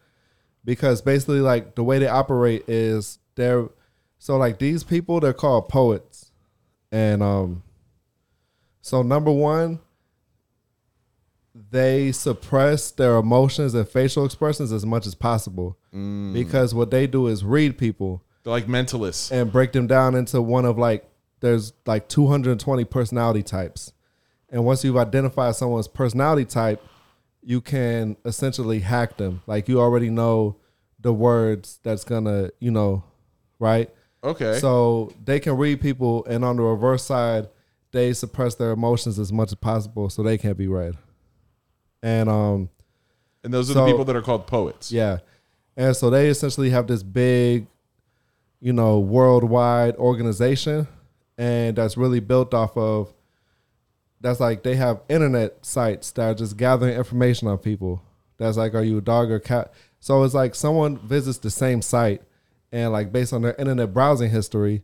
Because 0.65 1.01
basically, 1.01 1.41
like 1.41 1.75
the 1.75 1.83
way 1.83 1.99
they 1.99 2.09
operate 2.09 2.69
is 2.69 3.19
they're 3.35 3.69
so 4.19 4.37
like 4.37 4.59
these 4.59 4.85
people 4.85 5.19
they're 5.19 5.33
called 5.33 5.69
poets, 5.69 6.33
and 6.93 7.23
um, 7.23 7.63
so 8.83 9.03
number 9.03 9.33
one, 9.33 9.81
they 11.71 12.13
suppress 12.13 12.91
their 12.91 13.17
emotions 13.17 13.75
and 13.75 13.89
facial 13.89 14.25
expressions 14.25 14.73
as 14.73 14.85
much 14.85 15.07
as 15.07 15.15
possible. 15.15 15.79
Mm. 15.95 16.33
Because 16.33 16.75
what 16.75 16.91
they 16.91 17.07
do 17.07 17.27
is 17.27 17.45
read 17.45 17.79
people 17.79 18.23
They're 18.43 18.53
like 18.53 18.67
mentalists. 18.67 19.31
and 19.31 19.53
break 19.53 19.73
them 19.73 19.87
down 19.87 20.15
into 20.15 20.41
one 20.43 20.65
of 20.65 20.79
like 20.79 21.09
there's 21.41 21.73
like 21.87 22.09
220 22.09 22.85
personality 22.85 23.43
types. 23.43 23.93
And 24.51 24.65
once 24.65 24.85
you've 24.85 24.97
identified 24.97 25.55
someone's 25.57 25.89
personality 25.89 26.45
type 26.45 26.83
you 27.43 27.61
can 27.61 28.17
essentially 28.25 28.81
hack 28.81 29.17
them. 29.17 29.43
Like 29.47 29.67
you 29.69 29.81
already 29.81 30.11
know 30.11 30.57
the 30.99 31.13
words 31.13 31.79
that's 31.83 32.05
gonna 32.05 32.51
you 32.59 32.71
know 32.71 33.05
right? 33.59 33.91
Okay. 34.23 34.59
so 34.59 35.13
they 35.25 35.41
can 35.41 35.57
read 35.57 35.81
people 35.81 36.27
and 36.27 36.45
on 36.45 36.57
the 36.57 36.63
reverse 36.63 37.03
side 37.03 37.49
they 37.93 38.13
suppress 38.13 38.55
their 38.55 38.73
emotions 38.73 39.19
as 39.19 39.33
much 39.33 39.49
as 39.49 39.55
possible 39.55 40.11
so 40.11 40.23
they 40.23 40.37
can't 40.37 40.59
be 40.59 40.69
read 40.69 40.95
and 42.03 42.29
um 42.29 42.69
and 43.45 43.53
those 43.53 43.71
are 43.71 43.75
so- 43.75 43.85
the 43.85 43.91
people 43.91 44.05
that 44.05 44.17
are 44.17 44.23
called 44.23 44.47
poets. 44.47 44.93
yeah. 44.93 45.19
And 45.77 45.97
so 45.97 46.11
they 46.11 46.29
essentially 46.29 46.71
have 46.71 46.87
this 46.89 47.03
big, 47.03 47.67
you 48.61 48.73
know, 48.73 48.99
worldwide 48.99 49.97
organization 49.97 50.87
and 51.39 51.77
that's 51.77 51.97
really 51.97 52.21
built 52.21 52.53
off 52.53 52.77
of 52.77 53.13
that's 54.21 54.41
like 54.41 54.63
they 54.63 54.77
have 54.77 55.01
internet 55.09 55.65
sites 55.65 56.11
that 56.13 56.23
are 56.31 56.35
just 56.35 56.57
gathering 56.59 56.95
information 56.95 57.49
on 57.49 57.57
people. 57.59 58.03
That's 58.37 58.57
like 58.59 58.75
are 58.75 58.83
you 58.83 58.99
a 58.99 59.01
dog 59.01 59.31
or 59.31 59.39
cat? 59.41 59.73
So 60.01 60.23
it's 60.25 60.35
like 60.35 60.55
someone 60.55 60.99
visits 60.99 61.39
the 61.39 61.51
same 61.51 61.81
site 61.81 62.23
and 62.73 62.93
like 62.93 63.13
based 63.13 63.33
on 63.33 63.43
their 63.43 63.55
internet 63.55 63.95
browsing 63.95 64.31
history, 64.31 64.83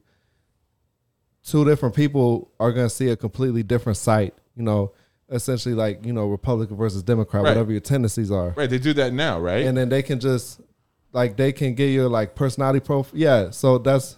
two 1.45 1.65
different 1.65 1.95
people 1.95 2.51
are 2.59 2.73
going 2.73 2.87
to 2.87 2.95
see 2.95 3.09
a 3.09 3.17
completely 3.17 3.63
different 3.63 3.97
site, 3.99 4.35
you 4.57 4.63
know, 4.63 4.93
essentially 5.31 5.75
like, 5.75 6.05
you 6.07 6.13
know, 6.13 6.27
Republican 6.27 6.77
versus 6.77 7.03
Democrat, 7.03 7.43
Right. 7.43 7.51
whatever 7.51 7.73
your 7.73 7.81
tendencies 7.81 8.31
are 8.31 8.55
Right. 8.57 8.71
They 8.71 8.79
do 8.79 8.93
that 8.95 9.13
now, 9.13 9.41
right? 9.41 9.67
and 9.67 9.77
then 9.77 9.89
they 9.89 10.03
can 10.03 10.21
just 10.21 10.61
like 11.13 11.37
they 11.37 11.53
can 11.53 11.75
get 11.75 11.87
your 11.87 12.09
like 12.09 12.35
personality 12.35 12.81
profile. 12.81 13.19
Yeah, 13.19 13.51
so 13.51 13.79
that's 13.79 14.17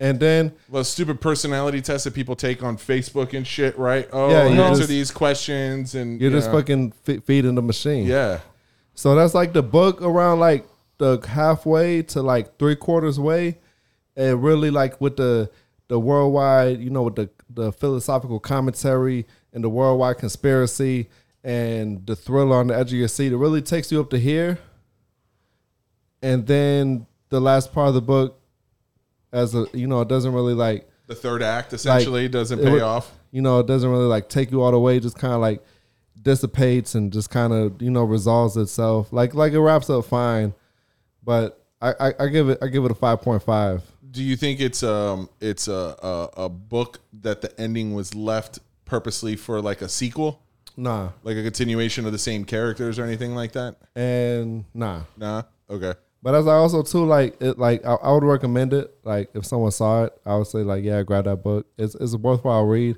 and 0.00 0.20
then 0.20 0.52
Those 0.70 0.88
stupid 0.88 1.20
personality 1.20 1.80
tests 1.82 2.04
that 2.04 2.14
people 2.14 2.36
take 2.36 2.62
on 2.62 2.76
Facebook 2.76 3.34
and 3.36 3.44
shit, 3.46 3.76
right? 3.76 4.08
Oh, 4.12 4.30
Yeah, 4.30 4.46
you 4.46 4.62
answer 4.62 4.80
just- 4.82 4.88
these 4.88 5.10
questions 5.10 5.94
and 5.96 6.20
you're 6.20 6.30
you 6.30 6.36
just 6.36 6.46
know. 6.52 6.58
fucking 6.58 6.92
fe- 7.02 7.18
feeding 7.18 7.54
the 7.56 7.62
machine. 7.62 8.06
Yeah. 8.06 8.38
So 8.94 9.14
that's 9.16 9.34
like 9.34 9.52
the 9.52 9.62
book 9.62 10.00
around 10.00 10.38
like 10.40 10.66
the 10.98 11.18
halfway 11.26 12.02
to 12.02 12.22
like 12.22 12.58
three 12.58 12.74
quarters 12.76 13.18
way, 13.20 13.58
and 14.16 14.42
really 14.42 14.70
like 14.70 15.00
with 15.00 15.16
the 15.16 15.50
the 15.88 15.98
worldwide, 15.98 16.80
you 16.80 16.90
know, 16.90 17.02
with 17.04 17.16
the 17.16 17.30
the 17.50 17.72
philosophical 17.72 18.38
commentary 18.40 19.26
and 19.52 19.64
the 19.64 19.68
worldwide 19.70 20.18
conspiracy 20.18 21.08
and 21.42 22.06
the 22.06 22.14
thriller 22.14 22.56
on 22.56 22.66
the 22.68 22.76
edge 22.76 22.92
of 22.92 22.98
your 22.98 23.08
seat. 23.08 23.32
It 23.32 23.36
really 23.36 23.62
takes 23.62 23.90
you 23.90 24.00
up 24.00 24.10
to 24.10 24.18
here, 24.18 24.58
and 26.22 26.46
then 26.46 27.06
the 27.30 27.40
last 27.40 27.72
part 27.72 27.88
of 27.88 27.94
the 27.94 28.00
book, 28.02 28.40
as 29.32 29.54
a 29.54 29.66
you 29.72 29.86
know, 29.86 30.00
it 30.00 30.08
doesn't 30.08 30.32
really 30.32 30.54
like 30.54 30.88
The 31.06 31.14
third 31.14 31.42
act 31.42 31.72
essentially 31.72 32.28
doesn't 32.28 32.60
pay 32.60 32.72
would- 32.72 32.82
off. 32.82 33.12
you 33.30 33.42
know, 33.42 33.60
it 33.60 33.66
doesn't 33.66 33.88
really 33.90 34.06
like 34.06 34.28
take 34.28 34.50
you 34.50 34.62
all 34.62 34.70
the 34.72 34.78
way, 34.78 35.00
just 35.00 35.18
kind 35.18 35.34
of 35.34 35.40
like 35.40 35.62
dissipates 36.20 36.94
and 36.94 37.12
just 37.12 37.30
kind 37.30 37.52
of, 37.52 37.80
you 37.80 37.90
know, 37.90 38.02
resolves 38.04 38.56
itself. 38.56 39.12
Like 39.12 39.34
like 39.34 39.52
it 39.52 39.60
wraps 39.60 39.88
up 39.90 40.04
fine. 40.04 40.52
But 41.22 41.64
I, 41.80 41.92
I, 42.00 42.12
I 42.20 42.26
give 42.28 42.48
it 42.48 42.58
I 42.62 42.66
give 42.68 42.84
it 42.84 42.90
a 42.90 42.94
five 42.94 43.20
point 43.22 43.42
five. 43.42 43.82
Do 44.10 44.22
you 44.22 44.36
think 44.36 44.60
it's 44.60 44.82
um 44.82 45.28
it's 45.40 45.68
a, 45.68 45.96
a 46.02 46.44
a 46.44 46.48
book 46.48 47.00
that 47.20 47.40
the 47.42 47.60
ending 47.60 47.94
was 47.94 48.14
left 48.14 48.58
purposely 48.84 49.36
for 49.36 49.60
like 49.60 49.82
a 49.82 49.88
sequel, 49.88 50.42
Nah. 50.76 51.10
like 51.24 51.36
a 51.36 51.42
continuation 51.42 52.06
of 52.06 52.12
the 52.12 52.18
same 52.18 52.44
characters 52.44 52.98
or 52.98 53.04
anything 53.04 53.34
like 53.34 53.52
that? 53.52 53.76
And 53.94 54.64
nah. 54.72 55.02
Nah. 55.16 55.42
Okay. 55.68 55.94
But 56.22 56.34
as 56.34 56.46
I 56.46 56.54
also 56.54 56.82
too 56.82 57.04
like 57.04 57.40
it 57.42 57.58
like 57.58 57.84
I, 57.84 57.94
I 57.94 58.12
would 58.12 58.24
recommend 58.24 58.72
it. 58.72 58.94
Like 59.04 59.30
if 59.34 59.44
someone 59.44 59.70
saw 59.72 60.04
it, 60.04 60.12
I 60.24 60.36
would 60.36 60.46
say 60.46 60.60
like, 60.60 60.84
yeah, 60.84 61.02
grab 61.02 61.24
that 61.26 61.42
book. 61.42 61.66
It's 61.76 61.94
it's 61.94 62.14
a 62.14 62.18
worthwhile 62.18 62.64
read. 62.64 62.96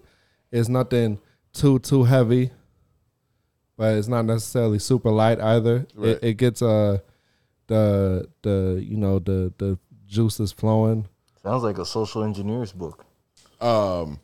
It's 0.53 0.69
nothing 0.69 1.19
too 1.53 1.79
too 1.81 2.05
heavy. 2.05 2.51
But 3.77 3.97
it's 3.97 4.09
not 4.09 4.27
necessarily 4.27 4.79
super 4.79 5.11
light 5.11 5.41
either. 5.41 5.87
Right. 5.95 6.11
It, 6.11 6.19
it 6.23 6.35
gets 6.35 6.63
uh 6.63 6.99
the 7.67 8.29
the 8.43 8.83
you 8.87 8.97
know 8.97 9.19
the 9.19 9.53
the 9.59 9.79
juices 10.11 10.53
flowing. 10.53 11.07
Sounds 11.43 11.63
like 11.63 11.79
a 11.79 11.87
social 11.87 12.23
engineer's 12.25 12.73
book. 12.73 13.05
Um, 13.61 14.19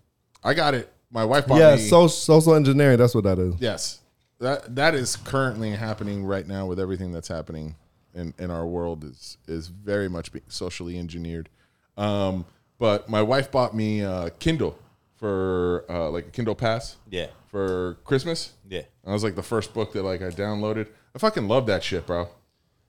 I 0.44 0.52
got 0.54 0.74
it. 0.74 0.92
My 1.10 1.24
wife 1.24 1.46
bought 1.46 1.58
Yeah, 1.60 1.76
me. 1.76 1.80
so, 1.80 2.08
social 2.08 2.54
engineering. 2.54 2.98
That's 2.98 3.14
what 3.14 3.24
that 3.24 3.38
is. 3.38 3.54
Yes, 3.60 4.00
that 4.40 4.74
that 4.76 4.94
is 4.94 5.16
currently 5.16 5.70
happening 5.70 6.24
right 6.24 6.46
now 6.46 6.66
with 6.66 6.78
everything 6.80 7.12
that's 7.12 7.28
happening 7.28 7.76
in, 8.14 8.34
in 8.38 8.50
our 8.50 8.66
world 8.66 9.04
is 9.04 9.38
is 9.46 9.68
very 9.68 10.08
much 10.08 10.30
socially 10.48 10.98
engineered. 10.98 11.48
Um, 11.96 12.44
but 12.78 13.08
my 13.08 13.22
wife 13.22 13.50
bought 13.50 13.74
me 13.74 14.00
a 14.00 14.30
Kindle 14.38 14.78
for 15.16 15.84
uh, 15.88 16.10
like 16.10 16.26
a 16.26 16.30
Kindle 16.30 16.54
Pass 16.54 16.96
Yeah. 17.10 17.28
for 17.46 17.94
Christmas. 18.04 18.52
Yeah. 18.68 18.82
That 19.04 19.12
was 19.12 19.24
like 19.24 19.34
the 19.36 19.42
first 19.42 19.72
book 19.72 19.92
that 19.94 20.02
like 20.02 20.20
I 20.20 20.26
downloaded. 20.30 20.88
I 21.14 21.18
fucking 21.18 21.48
love 21.48 21.66
that 21.68 21.82
shit, 21.82 22.06
bro. 22.06 22.28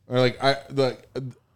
Or, 0.09 0.19
Like 0.19 0.43
I 0.43 0.57
the 0.69 0.97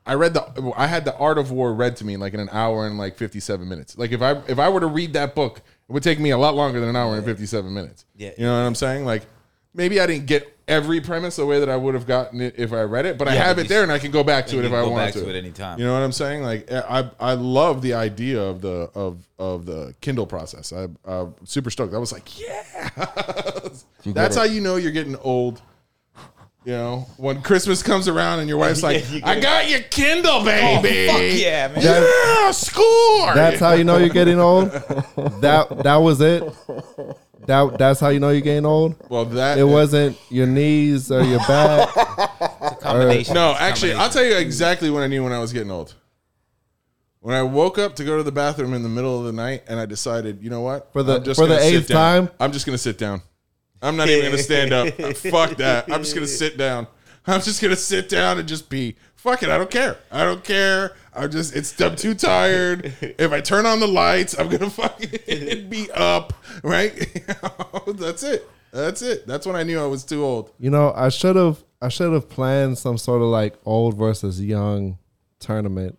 I 0.06 0.16
read 0.16 0.34
the 0.34 0.74
I 0.76 0.88
had 0.88 1.06
the 1.06 1.16
Art 1.18 1.38
of 1.38 1.52
War 1.52 1.74
read 1.74 1.96
to 1.98 2.06
me 2.06 2.18
like 2.18 2.34
in 2.34 2.40
an 2.40 2.50
hour 2.52 2.88
and 2.88 2.98
like 2.98 3.18
fifty 3.18 3.40
seven 3.40 3.70
minutes. 3.70 3.98
Like 3.98 4.12
if 4.12 4.22
I 4.22 4.32
if 4.48 4.58
I 4.58 4.70
were 4.70 4.80
to 4.80 4.88
read 4.88 5.14
that 5.14 5.36
book, 5.36 5.58
it 5.60 5.92
would 5.92 6.04
take 6.04 6.20
me 6.20 6.32
a 6.32 6.38
lot 6.38 6.56
longer 6.56 6.80
than 6.80 6.90
an 6.90 6.96
hour 6.96 7.16
and 7.16 7.26
fifty 7.26 7.46
seven 7.46 7.74
minutes. 7.74 8.06
Yeah. 8.16 8.32
you 8.38 8.46
know 8.46 8.54
what 8.54 8.66
I'm 8.66 8.76
saying? 8.76 9.06
Like 9.06 9.26
maybe 9.74 10.00
I 10.00 10.08
didn't 10.08 10.26
get 10.26 10.58
every 10.68 11.02
premise 11.02 11.36
the 11.36 11.46
way 11.46 11.60
that 11.60 11.70
I 11.70 11.76
would 11.76 11.94
have 11.94 12.08
gotten 12.08 12.42
it 12.42 12.56
if 12.58 12.72
I 12.74 12.82
read 12.84 13.06
it, 13.06 13.18
but 13.18 13.28
I 13.28 13.34
have 13.34 13.58
but 13.58 13.66
it 13.66 13.70
there 13.70 13.84
and 13.84 13.92
I 13.92 14.00
can 14.00 14.12
go 14.12 14.24
back 14.24 14.48
to 14.48 14.60
it 14.60 14.66
if 14.66 14.74
I 14.74 14.84
want 14.84 15.14
to. 15.14 15.22
to 15.22 15.30
it 15.30 15.36
anytime. 15.36 15.78
You 15.78 15.86
know 15.86 15.94
what 15.94 16.02
I'm 16.02 16.12
saying? 16.12 16.44
Like 16.44 16.72
eh, 16.72 16.82
I 16.88 17.10
I 17.20 17.34
love 17.34 17.82
the 17.82 17.94
idea 17.94 18.42
of 18.42 18.62
the 18.62 18.90
of 18.96 19.28
of 19.38 19.66
the 19.66 19.94
Kindle 20.02 20.26
process. 20.26 20.74
I 20.74 20.88
I'm 21.06 21.36
super 21.46 21.70
stoked. 21.70 21.94
I 21.94 22.00
was 22.00 22.12
like, 22.12 22.40
yeah. 22.40 22.90
That's 24.06 24.36
how 24.36 24.44
you 24.44 24.62
know 24.62 24.78
you're 24.78 24.92
getting 24.92 25.16
old. 25.18 25.62
You 26.64 26.74
know, 26.74 27.08
when 27.18 27.42
Christmas 27.42 27.82
comes 27.82 28.08
around 28.08 28.40
and 28.40 28.48
your 28.48 28.58
wife's 28.66 28.84
like, 28.84 29.04
Yeah, 29.10 29.16
you 29.16 29.22
"I 29.24 29.34
get- 29.36 29.42
got 29.44 29.70
your 29.70 29.80
Kindle, 29.82 30.32
oh, 30.34 30.44
baby." 30.44 31.08
Oh, 31.10 31.14
Fuck 31.14 31.22
yeah, 31.42 31.68
man. 31.70 31.82
Yeah, 31.84 32.52
score. 32.52 33.34
That's 33.34 33.60
how 33.60 33.72
you 33.74 33.84
know 33.84 33.98
you're 33.98 34.10
getting 34.10 34.40
old. 34.40 34.70
That 35.42 35.82
that 35.84 35.96
was 35.98 36.22
it. 36.22 36.44
That 37.48 37.78
that's 37.80 38.00
how 38.00 38.10
you 38.10 38.20
know 38.20 38.30
you're 38.30 38.42
getting 38.42 38.68
old. 38.68 38.96
well, 39.10 39.26
that 39.26 39.58
It 39.58 39.64
wasn't 39.64 40.16
your 40.30 40.46
knees 40.46 41.12
or 41.12 41.24
your 41.24 41.40
back. 41.40 41.90
It's 42.62 42.74
a 42.74 42.76
combination. 42.80 43.34
No, 43.34 43.52
It's 43.52 43.60
a 43.60 43.64
actually, 43.64 43.94
I'll 43.94 44.10
tell 44.10 44.24
you 44.24 44.36
exactly 44.38 44.92
when 44.92 45.02
I 45.02 45.08
knew 45.08 45.24
when 45.24 45.34
I 45.34 45.40
was 45.40 45.52
getting 45.52 45.72
old. 45.72 45.96
When 47.22 47.36
I 47.36 47.42
woke 47.42 47.80
up 47.80 47.96
to 47.96 48.04
go 48.04 48.18
to 48.18 48.24
the 48.24 48.32
bathroom 48.32 48.74
in 48.76 48.84
the 48.84 48.90
middle 48.90 49.18
of 49.18 49.26
the 49.26 49.32
night, 49.32 49.64
and 49.68 49.80
I 49.80 49.86
decided, 49.88 50.42
you 50.44 50.50
know 50.52 50.62
what? 50.62 50.92
For 50.94 51.02
the- 51.02 51.20
just 51.20 51.40
for 51.40 51.48
the 51.48 51.56
gonna 51.56 51.66
sit 51.66 51.74
eighth 51.76 51.88
down. 51.88 52.28
time? 52.28 52.36
I'm 52.40 52.52
just 52.52 52.66
gonna 52.68 52.78
sit 52.78 52.98
down. 53.00 53.22
I'm 53.82 53.96
not 53.98 54.10
even 54.10 54.26
gonna 54.32 54.38
stand 54.44 54.74
up. 54.74 54.94
Fuck 55.18 55.58
that. 55.58 55.92
I'm 55.92 56.02
just 56.04 56.14
gonna 56.16 56.28
sit 56.28 56.58
down. 56.58 56.88
I'm 57.28 57.42
just 57.42 57.62
gonna 57.62 57.76
sit 57.76 58.10
down 58.10 58.40
and 58.40 58.48
just 58.48 58.70
be. 58.70 58.96
Fuck 59.16 59.44
it. 59.44 59.50
I 59.50 59.58
don't 59.58 59.70
care. 59.70 59.98
I 60.12 60.24
don't 60.24 60.44
care. 60.44 60.96
I'm 61.14 61.30
just. 61.32 61.56
It's. 61.56 61.80
I'm 61.82 61.96
too 61.96 62.14
tired. 62.16 62.94
If 63.02 63.32
I 63.32 63.42
turn 63.42 63.66
on 63.66 63.80
the 63.80 63.88
lights, 63.88 64.38
I'm 64.38 64.50
gonna 64.50 64.70
fucking 64.70 65.70
be 65.70 65.90
up. 65.92 66.34
Right. 66.64 66.94
That's 67.88 68.24
it. 68.24 68.50
That's 68.72 69.02
it. 69.02 69.28
That's 69.28 69.46
when 69.46 69.56
I 69.56 69.64
knew 69.64 69.80
I 69.80 69.86
was 69.86 70.04
too 70.04 70.24
old. 70.24 70.52
You 70.60 70.70
know, 70.70 70.94
I 70.96 71.10
should 71.10 71.36
have 71.36 71.64
I 71.82 71.90
should 71.90 72.14
have 72.14 72.30
planned 72.30 72.78
some 72.78 72.98
sort 72.98 73.22
of 73.22 73.28
like 73.28 73.56
old 73.66 73.98
versus 73.98 74.42
young 74.42 74.98
tournament, 75.40 75.98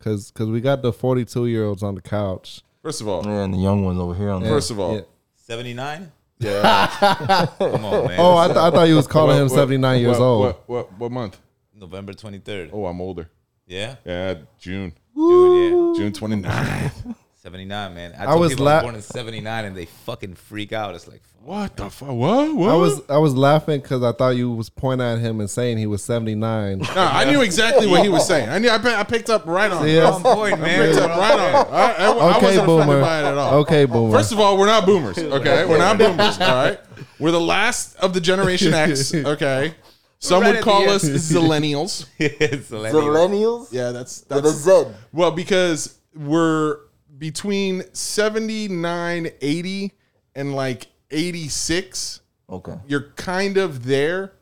cause 0.00 0.30
cause 0.34 0.48
we 0.48 0.60
got 0.60 0.82
the 0.82 0.92
forty 0.92 1.24
two 1.24 1.46
year 1.46 1.64
olds 1.64 1.82
on 1.82 1.94
the 1.94 2.02
couch. 2.02 2.62
First 2.82 3.00
of 3.00 3.08
all, 3.08 3.24
Yeah, 3.24 3.42
and 3.44 3.54
the 3.54 3.58
young 3.58 3.84
ones 3.84 3.98
over 4.00 4.14
here 4.14 4.30
on 4.30 4.42
the 4.42 4.48
first 4.48 4.70
of 4.70 4.78
all, 4.80 4.96
Yeah. 4.96 5.02
79? 5.36 6.12
Yeah. 6.40 7.46
Come 7.58 7.84
on, 7.84 8.06
man. 8.08 8.18
Oh, 8.20 8.36
I, 8.36 8.46
th- 8.46 8.56
I 8.56 8.70
thought 8.70 8.88
you 8.88 8.96
was 8.96 9.06
calling 9.06 9.40
him 9.40 9.48
seventy 9.48 9.76
nine 9.78 10.00
years 10.00 10.18
what- 10.18 10.24
old. 10.24 10.44
What, 10.46 10.68
what 10.68 10.98
what 10.98 11.12
month? 11.12 11.38
November 11.74 12.12
23rd. 12.12 12.70
Oh, 12.72 12.86
I'm 12.86 13.00
older. 13.00 13.30
Yeah? 13.66 13.96
Yeah, 14.04 14.34
June. 14.58 14.92
Dude, 15.16 15.96
June 15.96 16.12
29th. 16.12 17.14
yeah. 17.42 17.48
79, 17.50 17.94
man. 17.94 18.14
I, 18.18 18.24
I 18.26 18.34
was 18.34 18.58
la- 18.60 18.82
born 18.82 18.94
in 18.94 19.02
79 19.02 19.64
and 19.64 19.76
they 19.76 19.86
fucking 19.86 20.34
freak 20.34 20.72
out. 20.72 20.94
It's 20.94 21.08
like, 21.08 21.22
What 21.42 21.76
the 21.76 21.88
fuck? 21.88 22.10
What? 22.10 22.54
What? 22.54 22.70
I 22.70 22.74
was 22.74 23.00
I 23.08 23.16
was 23.18 23.34
laughing 23.34 23.80
because 23.80 24.02
I 24.02 24.12
thought 24.12 24.30
you 24.36 24.50
was 24.52 24.68
pointing 24.68 25.06
at 25.06 25.18
him 25.20 25.40
and 25.40 25.48
saying 25.48 25.78
he 25.78 25.86
was 25.86 26.02
seventy 26.02 26.34
nine. 26.34 26.80
No, 26.94 27.02
I 27.02 27.24
knew 27.24 27.40
exactly 27.40 27.86
what 27.86 28.02
he 28.02 28.08
was 28.10 28.26
saying. 28.26 28.48
I 28.50 28.58
knew. 28.58 28.68
I, 28.68 28.76
pi- 28.78 28.94
I 29.00 29.04
picked 29.04 29.30
up 29.30 29.46
right 29.46 29.70
on. 29.70 29.88
it. 29.88 29.92
Yeah. 29.94 30.10
on 30.10 30.22
point, 30.22 30.54
I 30.54 30.56
man. 30.56 30.88
picked 30.88 31.00
up 31.00 31.10
right 31.18 31.32
on. 31.32 31.66
it. 31.66 31.72
I, 31.72 31.92
I, 31.92 32.06
I 32.10 32.36
Okay, 32.36 32.46
wasn't 32.46 32.66
boomer. 32.66 32.82
offended 32.82 33.02
by 33.02 33.20
it 33.20 33.24
at 33.24 33.38
all. 33.38 33.54
Okay, 33.60 33.84
boomer. 33.86 34.12
First 34.18 34.32
of 34.32 34.40
all, 34.40 34.58
we're 34.58 34.66
not 34.66 34.84
boomers. 34.86 35.16
Okay, 35.40 35.64
we're 35.64 35.78
not 35.78 35.96
boomers. 35.98 36.38
All 36.40 36.54
right, 36.54 36.78
we're 37.18 37.30
the 37.30 37.40
last 37.40 37.96
of 37.96 38.12
the 38.12 38.20
Generation 38.20 38.74
X. 38.74 39.14
Okay, 39.14 39.74
some 40.18 40.42
right 40.42 40.56
would 40.56 40.64
call 40.64 40.90
us 40.90 41.04
end. 41.04 41.14
zillennials. 41.16 42.06
it's. 42.18 42.70
Millennials 42.70 43.68
Yeah, 43.72 43.92
that's 43.92 44.24
with 44.28 44.38
a 44.38 44.40
that's 44.42 44.56
Z. 44.56 44.84
well 45.12 45.30
because 45.30 45.96
we're 46.14 46.80
between 47.20 47.84
79, 47.92 49.30
80, 49.40 49.92
and 50.34 50.56
like 50.56 50.88
86. 51.12 52.22
Okay. 52.48 52.74
you're 52.88 53.12
kind 53.14 53.56
of 53.58 53.84
there. 53.84 54.32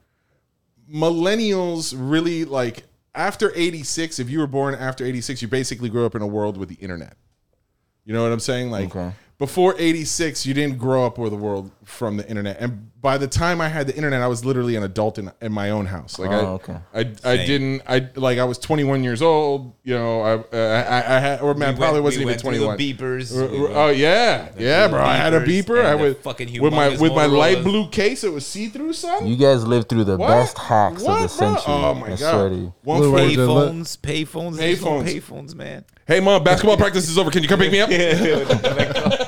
Millennials 0.91 1.95
really 1.95 2.47
like 2.47 2.85
after 3.14 3.53
86, 3.55 4.18
if 4.18 4.31
you 4.31 4.39
were 4.39 4.47
born 4.47 4.74
after 4.74 5.05
86, 5.05 5.43
you 5.43 5.49
basically 5.49 5.91
grew 5.91 6.07
up 6.07 6.14
in 6.14 6.22
a 6.22 6.26
world 6.26 6.57
with 6.57 6.70
the 6.70 6.76
internet. 6.76 7.18
You 8.07 8.14
know 8.14 8.22
what 8.22 8.33
I'm 8.33 8.41
saying? 8.41 8.70
Like 8.70 8.97
Okay. 8.97 9.12
Before 9.39 9.74
86, 9.78 10.45
you 10.47 10.55
didn't 10.55 10.78
grow 10.78 11.07
up 11.07 11.16
with 11.18 11.30
the 11.30 11.39
world 11.39 11.70
from 11.84 12.16
the 12.16 12.28
internet. 12.28 12.57
And 12.61 12.91
by 13.01 13.16
the 13.16 13.28
time 13.28 13.61
I 13.61 13.68
had 13.68 13.86
the 13.86 13.95
internet, 13.95 14.20
I 14.20 14.26
was 14.26 14.45
literally 14.45 14.74
an 14.74 14.82
adult 14.82 15.16
in, 15.18 15.30
in 15.41 15.53
my 15.53 15.70
own 15.70 15.86
house. 15.86 16.18
Like 16.18 16.30
I, 16.30 16.34
Oh, 16.41 16.55
okay. 16.55 16.76
I, 16.93 17.01
I 17.24 17.36
didn't, 17.47 17.82
I 17.86 18.09
like, 18.16 18.39
I 18.39 18.45
was 18.45 18.59
21 18.59 19.05
years 19.05 19.22
old, 19.22 19.74
you 19.84 19.95
know, 19.95 20.20
I, 20.22 20.32
uh, 20.34 20.84
I, 20.91 21.16
I 21.16 21.20
had, 21.20 21.41
or 21.41 21.55
man, 21.55 21.74
We 21.74 21.78
probably 21.78 22.01
went- 22.01 22.05
wasn't 22.05 22.26
we 22.26 22.32
even 22.32 22.32
went 22.32 22.76
21. 22.76 22.76
the 22.76 22.95
beepers. 22.95 23.51
We 23.53 23.61
went- 23.61 23.76
Oh 23.76 23.89
yeah, 23.91 24.49
yeah, 24.59 24.89
the 24.89 24.93
bro! 24.95 25.03
I 25.05 25.14
had 25.14 25.32
a 25.34 25.41
beeper. 25.41 25.84
I 25.84 25.93
and 25.93 26.01
the 26.01 26.05
would 26.05 26.16
fucking 26.18 26.61
with 26.61 26.72
my 26.74 26.89
with 26.97 27.12
my 27.14 27.26
light 27.26 27.62
blue 27.62 27.89
case. 27.89 28.24
It 28.24 28.32
was 28.32 28.45
see 28.45 28.66
through, 28.68 28.93
son. 28.95 29.26
You 29.26 29.36
guys 29.36 29.64
lived 29.64 29.89
through 29.89 30.05
the 30.05 30.16
What? 30.16 30.26
best 30.28 30.59
hacks 30.59 31.03
What, 31.05 31.22
of 31.22 31.30
the 31.30 31.39
bro? 31.39 31.55
century. 31.55 31.64
Oh 31.74 31.95
my 31.95 32.09
god! 32.09 32.18
swear 32.18 32.49
to 32.49 32.55
you. 32.57 32.74
One 32.82 32.99
Blue 32.99 33.11
for 33.12 33.16
Ranger. 33.18 33.41
Payphones, 33.47 33.99
payphones, 33.99 34.57
there's 34.57 34.82
no 34.82 34.89
Payphones. 35.03 35.05
payphones, 35.20 35.55
man. 35.55 35.84
Hey 36.07 36.20
mom, 36.20 36.43
basketball 36.43 36.76
practice 36.76 37.09
is 37.09 37.16
over. 37.18 37.30
Can 37.30 37.43
you 37.43 37.49
come 37.49 37.61
pick 37.61 37.70
me 37.70 37.80
up? 37.80 37.89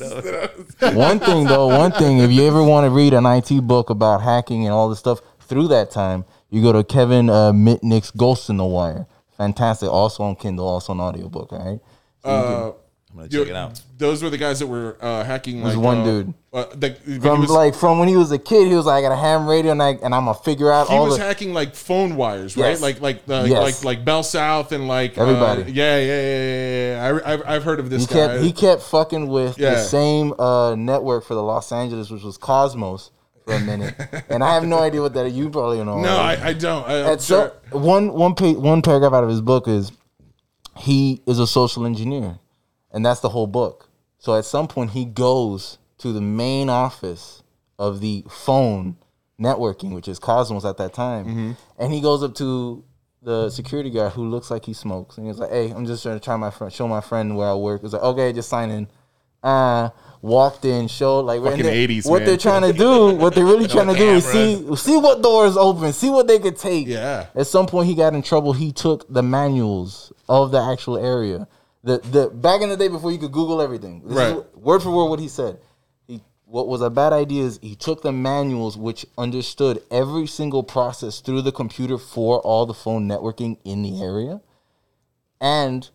they 0.00 0.08
don't 0.08 0.82
know. 0.82 0.98
one 0.98 1.18
thing 1.28 1.46
though, 1.46 1.66
one 1.66 1.92
thing, 1.92 2.18
if 2.18 2.30
you 2.30 2.46
ever 2.46 2.62
want 2.62 2.84
to 2.84 2.90
read 2.90 3.14
an 3.14 3.26
IT 3.26 3.66
book 3.66 3.90
about 3.90 4.22
hacking 4.22 4.64
and 4.64 4.72
all 4.72 4.88
this 4.88 4.98
stuff 4.98 5.20
through 5.40 5.68
that 5.68 5.90
time, 5.90 6.24
you 6.50 6.62
go 6.62 6.72
to 6.72 6.84
Kevin 6.84 7.28
uh, 7.28 7.52
Mitnick's 7.52 8.10
Ghost 8.10 8.48
in 8.50 8.56
the 8.56 8.64
Wire. 8.64 9.06
Fantastic. 9.36 9.88
Also 9.90 10.22
on 10.22 10.36
Kindle, 10.36 10.66
also 10.66 10.92
on 10.92 11.00
audiobook, 11.00 11.52
all 11.52 11.58
right? 11.58 11.80
Uh, 12.24 12.72
I'm 13.18 13.28
gonna 13.28 13.44
check 13.44 13.48
it 13.48 13.56
out. 13.56 13.80
Those 13.96 14.22
were 14.22 14.28
the 14.28 14.36
guys 14.36 14.58
that 14.58 14.66
were 14.66 14.98
uh, 15.00 15.24
hacking. 15.24 15.62
There's 15.62 15.74
like 15.74 15.84
one 15.84 15.98
uh, 16.00 16.04
dude. 16.04 16.34
Uh, 16.52 16.64
the, 16.74 16.94
From 17.22 17.40
was, 17.40 17.50
like 17.50 17.74
from 17.74 17.98
when 17.98 18.08
he 18.08 18.16
was 18.16 18.30
a 18.30 18.38
kid, 18.38 18.68
he 18.68 18.74
was 18.74 18.84
like, 18.86 18.98
I 18.98 19.00
got 19.08 19.12
a 19.12 19.16
ham 19.16 19.46
radio 19.48 19.72
and, 19.72 19.82
I, 19.82 19.90
and 20.02 20.14
I'm 20.14 20.26
gonna 20.26 20.34
figure 20.34 20.70
out 20.70 20.88
he 20.88 20.94
all 20.94 21.06
was 21.06 21.16
the 21.16 21.24
hacking 21.24 21.54
like 21.54 21.74
phone 21.74 22.16
wires, 22.16 22.56
right? 22.56 22.70
Yes. 22.70 22.82
Like 22.82 23.00
like 23.00 23.22
uh, 23.28 23.44
Yes. 23.48 23.62
like 23.62 23.84
like 23.84 24.04
Bell 24.04 24.22
South 24.22 24.72
and 24.72 24.86
like 24.86 25.16
uh, 25.16 25.22
Everybody. 25.22 25.72
yeah, 25.72 25.98
yeah, 25.98 26.04
yeah, 26.04 26.20
yeah. 26.20 26.94
yeah. 27.12 27.20
I, 27.24 27.32
I've, 27.32 27.42
I've 27.46 27.64
heard 27.64 27.80
of 27.80 27.88
this 27.90 28.02
he 28.02 28.06
guy. 28.14 28.26
kept 28.28 28.42
he 28.44 28.52
kept 28.52 28.82
fucking 28.82 29.28
with 29.28 29.58
Yeah. 29.58 29.70
the 29.76 29.82
same 29.84 30.34
uh, 30.38 30.74
network 30.74 31.24
for 31.24 31.34
the 31.34 31.42
Los 31.42 31.72
Angeles, 31.72 32.10
which 32.10 32.22
was 32.22 32.36
Cosmos 32.36 33.10
for 33.46 33.54
a 33.54 33.60
minute. 33.60 33.94
and 34.28 34.44
I 34.44 34.54
have 34.54 34.64
no 34.64 34.78
idea 34.78 35.00
what 35.00 35.14
that 35.14 35.30
you 35.32 35.48
probably 35.50 35.78
know. 35.84 36.00
no, 36.02 36.16
already. 36.18 36.42
I, 36.42 36.48
I 36.48 36.52
don't. 36.52 36.86
I, 36.88 37.00
I'm 37.00 37.06
And 37.12 37.20
so 37.20 37.52
sure. 37.70 37.80
one 37.80 38.12
one 38.12 38.34
pa- 38.34 38.52
one 38.52 38.82
paragraph 38.82 39.12
out 39.14 39.24
of 39.24 39.30
his 39.30 39.40
book 39.40 39.68
is 39.68 39.90
he 40.78 41.22
is 41.26 41.38
a 41.38 41.46
social 41.46 41.86
engineer, 41.86 42.38
and 42.96 43.04
that's 43.04 43.20
the 43.20 43.28
whole 43.28 43.46
book. 43.46 43.88
So 44.18 44.34
at 44.34 44.44
some 44.46 44.66
point 44.66 44.90
he 44.92 45.04
goes 45.04 45.78
to 45.98 46.12
the 46.12 46.20
main 46.22 46.68
office 46.70 47.42
of 47.78 48.00
the 48.00 48.24
phone 48.28 48.96
networking, 49.40 49.92
which 49.94 50.08
is 50.08 50.18
Cosmos 50.18 50.64
at 50.64 50.78
that 50.78 50.94
time, 50.94 51.24
Mm-hmm. 51.26 51.52
and 51.78 51.92
he 51.92 52.00
goes 52.00 52.22
up 52.22 52.34
to 52.36 52.82
the 53.22 53.50
security 53.50 53.90
guard 53.90 54.12
who 54.12 54.24
looks 54.28 54.50
like 54.50 54.64
he 54.64 54.72
smokes, 54.72 55.18
and 55.18 55.26
he's 55.26 55.38
like, 55.38 55.50
"Hey, 55.50 55.70
I'm 55.70 55.84
just 55.84 56.02
trying 56.02 56.18
to 56.18 56.24
try 56.24 56.36
my 56.36 56.50
friend, 56.50 56.72
show 56.72 56.88
my 56.88 57.00
friend 57.02 57.36
where 57.36 57.48
I 57.48 57.54
work." 57.54 57.82
He's 57.82 57.92
like, 57.92 58.02
"Okay, 58.02 58.32
just 58.32 58.48
sign 58.48 58.70
in." 58.70 58.88
Uh, 59.42 59.90
walked 60.22 60.64
in, 60.64 60.88
showed 60.88 61.20
like 61.20 61.42
Fucking 61.42 61.62
they- 61.64 61.86
80s, 61.86 62.08
what 62.10 62.18
man. 62.20 62.26
they're 62.26 62.36
trying 62.36 62.62
to 62.62 62.72
do, 62.72 63.14
what 63.22 63.34
they're 63.34 63.44
really 63.44 63.68
trying 63.68 63.88
to 63.88 63.94
do 63.94 64.08
is 64.18 64.24
see 64.24 64.74
see 64.76 64.96
what 64.96 65.22
doors 65.22 65.56
open, 65.56 65.92
see 65.92 66.08
what 66.10 66.26
they 66.26 66.38
could 66.38 66.56
take. 66.56 66.86
Yeah. 66.88 67.26
At 67.34 67.46
some 67.46 67.66
point, 67.66 67.86
he 67.88 67.94
got 67.94 68.14
in 68.14 68.22
trouble. 68.22 68.52
He 68.54 68.72
took 68.72 69.06
the 69.12 69.22
manuals 69.22 70.12
of 70.28 70.50
the 70.52 70.60
actual 70.60 70.96
area. 70.98 71.46
The 71.86 71.98
the 71.98 72.28
back 72.28 72.60
in 72.62 72.68
the 72.68 72.76
day 72.76 72.88
before 72.88 73.10
you 73.12 73.18
could 73.18 73.32
Google 73.32 73.62
everything. 73.62 74.02
This 74.04 74.16
Right. 74.16 74.34
what- 74.36 74.58
word 74.60 74.82
for 74.82 74.90
word, 74.90 75.08
what 75.08 75.20
he 75.20 75.28
said. 75.28 75.58
He 76.08 76.20
what 76.44 76.66
was 76.68 76.80
a 76.82 76.90
bad 76.90 77.12
idea 77.12 77.44
is 77.44 77.58
he 77.62 77.74
took 77.76 78.02
the 78.02 78.10
manuals 78.12 78.76
which 78.76 79.06
understood 79.16 79.82
every 79.90 80.26
single 80.26 80.62
process 80.64 81.20
through 81.20 81.42
the 81.42 81.52
computer 81.52 81.96
for 81.96 82.40
all 82.40 82.66
the 82.66 82.74
phone 82.74 83.06
networking 83.08 83.56
in 83.64 83.82
the 83.82 84.02
area, 84.02 84.40
and 85.40 85.88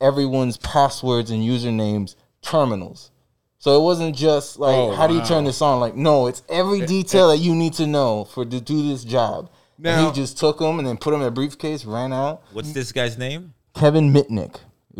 everyone's 0.00 0.56
passwords 0.58 1.30
and 1.30 1.42
usernames 1.42 2.14
terminals. 2.42 3.10
So 3.58 3.80
it 3.80 3.82
wasn't 3.82 4.14
just 4.14 4.58
like 4.58 4.76
Oh, 4.76 4.92
how 4.92 5.06
do 5.06 5.14
you 5.14 5.20
wow. 5.20 5.26
turn 5.26 5.44
this 5.44 5.60
on? 5.62 5.80
Like 5.80 5.96
no, 5.96 6.26
it's 6.26 6.42
every 6.48 6.84
detail 6.86 7.28
that 7.28 7.38
you 7.38 7.54
need 7.54 7.72
to 7.74 7.86
know 7.86 8.24
for 8.24 8.44
to 8.44 8.60
do 8.60 8.88
this 8.88 9.02
job. 9.04 9.48
and 9.76 9.84
Now- 9.84 10.06
he 10.10 10.12
just 10.12 10.36
took 10.38 10.58
them 10.58 10.78
and 10.80 10.86
then 10.88 10.96
put 10.96 11.12
them 11.12 11.20
in 11.22 11.28
a 11.28 11.30
briefcase, 11.30 11.84
ran 11.84 12.12
out. 12.12 12.42
What's 12.52 12.72
this 12.72 12.90
guy's 12.92 13.16
name? 13.16 13.54
Kevin 13.74 14.12
Mitnick, 14.12 14.56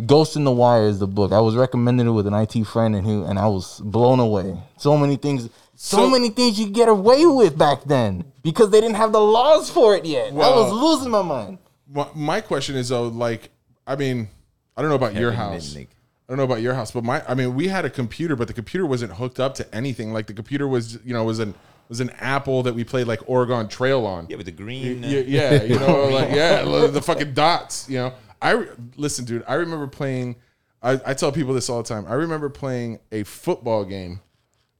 Ghost 0.06 0.36
in 0.36 0.44
the 0.44 0.50
Wire 0.52 0.84
is 0.86 0.98
the 0.98 1.06
book. 1.06 1.32
I 1.32 1.40
was 1.40 1.56
recommended 1.56 2.06
it 2.06 2.10
with 2.10 2.26
an 2.26 2.34
IT 2.34 2.64
friend 2.64 2.94
and 2.94 3.06
who 3.06 3.24
and 3.24 3.38
I 3.38 3.46
was 3.48 3.80
blown 3.80 4.20
away. 4.20 4.56
So 4.76 4.96
many 4.96 5.16
things, 5.16 5.48
so, 5.74 5.96
So- 5.98 6.10
many 6.10 6.30
things 6.30 6.58
you 6.58 6.68
get 6.68 6.88
away 6.88 7.26
with 7.26 7.56
back 7.58 7.84
then 7.84 8.24
because 8.42 8.70
they 8.70 8.80
didn't 8.80 8.96
have 8.96 9.12
the 9.12 9.20
laws 9.20 9.70
for 9.70 9.94
it 9.96 10.04
yet. 10.04 10.28
I 10.28 10.34
was 10.34 10.72
losing 10.72 11.10
my 11.10 11.22
mind. 11.22 11.58
My, 11.90 12.06
my 12.14 12.40
question 12.40 12.76
is 12.76 12.90
though, 12.90 13.08
like, 13.08 13.50
I 13.86 13.96
mean, 13.96 14.28
I 14.76 14.82
don't 14.82 14.90
know 14.90 14.96
about 14.96 15.14
your 15.14 15.32
house. 15.32 15.74
Mitnick. 15.74 15.88
I 16.28 16.32
don't 16.32 16.36
know 16.36 16.44
about 16.44 16.60
your 16.60 16.74
house, 16.74 16.90
but 16.90 17.04
my, 17.04 17.22
I 17.26 17.34
mean, 17.34 17.54
we 17.54 17.68
had 17.68 17.86
a 17.86 17.90
computer, 17.90 18.36
but 18.36 18.48
the 18.48 18.52
computer 18.52 18.84
wasn't 18.84 19.12
hooked 19.12 19.40
up 19.40 19.54
to 19.54 19.74
anything. 19.74 20.12
Like 20.12 20.26
the 20.26 20.34
computer 20.34 20.68
was, 20.68 20.98
you 21.02 21.14
know, 21.14 21.24
was 21.24 21.38
an 21.38 21.54
was 21.88 22.00
an 22.00 22.10
Apple 22.20 22.62
that 22.64 22.74
we 22.74 22.84
played 22.84 23.06
like 23.06 23.20
Oregon 23.26 23.66
Trail 23.66 24.04
on. 24.04 24.26
Yeah, 24.28 24.36
with 24.36 24.44
the 24.44 24.52
green. 24.52 25.02
uh, 25.02 25.08
yeah, 25.08 25.20
yeah, 25.20 25.62
you 25.62 25.78
know, 25.78 26.04
like 26.12 26.30
yeah, 26.30 26.62
the 26.64 26.88
the 26.88 27.00
fucking 27.00 27.32
dots. 27.32 27.88
You 27.88 27.96
know, 27.98 28.12
I 28.40 28.50
re- 28.52 28.68
listen, 28.96 29.24
dude. 29.24 29.44
I 29.46 29.54
remember 29.54 29.86
playing. 29.86 30.36
I, 30.82 31.00
I 31.04 31.14
tell 31.14 31.32
people 31.32 31.54
this 31.54 31.68
all 31.68 31.82
the 31.82 31.88
time. 31.88 32.06
I 32.06 32.14
remember 32.14 32.48
playing 32.48 33.00
a 33.10 33.24
football 33.24 33.84
game 33.84 34.20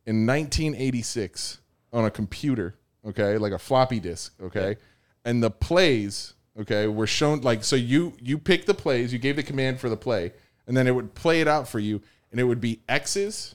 in 0.07 0.27
1986 0.27 1.59
on 1.93 2.05
a 2.05 2.11
computer. 2.11 2.77
Okay, 3.07 3.39
like 3.39 3.53
a 3.53 3.59
floppy 3.59 4.01
disk. 4.01 4.35
Okay, 4.41 4.77
and 5.25 5.43
the 5.43 5.51
plays. 5.51 6.35
Okay, 6.59 6.87
were 6.87 7.07
shown 7.07 7.41
like 7.43 7.65
so. 7.65 7.77
You 7.77 8.15
you 8.21 8.39
pick 8.39 8.67
the 8.67 8.75
plays. 8.75 9.13
You 9.13 9.19
gave 9.19 9.37
the 9.37 9.43
command 9.43 9.81
for 9.81 9.89
the 9.89 9.97
play, 9.97 10.33
and 10.67 10.77
then 10.77 10.87
it 10.87 10.95
would 10.95 11.15
play 11.15 11.41
it 11.41 11.49
out 11.49 11.69
for 11.69 11.79
you, 11.79 12.03
and 12.31 12.41
it 12.41 12.45
would 12.45 12.61
be 12.61 12.81
X's 12.89 13.55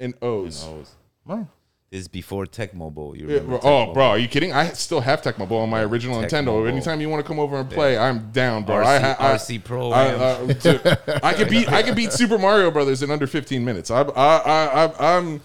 and 0.00 0.14
O's. 0.22 0.64
Oh, 0.66 0.84
Mine. 1.24 1.48
This 1.90 2.02
is 2.02 2.08
before 2.08 2.44
Tecmo 2.44 2.92
Bowl. 2.92 3.16
You 3.16 3.22
Yeah, 3.28 3.34
remember 3.36 3.48
bro- 3.52 3.56
Tech 3.60 3.64
oh, 3.66 3.78
Mobile? 3.80 3.94
bro, 3.94 4.04
are 4.08 4.18
you 4.18 4.28
kidding? 4.28 4.52
I 4.52 4.68
still 4.74 5.00
have 5.00 5.22
Tecmo 5.22 5.48
Bowl 5.48 5.60
on 5.62 5.70
my 5.70 5.82
original 5.82 6.16
Tecmo 6.20 6.28
Nintendo. 6.28 6.44
Bowl. 6.46 6.66
Anytime 6.66 7.00
you 7.00 7.08
want 7.08 7.24
to 7.24 7.26
come 7.26 7.38
over 7.40 7.58
and 7.58 7.70
play, 7.70 7.96
I'm 7.96 8.30
down, 8.30 8.64
bro. 8.64 8.76
RC 8.76 8.84
I, 8.84 8.98
ha- 8.98 9.16
RC 9.34 9.64
Pro. 9.64 9.90
I, 9.90 10.04
am. 10.06 10.20
uh, 10.50 10.52
dude, 10.52 10.86
I 11.24 11.32
could 11.32 11.48
beat 11.48 11.72
I 11.72 11.82
could 11.82 11.96
beat 11.96 12.12
Super 12.12 12.36
Mario 12.36 12.70
Brothers 12.70 13.02
in 13.02 13.10
under 13.10 13.26
15 13.26 13.64
minutes. 13.64 13.90
I, 13.90 14.02
I, 14.02 14.36
I, 14.36 14.84
I, 14.84 15.16
I'm 15.16 15.40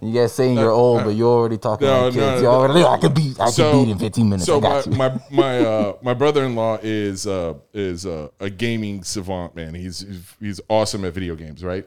You 0.00 0.12
guys 0.12 0.32
saying 0.32 0.58
you're 0.58 0.72
old, 0.72 1.04
but 1.04 1.10
you're 1.10 1.28
already 1.30 1.56
talking 1.58 1.86
No, 1.86 2.06
like 2.06 2.16
no, 2.16 2.30
kids. 2.30 2.42
no, 2.42 2.64
You're 2.66 2.74
no. 2.74 2.88
I 2.88 2.98
could 2.98 3.14
beat, 3.14 3.38
I 3.38 3.52
could 3.52 3.72
beat 3.72 3.90
in 3.92 3.98
15 3.98 4.28
minutes. 4.28 4.46
So 4.46 4.58
I 4.58 4.60
got 4.60 4.86
my, 4.88 5.06
you. 5.06 5.20
my 5.20 5.20
my 5.30 5.58
uh, 5.60 5.92
my 6.02 6.14
brother 6.14 6.42
in 6.44 6.56
law 6.56 6.78
is 6.82 7.28
uh, 7.28 7.54
is 7.72 8.06
uh, 8.06 8.26
a 8.40 8.50
gaming 8.50 9.04
savant 9.04 9.54
man. 9.54 9.74
He's 9.76 10.00
he's- 10.00 10.34
he's 10.40 10.60
awesome 10.68 11.04
at 11.04 11.12
video 11.14 11.36
games, 11.36 11.62
right? 11.62 11.86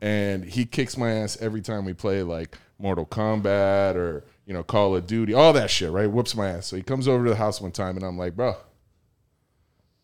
And 0.00 0.44
he 0.44 0.64
kicks 0.66 0.96
my 0.96 1.12
ass 1.12 1.38
every 1.40 1.60
time 1.60 1.84
we 1.84 1.92
play 1.92 2.24
like 2.24 2.58
Mortal 2.82 3.06
Kombat 3.06 3.94
or 3.94 4.24
you 4.44 4.52
know 4.52 4.62
Call 4.64 4.96
of 4.96 5.06
Duty, 5.06 5.32
all 5.32 5.52
that 5.52 5.70
shit, 5.70 5.90
right? 5.92 6.10
Whoops 6.10 6.34
my 6.34 6.48
ass. 6.48 6.66
So 6.66 6.76
he 6.76 6.82
comes 6.82 7.06
over 7.08 7.24
to 7.24 7.30
the 7.30 7.36
house 7.36 7.60
one 7.60 7.70
time, 7.72 7.96
and 7.96 8.04
I'm 8.04 8.18
like, 8.18 8.34
bro, 8.34 8.56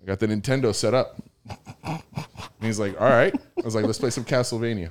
I 0.02 0.06
got 0.06 0.20
the 0.20 0.28
Nintendo 0.28 0.74
set 0.74 0.94
up. 0.94 1.20
And 1.84 2.02
he's 2.60 2.78
like, 2.78 3.00
all 3.00 3.08
right. 3.08 3.34
I 3.34 3.64
was 3.64 3.74
like, 3.74 3.84
let's 3.84 3.98
play 3.98 4.10
some 4.10 4.24
Castlevania. 4.24 4.90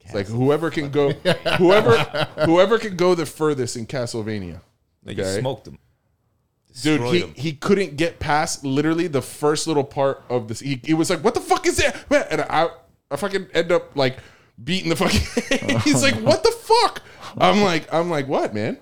It's 0.00 0.14
like 0.14 0.26
whoever 0.26 0.70
can 0.70 0.90
go, 0.90 1.10
whoever 1.58 1.96
whoever 2.44 2.78
can 2.78 2.96
go 2.96 3.14
the 3.14 3.24
furthest 3.26 3.76
in 3.76 3.86
Castlevania. 3.86 4.60
Like 5.04 5.16
you 5.16 5.22
Okay. 5.22 5.40
smoked 5.40 5.64
them. 5.66 5.78
Dude, 6.82 7.02
he, 7.02 7.20
them. 7.20 7.34
he 7.36 7.52
couldn't 7.52 7.96
get 7.98 8.18
past 8.18 8.64
literally 8.64 9.06
the 9.06 9.20
first 9.22 9.66
little 9.66 9.84
part 9.84 10.22
of 10.30 10.48
this. 10.48 10.60
He, 10.60 10.80
he 10.82 10.94
was 10.94 11.10
like, 11.10 11.22
"What 11.22 11.34
the 11.34 11.40
fuck 11.40 11.66
is 11.66 11.76
that?" 11.76 12.04
And 12.30 12.40
I, 12.40 12.68
I 13.10 13.16
fucking 13.16 13.48
end 13.52 13.70
up 13.70 13.94
like 13.94 14.16
beating 14.62 14.88
the 14.90 14.96
fucking. 14.96 15.80
he's 15.80 16.02
like, 16.02 16.14
"What 16.16 16.42
the 16.42 16.50
fuck?" 16.52 17.02
I'm 17.38 17.62
like, 17.62 17.92
I'm 17.92 18.10
like, 18.10 18.28
"What, 18.28 18.54
man?" 18.54 18.78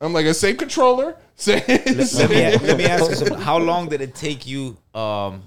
I'm 0.00 0.12
like, 0.12 0.26
"A 0.26 0.34
same 0.34 0.56
controller." 0.56 1.16
Same, 1.36 1.62
let, 1.66 1.96
me, 1.96 1.96
let 2.66 2.76
me 2.78 2.84
ask 2.84 3.10
you 3.10 3.16
something. 3.16 3.40
How 3.40 3.58
long 3.58 3.88
did 3.88 4.00
it 4.00 4.14
take 4.14 4.46
you, 4.46 4.76
um, 4.94 5.42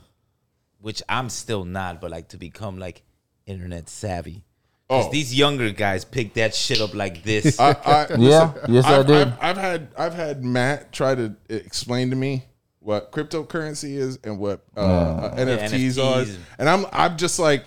which 0.82 1.02
I'm 1.08 1.30
still 1.30 1.64
not, 1.64 2.02
but 2.02 2.12
like 2.12 2.28
to 2.30 2.38
become 2.38 2.78
like 2.78 3.04
internet 3.46 3.88
savvy? 3.88 4.44
Because 4.90 5.06
Oh. 5.06 5.12
these 5.12 5.34
younger 5.34 5.72
guys 5.72 6.04
pick 6.04 6.34
that 6.34 6.54
shit 6.54 6.82
up 6.82 6.94
like 6.94 7.24
this. 7.24 7.58
I, 7.58 7.72
I, 7.72 8.08
yeah, 8.18 8.52
listen, 8.54 8.74
yes, 8.74 8.86
I 8.86 9.00
I've, 9.00 9.08
did. 9.08 9.28
I've, 9.28 9.40
I've 9.42 9.58
had 9.58 9.88
I've 9.98 10.14
had 10.14 10.44
Matt 10.44 10.92
try 10.92 11.16
to 11.16 11.36
explain 11.50 12.10
to 12.10 12.16
me 12.18 12.44
what 12.80 13.12
cryptocurrency 13.14 13.96
is 13.96 14.18
and 14.24 14.40
what 14.40 14.62
uh, 14.76 14.80
uh, 14.80 15.36
NFTs, 15.38 16.02
are, 16.04 16.26
and 16.58 16.68
I'm 16.70 16.86
I'm 16.92 17.18
just 17.18 17.38
like, 17.40 17.66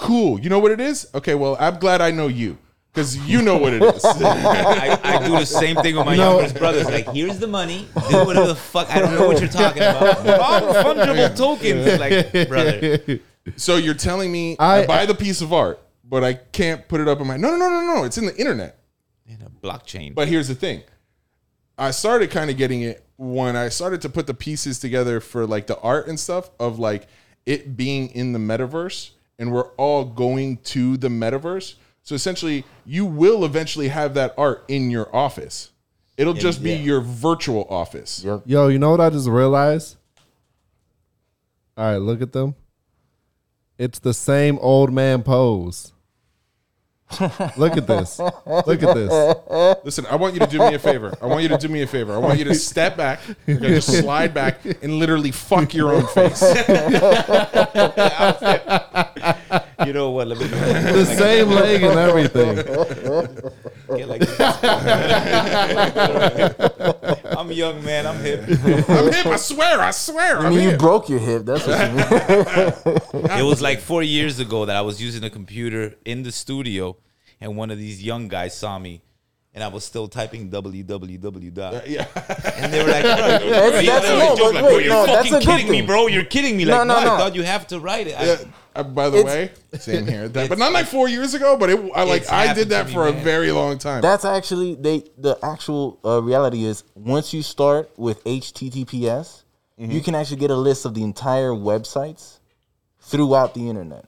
cool. 0.00 0.40
You 0.40 0.50
know 0.50 0.58
what 0.58 0.72
it 0.72 0.80
is? 0.80 1.06
Okay, 1.14 1.34
well, 1.34 1.56
I'm 1.60 1.78
glad 1.78 2.00
I 2.00 2.10
know 2.10 2.26
you 2.28 2.58
because 2.92 3.16
you 3.28 3.42
know 3.42 3.56
what 3.56 3.72
it 3.72 3.82
is. 3.82 4.04
I, 4.04 4.98
I 5.02 5.24
do 5.26 5.32
the 5.38 5.44
same 5.46 5.76
thing 5.76 5.96
with 5.96 6.06
my 6.06 6.16
No. 6.16 6.36
youngest 6.38 6.56
brothers. 6.58 6.86
Like, 6.86 7.08
here's 7.12 7.38
the 7.38 7.46
money. 7.46 7.86
Do 8.10 8.24
whatever 8.24 8.48
the 8.48 8.54
fuck. 8.54 8.90
I 8.90 8.98
don't 9.00 9.14
know 9.14 9.26
what 9.28 9.40
you're 9.40 9.48
talking 9.48 9.82
about. 9.82 10.24
Non-fungible 10.24 11.36
tokens. 11.36 11.98
Like, 12.00 12.48
brother. 12.48 13.20
so 13.56 13.76
you're 13.76 13.94
telling 13.94 14.32
me 14.32 14.56
I, 14.58 14.82
I- 14.82 14.86
buy 14.86 15.06
the 15.06 15.14
piece 15.14 15.40
of 15.40 15.52
art, 15.52 15.80
but 16.04 16.24
I 16.24 16.34
can't 16.34 16.86
put 16.88 17.00
it 17.00 17.08
up 17.08 17.20
in 17.20 17.26
my 17.26 17.36
no 17.36 17.50
no 17.50 17.56
no 17.56 17.68
no 17.68 17.94
no. 17.96 18.04
It's 18.04 18.18
in 18.18 18.26
the 18.26 18.36
internet. 18.36 18.78
In 19.26 19.42
a 19.42 19.50
blockchain. 19.50 20.14
But 20.14 20.26
here's 20.28 20.48
the 20.48 20.54
thing. 20.56 20.82
I 21.78 21.92
started 21.92 22.30
kind 22.30 22.50
of 22.50 22.56
getting 22.56 22.82
it 22.82 23.04
when 23.16 23.54
I 23.56 23.68
started 23.68 24.02
to 24.02 24.08
put 24.08 24.26
the 24.26 24.34
pieces 24.34 24.78
together 24.80 25.20
for 25.20 25.46
like 25.46 25.66
the 25.66 25.78
art 25.80 26.08
and 26.08 26.18
stuff 26.18 26.50
of 26.58 26.78
like 26.78 27.06
it 27.46 27.76
being 27.76 28.08
in 28.08 28.32
the 28.32 28.38
metaverse 28.38 29.10
and 29.40 29.50
we're 29.50 29.68
all 29.70 30.04
going 30.04 30.58
to 30.58 30.96
the 30.98 31.08
metaverse. 31.08 31.74
So 32.04 32.14
essentially, 32.14 32.64
you 32.84 33.04
will 33.04 33.44
eventually 33.44 33.88
have 33.88 34.14
that 34.14 34.34
art 34.38 34.64
in 34.68 34.90
your 34.90 35.14
office. 35.16 35.70
It'll 36.16 36.34
just 36.34 36.62
be 36.62 36.72
yeah. 36.72 36.76
your 36.76 37.00
virtual 37.00 37.66
office. 37.70 38.22
Yep. 38.22 38.42
Yo, 38.44 38.68
you 38.68 38.78
know 38.78 38.90
what 38.90 39.00
I 39.00 39.08
just 39.08 39.26
realized? 39.26 39.96
All 41.78 41.92
right, 41.92 41.96
look 41.96 42.20
at 42.20 42.32
them. 42.32 42.54
It's 43.78 43.98
the 43.98 44.12
same 44.12 44.58
old 44.60 44.92
man 44.92 45.22
pose. 45.22 45.92
Look 47.56 47.76
at 47.76 47.86
this. 47.86 48.18
Look 48.18 48.82
at 48.82 48.94
this. 48.94 49.76
Listen, 49.84 50.06
I 50.06 50.16
want 50.16 50.34
you 50.34 50.40
to 50.40 50.46
do 50.46 50.58
me 50.58 50.74
a 50.74 50.78
favor. 50.78 51.14
I 51.20 51.26
want 51.26 51.42
you 51.42 51.48
to 51.48 51.58
do 51.58 51.68
me 51.68 51.82
a 51.82 51.86
favor. 51.86 52.14
I 52.14 52.18
want 52.18 52.38
you 52.38 52.44
to 52.44 52.54
step 52.54 52.96
back, 52.96 53.20
you're 53.46 53.58
gonna 53.58 53.74
just 53.74 54.00
slide 54.00 54.32
back, 54.32 54.64
and 54.64 54.98
literally 54.98 55.30
fuck 55.30 55.74
your 55.74 55.92
own 55.92 56.06
face. 56.06 56.40
you 59.86 59.92
know 59.92 60.10
what? 60.10 60.28
Let 60.28 60.38
me 60.38 60.46
The 60.48 61.04
same 61.04 61.48
leg 61.48 61.82
and 61.82 61.98
everything. 61.98 62.56
get 63.96 64.08
like 64.08 64.20
this. 64.20 64.40
I'm 67.36 67.50
young, 67.52 67.84
man. 67.84 68.06
I'm 68.06 68.18
hip. 68.18 68.40
I'm 68.88 69.12
hip. 69.12 69.26
I 69.26 69.36
swear. 69.36 69.80
I 69.80 69.90
swear. 69.90 70.38
I 70.38 70.50
mean, 70.50 70.60
you 70.70 70.76
broke 70.76 71.08
your 71.08 71.18
hip. 71.18 71.44
That's 71.44 71.66
what 71.66 71.78
you 71.80 73.22
mean. 73.24 73.38
It 73.38 73.42
was 73.42 73.60
like 73.62 73.80
four 73.80 74.02
years 74.02 74.38
ago 74.38 74.66
that 74.66 74.76
I 74.76 74.82
was 74.82 75.00
using 75.02 75.24
a 75.24 75.30
computer 75.30 75.94
in 76.04 76.22
the 76.22 76.32
studio, 76.32 76.96
and 77.40 77.56
one 77.56 77.70
of 77.70 77.78
these 77.78 78.02
young 78.02 78.28
guys 78.28 78.56
saw 78.56 78.78
me, 78.78 79.02
and 79.54 79.64
I 79.64 79.68
was 79.68 79.84
still 79.84 80.06
typing 80.08 80.50
www. 80.50 81.54
dot. 81.54 81.88
Yeah. 81.88 82.06
And 82.56 82.72
they 82.72 82.82
were 82.84 82.90
like, 82.90 83.02
That's- 83.04 83.86
that's 83.86 84.08
no, 84.08 84.36
joke, 84.36 84.54
like, 84.54 84.62
bro, 84.64 84.74
wait, 84.76 84.84
you're 84.84 84.94
no, 84.94 85.06
that's 85.06 85.28
fucking 85.28 85.48
a 85.48 85.50
kidding 85.56 85.70
me, 85.72 85.82
bro. 85.82 86.06
You're 86.06 86.24
kidding 86.24 86.56
me. 86.56 86.64
No, 86.64 86.78
Like, 86.78 86.86
no, 86.88 86.94
no, 87.00 87.04
no. 87.06 87.14
I 87.14 87.18
thought 87.18 87.34
you 87.34 87.42
have 87.42 87.66
to 87.68 87.80
write 87.80 88.06
it. 88.06 88.18
I- 88.18 88.24
Yeah. 88.24 88.36
Uh, 88.72 88.84
by 88.84 89.10
the 89.10 89.18
It's- 89.18 89.34
way, 89.34 89.50
same 89.80 90.06
here. 90.06 90.28
That, 90.28 90.48
but 90.48 90.56
not 90.58 90.72
like 90.72 90.86
four 90.86 91.08
years 91.08 91.34
ago. 91.34 91.56
But 91.56 91.70
it, 91.70 91.80
I 91.94 92.04
like 92.04 92.30
I 92.30 92.54
did 92.54 92.68
that 92.68 92.82
to 92.84 92.88
me, 92.88 92.94
for 92.94 93.08
a 93.08 93.12
man. 93.12 93.24
very 93.24 93.50
long 93.50 93.78
time. 93.78 94.00
That's 94.00 94.24
actually 94.24 94.76
they. 94.76 95.02
The 95.18 95.36
actual 95.42 95.98
uh, 96.04 96.22
reality 96.22 96.64
is 96.64 96.84
once 96.94 97.34
you 97.34 97.42
start 97.42 97.90
with 97.98 98.22
HTTPS, 98.24 99.42
Mm-hmm. 99.80 99.92
you 99.92 100.00
can 100.02 100.14
actually 100.14 100.36
get 100.36 100.50
a 100.50 100.56
list 100.56 100.84
of 100.84 100.92
the 100.92 101.02
entire 101.02 101.52
websites 101.52 102.38
throughout 103.00 103.54
the 103.54 103.66
internet. 103.68 104.04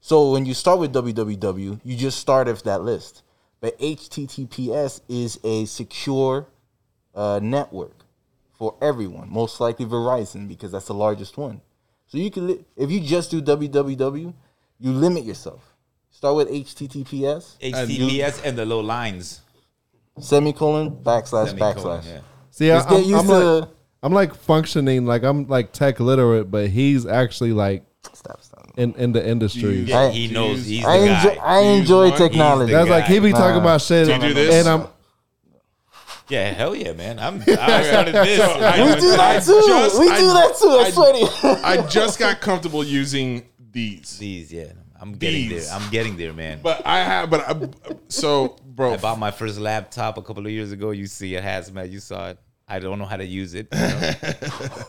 So 0.00 0.30
when 0.30 0.46
you 0.46 0.54
start 0.54 0.78
with 0.78 0.92
www, 0.94 1.80
you 1.82 1.96
just 1.96 2.18
start 2.20 2.46
with 2.46 2.62
that 2.62 2.82
list. 2.82 3.22
But 3.60 3.78
HTTPS 3.78 5.00
is 5.08 5.38
a 5.44 5.64
secure 5.66 6.46
uh, 7.14 7.40
network 7.42 8.04
for 8.52 8.76
everyone. 8.80 9.30
Most 9.30 9.60
likely 9.60 9.86
Verizon 9.86 10.48
because 10.48 10.72
that's 10.72 10.86
the 10.86 10.94
largest 10.94 11.36
one. 11.36 11.60
So 12.06 12.18
you 12.18 12.30
can 12.30 12.46
li- 12.48 12.64
if 12.76 12.90
you 12.90 13.00
just 13.00 13.30
do 13.30 13.40
www, 13.42 14.34
you 14.78 14.92
limit 14.92 15.24
yourself. 15.24 15.74
Start 16.10 16.36
with 16.36 16.48
HTTPS. 16.50 17.58
HTTPS 17.60 18.44
and 18.44 18.58
the 18.58 18.64
low 18.66 18.80
lines. 18.80 19.40
semicolon 20.18 20.90
backslash 20.90 21.48
Semicolon, 21.48 22.00
backslash. 22.02 22.06
yeah. 22.06 22.20
See, 22.50 22.70
I, 22.70 22.76
Just 22.76 22.88
get 22.88 22.98
I'm, 22.98 23.04
used 23.04 23.14
I'm 23.20 23.26
to 23.26 23.38
like, 23.60 23.68
I'm 24.02 24.12
like 24.12 24.34
functioning 24.34 25.06
like 25.06 25.22
I'm 25.22 25.46
like 25.46 25.72
tech 25.72 26.00
literate, 26.00 26.50
but 26.50 26.68
he's 26.68 27.06
actually 27.06 27.52
like 27.52 27.84
stop 28.12 28.42
stop. 28.42 28.70
in, 28.76 28.94
in 28.94 29.12
the 29.12 29.26
industry. 29.26 29.80
Yeah, 29.80 29.98
I- 30.00 30.10
he 30.10 30.28
knows 30.28 30.64
he's 30.66 30.82
the 30.82 30.88
I 30.88 31.06
guy. 31.06 31.14
enjoy 31.30 31.40
I 31.42 31.58
enjoy 31.60 32.08
one, 32.10 32.18
technology. 32.18 32.72
he's 32.72 32.78
That's 32.78 32.90
like 32.90 33.04
he 33.04 33.18
be 33.20 33.32
Nah. 33.32 33.38
talking 33.38 33.60
about 33.60 33.80
shit, 33.82 34.06
Do 34.06 34.12
you 34.14 34.18
do 34.20 34.34
this? 34.34 34.66
and 34.66 34.68
I'm 34.82 34.88
yeah, 36.28 36.52
hell 36.52 36.76
yeah, 36.76 36.92
man. 36.92 37.18
I'm, 37.18 37.40
I 37.48 37.82
started 37.82 38.14
this. 38.14 38.40
I 38.40 38.84
we 38.84 39.00
do 39.00 39.10
that 39.10 39.20
I 39.20 39.40
too. 39.40 39.62
just- 39.66 39.98
we 39.98 40.08
I- 40.10 40.18
do 40.20 40.26
that 40.28 40.56
too. 40.60 40.78
It's 40.86 40.96
I- 40.96 41.52
funny. 41.52 41.82
I 41.82 41.86
just 41.88 42.18
got 42.18 42.40
comfortable 42.40 42.84
using 42.84 43.46
these, 43.72 44.18
These, 44.18 44.52
yeah. 44.52 44.72
I'm 45.00 45.12
getting 45.14 45.48
These. 45.48 45.68
there. 45.68 45.76
I'm 45.78 45.90
getting 45.90 46.16
there, 46.16 46.32
man. 46.34 46.60
but 46.62 46.86
I 46.86 46.98
have. 46.98 47.30
But 47.30 47.48
I, 47.48 47.68
so, 48.08 48.56
bro, 48.66 48.92
I 48.94 48.96
bought 48.98 49.18
my 49.18 49.30
first 49.30 49.58
laptop 49.58 50.18
a 50.18 50.22
couple 50.22 50.44
of 50.44 50.52
years 50.52 50.72
ago. 50.72 50.90
You 50.90 51.06
see 51.06 51.34
it 51.34 51.42
has, 51.42 51.72
man. 51.72 51.90
You 51.90 52.00
saw 52.00 52.28
it. 52.30 52.38
I 52.70 52.78
don't 52.78 53.00
know 53.00 53.04
how 53.04 53.16
to 53.16 53.24
use 53.24 53.54
it. 53.54 53.66
You, 53.72 53.78
know? 53.78 54.12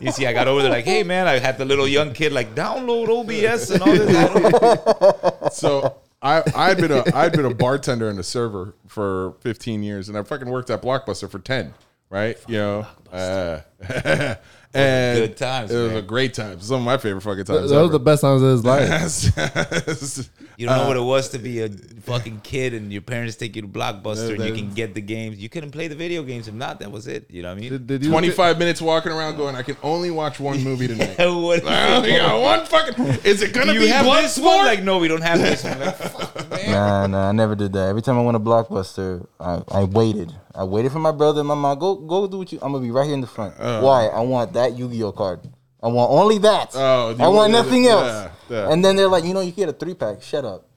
You 0.00 0.12
see, 0.12 0.26
I 0.26 0.32
got 0.32 0.46
over 0.46 0.62
there 0.62 0.70
like, 0.70 0.84
hey, 0.84 1.02
man, 1.02 1.26
I 1.26 1.38
had 1.40 1.58
the 1.58 1.64
little 1.64 1.88
young 1.88 2.12
kid 2.12 2.32
like, 2.32 2.54
download 2.54 3.08
OBS 3.08 3.70
and 3.70 3.82
all 3.82 3.92
this. 3.92 5.52
So 5.58 5.96
I 6.22 6.42
I'd 6.54 6.76
been 6.78 6.92
a 6.92 7.02
I'd 7.14 7.32
been 7.32 7.44
a 7.44 7.52
bartender 7.52 8.08
and 8.08 8.18
a 8.18 8.22
server 8.22 8.74
for 8.86 9.32
15 9.40 9.82
years, 9.82 10.08
and 10.08 10.16
I 10.16 10.22
fucking 10.22 10.48
worked 10.48 10.70
at 10.70 10.80
Blockbuster 10.80 11.28
for 11.28 11.40
10. 11.40 11.74
Right, 12.08 12.38
you 12.46 12.58
know, 12.58 12.86
uh, 13.10 13.60
and 14.74 15.18
good 15.18 15.36
times, 15.36 15.70
It 15.70 15.76
was 15.76 15.88
man. 15.88 15.98
a 15.98 16.02
great 16.02 16.34
time. 16.34 16.60
Some 16.60 16.76
of 16.80 16.82
my 16.84 16.96
favorite 16.96 17.22
fucking 17.22 17.44
times. 17.44 17.60
those 17.62 17.72
are 17.72 17.80
ever. 17.84 17.88
the 17.92 17.98
best 18.00 18.22
times 18.22 18.42
of 18.42 18.50
his 18.50 18.64
life. 18.64 20.28
You 20.58 20.66
don't 20.68 20.76
know 20.76 20.84
uh, 20.84 20.88
what 20.88 20.96
it 20.98 21.00
was 21.00 21.30
to 21.30 21.38
be 21.38 21.60
a 21.62 21.70
fucking 21.70 22.42
kid 22.42 22.74
and 22.74 22.92
your 22.92 23.00
parents 23.02 23.36
take 23.36 23.56
you 23.56 23.62
to 23.62 23.68
Blockbuster 23.68 24.34
and 24.34 24.44
you 24.44 24.52
can 24.54 24.72
get 24.72 24.94
the 24.94 25.00
games. 25.00 25.38
You 25.38 25.48
couldn't 25.48 25.70
play 25.70 25.88
the 25.88 25.94
video 25.94 26.22
games. 26.22 26.46
If 26.46 26.54
not, 26.54 26.78
that 26.80 26.92
was 26.92 27.06
it. 27.06 27.26
You 27.30 27.42
know 27.42 27.48
what 27.48 27.58
I 27.58 27.60
mean? 27.62 27.70
Did, 27.70 27.86
did 27.86 28.04
you 28.04 28.10
25 28.10 28.58
minutes 28.58 28.80
walking 28.82 29.12
around 29.12 29.36
going, 29.38 29.56
I 29.56 29.62
can 29.62 29.76
only 29.82 30.10
watch 30.10 30.38
one 30.38 30.62
movie 30.62 30.86
tonight. 30.92 31.16
What- 31.18 31.66
I 31.66 31.96
only 31.96 32.10
got 32.10 32.40
one 32.40 32.66
fucking. 32.66 33.04
Is 33.24 33.42
it 33.42 33.54
gonna 33.54 33.72
be 33.72 33.80
you 33.80 33.88
have 33.88 34.04
this 34.04 34.38
one? 34.38 34.64
Like, 34.66 34.82
no, 34.82 34.98
we 34.98 35.08
don't 35.08 35.22
have 35.22 35.38
this 35.38 35.64
one. 35.64 35.72
Like, 35.82 35.96
fuck, 35.96 36.50
man. 36.50 36.70
Nah, 36.70 37.06
nah, 37.06 37.28
I 37.30 37.32
never 37.32 37.54
did 37.56 37.72
that. 37.72 37.88
Every 37.88 38.02
time 38.02 38.18
I 38.18 38.22
went 38.22 38.36
to 38.36 38.40
Blockbuster, 38.40 39.26
I, 39.40 39.62
I 39.68 39.84
waited. 39.84 40.32
I 40.54 40.64
waited 40.64 40.92
for 40.92 40.98
my 40.98 41.12
brother 41.12 41.40
and 41.40 41.48
my 41.48 41.54
mom. 41.54 41.78
Go, 41.78 41.96
go 41.96 42.26
do 42.26 42.38
what 42.38 42.52
you. 42.52 42.58
I'm 42.62 42.72
gonna 42.72 42.84
be 42.84 42.90
right 42.90 43.06
here 43.06 43.14
in 43.14 43.20
the 43.20 43.26
front. 43.26 43.58
Uh. 43.58 43.80
Why? 43.80 44.06
I 44.06 44.20
want 44.20 44.52
that 44.52 44.76
Yu-Gi-Oh 44.76 45.12
card. 45.12 45.40
I 45.82 45.88
want 45.88 46.10
only 46.12 46.38
that. 46.38 46.70
Oh, 46.74 47.16
I 47.18 47.28
want 47.28 47.52
nothing 47.52 47.84
yeah, 47.84 47.90
else. 47.90 48.30
yeah. 48.48 48.70
And 48.70 48.84
then 48.84 48.94
they're 48.94 49.08
like, 49.08 49.24
you 49.24 49.34
know, 49.34 49.40
you 49.40 49.50
get 49.50 49.68
a 49.68 49.72
three 49.72 49.94
pack. 49.94 50.22
Shut 50.22 50.44
up. 50.44 50.68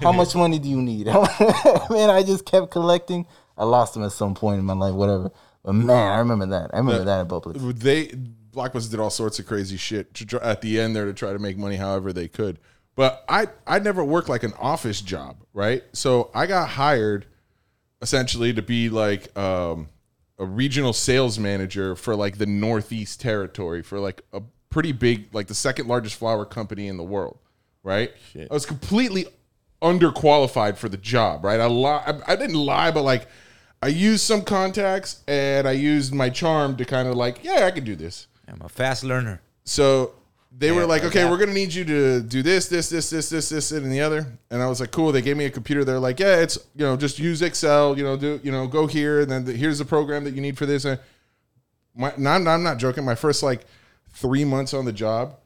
How 0.00 0.12
much 0.12 0.34
money 0.34 0.58
do 0.58 0.68
you 0.68 0.80
need? 0.80 1.06
man, 1.90 2.08
I 2.08 2.22
just 2.24 2.46
kept 2.46 2.70
collecting. 2.70 3.26
I 3.58 3.64
lost 3.64 3.92
them 3.92 4.02
at 4.02 4.12
some 4.12 4.34
point 4.34 4.58
in 4.58 4.64
my 4.64 4.72
life, 4.72 4.94
whatever. 4.94 5.30
But 5.62 5.74
man, 5.74 6.12
I 6.12 6.18
remember 6.18 6.46
that. 6.46 6.70
I 6.72 6.78
remember 6.78 7.04
that 7.04 7.20
at 7.20 7.28
Publix. 7.28 7.78
they 7.78 8.06
Blockbuster 8.52 8.90
did 8.90 9.00
all 9.00 9.10
sorts 9.10 9.38
of 9.38 9.46
crazy 9.46 9.76
shit 9.76 10.14
to 10.14 10.26
try, 10.26 10.40
at 10.42 10.60
the 10.60 10.80
end 10.80 10.96
there 10.96 11.04
to 11.04 11.12
try 11.12 11.32
to 11.32 11.38
make 11.38 11.56
money 11.56 11.76
however 11.76 12.12
they 12.12 12.28
could. 12.28 12.58
But 12.96 13.24
I 13.28 13.48
I 13.66 13.78
never 13.78 14.02
worked 14.02 14.28
like 14.28 14.42
an 14.42 14.54
office 14.58 15.00
job, 15.00 15.44
right? 15.52 15.82
So 15.92 16.30
I 16.34 16.46
got 16.46 16.70
hired 16.70 17.26
essentially 18.02 18.52
to 18.52 18.62
be 18.62 18.88
like 18.88 19.36
um, 19.36 19.88
a 20.38 20.44
regional 20.44 20.92
sales 20.92 21.38
manager 21.38 21.94
for 21.94 22.16
like 22.16 22.38
the 22.38 22.46
Northeast 22.46 23.20
territory 23.20 23.82
for 23.82 23.98
like 23.98 24.22
a 24.32 24.42
pretty 24.70 24.92
big, 24.92 25.34
like 25.34 25.48
the 25.48 25.54
second 25.54 25.88
largest 25.88 26.16
flower 26.16 26.44
company 26.44 26.88
in 26.88 26.96
the 26.96 27.04
world, 27.04 27.38
right? 27.82 28.12
I 28.50 28.54
was 28.54 28.66
completely 28.66 29.26
underqualified 29.82 30.76
for 30.76 30.88
the 30.88 30.96
job, 30.96 31.44
right? 31.44 31.60
I 31.60 31.66
li- 31.66 31.84
I, 31.86 32.20
I 32.26 32.36
didn't 32.36 32.56
lie, 32.56 32.90
but 32.90 33.02
like 33.02 33.26
I 33.82 33.88
used 33.88 34.22
some 34.24 34.42
contacts 34.42 35.22
and 35.26 35.66
I 35.66 35.72
used 35.72 36.14
my 36.14 36.30
charm 36.30 36.76
to 36.76 36.84
kind 36.84 37.08
of 37.08 37.16
like, 37.16 37.42
yeah, 37.42 37.64
I 37.66 37.70
can 37.70 37.84
do 37.84 37.96
this. 37.96 38.26
I'm 38.46 38.60
a 38.62 38.68
fast 38.68 39.04
learner. 39.04 39.40
So 39.64 40.12
they 40.52 40.72
were 40.72 40.84
like, 40.84 41.04
okay, 41.04 41.28
we're 41.28 41.38
gonna 41.38 41.52
need 41.52 41.72
you 41.72 41.84
to 41.84 42.20
do 42.20 42.42
this, 42.42 42.68
this, 42.68 42.88
this, 42.88 43.08
this, 43.10 43.28
this, 43.28 43.48
this, 43.48 43.70
and 43.70 43.90
the 43.90 44.00
other. 44.00 44.26
And 44.50 44.60
I 44.60 44.66
was 44.66 44.80
like, 44.80 44.90
cool. 44.90 45.12
They 45.12 45.22
gave 45.22 45.36
me 45.36 45.44
a 45.44 45.50
computer. 45.50 45.84
They're 45.84 46.00
like, 46.00 46.18
yeah, 46.18 46.36
it's 46.36 46.58
you 46.74 46.84
know, 46.84 46.96
just 46.96 47.18
use 47.18 47.40
Excel. 47.40 47.96
You 47.96 48.04
know, 48.04 48.16
do 48.16 48.40
you 48.42 48.50
know, 48.50 48.66
go 48.66 48.86
here, 48.86 49.20
and 49.20 49.30
then 49.30 49.44
the, 49.44 49.52
here's 49.52 49.78
the 49.78 49.84
program 49.84 50.24
that 50.24 50.34
you 50.34 50.40
need 50.40 50.58
for 50.58 50.66
this. 50.66 50.84
And 50.84 50.98
my, 51.94 52.12
no, 52.16 52.30
I'm, 52.30 52.48
I'm 52.48 52.62
not 52.62 52.78
joking. 52.78 53.04
My 53.04 53.14
first 53.14 53.42
like 53.42 53.64
three 54.12 54.44
months 54.44 54.74
on 54.74 54.84
the 54.84 54.92
job, 54.92 55.36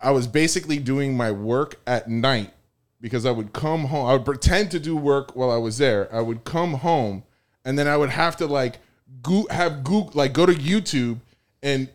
I 0.00 0.10
was 0.10 0.26
basically 0.26 0.78
doing 0.78 1.16
my 1.16 1.30
work 1.30 1.78
at 1.86 2.08
night 2.08 2.50
because 3.00 3.26
I 3.26 3.30
would 3.30 3.52
come 3.52 3.84
home. 3.84 4.06
I 4.06 4.14
would 4.14 4.24
pretend 4.24 4.70
to 4.70 4.80
do 4.80 4.96
work 4.96 5.36
while 5.36 5.50
I 5.50 5.58
was 5.58 5.78
there. 5.78 6.12
I 6.14 6.22
would 6.22 6.44
come 6.44 6.74
home, 6.74 7.24
and 7.64 7.78
then 7.78 7.86
I 7.86 7.96
would 7.96 8.10
have 8.10 8.36
to 8.38 8.46
like 8.46 8.78
go, 9.22 9.46
have 9.50 9.84
Google 9.84 10.12
like 10.14 10.32
go 10.32 10.46
to 10.46 10.54
YouTube 10.54 11.18
and 11.62 11.90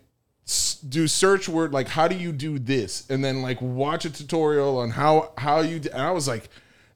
do 0.88 1.08
search 1.08 1.50
word 1.50 1.74
like 1.74 1.88
how 1.88 2.08
do 2.08 2.16
you 2.16 2.32
do 2.32 2.60
this, 2.60 3.10
and 3.10 3.24
then 3.24 3.42
like 3.42 3.62
watch 3.62 4.06
a 4.06 4.10
tutorial 4.10 4.78
on 4.78 4.92
how 4.92 5.32
how 5.38 5.62
you. 5.62 5.80
Do, 5.80 5.90
and 5.92 6.02
I 6.02 6.12
was 6.12 6.28
like, 6.28 6.50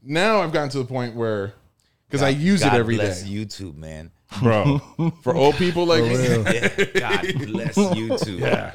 now 0.03 0.41
I've 0.41 0.51
gotten 0.53 0.69
to 0.69 0.77
the 0.79 0.85
point 0.85 1.15
where 1.15 1.53
because 2.07 2.21
I 2.21 2.29
use 2.29 2.61
God 2.63 2.73
it 2.75 2.79
every 2.79 2.97
day, 2.97 3.05
bless 3.05 3.23
YouTube, 3.23 3.75
man. 3.77 4.11
bro. 4.41 4.79
For 5.23 5.35
old 5.35 5.55
people 5.55 5.85
like 5.85 6.03
me, 6.03 6.13
Yeah, 6.13 6.67
God 6.99 7.47
bless 7.47 7.75
YouTube. 7.75 8.39
yeah. 8.39 8.71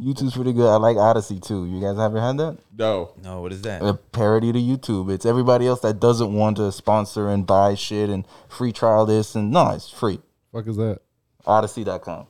YouTube's 0.00 0.34
pretty 0.34 0.52
good. 0.52 0.68
I 0.68 0.76
like 0.76 0.96
Odysee 0.98 1.40
too. 1.40 1.64
You 1.66 1.80
guys 1.80 1.96
have 1.96 2.12
ever 2.12 2.20
had 2.20 2.36
that? 2.38 2.58
No, 2.76 3.12
No, 3.22 3.40
what 3.40 3.52
is 3.52 3.62
that? 3.62 3.82
A 3.82 3.94
parody 3.94 4.52
to 4.52 4.58
YouTube. 4.58 5.10
It's 5.10 5.24
everybody 5.24 5.66
else 5.66 5.80
that 5.80 6.00
doesn't 6.00 6.34
want 6.34 6.58
to 6.58 6.70
sponsor 6.70 7.30
and 7.30 7.46
buy 7.46 7.74
shit 7.74 8.10
and 8.10 8.26
free 8.48 8.72
trial 8.72 9.06
this 9.06 9.34
and 9.34 9.50
no, 9.50 9.70
it's 9.70 9.88
free. 9.88 10.20
Fuck 10.52 10.66
is 10.66 10.76
that? 10.76 11.00
Odysee.com. 11.46 12.26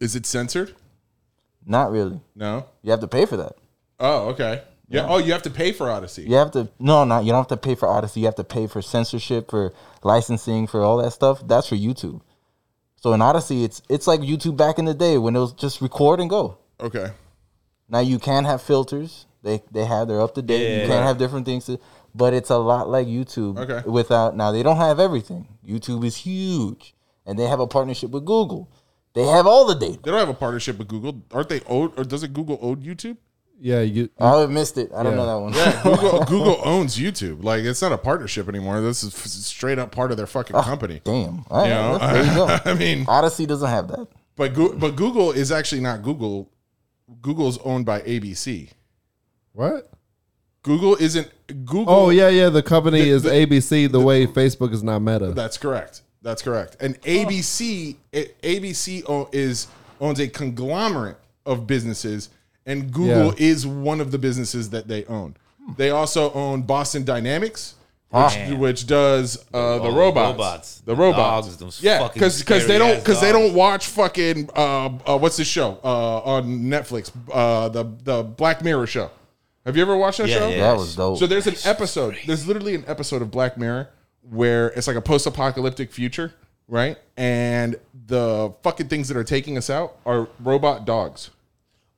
is 0.00 0.16
it 0.16 0.26
censored? 0.26 0.74
Not 1.64 1.92
really. 1.92 2.20
No. 2.34 2.66
You 2.82 2.90
have 2.90 3.00
to 3.00 3.08
pay 3.08 3.26
for 3.26 3.36
that. 3.36 3.52
Oh, 3.98 4.30
okay. 4.30 4.62
Yeah. 4.88 5.06
Oh, 5.08 5.18
you 5.18 5.30
have 5.32 5.42
to 5.42 5.50
pay 5.50 5.70
for 5.70 5.86
Odysee. 5.86 6.28
You 6.28 6.34
have 6.34 6.50
to 6.52 6.68
no, 6.80 7.04
not 7.04 7.24
you 7.24 7.30
don't 7.30 7.38
have 7.40 7.48
to 7.48 7.56
pay 7.56 7.76
for 7.76 7.86
Odysee. 7.86 8.20
You 8.20 8.26
have 8.26 8.34
to 8.36 8.44
pay 8.44 8.66
for 8.66 8.82
censorship, 8.82 9.50
for 9.50 9.72
licensing, 10.02 10.66
for 10.66 10.82
all 10.82 10.96
that 10.96 11.12
stuff. 11.12 11.46
That's 11.46 11.68
for 11.68 11.76
YouTube. 11.76 12.22
So 12.96 13.12
in 13.12 13.22
Odysee, 13.22 13.62
it's 13.62 13.82
it's 13.88 14.08
like 14.08 14.20
YouTube 14.20 14.56
back 14.56 14.78
in 14.80 14.86
the 14.86 14.94
day 14.94 15.16
when 15.16 15.36
it 15.36 15.38
was 15.38 15.52
just 15.52 15.80
record 15.80 16.18
and 16.18 16.28
go. 16.28 16.58
Okay. 16.80 17.12
Now 17.88 18.00
you 18.00 18.18
can 18.18 18.44
have 18.44 18.62
filters. 18.62 19.26
They 19.42 19.62
they 19.70 19.84
have 19.84 20.08
they're 20.08 20.20
up 20.20 20.34
to 20.34 20.42
date. 20.42 20.62
Yeah. 20.62 20.82
you 20.82 20.88
can 20.88 21.02
have 21.04 21.18
different 21.18 21.46
things, 21.46 21.66
to, 21.66 21.78
but 22.12 22.34
it's 22.34 22.50
a 22.50 22.58
lot 22.58 22.88
like 22.88 23.06
YouTube. 23.06 23.58
Okay. 23.58 23.88
Without 23.88 24.36
now 24.36 24.50
they 24.50 24.64
don't 24.64 24.76
have 24.76 24.98
everything. 24.98 25.46
YouTube 25.64 26.04
is 26.04 26.16
huge, 26.16 26.94
and 27.24 27.38
they 27.38 27.46
have 27.46 27.60
a 27.60 27.66
partnership 27.66 28.10
with 28.10 28.24
Google. 28.24 28.68
They 29.14 29.24
have 29.24 29.46
all 29.46 29.66
the 29.66 29.74
data. 29.74 29.98
They 30.02 30.10
don't 30.10 30.20
have 30.20 30.28
a 30.28 30.34
partnership 30.34 30.78
with 30.78 30.88
Google. 30.88 31.22
Aren't 31.32 31.48
they 31.48 31.60
owed 31.66 31.98
or 31.98 32.04
doesn't 32.04 32.32
Google 32.32 32.58
own 32.62 32.76
YouTube? 32.76 33.16
Yeah, 33.62 33.80
you. 33.82 34.08
I 34.18 34.46
missed 34.46 34.78
it. 34.78 34.90
I 34.96 35.02
don't 35.02 35.12
Yeah. 35.12 35.18
know 35.18 35.26
that 35.26 35.40
one. 35.40 35.52
Yeah, 35.52 35.82
Google 36.00 36.24
Google 36.24 36.60
owns 36.64 36.96
YouTube. 36.96 37.44
Like 37.44 37.62
it's 37.64 37.82
not 37.82 37.92
a 37.92 37.98
partnership 37.98 38.48
anymore. 38.48 38.80
This 38.80 39.02
is 39.02 39.12
f- 39.14 39.26
straight 39.26 39.78
up 39.78 39.90
part 39.92 40.10
of 40.12 40.16
their 40.16 40.26
fucking 40.26 40.56
ah, 40.56 40.62
company. 40.62 41.00
Damn. 41.04 41.44
All 41.50 41.60
right, 41.62 41.68
You 41.68 41.74
know? 41.74 41.98
there 41.98 42.24
you 42.24 42.34
go. 42.34 42.58
I 42.70 42.74
mean, 42.74 43.04
Odysee 43.06 43.46
doesn't 43.46 43.68
have 43.68 43.88
that. 43.88 44.06
but 44.36 44.54
Goo- 44.54 44.74
but 44.78 44.96
Google 44.96 45.32
is 45.32 45.52
actually 45.52 45.82
not 45.82 46.02
Google. 46.02 46.50
Google's 47.20 47.58
owned 47.58 47.84
by 47.84 48.00
ABC. 48.00 48.70
What? 49.52 49.90
Google 50.62 50.94
isn't 50.96 51.28
Google. 51.48 51.86
Oh 51.88 52.10
yeah, 52.10 52.28
yeah. 52.28 52.48
The 52.48 52.62
company 52.62 53.02
The- 53.02 53.08
is 53.10 53.22
the- 53.24 53.30
ABC. 53.30 53.90
The 53.90 54.00
way 54.00 54.26
Facebook 54.26 54.72
is 54.72 54.82
not 54.82 55.00
Meta. 55.00 55.32
That's 55.32 55.58
correct. 55.58 56.00
That's 56.22 56.42
correct. 56.42 56.76
And 56.80 57.00
ABC, 57.02 57.96
it, 58.12 58.40
ABC 58.42 59.04
is 59.32 59.68
owns 60.00 60.20
a 60.20 60.28
conglomerate 60.28 61.16
of 61.46 61.66
businesses, 61.66 62.28
and 62.66 62.92
Google 62.92 63.26
Yeah. 63.26 63.32
is 63.50 63.66
one 63.66 64.00
of 64.00 64.10
the 64.10 64.18
businesses 64.18 64.70
that 64.70 64.88
they 64.88 65.04
own. 65.06 65.36
They 65.76 65.90
also 65.90 66.32
own 66.32 66.62
Boston 66.62 67.04
Dynamics, 67.04 67.74
which, 68.10 68.32
Damn. 68.34 68.58
which 68.58 68.86
does 68.86 69.36
uh, 69.54 69.78
the 69.78 69.84
Oh, 69.84 69.94
robots, 69.96 70.32
robots. 70.32 70.78
the 70.80 70.94
The 70.94 70.96
robots. 71.00 71.56
dogs, 71.56 71.82
yeah, 71.82 72.00
fucking 72.00 72.20
because 72.20 72.66
they 72.66 72.76
don't 72.76 72.98
because 72.98 73.20
they 73.20 73.30
don't 73.32 73.54
watch 73.54 73.86
fucking 73.86 74.50
uh, 74.56 74.86
uh, 75.06 75.18
what's 75.18 75.36
the 75.36 75.44
show 75.44 75.78
uh, 75.84 76.18
on 76.20 76.62
Netflix 76.64 77.12
uh, 77.32 77.68
the 77.68 77.84
the 78.04 78.22
Black 78.24 78.64
Mirror 78.64 78.86
show. 78.88 79.10
Have 79.64 79.76
you 79.76 79.82
ever 79.82 79.96
watched 79.96 80.18
that 80.18 80.28
Yeah, 80.28 80.38
show? 80.38 80.48
yeah. 80.48 80.72
That 80.72 80.76
was 80.78 80.96
dope. 80.96 81.18
So 81.18 81.26
there's 81.26 81.46
an 81.46 81.54
episode. 81.64 82.16
There's 82.26 82.46
literally 82.46 82.74
an 82.74 82.84
episode 82.88 83.22
of 83.22 83.30
Black 83.30 83.56
Mirror 83.56 83.88
where 84.30 84.68
it's 84.68 84.86
like 84.86 84.96
a 84.96 85.02
post-apocalyptic 85.02 85.92
future, 85.92 86.32
right? 86.68 86.96
And 87.16 87.76
the 88.06 88.54
fucking 88.62 88.88
things 88.88 89.08
that 89.08 89.16
are 89.16 89.24
taking 89.24 89.58
us 89.58 89.68
out 89.68 89.96
are 90.06 90.28
robot 90.38 90.84
dogs. 90.84 91.30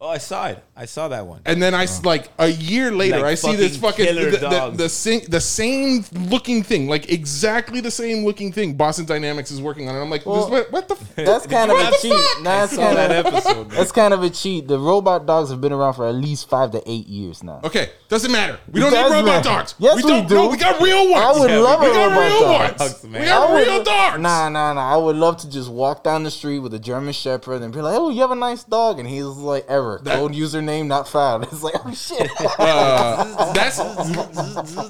Oh, 0.04 0.08
I 0.08 0.18
saw 0.18 0.48
it. 0.48 0.58
I 0.76 0.86
saw 0.86 1.06
that 1.08 1.24
one. 1.28 1.42
And 1.46 1.62
then 1.62 1.74
I 1.76 1.84
s 1.84 2.04
like 2.04 2.28
a 2.36 2.48
year 2.48 2.90
later, 2.90 3.18
Like 3.18 3.24
I 3.24 3.34
see 3.36 3.54
this 3.54 3.76
fucking 3.76 4.06
fucking 4.06 4.16
killer 4.16 4.30
the, 4.32 4.38
the, 4.38 4.48
dogs. 4.50 4.76
the, 4.76 4.88
same, 4.88 5.20
the 5.28 5.40
same 5.40 6.04
looking 6.28 6.64
thing, 6.64 6.88
like 6.88 7.08
exactly 7.08 7.80
the 7.80 7.90
same 7.92 8.24
looking 8.24 8.50
thing. 8.50 8.74
Boston 8.74 9.04
Dynamics 9.06 9.52
is 9.52 9.62
working 9.62 9.88
on 9.88 9.94
it. 9.94 10.00
I'm 10.02 10.10
like, 10.10 10.26
Well, 10.26 10.50
what, 10.50 10.72
what 10.72 10.88
the? 10.88 10.94
F-? 10.94 11.14
That's 11.14 11.46
kind 11.46 11.70
of 11.70 11.78
a 11.78 11.82
What 11.84 12.02
the 12.02 12.08
cheat. 12.08 12.20
fuck? 12.20 12.42
Nah, 12.42 12.50
that's 12.62 12.74
saw 12.74 12.82
kind 12.82 12.96
that 12.96 13.10
of 13.12 13.26
episode. 13.26 13.68
man. 13.68 13.76
that's 13.76 13.92
kind 13.92 14.12
of 14.12 14.24
a 14.24 14.30
cheat. 14.30 14.66
The 14.66 14.76
robot 14.76 15.24
dogs 15.24 15.50
have 15.50 15.60
been 15.60 15.72
around 15.72 15.94
for 15.94 16.08
at 16.08 16.16
least 16.16 16.48
five 16.48 16.72
to 16.72 16.82
eight 16.90 17.06
years 17.06 17.44
now. 17.44 17.60
Okay, 17.62 17.90
doesn't 18.08 18.32
matter. 18.32 18.58
We 18.72 18.80
don't 18.80 18.90
need 18.90 18.96
does 18.96 19.12
robot 19.12 19.24
matter. 19.26 19.48
dogs. 19.50 19.74
Yes, 19.78 19.94
we 19.98 20.02
we 20.02 20.08
don't. 20.10 20.28
do. 20.28 20.34
No, 20.34 20.48
we 20.48 20.56
got 20.56 20.82
real 20.82 21.12
ones. 21.12 21.24
I 21.24 21.38
would 21.40 21.48
Yeah, 21.50 21.58
love 21.58 21.80
we 21.80 21.86
a 21.86 21.90
we 21.90 21.94
got 21.94 22.06
robot 22.10 22.26
real 22.28 22.40
dog. 22.40 22.60
ones. 22.60 22.78
Dogs, 22.78 23.02
We 23.04 23.08
man. 23.10 23.22
I 23.22 23.26
got 23.28 23.50
would- 23.52 23.66
real 23.68 23.84
dogs. 23.84 24.18
Nah, 24.20 24.48
nah, 24.48 24.72
nah. 24.72 24.94
I 24.94 24.96
would 24.96 25.14
love 25.14 25.36
to 25.42 25.48
just 25.48 25.70
walk 25.70 26.02
down 26.02 26.24
the 26.24 26.30
street 26.32 26.58
with 26.58 26.74
a 26.74 26.80
German 26.80 27.12
Shepherd 27.12 27.62
and 27.62 27.72
be 27.72 27.80
like, 27.80 27.96
"Oh, 27.96 28.10
you 28.10 28.20
have 28.22 28.32
a 28.32 28.34
nice 28.34 28.64
dog," 28.64 28.98
and 28.98 29.06
he's 29.08 29.22
like, 29.22 29.64
"Ever 29.68 29.91
code 29.98 30.32
username 30.32 30.86
not 30.86 31.08
found." 31.08 31.44
It's 31.52 31.62
like, 31.62 31.74
"Oh 31.84 31.92
shit." 31.92 32.30
Uh, 32.58 33.52
that's 33.52 33.76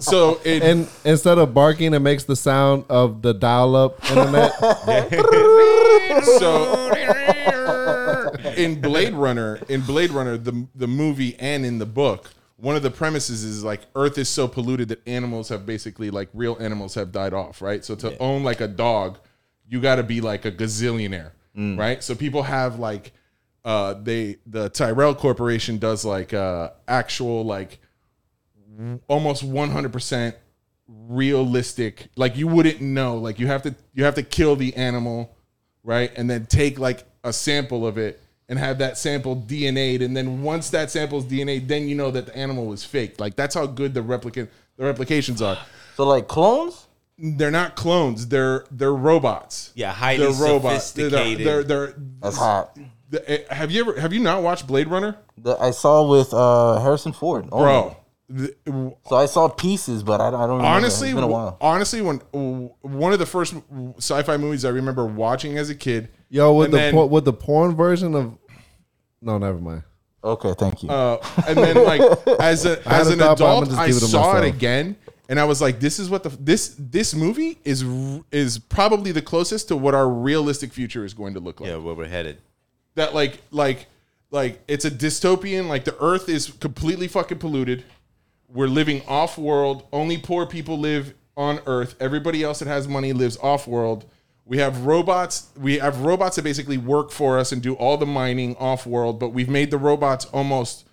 so. 0.05 0.41
It, 0.45 0.63
and 0.63 0.89
instead 1.05 1.39
of 1.39 1.55
barking, 1.55 1.95
it 1.95 2.01
makes 2.01 2.25
the 2.25 2.37
sound 2.37 2.85
of 2.89 3.23
the 3.23 3.33
dial-up 3.33 3.99
internet. 4.11 4.53
so 6.39 6.93
in 8.57 8.81
Blade 8.81 9.15
Runner, 9.15 9.61
in 9.69 9.81
Blade 9.83 10.11
Runner, 10.11 10.37
the 10.37 10.67
the 10.75 10.87
movie 10.87 11.37
and 11.39 11.65
in 11.65 11.79
the 11.79 11.87
book, 11.87 12.31
one 12.57 12.77
of 12.77 12.83
the 12.83 12.91
premises 12.91 13.43
is 13.45 13.65
like 13.65 13.81
Earth 13.95 14.19
is 14.19 14.29
so 14.29 14.49
polluted 14.49 14.89
that 14.89 15.07
animals 15.07 15.49
have 15.49 15.67
basically 15.67 16.11
like 16.11 16.29
real 16.35 16.57
animals 16.61 16.95
have 16.95 17.13
died 17.13 17.35
off, 17.35 17.63
right? 17.63 17.85
So 17.85 17.95
to 17.97 18.17
own 18.19 18.43
like 18.45 18.61
a 18.61 18.69
dog, 18.69 19.19
you 19.69 19.81
got 19.81 19.97
to 19.97 20.03
be 20.03 20.21
like 20.21 20.45
a 20.45 20.53
gazillionaire, 20.53 21.33
right? 21.77 22.03
So 22.03 22.15
people 22.15 22.43
have 22.45 22.79
like 22.79 23.13
uh 23.65 23.95
they 23.95 24.37
the 24.47 24.69
Tyrell 24.69 25.15
Corporation 25.15 25.79
does 25.79 26.05
like 26.05 26.35
uh 26.35 26.71
actual 26.89 27.45
like 27.45 27.79
almost 29.07 29.45
100% 29.49 30.35
realistic 30.89 32.09
like 32.17 32.37
you 32.37 32.49
wouldn't 32.49 32.81
know. 32.81 33.17
Like 33.17 33.39
you 33.39 33.47
have 33.47 33.63
to 33.63 33.75
you 33.95 34.05
have 34.05 34.15
to 34.17 34.23
kill 34.23 34.57
the 34.57 34.75
animal 34.77 35.37
right? 35.85 36.13
And 36.17 36.31
then 36.31 36.47
take 36.47 36.79
like 36.79 37.05
a 37.25 37.33
sample 37.33 37.87
of 37.87 37.99
it 37.99 38.21
and 38.49 38.59
have 38.59 38.79
that 38.79 38.99
sample 38.99 39.37
DNA'd 39.37 40.03
and 40.03 40.17
then 40.17 40.43
once 40.43 40.71
that 40.71 40.91
sample's 40.91 41.25
is 41.25 41.33
DNA 41.33 41.67
then 41.67 41.89
you 41.89 41.95
know 41.95 42.11
that 42.11 42.27
the 42.27 42.37
animal 42.37 42.67
was 42.67 42.85
fake 42.85 43.19
like 43.21 43.37
that's 43.37 43.55
how 43.55 43.67
good 43.67 43.95
the 43.95 44.01
replicant 44.01 44.49
the 44.77 44.85
replications 44.85 45.43
are. 45.43 45.59
So 45.97 46.05
like 46.05 46.29
clones. 46.29 46.87
they're 47.19 47.51
not 47.51 47.77
clones. 47.77 48.29
They're 48.29 48.65
they're 48.71 48.95
robots. 48.95 49.73
Yeah, 49.75 49.93
highly 49.93 50.19
they're 50.19 50.33
robots. 50.33 50.93
They're, 50.93 51.11
sophisticated. 51.11 51.47
they're, 51.47 51.63
they're, 51.63 51.95
That's 52.21 52.37
hot. 52.37 52.77
The- 53.13 53.31
eh, 53.31 53.55
have 53.55 53.71
you 53.71 53.81
ever 53.83 54.01
have 54.01 54.13
you 54.13 54.21
not 54.21 54.43
watched 54.43 54.67
Blade 54.67 54.89
Runner 54.89 55.17
The, 55.39 55.57
I 55.57 55.71
saw 55.71 56.09
with 56.09 56.35
uh, 56.35 56.81
Harrison 56.81 57.13
Ford. 57.13 57.49
Oh, 57.53 57.59
bro 57.63 57.97
the- 58.29 58.55
So 59.09 59.17
I 59.17 59.27
saw 59.27 59.49
pieces, 59.49 60.03
but 60.03 60.21
I, 60.21 60.29
I 60.29 60.31
don't 60.31 60.41
remember. 60.57 60.67
honestly, 60.67 61.09
it's 61.09 61.15
been 61.15 61.25
a 61.25 61.29
while. 61.29 61.57
honestly, 61.61 62.01
when 62.01 62.19
one 62.81 63.13
of 63.13 63.19
the 63.19 63.27
first 63.27 63.55
sci-fi 63.99 64.37
movies 64.39 64.65
I 64.65 64.71
remember 64.71 65.05
watching 65.05 65.59
as 65.59 65.71
a 65.71 65.75
kid, 65.75 66.09
Yo, 66.31 66.53
with 66.55 66.71
the 66.71 66.79
then- 66.79 66.95
por- 66.95 67.09
with 67.09 67.25
the 67.25 67.33
porn 67.33 67.77
version 67.77 68.15
of. 68.15 68.39
No, 69.21 69.39
never 69.39 69.59
mind. 69.59 69.83
Okay, 70.25 70.55
thank 70.57 70.83
you. 70.83 70.89
uh, 70.89 71.19
and 71.49 71.59
then 71.59 71.85
like 71.85 72.01
as 72.41 72.65
a 72.65 72.81
I 72.89 72.95
had 72.95 73.01
as 73.03 73.09
an 73.11 73.19
thought, 73.19 73.39
but 73.39 73.57
I'm 73.57 73.63
adult, 73.65 73.79
I 73.79 73.87
give 73.89 73.97
it 73.97 74.01
to 74.01 74.07
saw 74.07 74.39
it 74.39 74.47
again, 74.47 74.97
and 75.29 75.39
I 75.41 75.45
was 75.45 75.61
like, 75.61 75.81
"This 75.81 75.99
is 75.99 76.09
what 76.09 76.23
the 76.23 76.29
this 76.31 76.77
this 76.79 77.13
movie 77.15 77.59
is 77.65 77.85
is 78.31 78.59
probably 78.59 79.11
the 79.13 79.21
closest 79.23 79.69
to 79.69 79.77
what 79.77 79.95
our 79.95 80.09
realistic 80.09 80.73
future 80.73 81.05
is 81.05 81.13
going 81.13 81.35
to 81.35 81.41
look 81.41 81.61
like." 81.61 81.71
yeah, 81.71 81.77
where 81.77 81.95
we're 81.95 82.07
headed. 82.09 82.39
That 82.95 83.15
like 83.15 83.41
like 83.51 83.87
like 84.31 84.63
it's 84.69 84.85
a 84.85 84.91
dystopian. 84.91 85.69
Like 85.69 85.85
the 85.85 85.97
Earth 86.01 86.29
is 86.29 86.51
completely 86.61 87.09
fucking 87.09 87.39
polluted. 87.39 87.85
We're 88.49 88.67
living 88.69 89.03
off 89.07 89.39
world. 89.39 89.87
Only 89.93 90.19
poor 90.19 90.47
people 90.47 90.79
live 90.79 91.15
on 91.37 91.61
Earth. 91.67 91.95
Everybody 92.01 92.43
else 92.43 92.59
that 92.59 92.69
has 92.69 92.87
money 92.87 93.13
lives 93.13 93.39
off 93.43 93.67
world. 93.67 94.05
We 94.45 94.59
have 94.59 94.85
robots. 94.85 95.49
We 95.57 95.79
have 95.79 96.01
robots 96.01 96.37
that 96.37 96.43
basically 96.43 96.79
work 96.79 97.11
for 97.11 97.39
us 97.39 97.53
and 97.53 97.63
do 97.63 97.75
all 97.75 97.97
the 97.97 98.07
mining 98.07 98.57
off 98.57 98.87
world. 98.87 99.19
But 99.19 99.31
we've 99.31 99.49
made 99.49 99.71
the 99.71 99.79
robots 99.79 100.25
almost. 100.27 100.87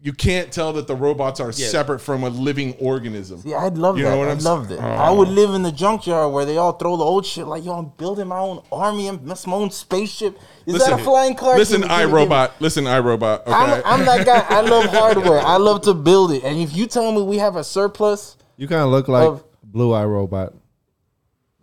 You 0.00 0.12
can't 0.12 0.52
tell 0.52 0.72
that 0.74 0.86
the 0.86 0.94
robots 0.94 1.40
are 1.40 1.50
separate 1.50 1.98
from 1.98 2.22
a 2.22 2.28
living 2.28 2.74
organism. 2.80 3.42
Yeah, 3.44 3.56
I'd 3.64 3.76
love 3.76 3.98
You 3.98 4.04
that. 4.04 4.10
know 4.10 4.18
what 4.18 4.28
I 4.28 4.32
I'm 4.32 4.38
loved 4.38 4.68
saying? 4.68 4.80
it. 4.80 4.84
Oh. 4.84 4.88
I 4.88 5.10
would 5.10 5.26
live 5.28 5.54
in 5.54 5.64
the 5.64 5.72
junkyard 5.72 6.32
where 6.32 6.44
they 6.44 6.56
all 6.56 6.72
throw 6.74 6.96
the 6.96 7.02
old 7.02 7.26
shit. 7.26 7.48
Like, 7.48 7.64
yo, 7.64 7.72
I'm 7.72 7.92
building 7.98 8.28
my 8.28 8.38
own 8.38 8.62
army 8.70 9.08
and 9.08 9.24
my 9.24 9.34
own 9.48 9.72
spaceship. 9.72 10.38
Is 10.66 10.78
that 10.78 11.00
a 11.00 11.02
flying 11.02 11.34
car? 11.34 11.56
Listen, 11.58 11.80
Give 11.80 11.90
me- 11.90 11.96
give 11.96 12.10
me- 12.12 12.14
iRobot. 12.26 12.52
Listen, 12.60 12.84
iRobot. 12.84 13.40
Okay. 13.40 13.52
I'm, 13.52 13.82
I'm 13.84 14.04
that 14.06 14.24
guy. 14.24 14.46
I 14.56 14.60
love 14.74 14.84
hardware. 14.84 15.40
I 15.40 15.56
love 15.56 15.82
to 15.82 15.94
build 15.94 16.30
it. 16.30 16.44
And 16.44 16.60
if 16.60 16.76
you 16.76 16.86
tell 16.86 17.10
me 17.10 17.22
we 17.22 17.38
have 17.38 17.56
a 17.56 17.64
surplus, 17.64 18.36
You 18.56 18.68
kind 18.68 18.82
of 18.82 18.90
look 18.90 19.08
like 19.08 19.26
Of- 19.26 19.44
Blue 19.64 19.92
Eye 19.92 20.04
Robot. 20.04 20.54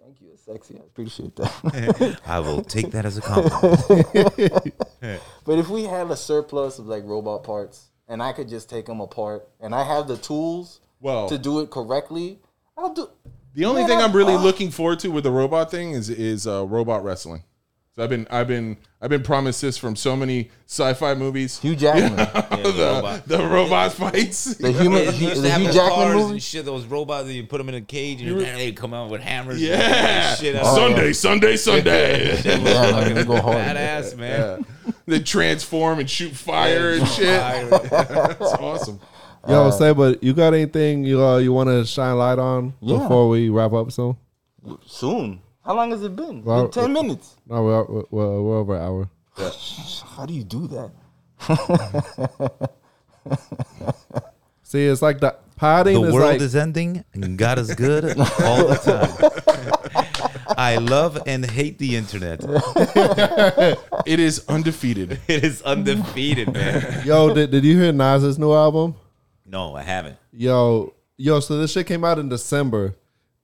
thank 0.03 0.19
you, 0.19 0.31
sexy. 0.35 0.75
I 0.75 0.83
appreciate 0.83 1.37
that. 1.37 2.19
I 2.27 2.39
will 2.41 2.63
take 2.63 2.91
that 2.91 3.05
as 3.05 3.17
a 3.17 3.21
compliment. 3.21 4.73
but 5.45 5.57
if 5.57 5.69
we 5.69 5.83
had 5.83 6.11
a 6.11 6.17
surplus 6.17 6.79
of 6.79 6.87
like 6.87 7.05
robot 7.05 7.43
parts, 7.45 7.87
and 8.07 8.21
I 8.21 8.33
could 8.33 8.47
just 8.49 8.69
take 8.69 8.85
them 8.85 8.99
apart, 9.01 9.47
and 9.59 9.73
I 9.75 9.83
have 9.83 10.07
the 10.07 10.17
tools 10.17 10.81
Well- 10.99 11.27
to 11.29 11.37
do 11.37 11.59
it 11.59 11.69
correctly, 11.71 12.39
I'll 12.77 12.93
do. 12.93 13.09
The 13.53 13.65
only 13.65 13.81
Man, 13.83 13.89
thing 13.89 13.99
I'm- 13.99 14.11
really 14.13 14.33
oh. 14.33 14.39
looking 14.41 14.69
forward 14.69 14.99
to 14.99 15.07
with 15.09 15.23
the 15.23 15.31
robot 15.31 15.71
thing 15.71 15.91
is 15.91 16.09
is 16.09 16.45
uh, 16.45 16.65
robot 16.65 17.03
wrestling. 17.03 17.43
So 17.95 18.03
I've 18.03 18.09
been 18.09 18.27
I've 18.29 18.47
been 18.49 18.77
I've 19.05 19.09
been 19.11 19.21
promised 19.21 19.61
this 19.61 19.77
from 19.77 19.95
so 19.95 20.15
many 20.15 20.49
sci-fi 20.65 21.13
movies. 21.13 21.59
Hugh 21.59 21.75
Jackman, 21.75 22.15
the, 22.15 22.73
robot. 22.95 23.27
the 23.27 23.37
robot 23.37 23.93
fights. 23.93 24.55
the 24.55 24.71
human, 24.71 25.05
They 25.05 25.11
Hugh- 25.11 25.23
used 25.27 25.35
to 25.35 25.41
the 25.43 25.49
have 25.51 25.61
Hugh 25.61 25.71
Jackman 25.71 25.93
cars 25.93 26.15
movie. 26.15 26.31
and 26.33 26.41
shit. 26.43 26.65
Those 26.65 26.85
robots, 26.85 27.25
and 27.27 27.35
you 27.35 27.45
put 27.45 27.59
them 27.59 27.69
in 27.69 27.75
a 27.75 27.81
cage, 27.81 28.23
and 28.23 28.41
then 28.41 28.57
they 28.57 28.71
come 28.71 28.95
out 28.95 29.11
with 29.11 29.21
hammers. 29.21 29.61
Yeah, 29.61 30.31
beat 30.31 30.39
shit 30.39 30.55
out 30.55 30.63
Oh, 30.65 30.69
of 30.69 30.75
Sunday, 30.75 31.13
Sunday, 31.13 31.55
Sunday. 31.55 32.41
Yeah, 32.45 33.23
go 33.25 33.39
hard. 33.39 33.57
Badass 33.57 34.17
man. 34.17 34.65
they 35.05 35.19
transform 35.19 35.99
and 35.99 36.09
shoot 36.09 36.35
fire 36.35 36.93
and 36.93 37.07
shit. 37.09 37.39
Fire. 37.39 37.69
It's 38.41 38.53
awesome. 38.53 38.99
Yo, 39.47 39.69
say, 39.69 39.93
but 39.93 40.23
you 40.23 40.33
got 40.33 40.55
anything 40.55 41.03
you 41.03 41.23
uh, 41.23 41.37
you 41.37 41.53
want 41.53 41.69
to 41.69 41.85
shine 41.85 42.17
light 42.17 42.39
on 42.39 42.73
Yeah. 42.81 42.97
before 42.97 43.29
we 43.29 43.49
wrap 43.49 43.71
up 43.73 43.91
soon? 43.91 44.17
Soon. 44.87 45.41
How 45.65 45.75
long 45.75 45.89
has 45.91 46.03
it 46.03 46.15
been? 46.15 46.43
Well, 46.43 46.63
been 46.63 46.71
ten 46.71 46.93
minutes. 46.93 47.37
No, 47.47 47.63
we're 47.63 47.83
we're, 47.85 48.03
we're, 48.11 48.41
we're 48.41 48.57
over 48.59 48.75
an 48.75 48.81
hour. 48.83 49.09
How 50.15 50.25
do 50.25 50.33
you 50.33 50.43
do 50.43 50.67
that? 50.67 50.91
See, 54.63 54.85
it's 54.85 55.01
like 55.01 55.19
the 55.19 55.35
potting 55.55 56.01
The 56.01 56.07
is 56.07 56.13
world 56.13 56.33
like 56.33 56.41
is 56.41 56.55
ending, 56.55 57.03
and 57.13 57.37
God 57.37 57.57
is 57.57 57.73
good 57.73 58.05
all 58.05 58.67
the 58.67 58.75
time. 58.83 60.31
I 60.57 60.77
love 60.77 61.21
and 61.25 61.45
hate 61.49 61.79
the 61.79 61.95
internet. 61.95 62.43
It 64.05 64.19
is 64.19 64.45
undefeated. 64.47 65.19
It 65.27 65.43
is 65.43 65.63
undefeated, 65.63 66.53
man. 66.53 67.01
yo. 67.05 67.33
Did, 67.33 67.49
did 67.49 67.65
you 67.65 67.75
hear 67.75 67.91
Nas's 67.91 68.37
new 68.37 68.53
album? 68.53 68.93
No, 69.47 69.75
I 69.75 69.81
haven't. 69.81 70.17
Yo, 70.31 70.93
yo. 71.17 71.39
So 71.39 71.57
this 71.57 71.71
shit 71.71 71.87
came 71.87 72.03
out 72.03 72.19
in 72.19 72.29
December, 72.29 72.93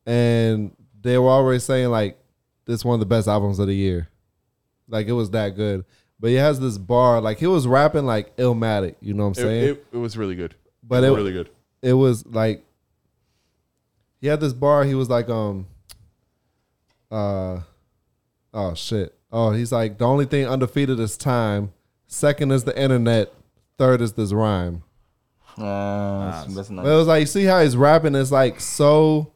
and 0.06 0.76
they 1.02 1.18
were 1.18 1.30
already 1.30 1.60
saying 1.60 1.90
like 1.90 2.18
this 2.65 2.82
is 2.82 2.86
one 2.86 2.94
of 2.95 2.99
the 2.99 3.06
best 3.06 3.28
albums 3.28 3.60
of 3.60 3.68
the 3.68 3.76
year. 3.76 4.07
Like 4.88 5.07
it 5.07 5.14
was 5.14 5.32
that 5.32 5.56
good. 5.56 5.86
But 6.19 6.30
he 6.30 6.36
has 6.36 6.60
this 6.60 6.78
bar, 6.78 7.19
like 7.22 7.40
he 7.40 7.48
was 7.48 7.65
rapping 7.68 8.06
like 8.06 8.36
Illmatic, 8.38 8.95
you 9.02 9.14
know 9.15 9.23
what 9.23 9.30
I'm 9.30 9.34
saying? 9.44 9.64
it, 9.69 9.86
it 9.91 9.98
was 9.98 10.15
really 10.18 10.36
good. 10.36 10.53
But 10.84 11.03
it 11.03 11.07
it- 11.07 11.10
was 11.11 11.18
really 11.18 11.34
good. 11.34 11.49
it 11.82 11.94
was 11.94 12.26
like 12.28 12.64
he 14.19 14.28
had 14.28 14.40
this 14.40 14.53
bar 14.53 14.84
he 14.84 14.94
was 14.94 15.10
like 15.10 15.30
um 15.30 15.65
uh 17.11 17.60
oh 18.53 18.73
shit 18.76 19.15
oh 19.32 19.52
he's 19.52 19.72
like 19.72 19.98
the 19.98 20.06
only 20.06 20.26
thing 20.26 20.45
undefeated 20.48 20.99
is 20.99 21.18
time 21.18 21.72
second 22.07 22.52
is 22.52 22.64
the 22.64 22.80
internet 22.80 23.34
third 23.78 23.99
is 24.02 24.14
this 24.14 24.32
rhyme 24.32 24.84
Uh, 25.57 26.32
that's, 26.44 26.56
that's 26.56 26.69
not. 26.69 26.84
but 26.84 26.91
it 26.94 26.95
was 26.98 27.07
like 27.07 27.28
see 27.28 27.44
how 27.45 27.61
he's 27.61 27.76
rapping 27.76 28.15
is 28.15 28.32
like 28.32 28.60
so 28.60 29.34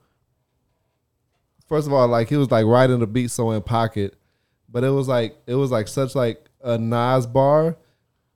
first 1.67 1.87
of 1.87 1.93
all 1.93 2.07
like 2.07 2.29
he 2.29 2.35
was 2.35 2.51
like 2.51 2.65
writing 2.65 2.99
the 2.99 3.07
beat 3.07 3.31
so 3.31 3.51
in 3.51 3.61
pocket 3.61 4.15
but 4.69 4.83
it 4.83 4.89
was 4.89 5.07
like 5.07 5.35
it 5.47 5.55
was 5.55 5.71
like 5.71 5.87
such 5.87 6.15
like 6.15 6.43
a 6.63 6.77
Nas 6.77 7.25
bar 7.27 7.77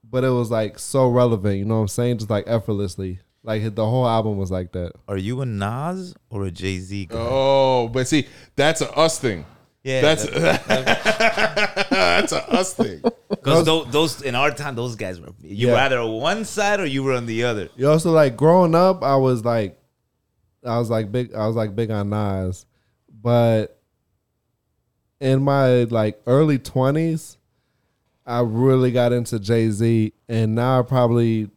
but 0.03 0.23
it 0.23 0.30
was 0.30 0.49
like 0.51 0.80
so 0.80 1.07
relevant 1.10 1.57
you 1.57 1.65
know 1.65 1.76
what 1.76 1.81
i'm 1.81 1.88
saying 1.88 2.18
just 2.18 2.30
like 2.30 2.43
effortlessly 2.47 3.19
like 3.43 3.76
the 3.76 3.85
whole 3.85 4.07
album 4.07 4.38
was 4.38 4.51
like 4.51 4.72
that 4.73 4.91
Are 5.07 5.18
you 5.18 5.41
a 5.41 5.45
Nas 5.45 6.14
or 6.30 6.45
a 6.45 6.51
Jay 6.51 6.77
Z 6.80 7.06
guy? 7.06 7.15
Oh, 7.18 7.88
but 7.88 8.06
see, 8.07 8.27
that's 8.56 8.81
a 8.81 8.91
us 8.91 9.18
thing. 9.18 9.45
yeah, 9.81 10.01
That's 10.01 10.26
that- 10.26 10.68
that's 11.89 12.31
a 12.34 12.49
us 12.51 12.73
thing. 12.73 13.01
because 13.30 13.65
those, 13.65 13.88
those 13.91 14.22
in 14.23 14.35
our 14.35 14.51
time, 14.51 14.76
those 14.76 14.95
guys 14.97 15.22
were. 15.22 15.30
You 15.41 15.68
Yeah. 15.68 15.73
were 15.73 15.80
either 15.80 15.99
on 15.99 16.11
one 16.19 16.43
side 16.45 16.81
or 16.81 16.85
you 16.85 17.01
were 17.01 17.14
on 17.14 17.27
the 17.27 17.45
other. 17.45 17.69
You 17.77 17.89
also 17.89 18.11
like 18.11 18.35
growing 18.35 18.76
up, 18.76 19.03
I 19.03 19.15
was 19.15 19.45
like, 19.45 19.80
I 20.65 20.77
was 20.77 20.89
like 20.89 21.10
big, 21.11 21.34
I 21.34 21.47
was 21.47 21.56
like 21.56 21.76
big 21.76 21.91
on 21.91 22.10
Nas, 22.10 22.65
but 23.22 23.80
in 25.20 25.41
my 25.44 25.84
like 25.86 26.22
early 26.28 26.58
twenties, 26.60 27.38
I 28.26 28.41
really 28.41 28.91
got 28.91 29.12
into 29.12 29.40
Jay 29.40 29.70
Z, 29.72 30.14
and 30.28 30.56
now 30.56 30.80
I 30.80 30.84
probably 30.84 31.50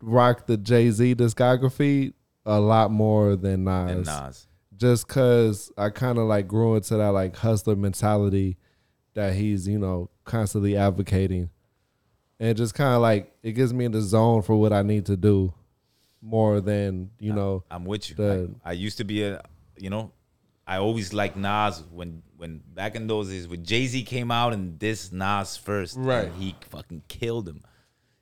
rock 0.00 0.46
the 0.46 0.56
Jay 0.56 0.90
Z 0.90 1.14
discography 1.14 2.12
a 2.44 2.60
lot 2.60 2.90
more 2.90 3.34
than 3.36 3.64
Nas, 3.64 3.90
And 3.90 4.06
Nas. 4.06 4.46
just 4.76 5.08
cause 5.08 5.72
I 5.76 5.90
kind 5.90 6.18
of 6.18 6.24
like 6.24 6.46
grew 6.46 6.74
into 6.76 6.96
that 6.96 7.08
like 7.08 7.36
hustler 7.36 7.76
mentality 7.76 8.56
that 9.14 9.34
he's 9.34 9.66
you 9.66 9.78
know 9.78 10.10
constantly 10.24 10.76
advocating, 10.76 11.48
and 12.38 12.56
just 12.56 12.74
kind 12.74 12.94
of 12.94 13.00
like 13.00 13.32
it 13.42 13.52
gets 13.52 13.72
me 13.72 13.86
in 13.86 13.92
the 13.92 14.02
zone 14.02 14.42
for 14.42 14.56
what 14.56 14.72
I 14.72 14.82
need 14.82 15.06
to 15.06 15.16
do 15.16 15.54
more 16.20 16.60
than 16.60 17.10
you 17.18 17.32
know. 17.32 17.64
I'm 17.70 17.84
with 17.84 18.10
you. 18.10 18.16
The- 18.16 18.54
I, 18.64 18.70
I 18.70 18.72
used 18.72 18.98
to 18.98 19.04
be 19.04 19.22
a, 19.22 19.42
you 19.78 19.88
know, 19.90 20.12
I 20.66 20.78
always 20.78 21.12
liked 21.12 21.36
Nas 21.36 21.82
when 21.92 22.22
when 22.36 22.60
back 22.74 22.96
in 22.96 23.06
those 23.06 23.28
days 23.30 23.46
when 23.48 23.64
Jay 23.64 23.86
Z 23.86 24.02
came 24.02 24.30
out 24.30 24.52
and 24.52 24.78
this 24.78 25.12
Nas 25.12 25.56
first, 25.56 25.96
Right. 25.96 26.30
he 26.38 26.54
fucking 26.70 27.02
killed 27.08 27.48
him. 27.48 27.62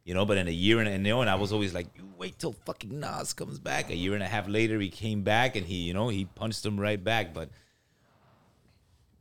You 0.05 0.13
know, 0.13 0.27
but 0.27 0.37
in 0.37 0.47
a 0.49 0.53
year 0.53 0.81
and, 0.81 0.89
and, 0.89 1.07
you 1.07 1.15
know, 1.15 1.23
and 1.23 1.31
I 1.31 1.35
was 1.37 1.51
always 1.51 1.73
like, 1.73 1.87
you 1.97 2.07
wait 2.19 2.39
till 2.39 2.53
fucking 2.53 3.01
Nas 3.01 3.33
comes 3.33 3.59
back. 3.59 3.89
A 3.89 3.97
year 3.97 4.13
and 4.13 4.23
a 4.23 4.27
half 4.27 4.47
later, 4.47 4.79
he 4.79 4.91
came 4.91 5.23
back 5.23 5.57
and 5.57 5.67
he, 5.67 5.77
you 5.77 5.95
know, 5.95 6.09
he 6.09 6.27
punched 6.27 6.65
him 6.67 6.79
right 6.79 7.03
back. 7.03 7.33
But 7.33 7.49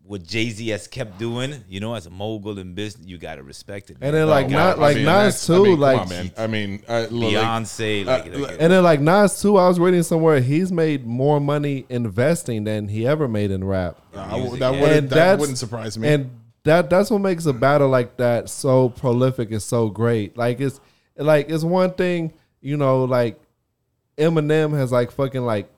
what 0.06 0.22
Jay 0.24 0.50
Z 0.50 0.68
has 0.68 0.86
kept 0.88 1.18
doing, 1.18 1.64
you 1.70 1.80
know, 1.80 1.96
as 1.96 2.06
a 2.06 2.10
mogul 2.10 2.60
in 2.60 2.74
business, 2.74 3.08
you 3.08 3.18
gotta 3.18 3.42
respect 3.42 3.90
it. 3.90 3.98
And 4.02 4.14
then 4.14 4.28
like 4.28 4.50
No, 4.50 4.58
not 4.58 4.78
I 4.78 4.82
like 4.82 4.96
mean, 4.98 5.06
Nas 5.06 5.48
that's- 5.48 5.50
I 5.50 5.56
too, 5.56 5.64
mean, 5.64 5.72
come 5.74 5.80
like 5.80 6.00
on, 6.02 6.10
man. 6.10 6.32
I 6.38 6.48
mean, 6.48 6.84
uh, 6.88 6.94
like, 7.10 7.34
Beyonce, 7.34 8.06
like, 8.06 8.26
uh, 8.28 8.38
like- 8.40 8.58
and 8.60 8.74
then 8.74 8.84
like 8.84 9.00
Nas 9.00 9.42
too. 9.42 9.58
I 9.58 9.68
was 9.68 9.80
reading 9.80 10.04
somewhere 10.04 10.42
he's 10.42 10.72
made 10.72 11.06
more 11.06 11.40
money 11.40 11.86
investing 11.90 12.66
than 12.66 12.90
he 12.90 13.08
ever 13.08 13.28
made 13.30 13.50
in 13.52 13.64
rap. 13.64 13.98
I- 14.14 14.40
music, 14.40 14.60
that 14.60 14.74
yeah. 14.74 14.82
wouldn't 14.82 15.10
that 15.12 15.40
wouldn't 15.40 15.58
surprise 15.58 15.98
me. 15.98 16.10
And 16.10 16.32
that 16.66 16.90
that's 16.90 17.10
what 17.10 17.20
makes 17.20 17.46
a 17.46 17.54
battle 17.54 17.88
like 17.90 18.18
that 18.18 18.50
so 18.50 18.90
prolific 18.90 19.52
and 19.52 19.62
so 19.62 19.90
great. 19.90 20.38
Like 20.38 20.60
it's 20.60 20.80
like 21.18 21.50
it's 21.50 21.64
one 21.64 21.92
thing, 21.94 22.34
you 22.62 22.76
know, 22.78 23.06
like 23.06 23.40
Eminem 24.18 24.74
has 24.74 24.92
like 24.92 25.12
fucking 25.12 25.42
like 25.44 25.70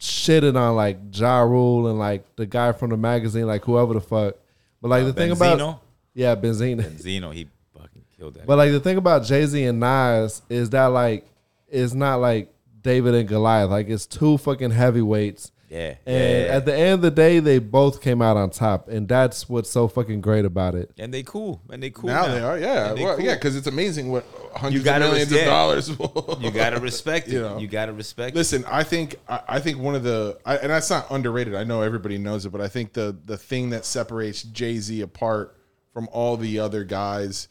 shitted 0.00 0.56
on 0.56 0.76
like 0.76 0.98
Ja 1.12 1.40
Rule 1.40 1.88
and 1.88 1.98
like 1.98 2.24
the 2.36 2.46
guy 2.46 2.72
from 2.72 2.90
the 2.90 2.96
magazine, 2.96 3.46
like 3.46 3.64
whoever 3.64 3.94
the 3.94 4.00
fuck. 4.00 4.36
But 4.80 4.88
like 4.88 5.04
the 5.04 5.12
thing 5.12 5.30
about 5.30 5.80
yeah, 6.14 6.34
Benzino. 6.34 6.98
Zeno, 6.98 7.30
he 7.30 7.48
fucking 7.76 8.04
killed 8.16 8.34
that. 8.34 8.46
But 8.46 8.56
like 8.56 8.72
the 8.72 8.80
thing 8.80 8.96
about 8.96 9.24
Jay 9.24 9.44
Z 9.46 9.62
and 9.64 9.80
Nas 9.80 10.42
is 10.48 10.70
that 10.70 10.86
like 10.86 11.26
it's 11.68 11.94
not 11.94 12.16
like 12.20 12.52
David 12.80 13.14
and 13.14 13.28
Goliath. 13.28 13.70
Like 13.70 13.88
it's 13.88 14.06
two 14.06 14.38
fucking 14.38 14.70
heavyweights. 14.70 15.50
yeah, 15.68 15.96
And 16.06 16.46
yeah. 16.46 16.54
at 16.54 16.64
the 16.64 16.74
end 16.74 16.92
of 16.94 17.02
the 17.02 17.10
day, 17.10 17.40
they 17.40 17.58
both 17.58 18.00
came 18.00 18.22
out 18.22 18.36
on 18.36 18.50
top, 18.50 18.88
and 18.88 19.08
that's 19.08 19.48
what's 19.48 19.68
so 19.68 19.88
fucking 19.88 20.20
great 20.20 20.44
about 20.44 20.74
it. 20.76 20.92
and 20.98 21.12
they 21.12 21.24
cool, 21.24 21.60
and 21.70 21.82
they 21.82 21.90
cool. 21.90 22.08
now 22.08 22.28
they 22.28 22.40
are, 22.40 22.58
yeah, 22.58 22.92
well, 22.92 23.16
cool. 23.16 23.24
yeah, 23.24 23.34
because 23.34 23.56
it's 23.56 23.66
amazing 23.66 24.10
what 24.12 24.24
hundreds 24.56 24.84
gotta 24.84 25.04
of 25.04 25.10
millions 25.12 25.32
of 25.32 25.44
dollars. 25.44 25.88
You 26.40 26.50
gotta 26.50 26.80
respect 26.80 27.28
it. 27.28 27.34
You 27.34 27.58
You, 27.58 27.68
gotta 27.68 27.92
respect. 27.92 28.34
it. 28.34 28.38
Listen, 28.38 28.64
I 28.66 28.82
think 28.82 29.16
I, 29.28 29.40
I 29.48 29.60
think 29.60 29.78
one 29.78 29.94
of 29.94 30.02
the 30.02 30.38
I, 30.44 30.56
and 30.56 30.70
that's 30.70 30.90
not 30.90 31.06
underrated. 31.10 31.54
I 31.54 31.64
know 31.64 31.82
everybody 31.82 32.18
knows 32.18 32.46
it, 32.46 32.50
but 32.50 32.60
I 32.60 32.68
think 32.68 32.92
the 32.92 33.16
the 33.24 33.36
thing 33.36 33.70
that 33.70 33.84
separates 33.84 34.42
Jay 34.42 34.78
Z 34.78 35.00
apart 35.00 35.56
from 35.92 36.08
all 36.12 36.36
the 36.36 36.58
other 36.58 36.84
guys 36.84 37.48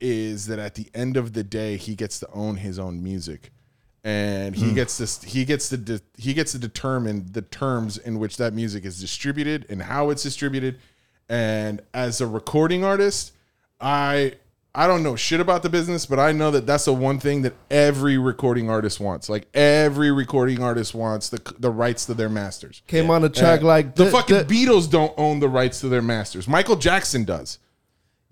is 0.00 0.46
that 0.46 0.58
at 0.58 0.74
the 0.74 0.88
end 0.94 1.16
of 1.16 1.32
the 1.32 1.42
day, 1.42 1.76
he 1.76 1.94
gets 1.94 2.18
to 2.20 2.28
own 2.32 2.56
his 2.56 2.78
own 2.78 3.02
music, 3.02 3.52
and 4.02 4.54
he 4.54 4.68
hmm. 4.68 4.74
gets 4.74 4.98
this 4.98 5.22
he 5.22 5.44
gets 5.44 5.68
to 5.70 5.76
de, 5.76 6.00
he 6.18 6.34
gets 6.34 6.52
to 6.52 6.58
determine 6.58 7.32
the 7.32 7.42
terms 7.42 7.96
in 7.96 8.18
which 8.18 8.36
that 8.36 8.52
music 8.52 8.84
is 8.84 9.00
distributed 9.00 9.66
and 9.68 9.82
how 9.82 10.10
it's 10.10 10.22
distributed. 10.22 10.78
And 11.28 11.80
as 11.94 12.20
a 12.20 12.26
recording 12.26 12.84
artist, 12.84 13.32
I 13.80 14.34
I 14.76 14.88
don't 14.88 15.02
know 15.04 15.14
shit 15.14 15.38
about 15.40 15.62
the 15.62 15.68
business, 15.68 16.04
but 16.04 16.18
I 16.18 16.32
know 16.32 16.50
that 16.50 16.66
that's 16.66 16.86
the 16.86 16.92
one 16.92 17.20
thing 17.20 17.42
that 17.42 17.54
every 17.70 18.18
recording 18.18 18.68
artist 18.68 18.98
wants. 18.98 19.28
Like 19.28 19.46
every 19.54 20.10
recording 20.10 20.62
artist 20.62 20.94
wants 20.94 21.28
the 21.28 21.40
the 21.58 21.70
rights 21.70 22.06
to 22.06 22.14
their 22.14 22.28
masters. 22.28 22.82
Came 22.88 23.08
on 23.10 23.22
a 23.24 23.28
track 23.28 23.62
like 23.62 23.94
The 23.94 24.04
"Th- 24.04 24.12
fucking 24.14 24.46
th- 24.46 24.48
Beatles 24.48 24.90
don't 24.90 25.14
own 25.16 25.38
the 25.38 25.48
rights 25.48 25.80
to 25.80 25.88
their 25.88 26.02
masters. 26.02 26.48
Michael 26.48 26.76
Jackson 26.76 27.24
does. 27.24 27.58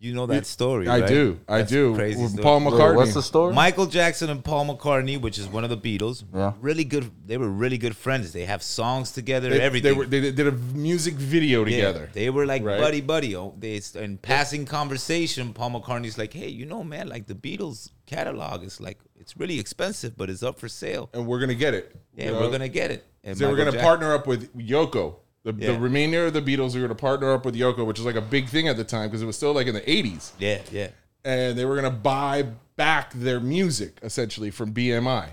You 0.03 0.15
know 0.15 0.27
that 0.27 0.47
story, 0.47 0.89
I 0.89 0.99
right? 0.99 1.09
do. 1.09 1.39
I 1.49 1.59
That's 1.59 1.71
do. 1.71 1.95
Crazy 1.95 2.21
With 2.21 2.33
story. 2.33 2.43
Paul 2.43 2.59
Wait, 2.59 2.73
McCartney. 2.73 2.97
what's 2.97 3.15
the 3.15 3.23
story? 3.23 3.55
Michael 3.55 3.87
Jackson 3.87 4.31
and 4.31 4.45
Paul 4.45 4.67
McCartney, 4.77 5.21
which 5.21 5.39
is 5.39 5.47
one 5.47 5.63
of 5.63 5.71
the 5.71 5.77
Beatles, 5.77 6.25
Yeah. 6.35 6.55
really 6.61 6.83
good. 6.83 7.09
They 7.25 7.37
were 7.37 7.49
really 7.49 7.79
good 7.79 7.97
friends. 7.97 8.33
They 8.33 8.45
have 8.47 8.65
songs 8.65 9.13
together, 9.13 9.51
they, 9.51 9.61
everything. 9.61 9.93
They, 9.93 9.97
were, 9.97 10.07
they 10.07 10.33
did 10.33 10.49
a 10.49 10.51
music 10.51 11.15
video 11.15 11.61
Yeah, 11.61 11.65
together. 11.77 12.11
They 12.13 12.31
were 12.31 12.47
like 12.47 12.65
Right. 12.65 12.81
buddy 12.81 13.01
buddy. 13.01 13.37
Oh, 13.37 13.55
they 13.57 13.81
in 13.95 14.19
passing 14.19 14.65
conversation, 14.67 15.53
Paul 15.53 15.71
McCartney's 15.81 16.19
like, 16.19 16.33
"Hey, 16.33 16.49
you 16.49 16.67
know, 16.67 16.83
man, 16.83 17.07
like 17.09 17.29
the 17.29 17.35
Beatles 17.37 17.91
catalog 18.07 18.65
is 18.65 18.81
like 18.81 18.99
it's 19.21 19.37
really 19.37 19.61
expensive, 19.61 20.17
but 20.17 20.29
it's 20.29 20.43
up 20.43 20.59
for 20.59 20.69
sale. 20.69 21.11
and 21.15 21.29
we're 21.29 21.39
gonna 21.39 21.55
get 21.55 21.75
it. 21.75 21.95
Yeah, 22.17 22.25
You 22.25 22.31
know? 22.33 22.41
we're 22.41 22.51
gonna 22.51 22.69
get 22.69 22.91
it." 22.91 23.05
And 23.23 23.39
So 23.39 23.49
we're 23.49 23.57
gonna 23.57 23.71
Jack- 23.71 23.83
partner 23.83 24.15
up 24.17 24.27
with 24.27 24.53
Yoko. 24.59 25.15
The, 25.45 25.53
the 25.53 25.79
remainder 25.79 26.27
of 26.27 26.33
the 26.35 26.43
Beatles 26.43 26.75
are 26.77 26.81
gonna 26.81 26.95
partner 26.95 27.33
up 27.33 27.45
with 27.45 27.57
Yoko, 27.57 27.85
which 27.85 27.99
is 27.99 28.05
like 28.05 28.15
a 28.15 28.21
big 28.21 28.49
thing 28.49 28.69
at 28.69 28.77
the 28.77 28.85
time 28.85 29.09
because 29.09 29.23
it 29.23 29.27
was 29.27 29.37
still 29.37 29.53
like 29.53 29.67
in 29.67 29.75
the 29.75 29.81
'80s, 29.81 30.31
Yeah, 30.39 30.61
yeah. 30.71 30.89
and 31.25 31.59
they 31.59 31.65
were 31.65 31.75
gonna 31.75 31.91
buy 31.91 32.47
back 32.77 33.13
their 33.13 33.41
music 33.41 33.99
essentially 34.03 34.51
from 34.51 34.73
BMI. 34.73 35.31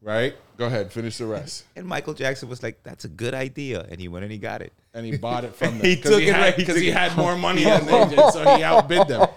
Right? 0.00 0.34
Go 0.56 0.66
ahead, 0.66 0.90
finish 0.90 1.18
the 1.18 1.26
rest. 1.26 1.64
And 1.76 1.86
Michael 1.86 2.14
Jackson 2.14 2.48
was 2.48 2.62
like, 2.62 2.82
"That's 2.82 3.04
a 3.04 3.08
good 3.08 3.34
idea," 3.34 3.86
and 3.90 4.00
he 4.00 4.08
went 4.08 4.24
and 4.24 4.32
he 4.32 4.38
got 4.38 4.62
it. 4.62 4.72
And 4.94 5.06
he 5.06 5.16
bought 5.16 5.44
it 5.44 5.54
from 5.54 5.78
them 5.78 5.86
He 5.86 5.96
took 5.96 6.20
he, 6.20 6.28
it 6.28 6.34
had, 6.34 6.40
right, 6.40 6.54
he 6.54 6.64
'cause 6.64 6.76
he 6.76 6.90
had 6.90 7.16
more 7.16 7.36
money 7.36 7.62
than 7.64 7.86
they 7.86 8.16
did, 8.16 8.32
so 8.32 8.56
he 8.56 8.62
outbid 8.64 9.06
them. 9.08 9.28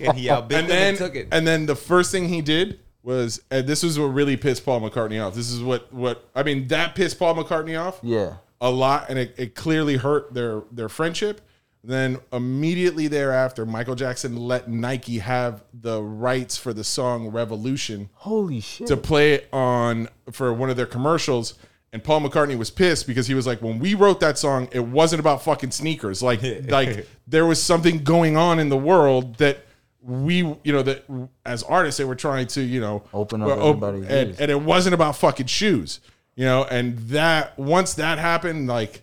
And 0.00 0.16
he 0.16 0.28
outbid 0.30 0.58
and 0.58 0.68
them 0.68 0.76
then 0.76 0.88
and 0.90 0.98
took 0.98 1.14
it. 1.16 1.28
and 1.32 1.46
then 1.46 1.66
the 1.66 1.74
first 1.76 2.12
thing 2.12 2.28
he 2.28 2.40
did 2.42 2.78
was 3.02 3.40
and 3.50 3.66
this 3.66 3.82
was 3.82 3.98
what 3.98 4.06
really 4.06 4.36
pissed 4.36 4.64
Paul 4.64 4.80
McCartney 4.80 5.24
off. 5.26 5.34
This 5.34 5.50
is 5.50 5.60
what 5.62 5.92
what 5.92 6.28
I 6.36 6.42
mean 6.44 6.68
that 6.68 6.94
pissed 6.94 7.18
Paul 7.18 7.34
McCartney 7.34 7.80
off 7.80 7.98
Yeah. 8.02 8.34
A 8.62 8.70
lot 8.70 9.06
and 9.10 9.18
it, 9.18 9.34
it 9.36 9.54
clearly 9.54 9.96
hurt 9.96 10.32
their 10.32 10.62
their 10.70 10.88
friendship. 10.88 11.42
Then 11.84 12.18
immediately 12.32 13.08
thereafter, 13.08 13.66
Michael 13.66 13.96
Jackson 13.96 14.36
let 14.36 14.70
Nike 14.70 15.18
have 15.18 15.64
the 15.74 16.00
rights 16.00 16.56
for 16.56 16.72
the 16.72 16.84
song 16.84 17.28
Revolution 17.28 18.08
Holy 18.14 18.60
shit. 18.60 18.86
to 18.86 18.96
play 18.96 19.34
it 19.34 19.48
on 19.52 20.08
for 20.30 20.54
one 20.54 20.70
of 20.70 20.76
their 20.76 20.86
commercials. 20.86 21.54
And 21.92 22.02
Paul 22.02 22.20
McCartney 22.22 22.56
was 22.56 22.70
pissed 22.70 23.06
because 23.08 23.26
he 23.26 23.34
was 23.34 23.48
like, 23.48 23.60
when 23.60 23.80
we 23.80 23.94
wrote 23.94 24.20
that 24.20 24.38
song, 24.38 24.68
it 24.70 24.80
wasn't 24.80 25.20
about 25.20 25.42
fucking 25.42 25.72
sneakers. 25.72 26.22
Like, 26.22 26.40
like 26.68 27.06
there 27.26 27.44
was 27.46 27.60
something 27.60 28.04
going 28.04 28.36
on 28.36 28.60
in 28.60 28.68
the 28.68 28.78
world 28.78 29.38
that 29.38 29.66
we, 30.00 30.36
you 30.36 30.72
know, 30.72 30.82
that 30.82 31.04
as 31.44 31.64
artists 31.64 31.98
they 31.98 32.04
were 32.04 32.14
trying 32.14 32.46
to, 32.48 32.62
you 32.62 32.80
know, 32.80 33.02
Open 33.12 33.42
up 33.42 33.48
well, 33.48 33.68
everybody's 33.68 34.04
and, 34.04 34.28
ears. 34.30 34.40
and 34.40 34.50
it 34.52 34.62
wasn't 34.62 34.94
about 34.94 35.16
fucking 35.16 35.46
shoes, 35.46 36.00
you 36.34 36.44
know. 36.44 36.64
And 36.64 36.98
that 37.10 37.58
once 37.58 37.94
that 37.94 38.18
happened, 38.18 38.66
like 38.68 39.02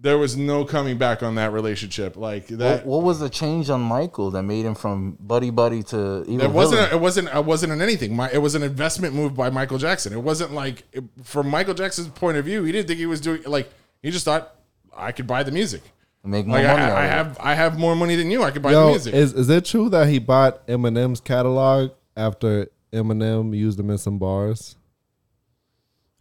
there 0.00 0.16
was 0.16 0.36
no 0.36 0.64
coming 0.64 0.96
back 0.96 1.22
on 1.24 1.34
that 1.34 1.52
relationship. 1.52 2.16
Like 2.16 2.46
that. 2.48 2.84
what, 2.84 2.86
what 2.86 3.02
was 3.04 3.18
the 3.20 3.28
change 3.28 3.68
on 3.68 3.80
Michael 3.80 4.30
that 4.30 4.44
made 4.44 4.64
him 4.64 4.74
from 4.76 5.16
buddy 5.20 5.50
buddy 5.50 5.82
to 5.84 6.24
evil 6.28 6.46
It 6.46 6.52
wasn't. 6.52 6.92
A, 6.92 6.94
it 6.94 7.00
wasn't. 7.00 7.28
It 7.34 7.44
wasn't 7.44 7.72
an 7.72 7.82
anything. 7.82 8.14
My, 8.14 8.30
it 8.30 8.38
was 8.38 8.54
an 8.54 8.62
investment 8.62 9.14
move 9.14 9.34
by 9.34 9.50
Michael 9.50 9.78
Jackson. 9.78 10.12
It 10.12 10.22
wasn't 10.22 10.52
like 10.52 10.84
it- 10.92 11.04
from 11.24 11.48
Michael 11.48 11.74
Jackson's 11.74 12.08
point 12.08 12.36
of 12.36 12.44
view. 12.44 12.62
He 12.64 12.72
didn't 12.72 12.86
think 12.86 12.98
he 12.98 13.06
was 13.06 13.20
doing 13.20 13.42
like. 13.44 13.70
He 14.02 14.10
just 14.12 14.24
thought 14.24 14.54
I 14.96 15.10
could 15.10 15.26
buy 15.26 15.42
the 15.42 15.50
music. 15.50 15.82
make 16.22 16.46
more 16.46 16.58
Like 16.58 16.66
money. 16.68 16.82
I, 16.82 17.02
I 17.02 17.06
have. 17.06 17.36
I 17.40 17.54
have 17.54 17.76
more 17.78 17.96
money 17.96 18.14
than 18.14 18.30
you. 18.30 18.44
I 18.44 18.52
could 18.52 18.62
buy 18.62 18.72
the 18.72 18.86
music. 18.86 19.14
is 19.14 19.32
is 19.34 19.48
it 19.48 19.64
true 19.64 19.88
that 19.90 20.06
he 20.08 20.20
bought 20.20 20.64
Eminem's 20.68 21.20
catalog 21.20 21.90
after 22.16 22.68
Eminem 22.92 23.56
used 23.56 23.78
them 23.80 23.90
in 23.90 23.98
some 23.98 24.18
bars? 24.18 24.76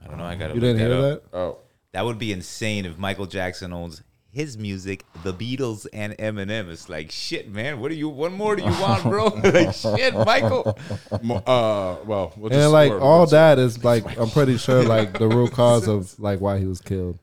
I 0.03 0.07
don't 0.07 0.17
know. 0.17 0.23
I 0.25 0.35
got 0.35 0.49
to. 0.49 0.53
You 0.53 0.59
didn't 0.59 0.79
hear 0.79 0.93
up. 0.93 1.31
that? 1.31 1.37
oh, 1.37 1.57
That 1.91 2.05
would 2.05 2.19
be 2.19 2.31
insane 2.31 2.85
if 2.85 2.97
Michael 2.97 3.25
Jackson 3.25 3.73
owns 3.73 4.03
his 4.31 4.57
music, 4.57 5.03
the 5.23 5.33
Beatles, 5.33 5.87
and 5.91 6.15
Eminem. 6.17 6.69
It's 6.69 6.89
like 6.89 7.11
shit, 7.11 7.51
man. 7.51 7.79
What 7.79 7.89
do 7.89 7.95
you? 7.95 8.09
What 8.09 8.31
more 8.31 8.55
do 8.55 8.63
you 8.63 8.81
want, 8.81 9.03
bro? 9.03 9.25
like 9.43 9.73
shit, 9.73 10.13
Michael. 10.13 10.77
uh, 11.11 11.97
well, 12.05 12.33
we'll 12.37 12.49
just 12.49 12.61
And 12.61 12.71
like 12.71 12.91
all 12.91 13.25
that 13.27 13.57
is 13.57 13.83
like 13.83 14.17
I'm 14.17 14.29
pretty 14.29 14.57
sure 14.57 14.83
like 14.83 15.17
the 15.17 15.27
root 15.27 15.51
cause 15.53 15.87
of 15.87 16.17
like 16.19 16.39
why 16.39 16.59
he 16.59 16.65
was 16.65 16.81
killed. 16.81 17.19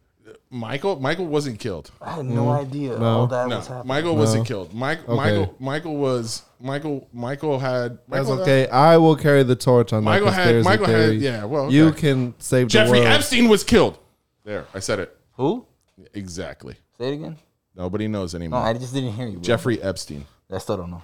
Michael. 0.55 1.01
Michael 1.01 1.27
wasn't 1.27 1.59
killed. 1.59 1.91
I 2.01 2.13
had 2.13 2.27
no 2.27 2.45
mm. 2.45 2.61
idea 2.61 2.97
No. 2.97 3.05
all 3.05 3.27
that 3.27 3.49
No, 3.49 3.57
was 3.59 3.67
happening. 3.67 3.89
Michael 3.89 4.17
wasn't 4.17 4.47
killed. 4.47 4.73
Mike, 4.73 5.01
Okay. 5.09 5.17
Michael. 5.17 5.55
Michael 5.59 5.97
was. 5.97 6.43
Michael. 6.61 7.09
Michael 7.13 7.59
had. 7.59 7.99
That's 8.09 8.29
Michael 8.29 8.43
okay. 8.43 8.69
I 8.69 8.97
will 8.97 9.17
carry 9.17 9.43
the 9.43 9.57
torch 9.57 9.93
on 9.93 10.05
Michael 10.05 10.27
that 10.27 10.35
had- 10.35 10.43
conspiracy 10.55 10.69
Michael 10.69 10.87
had- 10.87 11.09
theory. 11.11 11.17
yeah, 11.17 11.45
well, 11.45 11.73
you 11.73 11.91
can 11.93 12.35
save 12.39 12.69
Jeffrey 12.69 13.01
the 13.01 13.05
world. 13.05 13.17
Epstein 13.17 13.49
was 13.49 13.65
killed. 13.65 13.99
There, 14.45 14.67
I 14.73 14.79
said 14.79 15.01
it 15.01 15.17
Who? 15.33 15.67
exactly. 16.13 16.77
Say 16.99 17.09
it 17.09 17.15
again. 17.15 17.37
Nobody 17.75 18.07
knows 18.07 18.33
No, 18.35 18.39
anymore. 18.39 18.61
I 18.61 18.75
just 18.75 18.95
didn't 18.95 19.15
hear 19.15 19.27
you. 19.27 19.33
Bro. 19.35 19.43
Jeffrey 19.43 19.83
Epstein. 19.83 20.25
I 20.53 20.59
still 20.59 20.77
don't 20.77 20.91
know. 20.93 21.03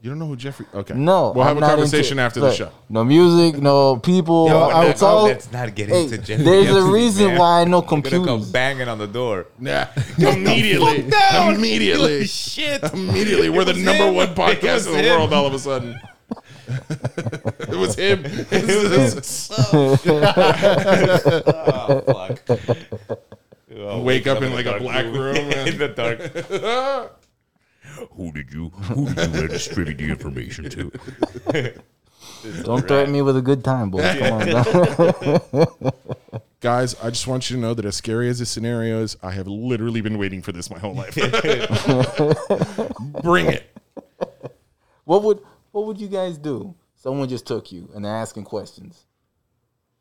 You 0.00 0.10
don't 0.10 0.20
know 0.20 0.26
who 0.28 0.36
Jeffrey? 0.36 0.64
Okay. 0.72 0.94
No, 0.94 1.32
we'll 1.34 1.42
have 1.44 1.56
I'm 1.56 1.62
a 1.62 1.66
not 1.66 1.70
conversation 1.70 2.18
into- 2.18 2.22
after 2.22 2.38
the 2.40 2.46
look, 2.46 2.56
show. 2.56 2.70
No 2.88 3.02
music, 3.02 3.60
no 3.60 3.96
people. 3.96 4.46
Yo, 4.48 4.60
I- 4.60 4.84
it's 4.86 5.02
all. 5.02 5.24
Let's 5.24 5.50
not 5.50 5.74
get 5.74 5.88
Hey, 5.88 6.04
into 6.04 6.18
Jeffrey 6.18 6.44
there's 6.44 6.66
a 6.68 6.70
Epstein, 6.76 6.92
reason 6.92 7.26
man. 7.28 7.38
why 7.38 7.60
I 7.62 7.64
know 7.64 7.80
They're 7.80 7.88
gonna 7.90 8.02
come 8.02 8.12
computers. 8.12 8.50
banging 8.52 8.86
on 8.88 8.98
the 8.98 9.08
door. 9.08 9.46
Yeah, 9.60 9.88
immediately, 10.18 11.10
immediately, 11.36 12.26
Shit. 12.28 12.84
immediately. 12.92 13.48
We're 13.50 13.64
the 13.64 13.72
was 13.72 13.82
number 13.82 14.04
him. 14.06 14.14
one 14.14 14.28
It 14.28 14.36
podcast 14.36 14.86
in 14.86 14.92
the 14.92 15.02
him. 15.02 15.16
world. 15.18 15.32
All 15.32 15.46
of 15.46 15.54
a 15.54 15.58
sudden, 15.58 15.98
it 16.88 17.70
was 17.76 17.96
him. 17.96 18.22
It's- 18.24 19.50
Oh, 19.72 19.96
fuck. 22.06 22.38
Oh, 23.80 24.00
Wake 24.02 24.26
up 24.28 24.42
in 24.42 24.52
like 24.54 24.66
a 24.66 24.70
dark 24.70 24.82
black 24.82 25.04
room. 25.06 25.36
in 25.36 25.76
the 25.78 25.88
dark. 25.88 27.14
Who 28.12 28.32
did 28.32 28.52
you 28.52 28.68
who 28.70 29.12
did 29.14 29.34
you 29.34 29.48
distribute 29.48 29.98
the 29.98 30.10
information 30.10 30.68
to? 30.70 30.90
Don't 32.62 32.86
threaten 32.86 33.12
me 33.12 33.22
with 33.22 33.36
a 33.36 33.42
good 33.42 33.64
time, 33.64 33.90
boy. 33.90 34.02
Come 34.18 34.32
on. 34.32 34.42
Guys, 36.60 36.96
I 37.00 37.10
just 37.10 37.26
want 37.28 37.48
you 37.50 37.56
to 37.56 37.62
know 37.62 37.74
that 37.74 37.84
as 37.84 37.94
scary 37.96 38.28
as 38.28 38.38
this 38.40 38.50
scenario 38.50 39.00
is, 39.02 39.16
I 39.22 39.30
have 39.32 39.46
literally 39.46 40.00
been 40.00 40.18
waiting 40.18 40.42
for 40.42 40.50
this 40.52 40.70
my 40.70 40.78
whole 40.78 40.94
life. 40.94 41.14
Bring 43.22 43.46
it. 43.46 43.64
What 45.04 45.22
would 45.22 45.40
What 45.72 45.86
would 45.86 46.00
you 46.00 46.08
guys 46.08 46.38
do? 46.38 46.74
Someone 46.96 47.28
just 47.28 47.46
took 47.46 47.70
you 47.72 47.88
and 47.94 48.04
they're 48.04 48.14
asking 48.14 48.44
questions. 48.44 49.04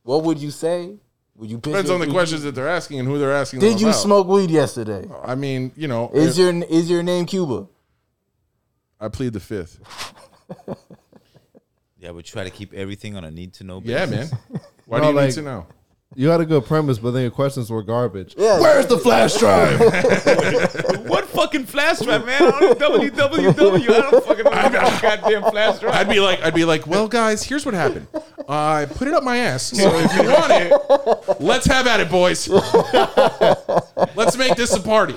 What 0.03 0.23
would 0.23 0.39
you 0.39 0.51
say? 0.51 0.95
Would 1.35 1.51
you 1.51 1.59
piss 1.59 1.71
Depends 1.71 1.89
your- 1.89 2.01
on 2.01 2.07
the 2.07 2.11
questions 2.11 2.41
that 2.41 2.55
they're 2.55 2.67
asking 2.67 2.99
and 2.99 3.07
who 3.07 3.19
they're 3.19 3.31
asking. 3.33 3.59
them 3.59 3.69
Did 3.69 3.79
you 3.79 3.87
about. 3.89 3.99
smoke 3.99 4.27
weed 4.27 4.49
yesterday? 4.49 5.07
I 5.23 5.35
mean, 5.35 5.71
you 5.75 5.87
know, 5.87 6.09
Is 6.13 6.39
if- 6.39 6.55
your 6.55 6.63
Is 6.65 6.89
your 6.89 7.03
name 7.03 7.27
Cuba? 7.27 7.67
I 8.99 9.09
plead 9.09 9.33
the 9.33 9.39
fifth. 9.39 9.79
Yeah, 11.99 12.11
we 12.11 12.21
try 12.21 12.43
to 12.43 12.51
keep 12.51 12.73
everything 12.75 13.17
on 13.17 13.23
a 13.23 13.31
need 13.31 13.53
to 13.55 13.63
know 13.63 13.81
basis. 13.81 13.91
Yeah, 13.91 14.05
basis. 14.05 14.31
man. 14.51 14.61
Why 14.85 14.97
No, 14.99 15.03
do 15.05 15.09
you 15.09 15.15
like- 15.15 15.25
need 15.29 15.33
to 15.33 15.41
know? 15.41 15.65
You 16.15 16.29
had 16.29 16.39
a 16.41 16.45
good 16.45 16.63
premise, 16.65 16.99
but 16.99 17.11
then 17.11 17.23
your 17.23 17.31
questions 17.31 17.69
were 17.71 17.81
garbage. 17.83 18.33
Yeah. 18.37 18.59
Where's 18.59 18.85
the 18.87 18.97
flash 18.99 19.35
drive? 19.37 19.79
What 21.07 21.25
fucking 21.25 21.65
flash 21.65 21.99
drive, 21.99 22.25
man? 22.25 22.41
I 22.41 22.51
don't 22.51 22.79
www. 22.79 23.89
I 23.89 24.11
don't 24.11 24.23
fucking 24.25 24.43
know 24.43 24.51
about 24.51 25.01
goddamn 25.01 25.43
flash 25.51 25.79
drive. 25.79 25.93
I'd 25.95 26.07
be 26.09 26.19
like, 26.19 26.41
I'd 26.43 26.53
be 26.53 26.65
like, 26.65 26.85
well, 26.87 27.07
guys, 27.07 27.43
here's 27.43 27.65
what 27.65 27.73
happened. 27.75 28.07
I 28.47 28.85
put 28.89 29.07
it 29.07 29.13
up 29.15 29.23
my 29.23 29.37
ass. 29.37 29.63
So 29.63 29.89
if 29.97 30.13
you 30.15 30.23
want 30.29 30.51
it, 30.53 31.41
let's 31.41 31.65
have 31.65 31.87
at 31.87 31.99
it, 31.99 32.09
boys. 32.11 32.47
let's 34.15 34.37
make 34.37 34.55
this 34.55 34.73
a 34.75 34.81
party. 34.81 35.15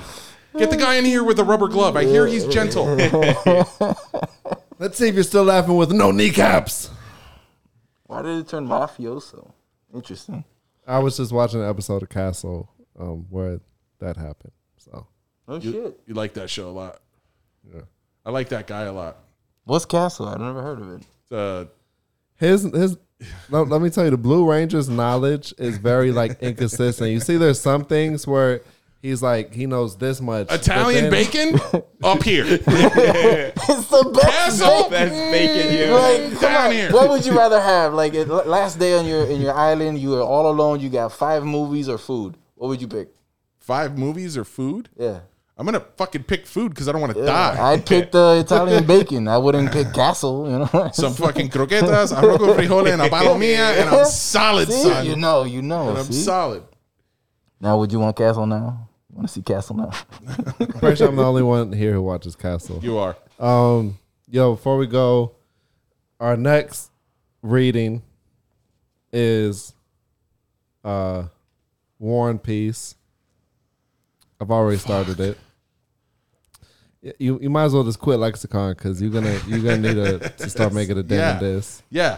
Get 0.57 0.69
the 0.69 0.77
guy 0.77 0.95
in 0.95 1.05
here 1.05 1.23
with 1.23 1.39
a 1.39 1.43
rubber 1.43 1.67
glove. 1.67 1.95
I 1.95 2.03
hear 2.05 2.27
he's 2.27 2.45
gentle. 2.47 2.85
Let's 4.79 4.97
see 4.97 5.07
if 5.07 5.15
you're 5.15 5.23
still 5.23 5.43
laughing 5.45 5.77
with 5.77 5.91
no 5.91 6.11
kneecaps. 6.11 6.89
Why 8.07 8.21
did 8.21 8.37
it 8.39 8.47
turn 8.47 8.67
mafioso? 8.67 9.51
Interesting. 9.93 10.43
I 10.85 10.99
was 10.99 11.17
just 11.17 11.31
watching 11.31 11.61
an 11.61 11.69
episode 11.69 12.03
of 12.03 12.09
Castle 12.09 12.69
um, 12.99 13.27
where 13.29 13.61
that 13.99 14.17
happened. 14.17 14.51
So 14.77 15.07
Oh 15.47 15.59
shit. 15.59 15.99
You 16.05 16.13
like 16.13 16.33
that 16.33 16.49
show 16.49 16.69
a 16.69 16.71
lot. 16.71 17.01
yeah. 17.73 17.81
I 18.25 18.31
like 18.31 18.49
that 18.49 18.67
guy 18.67 18.83
a 18.83 18.93
lot. 18.93 19.17
What's 19.65 19.85
Castle? 19.85 20.27
I've 20.27 20.39
never 20.39 20.61
heard 20.61 20.81
of 20.81 20.91
it. 20.93 21.03
Uh, 21.31 21.65
his 22.37 22.63
his 22.63 22.97
let, 23.49 23.67
let 23.67 23.81
me 23.81 23.89
tell 23.89 24.03
you, 24.03 24.11
the 24.11 24.17
Blue 24.17 24.49
Ranger's 24.49 24.89
knowledge 24.89 25.53
is 25.57 25.77
very 25.77 26.11
like 26.11 26.41
inconsistent. 26.41 27.11
You 27.11 27.19
see, 27.19 27.37
there's 27.37 27.59
some 27.59 27.85
things 27.85 28.25
where 28.25 28.61
he's 29.01 29.21
like 29.21 29.53
he 29.53 29.65
knows 29.65 29.97
this 29.97 30.21
much. 30.21 30.47
but 30.47 30.61
Italian 30.61 31.09
then- 31.09 31.11
bacon 31.11 31.59
up 32.03 32.23
here. 32.23 32.45
It's 33.73 33.87
the 33.89 34.11
best. 34.13 34.27
Castle? 34.61 34.89
bacon. 34.89 34.91
That's 34.91 35.31
bacon, 35.31 35.73
yeah. 35.77 35.93
Like, 35.95 36.31
come 36.33 36.41
Down 36.41 36.65
on. 36.67 36.71
here. 36.71 36.91
What 36.91 37.09
would 37.09 37.25
you 37.25 37.33
rather 37.37 37.59
have? 37.61 37.93
Like 37.93 38.13
it, 38.13 38.27
last 38.27 38.79
day 38.79 38.97
on 38.97 39.05
your 39.05 39.25
in 39.25 39.41
your 39.41 39.53
island, 39.53 39.99
you 39.99 40.09
were 40.09 40.21
all 40.21 40.49
alone. 40.49 40.79
You 40.79 40.89
got 40.89 41.11
five 41.13 41.43
movies 41.43 41.87
or 41.89 41.97
food. 41.97 42.37
What 42.55 42.67
would 42.69 42.81
you 42.81 42.87
pick? 42.87 43.09
Five 43.59 43.97
movies 43.97 44.37
or 44.37 44.43
food? 44.43 44.89
Yeah. 44.97 45.19
I'm 45.57 45.65
gonna 45.65 45.85
fucking 45.97 46.23
pick 46.23 46.47
food 46.47 46.69
because 46.69 46.87
I 46.89 46.91
don't 46.91 47.01
want 47.01 47.13
to 47.15 47.23
die. 47.23 47.71
I'd 47.73 47.85
pick 47.93 48.11
the 48.11 48.39
Italian 48.43 48.85
bacon. 48.85 49.27
I 49.27 49.37
wouldn't 49.37 49.71
pick 49.71 49.93
castle. 49.93 50.49
You 50.49 50.59
know. 50.59 50.89
Some 50.93 51.13
fucking 51.13 51.49
croquetas, 51.49 52.11
arroz 52.13 52.39
con 52.39 52.55
frijoles, 52.57 52.91
and 52.93 53.01
a 53.03 53.09
palomilla, 53.09 53.79
and 53.79 53.89
I'm 53.89 54.05
solid, 54.05 54.71
See, 54.71 54.81
son. 54.83 55.05
you 55.05 55.15
know, 55.15 55.43
you 55.43 55.61
know. 55.61 55.89
and 55.89 55.97
I'm 55.99 56.05
see? 56.05 56.13
solid. 56.23 56.63
Now, 57.59 57.77
would 57.77 57.91
you 57.91 57.99
want 57.99 58.15
castle 58.17 58.47
now? 58.47 58.87
You 59.11 59.17
want 59.17 59.27
to 59.27 59.33
see 59.33 59.41
castle 59.41 59.75
now? 59.75 59.91
Pretty 60.79 60.95
sure 60.95 61.09
I'm 61.09 61.17
the 61.17 61.23
only 61.25 61.43
one 61.43 61.73
here 61.73 61.91
who 61.91 62.01
watches 62.01 62.35
Castle. 62.37 62.79
You 62.81 62.97
are. 62.97 63.17
Um, 63.39 63.99
yo, 64.29 64.55
before 64.55 64.77
we 64.77 64.87
go, 64.87 65.33
our 66.19 66.37
next 66.37 66.91
reading 67.41 68.03
is 69.11 69.73
uh 70.85 71.23
War 71.99 72.29
and 72.29 72.41
Peace. 72.41 72.95
I've 74.39 74.49
already 74.51 74.77
started 74.77 75.19
it. 75.19 75.37
You 77.19 77.39
you 77.41 77.49
might 77.49 77.65
as 77.65 77.73
well 77.73 77.83
just 77.83 77.99
quit 77.99 78.19
lexicon 78.19 78.73
because 78.73 79.01
you're 79.01 79.11
gonna 79.11 79.37
you're 79.47 79.59
gonna 79.59 79.77
need 79.77 79.97
a, 79.97 80.19
to 80.29 80.49
start 80.49 80.71
making 80.73 80.97
a 80.97 81.03
dent 81.03 81.19
Yeah. 81.19 81.33
in 81.33 81.39
this. 81.55 81.83
Yeah. 81.89 82.17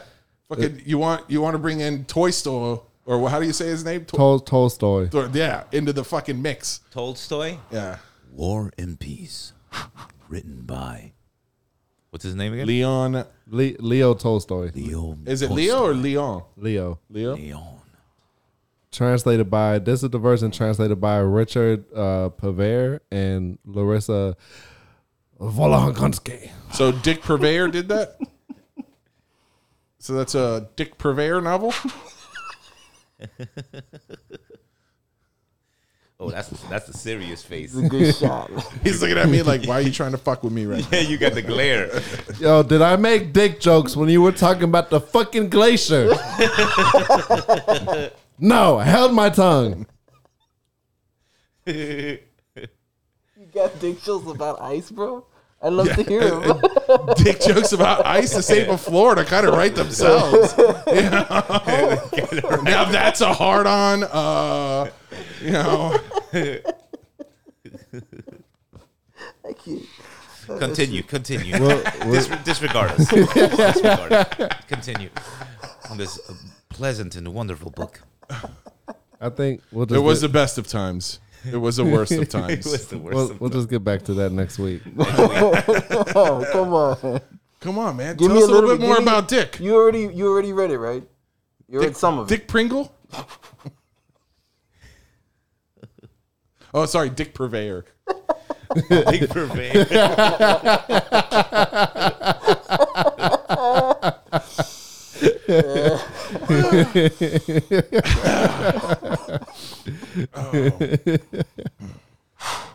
Fucking, 0.50 0.82
you 0.86 0.98
want 1.00 1.28
you 1.30 1.42
want 1.42 1.56
to 1.56 1.58
bring 1.60 1.80
in 1.80 2.06
Toy 2.06 2.30
Store 2.30 2.84
or 3.06 3.30
how 3.30 3.40
do 3.40 3.46
you 3.46 3.54
say 3.54 3.68
his 3.68 3.84
name? 3.84 4.06
To- 4.06 4.16
Tol- 4.18 4.40
Tolstoy. 4.40 5.10
Tor- 5.10 5.30
yeah, 5.34 5.64
into 5.72 5.94
the 5.94 6.04
fucking 6.04 6.42
mix. 6.42 6.82
Tolstoy. 6.92 7.58
Yeah. 7.72 7.98
War 8.32 8.72
and 8.78 9.00
Peace, 9.00 9.54
written 10.30 10.62
by. 10.62 11.14
What's 12.10 12.24
his 12.24 12.36
name 12.36 12.54
again? 12.54 12.68
Leon. 12.68 13.14
Le- 13.48 13.78
Leo 13.80 14.14
Tolstoy. 14.14 14.72
Leo. 14.76 15.18
Is 15.26 15.42
it 15.42 15.52
Leo 15.52 15.84
or 15.84 15.94
Leon? 15.94 16.44
Leo. 16.58 17.00
Leo. 17.10 17.36
Leon. 17.36 17.80
Translated 18.92 19.50
by 19.50 19.80
this 19.80 20.04
is 20.04 20.10
the 20.12 20.20
version 20.20 20.52
translated 20.52 21.02
by 21.02 21.18
Richard 21.18 21.86
uh 21.96 22.30
Pevear 22.30 23.00
and 23.12 23.58
Larissa 23.66 24.38
Volokhonsky. 25.42 26.52
So 26.74 26.92
Dick 26.92 27.22
Purveyor 27.24 27.70
did 27.70 27.90
that. 27.90 28.18
So 30.00 30.14
that's 30.16 30.36
a 30.36 30.70
Dick 30.76 30.98
Purveyor 30.98 31.40
novel. 31.40 31.74
Oh, 36.20 36.30
that's 36.30 36.50
that's 36.70 36.88
a 36.88 36.94
serious 36.94 37.44
face. 37.44 37.74
Good 37.76 38.16
shot. 38.16 38.50
He's 38.84 39.02
looking 39.02 39.18
at 39.18 39.28
me 39.28 39.42
like, 39.42 39.66
"Why 39.66 39.80
are 39.80 39.82
you 39.82 39.92
trying 39.92 40.12
to 40.14 40.18
fuck 40.18 40.42
with 40.42 40.54
me 40.54 40.66
right 40.66 40.80
now?" 40.92 40.98
Yeah, 40.98 41.04
you 41.04 41.18
got 41.18 41.34
the 41.34 41.42
glare. 41.42 42.02
Yo, 42.40 42.64
did 42.64 42.82
I 42.82 42.96
make 42.96 43.34
dick 43.34 43.60
jokes 43.60 43.98
when 43.98 44.08
you 44.08 44.22
were 44.22 44.32
talking 44.32 44.64
about 44.64 44.90
the 44.90 45.02
fucking 45.02 45.50
glacier? 45.50 46.06
no, 48.40 48.78
I 48.78 48.86
held 48.86 49.14
my 49.14 49.30
tongue. 49.30 49.86
You 51.66 52.20
got 53.54 53.78
dick 53.82 54.02
jokes 54.04 54.30
about 54.30 54.62
ice, 54.62 54.92
bro? 54.92 55.26
I'd 55.64 55.72
love 55.74 55.88
to 55.96 56.04
hear 56.04 56.22
it. 56.24 56.32
bro. 56.88 57.14
Dick 57.16 57.40
jokes 57.40 57.72
about 57.72 58.06
ice. 58.06 58.34
The 58.34 58.44
state 58.44 58.68
of 58.68 58.82
Florida 58.82 59.24
kind 59.24 59.48
of 59.48 59.54
write 59.56 59.76
themselves. 59.76 60.54
You 60.58 60.64
know? 61.10 62.62
now 62.64 62.86
that's 62.92 63.22
a 63.22 63.34
hard 63.34 63.66
on. 63.66 64.04
Uh, 64.04 64.90
you 65.42 65.52
know, 65.52 65.98
I 69.46 69.54
can't. 69.54 69.86
Continue, 70.60 71.04
continue. 71.04 71.54
Well, 71.60 71.82
Dis- 72.12 72.28
disregard 72.44 72.92
us. 72.92 73.08
disregard 73.10 74.12
us. 74.12 74.66
Continue 74.68 75.10
on 75.90 75.98
this 75.98 76.20
uh, 76.30 76.34
pleasant 76.70 77.16
and 77.16 77.34
wonderful 77.34 77.72
book. 77.72 78.02
I 79.22 79.30
think 79.30 79.62
we'll 79.72 79.86
just 79.86 79.98
it 79.98 80.02
was 80.02 80.20
the 80.20 80.28
best 80.30 80.58
of 80.58 80.68
times. 80.68 81.20
It 81.52 81.58
was 81.58 81.76
the 81.78 81.84
worst 81.86 82.12
of 82.14 82.20
It 82.24 82.30
times. 82.30 82.66
was 82.66 82.88
the 82.88 82.98
worst. 82.98 83.16
we'll, 83.16 83.32
of 83.32 83.42
we'll 83.42 83.50
just 83.50 83.70
get 83.70 83.84
back 83.84 84.04
to 84.04 84.14
that 84.16 84.32
next 84.32 84.60
week. 84.60 84.82
Oh, 84.98 86.46
come 86.52 86.74
on. 86.74 87.22
Come 87.60 87.80
on, 87.80 87.96
man. 87.98 88.16
Give 88.18 88.28
Tell 88.28 88.36
me 88.38 88.44
us 88.44 88.50
a 88.50 88.52
a 88.52 88.54
little 88.54 88.70
little 88.70 88.78
bit 88.78 88.82
bit- 88.82 88.88
more 88.88 88.98
me- 88.98 89.04
about 89.04 89.28
Dick. 89.28 89.60
You 89.60 89.76
already 89.76 90.10
you 90.14 90.28
already 90.28 90.54
read 90.54 90.72
it, 90.72 90.78
right? 90.80 91.04
You 91.70 91.80
read 91.82 91.96
some 91.98 92.20
of 92.20 92.28
it. 92.32 92.36
Dick 92.36 92.48
Pringle. 92.48 92.94
oh, 96.74 96.86
sorry, 96.86 97.10
Dick 97.10 97.34
Purveyor. 97.34 97.86
Dick 98.90 99.30
purveyor. 99.30 99.86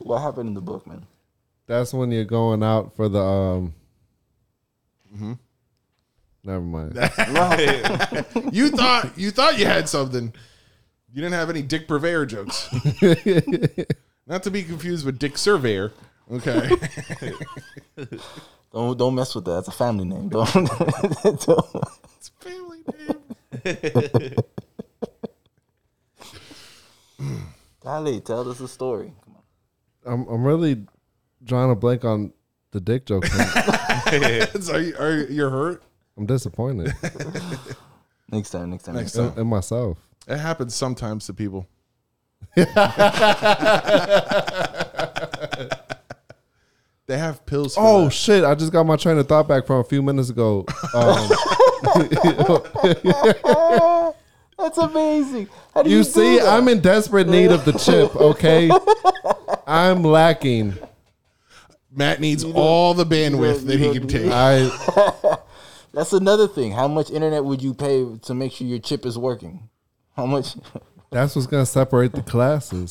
What 0.00 0.20
happened 0.20 0.48
in 0.48 0.54
the 0.54 0.60
book, 0.60 0.86
man? 0.86 1.06
That's 1.66 1.92
when 1.92 2.10
you're 2.10 2.24
going 2.24 2.62
out 2.62 2.96
for 2.96 3.08
the 3.08 3.20
um. 3.20 3.74
Never 6.44 6.60
mind. 6.60 6.94
You 8.52 8.70
thought 8.70 9.18
you 9.18 9.30
thought 9.30 9.58
you 9.58 9.66
had 9.66 9.88
something. 9.88 10.32
You 11.12 11.22
didn't 11.22 11.34
have 11.34 11.50
any 11.50 11.62
Dick 11.62 11.88
Purveyor 11.88 12.26
jokes. 12.26 12.68
Not 14.26 14.42
to 14.44 14.50
be 14.50 14.62
confused 14.62 15.04
with 15.04 15.18
Dick 15.18 15.36
Surveyor. 15.38 15.92
Okay. 16.30 16.70
Don't 18.70 18.98
don't 18.98 19.14
mess 19.14 19.34
with 19.34 19.46
that. 19.46 19.52
That's 19.52 19.68
a 19.68 19.72
family 19.72 20.04
name. 20.04 20.28
Don't. 20.28 20.52
don't. 20.52 21.84
It's 22.18 22.28
family 22.38 22.82
name. 23.64 24.34
Golly, 27.80 28.20
tell 28.20 28.48
us 28.50 28.60
a 28.60 28.68
story. 28.68 29.12
Come 29.24 29.36
on. 29.36 29.42
I'm 30.12 30.28
I'm 30.34 30.44
really 30.44 30.86
drawing 31.44 31.70
a 31.70 31.74
blank 31.76 32.04
on 32.04 32.32
the 32.72 32.80
dick 32.80 33.06
joke. 33.06 33.24
I'm, 33.32 33.40
So 34.62 34.74
are 34.74 34.80
you, 34.80 34.96
are 34.98 35.16
you 35.30 35.48
hurt? 35.48 35.82
I'm 36.16 36.26
disappointed 36.26 36.92
Next 38.30 38.50
time, 38.50 38.70
next 38.70 38.84
time. 38.84 38.94
Next 38.96 39.14
in, 39.16 39.30
time. 39.30 39.38
in 39.40 39.46
myself. 39.46 39.98
It 40.26 40.36
happens 40.36 40.74
sometimes 40.74 41.24
to 41.26 41.34
people. 41.34 41.66
they 47.06 47.16
have 47.18 47.44
pills. 47.46 47.74
For 47.74 47.80
Oh 47.82 48.04
that. 48.04 48.10
shit! 48.12 48.44
I 48.44 48.54
just 48.54 48.70
got 48.72 48.84
my 48.84 48.96
train 48.96 49.16
of 49.18 49.26
thought 49.26 49.48
back 49.48 49.66
from 49.66 49.76
a 49.80 49.84
few 49.84 50.02
minutes 50.02 50.28
ago. 50.30 50.66
Um, 50.94 51.30
That's 54.58 54.78
amazing. 54.78 55.48
How 55.72 55.84
do 55.84 55.90
you, 55.90 55.98
you 55.98 56.04
do 56.04 56.10
see, 56.10 56.38
that? 56.38 56.48
I'm 56.48 56.66
in 56.66 56.80
desperate 56.80 57.28
need 57.28 57.52
of 57.52 57.64
the 57.64 57.72
chip. 57.72 58.14
Okay, 58.16 58.68
I'm 59.66 60.02
lacking. 60.02 60.76
Matt 61.90 62.20
needs 62.20 62.44
all 62.44 62.92
the 62.94 63.06
bandwidth 63.06 63.60
you 63.60 63.66
that 63.66 63.78
he 63.78 63.84
don't 63.84 63.94
can 63.94 64.08
take. 64.08 64.32
I 64.32 65.38
That's 65.94 66.12
another 66.12 66.46
thing. 66.46 66.72
How 66.72 66.86
much 66.86 67.10
internet 67.10 67.44
would 67.44 67.62
you 67.62 67.72
pay 67.72 68.04
to 68.22 68.34
make 68.34 68.52
sure 68.52 68.66
your 68.66 68.78
chip 68.78 69.06
is 69.06 69.16
working? 69.16 69.68
How 70.16 70.26
much? 70.26 70.56
that's 71.10 71.34
what's 71.34 71.46
gonna 71.46 71.64
separate 71.64 72.12
the 72.12 72.22
classes. 72.22 72.90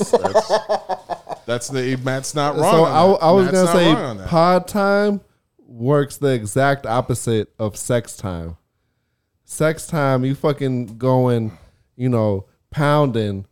That's 1.45 1.67
the 1.67 1.97
Matt's 2.03 2.33
not 2.33 2.55
wrong. 2.55 2.73
so 2.73 2.83
on 2.85 2.91
I, 2.91 3.07
that. 3.07 3.23
I 3.23 3.31
was 3.31 3.45
Matt's 3.45 3.57
gonna 3.57 3.79
say 3.79 3.93
wrong 3.93 4.19
pod 4.27 4.67
time 4.67 5.21
works 5.59 6.17
the 6.17 6.33
exact 6.33 6.85
opposite 6.85 7.53
of 7.59 7.77
sex 7.77 8.15
time. 8.15 8.57
Sex 9.49 9.87
time, 9.87 10.25
you 10.25 10.35
fucking 10.35 10.97
going, 10.97 11.57
you 11.95 12.09
know, 12.09 12.45
pounding 12.69 13.45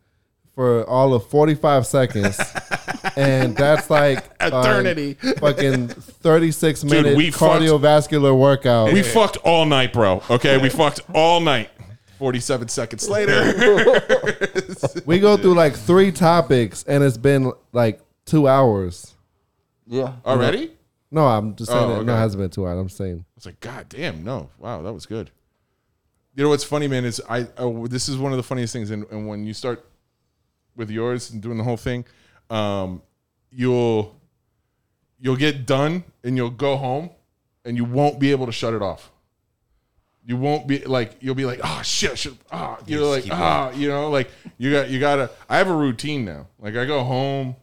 for 0.54 0.84
all 0.84 1.14
of 1.14 1.26
45 1.30 1.86
seconds. 1.86 2.38
and 3.16 3.56
that's 3.56 3.88
like 3.88 4.18
um, 4.42 4.52
Eternity. 4.60 5.14
fucking 5.14 5.88
36 5.88 6.84
minute 6.84 7.16
we 7.16 7.30
fucked- 7.30 7.62
cardiovascular 7.62 8.38
workout. 8.38 8.92
we 8.92 9.02
fucked 9.02 9.38
all 9.38 9.64
night, 9.64 9.94
bro. 9.94 10.22
Okay, 10.28 10.58
we 10.58 10.68
fucked 10.68 11.00
all 11.14 11.40
night. 11.40 11.70
Forty-seven 12.18 12.68
seconds 12.68 13.08
later, 13.10 13.42
we 15.06 15.18
go 15.18 15.36
through 15.36 15.52
like 15.52 15.74
three 15.74 16.10
topics 16.10 16.82
and 16.84 17.04
it's 17.04 17.18
been 17.18 17.52
like 17.74 18.00
two 18.24 18.48
hours. 18.48 19.14
Yeah. 19.86 20.14
already. 20.24 20.72
No, 21.10 21.26
I'm 21.26 21.54
just 21.56 21.70
saying 21.70 21.82
Oh, 21.84 22.00
it, 22.00 22.04
no, 22.04 22.12
okay. 22.12 22.18
it 22.18 22.22
hasn't 22.22 22.40
been 22.42 22.48
two 22.50 22.66
hours. 22.66 22.78
I'm 22.80 22.88
saying 22.88 23.18
I 23.18 23.32
was 23.34 23.44
like, 23.46 23.60
God 23.60 23.90
damn, 23.90 24.24
no. 24.24 24.48
Wow, 24.58 24.80
that 24.80 24.94
was 24.94 25.04
good. 25.04 25.30
You 26.36 26.42
know 26.42 26.50
what's 26.50 26.64
funny, 26.64 26.86
man, 26.86 27.06
is 27.06 27.18
I 27.30 27.46
oh, 27.56 27.86
this 27.86 28.10
is 28.10 28.18
one 28.18 28.30
of 28.30 28.36
the 28.36 28.42
funniest 28.42 28.74
things 28.74 28.90
and, 28.90 29.06
and 29.10 29.26
when 29.26 29.46
you 29.46 29.54
start 29.54 29.82
with 30.76 30.90
yours 30.90 31.30
and 31.30 31.40
doing 31.40 31.56
the 31.56 31.64
whole 31.64 31.78
thing, 31.78 32.04
um, 32.50 33.00
you'll 33.50 34.14
you'll 35.18 35.36
get 35.36 35.64
done 35.64 36.04
and 36.22 36.36
you'll 36.36 36.50
go 36.50 36.76
home 36.76 37.08
and 37.64 37.74
you 37.74 37.86
won't 37.86 38.20
be 38.20 38.32
able 38.32 38.44
to 38.44 38.52
shut 38.52 38.74
it 38.74 38.82
off. 38.82 39.10
You 40.26 40.36
won't 40.36 40.66
be 40.66 40.80
like 40.80 41.16
you'll 41.20 41.34
be 41.34 41.46
like, 41.46 41.60
oh 41.64 41.80
shit, 41.82 42.18
shit 42.18 42.34
ah, 42.52 42.80
you're 42.86 43.06
like 43.06 43.24
ah, 43.30 43.70
you 43.70 43.88
know, 43.88 44.10
like 44.10 44.28
you 44.58 44.70
got 44.72 44.90
you 44.90 45.00
gotta 45.00 45.30
I 45.48 45.56
have 45.56 45.68
a 45.68 45.74
routine 45.74 46.26
now. 46.26 46.48
Like 46.58 46.76
I 46.76 46.84
go 46.84 47.02
home, 47.02 47.56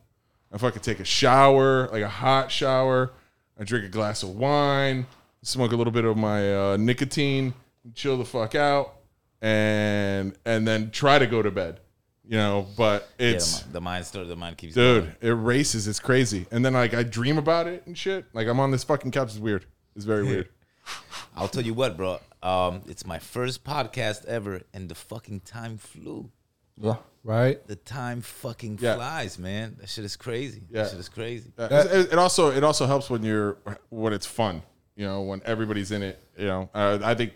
I 0.51 0.57
fucking 0.57 0.81
take 0.81 0.99
a 0.99 1.05
shower, 1.05 1.89
like 1.89 2.01
a 2.01 2.09
hot 2.09 2.51
shower. 2.51 3.11
I 3.59 3.65
drink 3.65 3.85
a 3.85 3.89
glass 3.89 4.23
of 4.23 4.29
wine, 4.29 5.05
smoke 5.43 5.73
a 5.73 5.75
little 5.75 5.93
bit 5.93 6.05
of 6.05 6.17
my 6.17 6.71
uh, 6.71 6.77
nicotine, 6.77 7.53
chill 7.93 8.17
the 8.17 8.25
fuck 8.25 8.55
out, 8.55 8.93
and 9.41 10.35
and 10.45 10.67
then 10.67 10.91
try 10.91 11.19
to 11.19 11.27
go 11.27 11.41
to 11.41 11.51
bed. 11.51 11.79
you 12.25 12.37
know, 12.37 12.65
but 12.77 13.09
Yeah, 13.19 13.27
it's 13.31 13.59
the, 13.59 13.65
mind, 13.65 13.73
the 13.73 13.81
mind 13.81 14.05
start. 14.05 14.27
The 14.29 14.35
mind 14.35 14.57
keeps 14.57 14.73
dude, 14.75 15.03
going. 15.03 15.15
it 15.21 15.29
races. 15.31 15.87
It's 15.87 15.99
crazy. 15.99 16.45
And 16.51 16.63
then 16.63 16.73
like 16.73 16.93
I 16.93 17.03
dream 17.03 17.37
about 17.37 17.67
it 17.67 17.83
and 17.85 17.97
shit. 17.97 18.25
Like 18.33 18.47
I'm 18.47 18.59
on 18.59 18.71
this 18.71 18.83
fucking 18.83 19.11
couch. 19.11 19.29
It's 19.31 19.37
weird. 19.39 19.65
It's 19.95 20.05
very 20.05 20.23
weird. 20.23 20.49
I'll 21.35 21.47
tell 21.47 21.63
you 21.63 21.73
what, 21.73 21.95
bro. 21.97 22.19
Um, 22.41 22.81
it's 22.87 23.05
my 23.05 23.17
first 23.19 23.63
podcast 23.63 24.25
ever, 24.25 24.61
and 24.73 24.89
the 24.89 24.95
fucking 24.95 25.41
time 25.41 25.77
flew. 25.77 26.29
Yeah. 26.77 26.95
Right? 27.23 27.65
The 27.67 27.77
time 27.77 28.19
fucking 28.21 28.79
Yeah. 28.81 28.95
flies, 28.95 29.39
man. 29.39 29.77
That 29.79 29.87
shit 29.87 30.03
is 30.03 30.17
crazy. 30.17 30.63
Yeah. 30.69 30.83
That 30.83 30.91
shit 30.91 30.99
is 30.99 31.07
crazy. 31.09 31.51
Uh, 31.57 31.67
it, 31.71 32.11
it 32.13 32.17
also 32.19 32.51
it 32.51 32.63
also 32.63 32.85
helps 32.85 33.09
when 33.09 33.23
you're 33.23 33.57
when 33.89 34.11
it's 34.13 34.25
fun. 34.25 34.61
You 34.95 35.05
know, 35.05 35.21
when 35.21 35.41
everybody's 35.45 35.91
in 35.91 36.03
it. 36.03 36.19
You 36.37 36.47
know, 36.47 36.69
uh, 36.73 36.99
I 37.03 37.15
think 37.15 37.33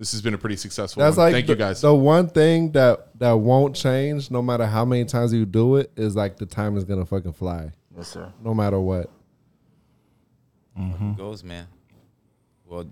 this 0.00 0.12
has 0.12 0.22
been 0.22 0.32
a 0.32 0.38
pretty 0.38 0.56
successful. 0.56 1.02
That's 1.02 1.18
one. 1.18 1.26
like 1.26 1.34
Thank 1.34 1.46
the, 1.46 1.52
you 1.52 1.58
guys. 1.58 1.82
the 1.82 1.94
one 1.94 2.26
thing 2.26 2.72
that 2.72 3.16
that 3.18 3.32
won't 3.32 3.76
change 3.76 4.30
no 4.30 4.40
matter 4.40 4.64
how 4.66 4.86
many 4.86 5.04
times 5.04 5.30
you 5.32 5.44
do 5.44 5.76
it 5.76 5.92
is 5.94 6.16
like 6.16 6.38
the 6.38 6.46
time 6.46 6.78
is 6.78 6.84
gonna 6.84 7.04
fucking 7.04 7.34
fly. 7.34 7.70
Yes, 7.94 8.08
sir. 8.08 8.32
No 8.42 8.54
matter 8.54 8.80
what. 8.80 9.10
Mm-hmm. 10.78 11.12
Goes, 11.14 11.44
man. 11.44 11.66
Well, 12.66 12.86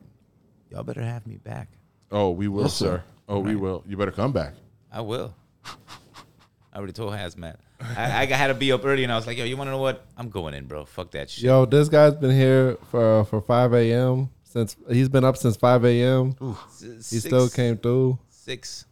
y'all 0.70 0.82
better 0.82 1.02
have 1.02 1.26
me 1.26 1.36
back. 1.38 1.68
oh, 2.12 2.30
we 2.30 2.46
will, 2.46 2.64
Yes, 2.64 2.74
sir. 2.74 2.98
sir. 2.98 3.04
Oh, 3.26 3.38
we 3.38 3.56
will. 3.56 3.84
You 3.86 3.96
better 3.96 4.10
come 4.10 4.32
back. 4.32 4.52
I 4.92 5.00
will. 5.00 5.34
I 5.64 6.76
already 6.76 6.92
told 6.92 7.14
Hazmat. 7.14 7.56
I, 7.80 8.22
I 8.22 8.26
had 8.26 8.48
to 8.48 8.54
be 8.54 8.70
up 8.72 8.84
early, 8.84 9.04
and 9.04 9.12
I 9.12 9.16
was 9.16 9.26
like, 9.26 9.38
"Yo, 9.38 9.44
you 9.44 9.56
want 9.56 9.68
to 9.68 9.72
know 9.72 9.78
what? 9.78 10.04
I'm 10.16 10.28
going 10.28 10.52
in, 10.52 10.66
bro. 10.66 10.84
Fuck 10.84 11.12
that 11.12 11.30
shit." 11.30 11.44
Yo, 11.44 11.64
this 11.64 11.88
guy's 11.88 12.14
been 12.14 12.32
here 12.36 12.76
for 12.90 13.24
for 13.24 13.40
five 13.40 13.72
a.m. 13.72 14.28
since 14.50 14.76
he's 14.88 15.08
been 15.08 15.24
up 15.24 15.36
since 15.36 15.56
five 15.56 15.84
a.m. 15.84 16.34
S- 16.70 17.10
He 17.10 17.18
still 17.20 17.48
came 17.48 17.76
through. 17.76 18.18
Six. 18.30 18.86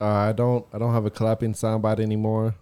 Uh, 0.00 0.04
I 0.06 0.32
don't 0.32 0.66
I 0.72 0.78
don't 0.78 0.92
have 0.92 1.06
a 1.06 1.10
clapping 1.10 1.52
soundbite 1.52 2.00
anymore. 2.00 2.54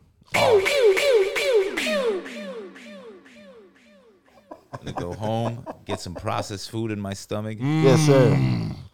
I'm 4.70 4.80
gonna 4.84 4.92
go 4.92 5.12
home, 5.14 5.64
get 5.86 6.00
some 6.00 6.14
processed 6.14 6.70
food 6.70 6.90
in 6.90 7.00
my 7.00 7.14
stomach. 7.14 7.58
Yes, 7.60 8.00
sir. 8.06 8.36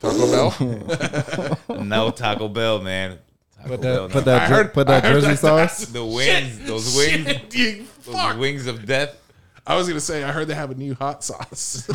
Taco 0.01 0.31
Bell. 0.31 1.59
No 1.85 2.11
Taco 2.11 2.48
Bell, 2.48 2.81
man. 2.81 3.19
Taco 3.56 3.69
Put 3.70 3.81
Bell, 3.82 4.09
that 4.09 4.12
put 4.12 4.27
no. 4.27 4.32
that 4.32 4.43
I 4.43 4.47
jer- 4.48 4.55
heard- 4.55 4.73
put 4.74 4.89
I 4.89 5.01
that 5.01 5.05
heard 5.05 5.15
Jersey 5.23 5.27
that- 5.28 5.39
sauce. 5.39 5.86
the 5.86 6.05
wings, 6.05 6.59
those 6.66 6.97
wings, 6.97 7.27
Shit, 7.27 7.55
you- 7.55 7.86
those 8.05 8.15
fuck. 8.15 8.39
wings 8.39 8.66
of 8.66 8.86
death. 8.86 9.16
I 9.66 9.77
was 9.77 9.89
gonna 9.89 10.01
say 10.01 10.23
I 10.23 10.31
heard 10.32 10.49
they 10.49 10.55
have 10.55 10.70
a 10.70 10.74
new 10.74 10.95
hot 10.95 11.24
sauce. 11.24 11.86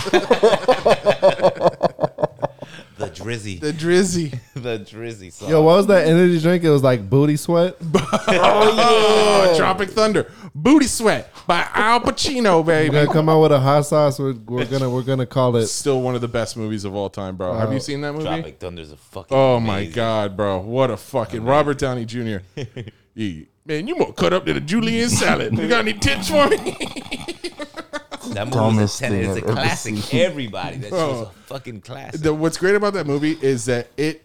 The 3.00 3.06
drizzy, 3.06 3.62
the 3.62 3.72
Drizzy. 3.72 4.38
the 4.56 4.78
drizzy 4.80 5.32
sauce. 5.32 5.50
Yo, 5.50 5.62
what 5.62 5.78
was 5.78 5.88
that 5.88 6.06
energy 6.06 6.38
drink? 6.42 6.66
It 6.66 6.70
was 6.70 6.84
like 6.84 7.10
booty 7.10 7.38
sweat. 7.38 7.78
Oh, 8.32 9.54
Tropic 9.58 9.90
Thunder. 9.90 10.30
Booty 10.54 10.86
Sweat 10.86 11.32
by 11.48 11.66
Al 11.74 12.02
Pacino, 12.02 12.58
We're 12.60 12.64
baby. 12.66 12.94
gonna 12.94 13.12
come 13.12 13.30
out 13.30 13.42
with 13.42 13.52
a 13.54 13.60
hot 13.60 13.86
sauce. 13.86 14.20
We're, 14.20 14.34
we're 14.34 14.66
gonna 14.66 14.90
we're 14.90 15.04
gonna 15.04 15.26
call 15.26 15.56
it. 15.56 15.68
Still 15.68 16.02
one 16.02 16.14
of 16.16 16.22
the 16.22 16.28
best 16.28 16.58
movies 16.58 16.84
of 16.84 16.94
all 16.94 17.10
time, 17.10 17.38
bro. 17.38 17.54
Have 17.54 17.72
you 17.72 17.80
seen 17.80 18.02
that 18.02 18.12
movie? 18.12 18.26
Tropic 18.26 18.60
Thunder's 18.60 18.92
a 18.92 18.98
fucking. 18.98 19.36
Oh 19.36 19.60
my 19.62 19.78
amazing. 19.78 19.96
god, 19.96 20.36
bro! 20.36 20.60
What 20.60 20.92
a 20.92 20.98
fucking 20.98 21.44
Robert 21.44 21.78
Downey 21.78 22.04
Jr. 22.06 22.40
He- 23.20 23.48
man, 23.66 23.86
you 23.88 23.98
more 23.98 24.14
cut 24.14 24.32
up 24.32 24.46
than 24.46 24.56
a 24.56 24.62
julienne 24.62 25.10
salad. 25.10 25.58
You 25.58 25.68
got 25.68 25.80
any 25.88 25.94
tips 25.94 26.30
for 26.30 26.48
me? 26.48 26.78
That 28.34 28.46
movie 28.46 28.58
Dumbest 28.58 29.02
is 29.02 29.02
a, 29.02 29.04
ten, 29.04 29.12
thing 29.12 29.20
it's 29.22 29.30
a 29.30 29.32
I've 29.32 29.44
ever 29.44 29.54
classic. 29.54 29.98
seen. 29.98 30.22
Everybody, 30.22 30.78
that 30.78 30.84
shit's 30.84 30.94
Oh. 30.94 31.32
a 31.34 31.40
fucking 31.48 31.82
classic. 31.82 32.22
the, 32.22 32.32
what's 32.32 32.58
great 32.58 32.76
about 32.76 32.94
that 32.94 33.08
movie 33.08 33.36
is 33.42 33.66
that 33.66 33.88
it 33.98 34.22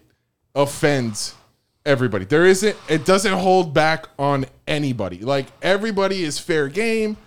offends 0.53 1.33
everybody. 1.87 2.25
There 2.25 2.45
isn't. 2.45 2.75
It 2.87 3.03
doesn't 3.05 3.33
hold 3.33 3.73
back 3.73 4.07
on 4.19 4.45
anybody. 4.67 5.19
Like 5.19 5.47
everybody 5.61 6.23
is 6.23 6.37
fair 6.37 6.67
game. 6.67 7.17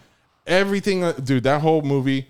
Everything, 0.46 1.02
uh, 1.02 1.12
dude. 1.12 1.42
That 1.44 1.62
whole 1.62 1.82
movie, 1.82 2.28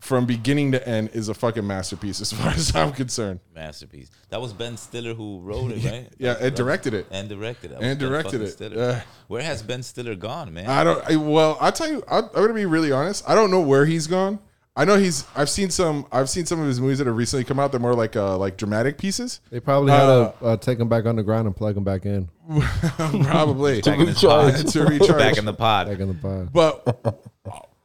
from 0.00 0.26
beginning 0.26 0.72
to 0.72 0.88
end, 0.88 1.10
is 1.14 1.28
a 1.28 1.34
fucking 1.34 1.66
masterpiece 1.66 2.20
as 2.20 2.32
far 2.32 2.48
as 2.54 2.74
I'm 2.76 2.92
concerned. 2.92 3.40
Masterpiece. 3.54 4.10
That 4.28 4.40
was 4.40 4.52
Ben 4.52 4.76
Stiller 4.76 5.14
who 5.14 5.40
wrote 5.40 5.72
it, 5.72 5.84
right? 5.90 6.08
Yeah, 6.18 6.34
That 6.34 6.42
and 6.42 6.56
directed 6.56 6.94
it. 6.94 7.06
And 7.10 7.28
directed 7.28 7.72
it. 7.72 7.78
And 7.80 7.98
directed 7.98 8.42
it. 8.42 8.76
Uh, 8.76 9.00
Where 9.28 9.42
has 9.42 9.62
Ben 9.62 9.82
Stiller 9.82 10.14
gone, 10.14 10.52
man? 10.52 10.66
I 10.66 10.84
don't. 10.84 11.10
I, 11.10 11.16
well, 11.16 11.56
I'll 11.60 11.72
tell 11.72 11.88
you. 11.90 12.02
I, 12.08 12.18
I'm 12.18 12.28
gonna 12.32 12.52
be 12.54 12.66
really 12.66 12.92
honest. 12.92 13.28
I 13.28 13.34
don't 13.34 13.50
know 13.50 13.60
where 13.60 13.86
he's 13.86 14.06
gone. 14.06 14.38
I 14.78 14.84
know 14.84 14.96
he's. 14.98 15.24
I've 15.34 15.48
seen 15.48 15.70
some. 15.70 16.04
I've 16.12 16.28
seen 16.28 16.44
some 16.44 16.60
of 16.60 16.66
his 16.66 16.78
movies 16.82 16.98
that 16.98 17.06
have 17.06 17.16
recently 17.16 17.44
come 17.44 17.58
out. 17.58 17.70
They're 17.70 17.80
more 17.80 17.94
like 17.94 18.14
uh 18.14 18.36
like 18.36 18.58
dramatic 18.58 18.98
pieces. 18.98 19.40
They 19.50 19.58
probably 19.58 19.90
had 19.92 20.02
Uh, 20.02 20.32
to 20.32 20.44
uh, 20.44 20.56
take 20.58 20.78
him 20.78 20.90
back 20.90 21.06
underground 21.06 21.46
and 21.46 21.56
plug 21.56 21.78
him 21.78 21.84
back 21.84 22.04
in, 22.04 22.28
Probably 22.96 23.80
Back 23.80 23.98
in 23.98 24.06
the 24.06 24.12
pod. 24.14 24.54
to 24.68 24.84
recharge. 24.84 25.18
Back 25.18 25.38
in 25.38 25.44
the 25.46 25.54
pod. 25.54 25.86
back 25.88 25.98
in 25.98 26.08
the 26.08 26.14
pod. 26.14 26.52
But 26.52 27.32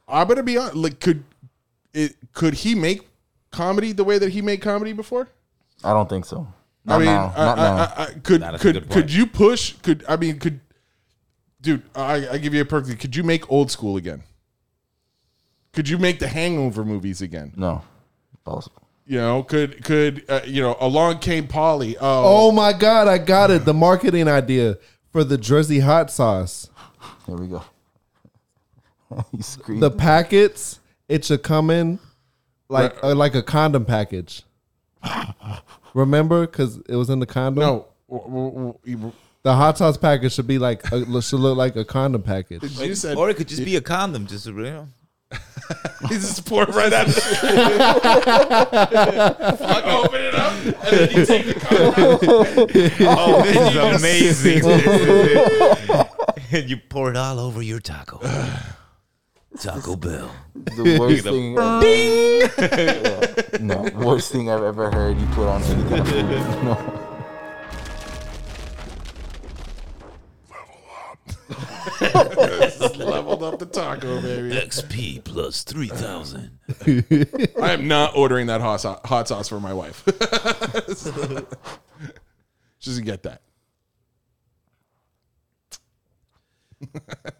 I'm 0.08 0.28
gonna 0.28 0.44
be 0.44 0.58
honest. 0.58 0.76
Like, 0.76 1.00
could 1.00 1.24
it? 1.94 2.16
Could 2.34 2.54
he 2.56 2.76
make 2.76 3.08
comedy 3.52 3.92
the 3.92 4.04
way 4.04 4.18
that 4.18 4.30
he 4.32 4.42
made 4.42 4.62
comedy 4.62 4.94
before? 4.94 5.30
I 5.84 5.94
don't 5.94 6.08
think 6.10 6.26
so. 6.26 6.48
I 6.88 6.98
mean, 6.98 7.06
now. 7.06 7.34
I, 7.36 7.46
Not 7.46 7.60
I, 7.60 7.62
now. 7.64 7.76
I, 7.76 8.04
I, 8.04 8.06
could 8.24 8.42
Nah, 8.42 8.52
that's 8.52 8.64
a 8.66 8.74
could 8.74 8.76
point. 8.82 8.92
could 8.92 9.12
you 9.14 9.28
push? 9.28 9.74
Could 9.84 10.04
I 10.10 10.16
mean 10.16 10.40
could, 10.40 10.60
dude? 11.62 11.84
I, 11.96 12.28
I 12.30 12.38
give 12.38 12.54
you 12.54 12.62
a 12.62 12.66
perfect. 12.66 13.00
Could 13.02 13.16
you 13.16 13.24
make 13.24 13.50
old 13.52 13.70
school 13.72 13.98
again? 13.98 14.24
Could 15.74 15.88
you 15.88 15.98
make 15.98 16.20
the 16.20 16.28
Hangover 16.28 16.84
movies 16.84 17.22
again? 17.22 17.54
no. 17.56 17.84
Possible. 18.44 18.82
You 19.06 19.18
know, 19.20 19.44
could 19.44 19.84
could 19.84 20.26
uh, 20.28 20.42
you 20.48 20.62
know? 20.64 20.76
Along 20.80 21.20
came 21.20 21.48
Polly. 21.48 21.96
Oh 21.98 22.48
Oh, 22.48 22.52
my 22.52 22.74
god, 22.74 23.08
I 23.08 23.20
got 23.20 23.52
it. 23.52 23.66
The 23.66 23.74
marketing 23.74 24.28
idea 24.28 24.78
for 25.12 25.24
the 25.24 25.38
Jersey 25.38 25.80
hot 25.80 26.10
sauce. 26.10 26.70
Here 27.28 27.36
we 27.36 27.48
go. 27.48 27.64
you 29.32 29.44
scream. 29.44 29.80
The 29.80 29.92
packets, 29.92 30.80
it 31.12 31.26
should 31.26 31.44
come 31.44 31.70
in 31.70 32.00
like 32.70 32.96
uh, 33.04 33.14
like 33.14 33.36
a 33.36 33.44
condom 33.44 33.84
package. 33.86 34.44
Remember, 35.94 36.48
because 36.48 36.78
it 36.88 36.96
was 36.96 37.10
in 37.10 37.20
the 37.20 37.26
condom. 37.26 37.64
no. 37.64 37.86
W- 38.10 38.30
w- 38.30 38.74
w- 38.86 39.14
the 39.44 39.56
hot 39.56 39.78
sauce 39.78 39.98
package 39.98 40.34
should 40.34 40.48
be 40.48 40.58
like 40.60 40.84
a, 40.92 41.22
should 41.22 41.40
look 41.40 41.58
like 41.58 41.76
a 41.76 41.84
condom 41.84 42.22
package. 42.24 42.64
You 42.80 42.96
said 42.96 43.18
or 43.18 43.30
it 43.30 43.36
could 43.38 43.48
just 43.48 43.66
be 43.66 43.76
a 43.76 43.82
condom, 43.82 44.28
just 44.28 44.48
a 44.48 44.54
real. 44.54 44.88
he 46.10 46.16
just 46.16 46.46
poured 46.46 46.74
right 46.76 46.92
out. 46.94 47.08
Fuck, 49.58 49.86
open 49.86 50.22
it 50.22 50.36
up, 50.36 50.54
and 50.54 50.74
then 50.84 51.10
you 51.12 51.26
take 51.26 51.46
the 51.46 51.54
condom. 51.60 52.20
Oh, 53.18 53.42
this 53.44 53.58
is 53.72 53.76
amazing. 54.46 54.62
And 56.52 56.70
you 56.70 56.78
pour 56.78 57.10
it 57.10 57.18
all 57.18 57.40
over 57.40 57.62
your 57.62 57.80
taco. 57.80 58.20
Taco 59.60 59.96
Bell. 59.96 60.32
the 60.56 60.84
worst 61.00 61.24
thing. 61.24 61.54
Yeah. 61.56 63.60
No, 63.60 63.84
worst 64.06 64.32
thing 64.32 64.50
I've 64.50 64.64
ever 64.64 64.90
heard. 64.90 65.20
You 65.20 65.26
put 65.28 65.48
on 65.48 65.62
anything. 65.64 66.00
on 66.00 66.06
food. 66.40 66.64
No. 66.64 67.08
Leveled 73.06 73.44
up 73.44 73.60
the 73.60 73.66
taco, 73.66 74.22
baby. 74.22 74.56
XP 74.56 75.24
plus 75.24 75.64
3,000. 75.64 76.58
I 77.62 77.72
am 77.74 77.88
not 77.88 78.16
ordering 78.16 78.48
that 78.48 78.62
hot 78.62 78.82
sauce, 78.82 79.00
hot 79.06 79.28
sauce 79.28 79.50
for 79.50 79.60
my 79.60 79.74
wife. 79.74 80.04
she 82.80 82.90
doesn't 82.90 83.06
get 83.06 83.24
that. 83.24 83.42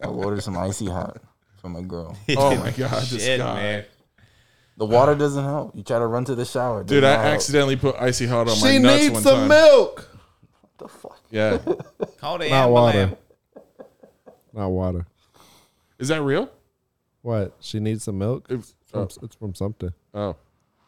I 0.02 0.06
ordered 0.06 0.42
some 0.42 0.56
icy 0.56 0.86
hot 0.86 1.20
for 1.62 1.78
a 1.78 1.82
girl. 1.82 2.16
Oh 2.36 2.56
my 2.56 2.70
god, 2.72 3.02
this 3.04 3.24
Shit, 3.24 3.38
guy. 3.38 3.54
man. 3.54 3.84
The 4.76 4.86
water 4.86 5.14
doesn't 5.14 5.44
help. 5.44 5.76
You 5.76 5.82
try 5.82 5.98
to 5.98 6.06
run 6.06 6.24
to 6.26 6.34
the 6.34 6.44
shower. 6.44 6.80
it 6.80 6.86
Dude, 6.88 7.02
does 7.02 7.12
I 7.12 7.16
not 7.16 7.22
help. 7.24 7.34
accidentally 7.34 7.76
put 7.76 7.94
icy 8.00 8.26
hot 8.26 8.48
on 8.48 8.60
my 8.60 8.70
She 8.72 8.78
nuts 8.78 9.00
needs 9.02 9.12
one 9.14 9.22
some 9.22 9.38
time. 9.40 9.48
milk. 9.48 10.08
What 10.60 10.78
the 10.78 10.88
fuck? 10.88 11.20
Yeah, 11.30 11.58
Call 12.18 12.38
the 12.38 12.48
Not 12.50 12.70
water. 12.70 12.98
ambulance. 12.98 13.18
Not 14.52 14.68
water. 14.68 15.06
is 15.98 16.08
that 16.08 16.20
real? 16.22 16.50
What? 17.22 17.54
She 17.60 17.78
needs 17.80 18.02
some 18.04 18.18
milk. 18.18 18.46
It's 18.50 18.74
from, 18.86 19.08
it's 19.22 19.36
from 19.36 19.54
something. 19.54 19.92
Oh, 20.12 20.36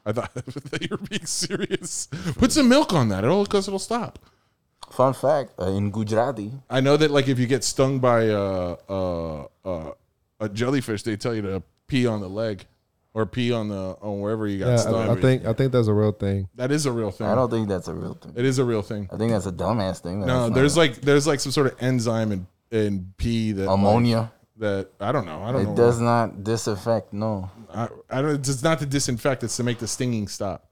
I 0.04 0.12
thought 0.12 0.34
that 0.34 0.82
you 0.82 0.88
were 0.90 0.96
being 0.98 1.24
serious. 1.26 2.08
Put 2.36 2.52
some 2.52 2.68
milk 2.68 2.92
on 2.92 3.08
that. 3.10 3.22
It'll 3.24 3.44
because 3.44 3.68
it'll 3.68 3.78
stop. 3.78 4.18
Fun 4.90 5.14
fact: 5.14 5.52
uh, 5.58 5.66
in 5.66 5.90
Gujarati, 5.90 6.50
I 6.68 6.80
know 6.80 6.96
that 6.96 7.10
like 7.10 7.28
if 7.28 7.38
you 7.38 7.46
get 7.46 7.62
stung 7.64 8.00
by 8.00 8.28
uh, 8.28 8.76
uh, 8.88 9.46
uh, 9.64 9.92
a 10.40 10.48
jellyfish, 10.48 11.02
they 11.02 11.16
tell 11.16 11.34
you 11.34 11.42
to 11.42 11.62
pee 11.86 12.06
on 12.06 12.20
the 12.20 12.28
leg 12.28 12.64
or 13.14 13.26
pee 13.26 13.52
on 13.52 13.68
the 13.68 13.96
on 14.02 14.20
wherever 14.20 14.46
you 14.46 14.58
got 14.58 14.68
Yeah, 14.70 14.76
stung. 14.76 15.08
I, 15.08 15.12
I 15.12 15.20
think 15.20 15.44
I 15.46 15.52
think 15.52 15.72
that's 15.72 15.86
a 15.88 15.92
real 15.94 16.12
thing. 16.12 16.48
that 16.56 16.70
is 16.70 16.86
a 16.86 16.92
real 16.92 17.10
thing. 17.10 17.26
I 17.28 17.34
don't 17.34 17.50
think 17.50 17.68
that's 17.68 17.88
a 17.88 17.94
real 17.94 18.14
thing. 18.14 18.32
it 18.36 18.44
is 18.44 18.58
a 18.58 18.64
real 18.64 18.82
thing. 18.82 19.08
I 19.12 19.16
think 19.16 19.32
that's 19.32 19.46
a 19.46 19.52
dumbass 19.52 20.00
thing. 20.02 20.24
No, 20.26 20.48
there's 20.50 20.76
like 20.76 20.96
there's 21.00 21.26
like 21.26 21.40
some 21.40 21.52
sort 21.52 21.68
of 21.68 21.80
enzyme 21.82 22.32
in 22.32 22.46
in 22.70 23.12
pee 23.18 23.52
that 23.52 23.66
like, 23.66 23.74
ammonia. 23.78 24.32
that 24.56 24.90
I 25.00 25.12
don't 25.12 25.26
know. 25.26 25.42
I 25.42 25.52
don't 25.52 25.62
It 25.62 25.64
know. 25.66 25.76
does 25.76 26.00
not 26.00 26.42
disinfect. 26.42 27.12
No, 27.12 27.50
I, 27.72 27.88
I 28.10 28.20
don't. 28.22 28.34
It's 28.46 28.62
not 28.62 28.80
to 28.80 28.86
disinfect. 28.86 29.44
It's 29.44 29.56
to 29.58 29.62
make 29.62 29.78
the 29.78 29.86
stinging 29.86 30.26
stop. 30.26 30.66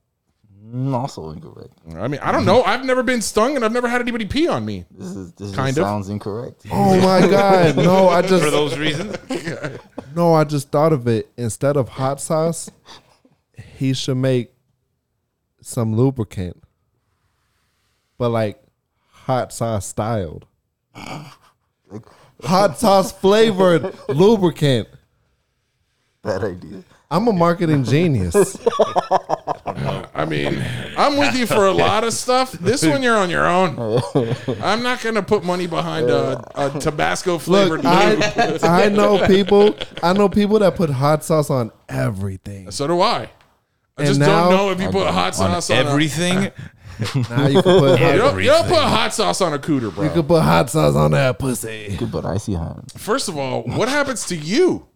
Also 0.92 1.30
incorrect. 1.30 1.72
I 1.96 2.06
mean, 2.08 2.20
I 2.22 2.30
don't 2.30 2.44
know. 2.44 2.62
I've 2.62 2.84
never 2.84 3.02
been 3.02 3.20
stung 3.20 3.56
and 3.56 3.64
I've 3.64 3.72
never 3.72 3.88
had 3.88 4.00
anybody 4.00 4.26
pee 4.26 4.46
on 4.46 4.64
me. 4.64 4.84
This 4.92 5.08
is 5.08 5.32
this 5.32 5.54
Kind 5.54 5.74
just 5.74 5.78
of. 5.78 5.84
sounds 5.86 6.08
incorrect. 6.08 6.62
Oh 6.72 6.96
my 7.00 7.26
god! 7.28 7.76
No, 7.76 8.08
I 8.08 8.22
just 8.22 8.44
For 8.44 8.50
just 8.50 8.52
those 8.52 8.78
reasons, 8.78 9.16
no, 10.14 10.34
I 10.34 10.44
just 10.44 10.70
thought 10.70 10.92
of 10.92 11.08
it. 11.08 11.28
Instead 11.36 11.76
of 11.76 11.88
hot 11.88 12.20
sauce, 12.20 12.70
he 13.76 13.92
should 13.92 14.16
make 14.18 14.54
some 15.60 15.96
lubricant, 15.96 16.62
but 18.16 18.28
like 18.30 18.62
hot 19.10 19.52
sauce 19.52 19.86
styled, 19.86 20.46
hot 20.94 22.78
sauce 22.78 23.10
flavored 23.12 23.94
lubricant. 24.08 24.86
Bad 26.22 26.44
idea. 26.44 26.84
I'm 27.10 27.26
a 27.28 27.32
marketing 27.32 27.84
genius. 27.84 28.56
I 30.14 30.24
mean, 30.24 30.64
I'm 30.96 31.16
with 31.16 31.34
you 31.34 31.46
for 31.46 31.66
a 31.66 31.72
lot 31.86 32.04
of 32.04 32.12
stuff. 32.12 32.52
This 32.52 32.84
one, 32.84 33.02
you're 33.02 33.16
on 33.16 33.30
your 33.30 33.46
own. 33.46 33.76
I'm 34.62 34.82
not 34.82 35.00
going 35.02 35.14
to 35.16 35.22
put 35.22 35.44
money 35.44 35.66
behind 35.66 36.10
a, 36.10 36.42
a 36.54 36.78
Tabasco 36.80 37.38
flavored 37.38 37.84
Look, 37.84 37.92
I, 38.64 38.84
I 38.86 38.88
know 38.88 39.26
people. 39.26 39.76
I 40.02 40.12
know 40.12 40.28
people 40.28 40.58
that 40.60 40.76
put 40.76 40.90
hot 40.90 41.24
sauce 41.24 41.50
on 41.50 41.70
everything. 41.88 42.70
So 42.70 42.86
do 42.86 43.00
I. 43.00 43.22
I 43.22 43.28
And 43.98 44.06
just 44.06 44.20
now- 44.20 44.48
don't 44.48 44.56
know 44.56 44.70
if 44.70 44.80
you 44.80 44.88
put 44.90 45.06
hot 45.08 45.38
on 45.40 45.50
sauce 45.62 45.70
on, 45.70 45.76
everything. 45.86 46.50
Now 47.30 47.48
you 47.48 47.62
can 47.62 47.80
put 47.80 47.84
A, 47.84 47.98
you, 47.98 48.04
hot, 48.06 48.16
don't, 48.16 48.38
you 48.38 48.50
don't 48.50 48.68
put 48.68 48.78
hot 48.78 49.12
sauce 49.14 49.40
on 49.40 49.54
a 49.54 49.58
cooter, 49.58 49.92
bro. 49.92 50.04
you 50.04 50.10
can 50.10 50.22
put 50.24 50.42
hot 50.42 50.70
sauce 50.70 50.94
on 50.94 51.10
that 51.12 51.38
pussy. 51.38 51.96
Good, 51.96 52.12
but 52.12 52.24
icy 52.24 52.54
hot. 52.54 52.92
First 52.96 53.28
of 53.28 53.36
all, 53.36 53.62
what 53.62 53.88
happens 53.88 54.24
to 54.26 54.36
you? 54.36 54.86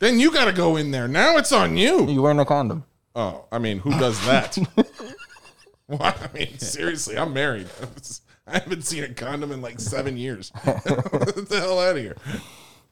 Then 0.00 0.20
you 0.20 0.30
got 0.32 0.46
to 0.46 0.52
go 0.52 0.76
in 0.76 0.90
there. 0.90 1.08
Now 1.08 1.36
it's 1.38 1.52
on 1.52 1.76
you. 1.78 2.06
You 2.10 2.20
wearing 2.20 2.40
a 2.40 2.44
condom? 2.44 2.84
Oh, 3.16 3.46
I 3.50 3.58
mean, 3.58 3.78
who 3.78 3.90
does 3.92 4.24
that? 4.26 4.58
well, 5.88 6.02
I 6.02 6.28
mean, 6.34 6.58
seriously, 6.58 7.16
I'm 7.16 7.32
married. 7.32 7.66
I 8.46 8.58
haven't 8.58 8.82
seen 8.82 9.04
a 9.04 9.08
condom 9.08 9.52
in 9.52 9.62
like 9.62 9.80
seven 9.80 10.18
years. 10.18 10.52
Get 10.64 10.84
the 10.84 11.58
hell 11.58 11.80
out 11.80 11.96
of 11.96 12.02
here. 12.02 12.16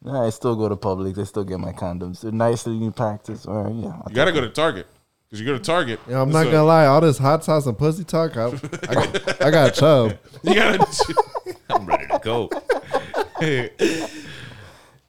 Yeah, 0.02 0.22
I 0.22 0.30
still 0.30 0.56
go 0.56 0.70
to 0.70 0.76
Publix. 0.76 1.18
I 1.18 1.24
still 1.24 1.44
get 1.44 1.60
my 1.60 1.72
condoms. 1.72 2.22
They're 2.22 2.32
nicely 2.32 2.72
in 2.72 2.92
practice. 2.92 3.46
Or 3.46 3.70
yeah, 3.70 4.00
You 4.08 4.14
got 4.14 4.24
to 4.24 4.32
go 4.32 4.40
to 4.40 4.50
Target 4.50 4.86
because 5.28 5.40
you 5.40 5.46
go 5.46 5.52
to 5.52 5.62
Target. 5.62 6.00
Yeah, 6.08 6.22
I'm 6.22 6.30
not 6.30 6.44
so 6.44 6.50
gonna 6.50 6.64
lie. 6.64 6.86
All 6.86 7.00
this 7.00 7.18
hot 7.18 7.44
sauce 7.44 7.66
and 7.66 7.78
pussy 7.78 8.04
talk, 8.04 8.36
I, 8.36 8.46
I, 8.46 8.94
got, 8.94 9.42
I 9.42 9.50
got 9.50 9.74
chub. 9.74 10.18
You 10.42 10.54
got 10.54 10.90
to. 10.90 11.24
I'm 11.70 11.86
ready 11.86 12.06
to 12.06 12.18
go. 12.22 12.50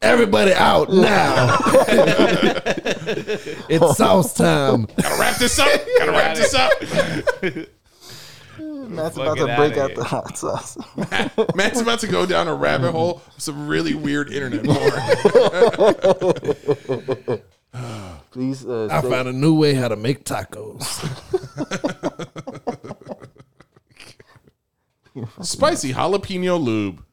Everybody 0.02 0.54
out 0.54 0.92
now. 0.92 1.58
it's 3.70 3.98
sauce 3.98 4.34
time. 4.34 4.88
Gotta 5.02 5.20
wrap 5.20 5.38
this 5.38 5.58
up. 5.58 5.70
Gotta 6.00 6.12
wrap 6.12 6.36
this 6.36 6.54
up. 6.54 6.72
Matt's 8.90 9.18
about 9.18 9.38
it 9.38 9.46
to 9.48 9.56
break 9.58 9.72
outta 9.74 9.82
out 9.82 9.88
here. 9.90 9.96
the 9.98 10.04
hot 10.04 10.38
sauce. 10.38 10.78
Matt's 11.56 11.82
about 11.82 12.00
to 12.02 12.08
go 12.08 12.26
down 12.26 12.48
a 12.48 12.54
rabbit 12.54 12.92
hole. 12.92 13.22
of 13.26 13.34
Some 13.42 13.68
really 13.68 13.96
weird 13.96 14.32
internet 14.32 14.64
porn. 14.64 14.92
Please 18.32 18.66
uh, 18.66 18.88
I 18.92 19.02
say- 19.02 19.10
found 19.10 19.28
a 19.28 19.34
new 19.34 19.56
way 19.58 19.74
how 19.74 19.88
to 19.88 19.96
make 19.96 20.24
tacos. 20.24 20.84
Spicy 25.42 25.94
jalapeno 25.94 26.62
lube. 26.62 27.04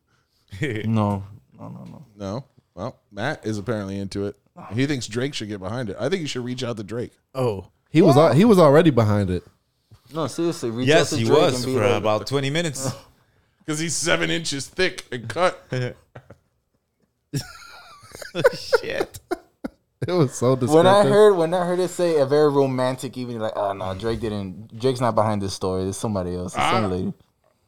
no, 0.61 1.25
no, 1.59 1.69
no, 1.69 1.85
no. 1.85 2.05
No. 2.17 2.45
Well, 3.13 3.25
Matt 3.25 3.47
is 3.47 3.59
apparently 3.59 3.99
into 3.99 4.27
it. 4.27 4.37
He 4.75 4.87
thinks 4.87 5.07
Drake 5.07 5.35
should 5.35 5.49
get 5.49 5.61
behind 5.61 5.89
it. 5.91 5.97
I 5.99 6.09
think 6.09 6.21
you 6.21 6.27
should 6.27 6.45
reach 6.45 6.63
out 6.63 6.77
to 6.77 6.83
Drake. 6.85 7.13
Oh, 7.35 7.69
he 7.91 8.03
was 8.03 8.17
al- 8.17 8.33
he 8.35 8.45
was 8.45 8.59
already 8.59 8.91
behind 8.91 9.31
it. 9.31 9.45
No, 10.15 10.27
seriously. 10.27 10.71
Reach 10.71 10.87
Yes, 10.89 11.13
out 11.13 11.17
to 11.17 11.23
he 11.23 11.27
Drake 11.27 11.39
was 11.39 11.55
and 11.65 11.65
be 11.67 11.79
for 11.79 11.87
like, 11.87 11.97
about 11.97 12.27
20 12.27 12.51
minutes. 12.51 12.91
Because 13.65 13.79
he's 13.79 13.95
seven 13.95 14.29
inches 14.29 14.67
thick 14.67 15.05
and 15.13 15.29
cut. 15.29 15.65
Shit. 18.81 19.21
It 20.07 20.11
was 20.13 20.35
so 20.35 20.57
descriptive. 20.57 20.75
When 20.75 20.87
I 20.89 21.05
heard 21.05 21.35
when 21.35 21.55
I 21.55 21.65
heard 21.65 21.79
it 21.79 21.89
say 21.89 22.19
a 22.19 22.27
very 22.27 22.51
romantic 22.51 23.17
evening, 23.17 23.39
like, 23.39 23.53
oh 23.55 23.73
no, 23.73 23.95
Drake 23.95 24.19
didn't. 24.19 24.77
Drake's 24.81 25.01
not 25.01 25.15
behind 25.15 25.41
this 25.43 25.55
story. 25.55 25.85
There's 25.85 25.97
somebody 25.97 26.35
else. 26.35 26.55
It's 26.57 26.65
some 26.65 26.85
Ah. 26.85 26.89
lady. 26.89 27.13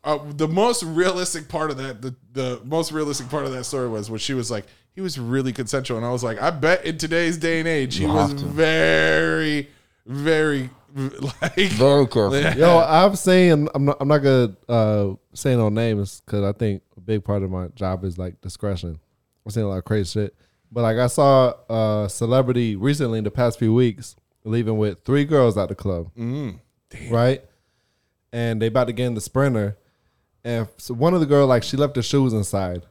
Uh, 0.03 0.19
the 0.33 0.49
most 0.49 0.83
realistic 0.83 1.49
part 1.49 1.71
of 1.71 1.77
that, 1.77 2.03
the, 2.03 2.15
the 2.33 2.61
most 2.65 2.91
realistic 2.91 3.29
part 3.31 3.47
of 3.47 3.53
that 3.53 3.63
story 3.65 3.89
was 3.89 4.11
when 4.11 4.19
she 4.19 4.35
was 4.35 4.51
like, 4.51 4.67
he 4.95 5.01
was 5.01 5.19
really 5.19 5.53
consensual. 5.53 5.97
And 5.99 6.07
I 6.07 6.11
was 6.11 6.23
like, 6.25 6.41
I 6.41 6.51
bet 6.51 6.85
in 6.85 6.99
today's 6.99 7.37
day 7.37 7.59
and 7.59 7.69
age, 7.69 7.97
he 7.97 8.05
You 8.05 8.13
was 8.13 8.31
have 8.31 8.39
to. 8.41 8.45
very, 8.47 9.69
very, 10.07 10.71
like, 10.97 11.55
Very 11.73 12.07
careful. 12.07 12.41
Yo, 12.59 12.79
I've 12.79 13.19
seen. 13.19 13.69
I'm 13.75 13.85
not. 13.87 13.97
I'm 14.01 14.09
not 14.09 14.19
gonna 14.19 14.57
uh, 14.69 15.15
say 15.33 15.57
no 15.57 15.69
names 15.69 16.23
because 16.25 16.45
I 16.45 16.53
think 16.57 16.83
a 16.97 17.01
big 17.01 17.25
part 17.25 17.43
of 17.43 17.51
my 17.51 17.69
job 17.75 18.05
is 18.05 18.17
like 18.19 18.41
discretion. 18.41 18.99
I've 19.47 19.53
seen 19.53 19.65
a 19.65 19.69
lot 19.69 19.79
of 19.79 19.85
crazy 19.85 20.11
shit, 20.21 20.37
but 20.71 20.83
like 20.83 20.97
I 20.99 21.09
saw 21.09 21.53
a 21.69 22.09
celebrity 22.09 22.77
recently 22.77 23.19
in 23.19 23.25
the 23.25 23.31
past 23.31 23.59
few 23.59 23.75
weeks 23.75 24.15
leaving 24.45 24.79
with 24.79 25.03
three 25.05 25.25
girls 25.25 25.59
at 25.59 25.69
the 25.69 25.75
club, 25.75 26.11
right? 27.11 27.43
And 28.33 28.61
they 28.63 28.67
about 28.69 28.87
to 28.87 28.93
get 28.93 29.07
in 29.07 29.15
the 29.15 29.21
sprinter, 29.21 29.77
and 30.45 30.69
so 30.79 30.95
one 30.95 31.13
of 31.15 31.21
the 31.21 31.27
girl 31.27 31.47
like 31.47 31.63
she 31.65 31.77
left 31.77 31.97
her 31.97 32.03
shoes 32.03 32.33
inside, 32.33 32.83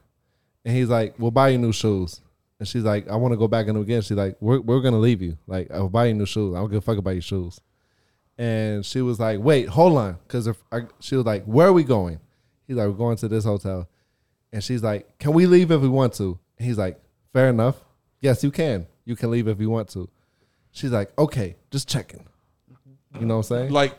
and 0.64 0.76
he's 0.76 0.88
like, 0.88 1.14
"We'll 1.18 1.30
buy 1.30 1.50
you 1.50 1.58
new 1.58 1.72
shoes." 1.72 2.20
And 2.58 2.68
she's 2.68 2.82
like, 2.82 3.08
"I 3.08 3.16
want 3.16 3.32
to 3.32 3.36
go 3.36 3.48
back 3.48 3.66
in 3.66 3.76
again." 3.76 4.02
She's 4.02 4.16
like, 4.16 4.36
"We're 4.40 4.60
we're 4.60 4.80
gonna 4.80 4.98
leave 4.98 5.22
you. 5.22 5.36
Like, 5.46 5.70
I'll 5.70 5.88
buy 5.88 6.06
you 6.06 6.14
new 6.14 6.26
shoes. 6.26 6.54
I 6.54 6.58
don't 6.58 6.70
give 6.70 6.78
a 6.78 6.80
fuck 6.80 6.98
about 6.98 7.10
your 7.12 7.22
shoes." 7.22 7.60
And 8.38 8.84
she 8.84 9.00
was 9.00 9.20
like, 9.20 9.40
"Wait, 9.40 9.68
hold 9.68 9.96
on," 9.96 10.18
because 10.26 10.48
she 11.00 11.16
was 11.16 11.26
like, 11.26 11.44
"Where 11.44 11.68
are 11.68 11.72
we 11.72 11.84
going?" 11.84 12.20
He's 12.66 12.76
like, 12.76 12.86
"We're 12.88 12.94
going 12.94 13.16
to 13.18 13.28
this 13.28 13.44
hotel," 13.44 13.88
and 14.52 14.62
she's 14.62 14.82
like, 14.82 15.18
"Can 15.18 15.32
we 15.32 15.46
leave 15.46 15.70
if 15.70 15.80
we 15.80 15.88
want 15.88 16.14
to?" 16.14 16.38
And 16.58 16.66
he's 16.66 16.78
like, 16.78 17.00
"Fair 17.32 17.50
enough. 17.50 17.76
Yes, 18.20 18.42
you 18.42 18.50
can. 18.50 18.86
You 19.04 19.16
can 19.16 19.30
leave 19.30 19.48
if 19.48 19.60
you 19.60 19.70
want 19.70 19.88
to." 19.90 20.08
She's 20.72 20.90
like, 20.90 21.16
"Okay, 21.18 21.56
just 21.70 21.88
checking." 21.88 22.24
You 23.20 23.26
know 23.26 23.36
what 23.36 23.50
I'm 23.50 23.56
saying? 23.56 23.70
like, 23.70 23.96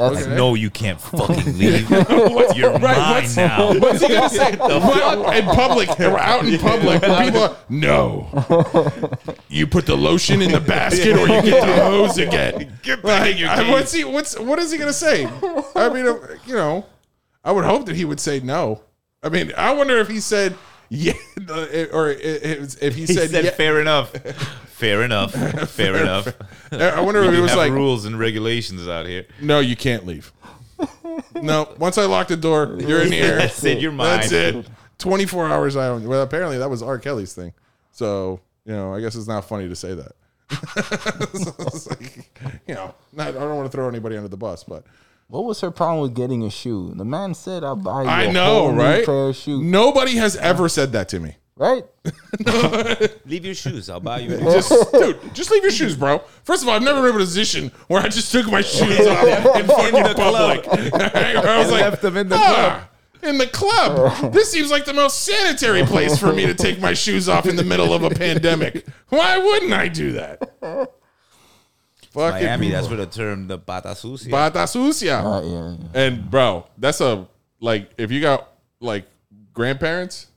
That's 0.00 0.26
No, 0.26 0.54
you 0.54 0.70
can't 0.70 1.00
fucking 1.18 1.58
leave. 1.58 1.88
You're 1.90 2.78
mine 2.78 2.80
what's- 2.80 3.36
now. 3.36 3.72
what's 3.78 4.00
he 4.00 4.08
going 4.08 4.22
to 4.22 4.34
say? 4.34 4.56
What? 4.56 5.36
In 5.36 5.44
public, 5.44 5.98
we're 5.98 6.16
out 6.18 6.44
in 6.46 6.58
public. 6.58 7.02
People 7.02 7.42
are, 7.42 7.56
no. 7.68 8.28
You 9.48 9.66
put 9.66 9.84
the 9.86 9.96
lotion 9.96 10.40
in 10.42 10.52
the 10.52 10.60
basket 10.60 11.16
or 11.16 11.28
you 11.28 11.42
get 11.42 11.66
the 11.66 11.82
hose 11.84 12.18
again. 12.18 12.78
Get 12.82 13.02
back 13.02 13.30
in 13.30 13.36
your 13.36 13.48
I- 13.50 13.68
what's 13.70 13.92
he? 13.92 14.04
What's 14.04 14.38
what 14.38 14.58
is 14.58 14.70
he 14.72 14.78
gonna 14.78 14.92
say? 14.92 15.26
I 15.74 15.88
mean, 15.88 16.06
uh, 16.06 16.16
you 16.46 16.54
know, 16.54 16.86
I 17.44 17.52
would 17.52 17.64
hope 17.64 17.86
that 17.86 17.96
he 17.96 18.04
would 18.04 18.20
say 18.20 18.40
no. 18.40 18.82
I 19.22 19.28
mean, 19.28 19.52
I 19.56 19.72
wonder 19.74 19.98
if 19.98 20.08
he 20.08 20.20
said 20.20 20.56
yeah, 20.88 21.12
or 21.92 22.10
if 22.10 22.82
if 22.82 22.94
he 22.94 23.06
He 23.06 23.06
said, 23.14 23.30
said, 23.30 23.44
yeah. 23.44 23.50
fair 23.50 23.80
enough. 23.80 24.12
Fair 24.80 25.02
enough. 25.02 25.32
Fair 25.70 25.96
enough. 25.96 26.28
I 26.72 27.00
wonder 27.00 27.22
if 27.22 27.30
We 27.30 27.36
he 27.36 27.42
was 27.42 27.50
have 27.50 27.58
like, 27.58 27.72
rules 27.72 28.04
and 28.06 28.18
regulations 28.18 28.88
out 28.88 29.06
here. 29.06 29.26
no, 29.40 29.60
you 29.60 29.76
can't 29.76 30.06
leave. 30.06 30.32
no, 31.34 31.74
once 31.78 31.98
I 31.98 32.06
lock 32.06 32.28
the 32.28 32.36
door, 32.36 32.76
you're 32.80 33.02
in 33.02 33.12
here. 33.12 33.36
That's 33.38 33.62
it. 33.64 33.78
You're 33.80 33.92
mine. 33.92 34.20
That's 34.20 34.32
it. 34.32 34.66
24 34.98 35.48
hours 35.48 35.76
I 35.76 35.88
own. 35.88 36.04
Well, 36.08 36.22
apparently 36.22 36.58
that 36.58 36.70
was 36.70 36.82
R. 36.82 36.98
Kelly's 36.98 37.34
thing. 37.34 37.52
So, 37.92 38.40
you 38.64 38.72
know, 38.72 38.94
I 38.94 39.00
guess 39.00 39.14
it's 39.14 39.28
not 39.28 39.44
funny 39.44 39.68
to 39.68 39.76
say 39.76 39.94
that. 39.94 40.12
So 40.50 41.54
it's 41.66 41.88
like, 41.90 42.30
you 42.66 42.74
know, 42.74 42.94
not, 43.12 43.28
I 43.28 43.32
don't 43.32 43.56
want 43.56 43.70
to 43.70 43.76
throw 43.76 43.88
anybody 43.88 44.16
under 44.16 44.28
the 44.28 44.36
bus, 44.36 44.64
but 44.64 44.84
what 45.28 45.44
was 45.44 45.60
her 45.60 45.70
problem 45.70 46.00
with 46.02 46.14
getting 46.14 46.42
a 46.42 46.50
shoe? 46.50 46.92
The 46.96 47.04
man 47.04 47.34
said, 47.34 47.62
"I'll 47.62 47.76
buy 47.76 48.02
you 48.02 48.08
I 48.08 48.22
a 48.24 48.32
know, 48.32 48.44
whole 48.62 48.72
new 48.72 48.80
right? 48.82 49.06
pair 49.06 49.28
of 49.28 49.36
shoes." 49.36 49.62
Nobody 49.62 50.16
has 50.16 50.34
ever 50.36 50.68
said 50.68 50.90
that 50.92 51.08
to 51.10 51.20
me. 51.20 51.36
Right? 51.60 51.84
Leave 53.26 53.44
your 53.44 53.54
shoes. 53.54 53.90
I'll 53.90 54.00
buy 54.00 54.20
you. 54.20 54.30
Just, 54.38 54.92
dude, 54.92 55.34
just 55.34 55.50
leave 55.50 55.62
your 55.62 55.70
shoes, 55.70 55.94
bro. 55.94 56.20
First 56.42 56.62
of 56.62 56.70
all, 56.70 56.74
I've 56.74 56.82
never 56.82 57.02
been 57.02 57.10
in 57.10 57.16
a 57.16 57.18
position 57.18 57.70
where 57.88 58.00
I 58.00 58.08
just 58.08 58.32
took 58.32 58.46
my 58.50 58.62
shoes 58.62 59.06
off 59.06 59.56
in 59.56 59.66
fucking 59.66 60.02
the 60.02 60.14
public. 60.16 60.66
I 60.94 61.58
was 61.58 61.70
like, 61.70 61.82
left 61.82 62.00
them 62.00 62.16
in 62.16 62.30
the 62.30 62.36
"Ah, 62.38 62.88
In 63.22 63.36
the 63.36 63.46
club. 63.46 64.32
This 64.32 64.50
seems 64.50 64.70
like 64.70 64.86
the 64.86 64.94
most 64.94 65.20
sanitary 65.22 65.82
place 65.82 66.18
for 66.18 66.32
me 66.32 66.46
to 66.46 66.54
take 66.54 66.80
my 66.80 66.94
shoes 66.94 67.28
off 67.28 67.44
in 67.44 67.56
the 67.56 67.64
middle 67.64 67.92
of 67.92 68.04
a 68.04 68.10
pandemic. 68.10 68.86
Why 69.10 69.36
wouldn't 69.36 69.74
I 69.74 69.88
do 69.88 70.12
that? 70.12 70.40
Fucking 72.12 72.46
Miami, 72.46 72.70
that's 72.70 72.88
where 72.88 72.96
the 72.96 73.06
term 73.06 73.48
the 73.48 73.58
pata 73.58 73.94
sucia. 73.94 74.30
Bata 74.30 74.66
sucia. 74.66 75.18
Uh, 75.18 75.42
yeah, 75.42 75.76
yeah. 75.78 76.06
And 76.06 76.30
bro, 76.30 76.66
that's 76.78 77.02
a 77.02 77.28
like 77.60 77.90
if 77.98 78.10
you 78.10 78.22
got 78.22 78.48
like 78.80 79.04
grandparents 79.52 80.28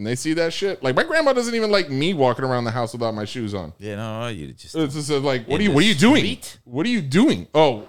and 0.00 0.06
they 0.06 0.14
see 0.14 0.32
that 0.32 0.50
shit. 0.54 0.82
Like 0.82 0.96
my 0.96 1.04
grandma 1.04 1.34
doesn't 1.34 1.54
even 1.54 1.70
like 1.70 1.90
me 1.90 2.14
walking 2.14 2.42
around 2.42 2.64
the 2.64 2.70
house 2.70 2.94
without 2.94 3.12
my 3.12 3.26
shoes 3.26 3.52
on. 3.52 3.74
you 3.78 3.96
know, 3.96 4.28
you 4.28 4.54
just 4.54 4.74
It's 4.74 4.94
just 4.94 5.10
like, 5.10 5.46
what 5.46 5.60
are 5.60 5.62
you? 5.62 5.72
What 5.72 5.84
are 5.84 5.86
you 5.86 5.94
doing? 5.94 6.20
street? 6.20 6.58
What 6.64 6.86
are 6.86 6.88
you 6.88 7.02
doing? 7.02 7.46
Oh, 7.54 7.86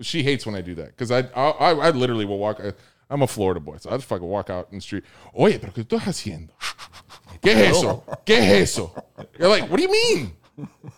she 0.00 0.24
hates 0.24 0.44
when 0.46 0.56
I 0.56 0.62
do 0.62 0.74
that 0.74 0.88
because 0.88 1.12
I, 1.12 1.20
I, 1.20 1.50
I, 1.50 1.70
I 1.70 1.90
literally 1.90 2.24
will 2.24 2.38
walk. 2.38 2.60
I'm 3.08 3.22
a 3.22 3.28
Florida 3.28 3.60
boy, 3.60 3.76
so 3.76 3.90
I 3.90 3.94
just 3.94 4.08
fucking 4.08 4.26
walk 4.26 4.50
out 4.50 4.66
in 4.72 4.78
the 4.78 4.82
street. 4.82 5.04
Oye, 5.32 5.60
pero 5.60 5.72
qué 5.72 5.84
estás 5.84 6.00
haciendo? 6.00 6.50
¿Qué 7.40 7.52
es 7.52 7.76
eso? 7.76 8.02
¿Qué 8.26 8.36
es 8.38 8.70
eso? 8.70 8.92
You're 9.38 9.48
like, 9.48 9.70
what 9.70 9.76
do 9.76 9.82
you 9.84 9.92
mean? 9.92 10.32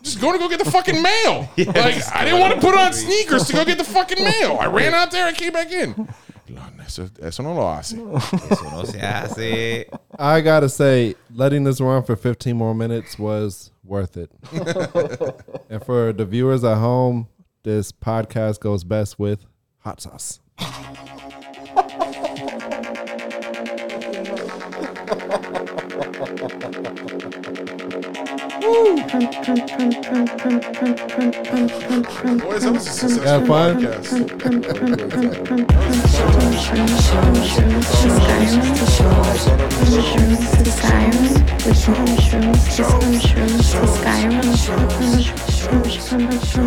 Just 0.01 0.19
going 0.19 0.33
to 0.33 0.39
go 0.39 0.49
get 0.49 0.57
the 0.57 0.71
fucking 0.71 1.03
mail. 1.03 1.47
like 1.57 2.15
I 2.15 2.25
didn't 2.25 2.39
want 2.39 2.55
to 2.55 2.59
put 2.59 2.73
on 2.73 2.93
sneakers 2.93 3.45
to 3.45 3.53
go 3.53 3.63
get 3.63 3.77
the 3.77 3.83
fucking 3.83 4.23
mail. 4.23 4.57
I 4.59 4.65
ran 4.65 4.95
out 4.95 5.11
there 5.11 5.27
I 5.27 5.33
came 5.33 5.53
back 5.53 5.71
in. 5.71 6.07
No, 6.49 6.61
eso, 6.81 7.09
eso 7.21 7.43
no 7.43 7.53
lo 7.53 7.67
hace. 7.67 7.95
Eso 7.95 8.69
no 8.69 8.85
se 8.85 8.99
hace. 8.99 9.85
I 10.17 10.41
gotta 10.41 10.69
say, 10.69 11.15
letting 11.33 11.63
this 11.63 11.81
run 11.81 12.03
for 12.03 12.15
15 12.15 12.55
more 12.55 12.73
minutes 12.73 13.19
was 13.19 13.71
worth 13.83 14.17
it. 14.17 14.31
and 15.69 15.83
for 15.83 16.13
the 16.13 16.25
viewers 16.25 16.63
at 16.63 16.77
home, 16.77 17.27
this 17.63 17.91
podcast 17.91 18.59
goes 18.59 18.83
best 18.83 19.19
with 19.19 19.45
hot 19.79 20.01
sauce. 20.01 20.39
Boys, 32.47 32.63
that 32.63 32.73
was 32.73 32.85
a 32.87 32.89
successful 32.91 33.23
Yeah, 33.23 33.45
fun. 33.45 33.81
podcast. 33.81 35.17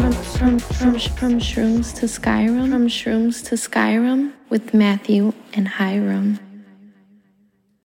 From 0.01 1.39
shrooms 1.39 1.95
to 2.01 2.07
Skyrim, 2.07 2.71
from 2.71 2.89
shrooms 2.89 3.45
to 3.45 3.55
Skyrim 3.57 4.33
with 4.49 4.73
Matthew 4.73 5.33
and 5.53 5.69
Hiram. 5.69 6.41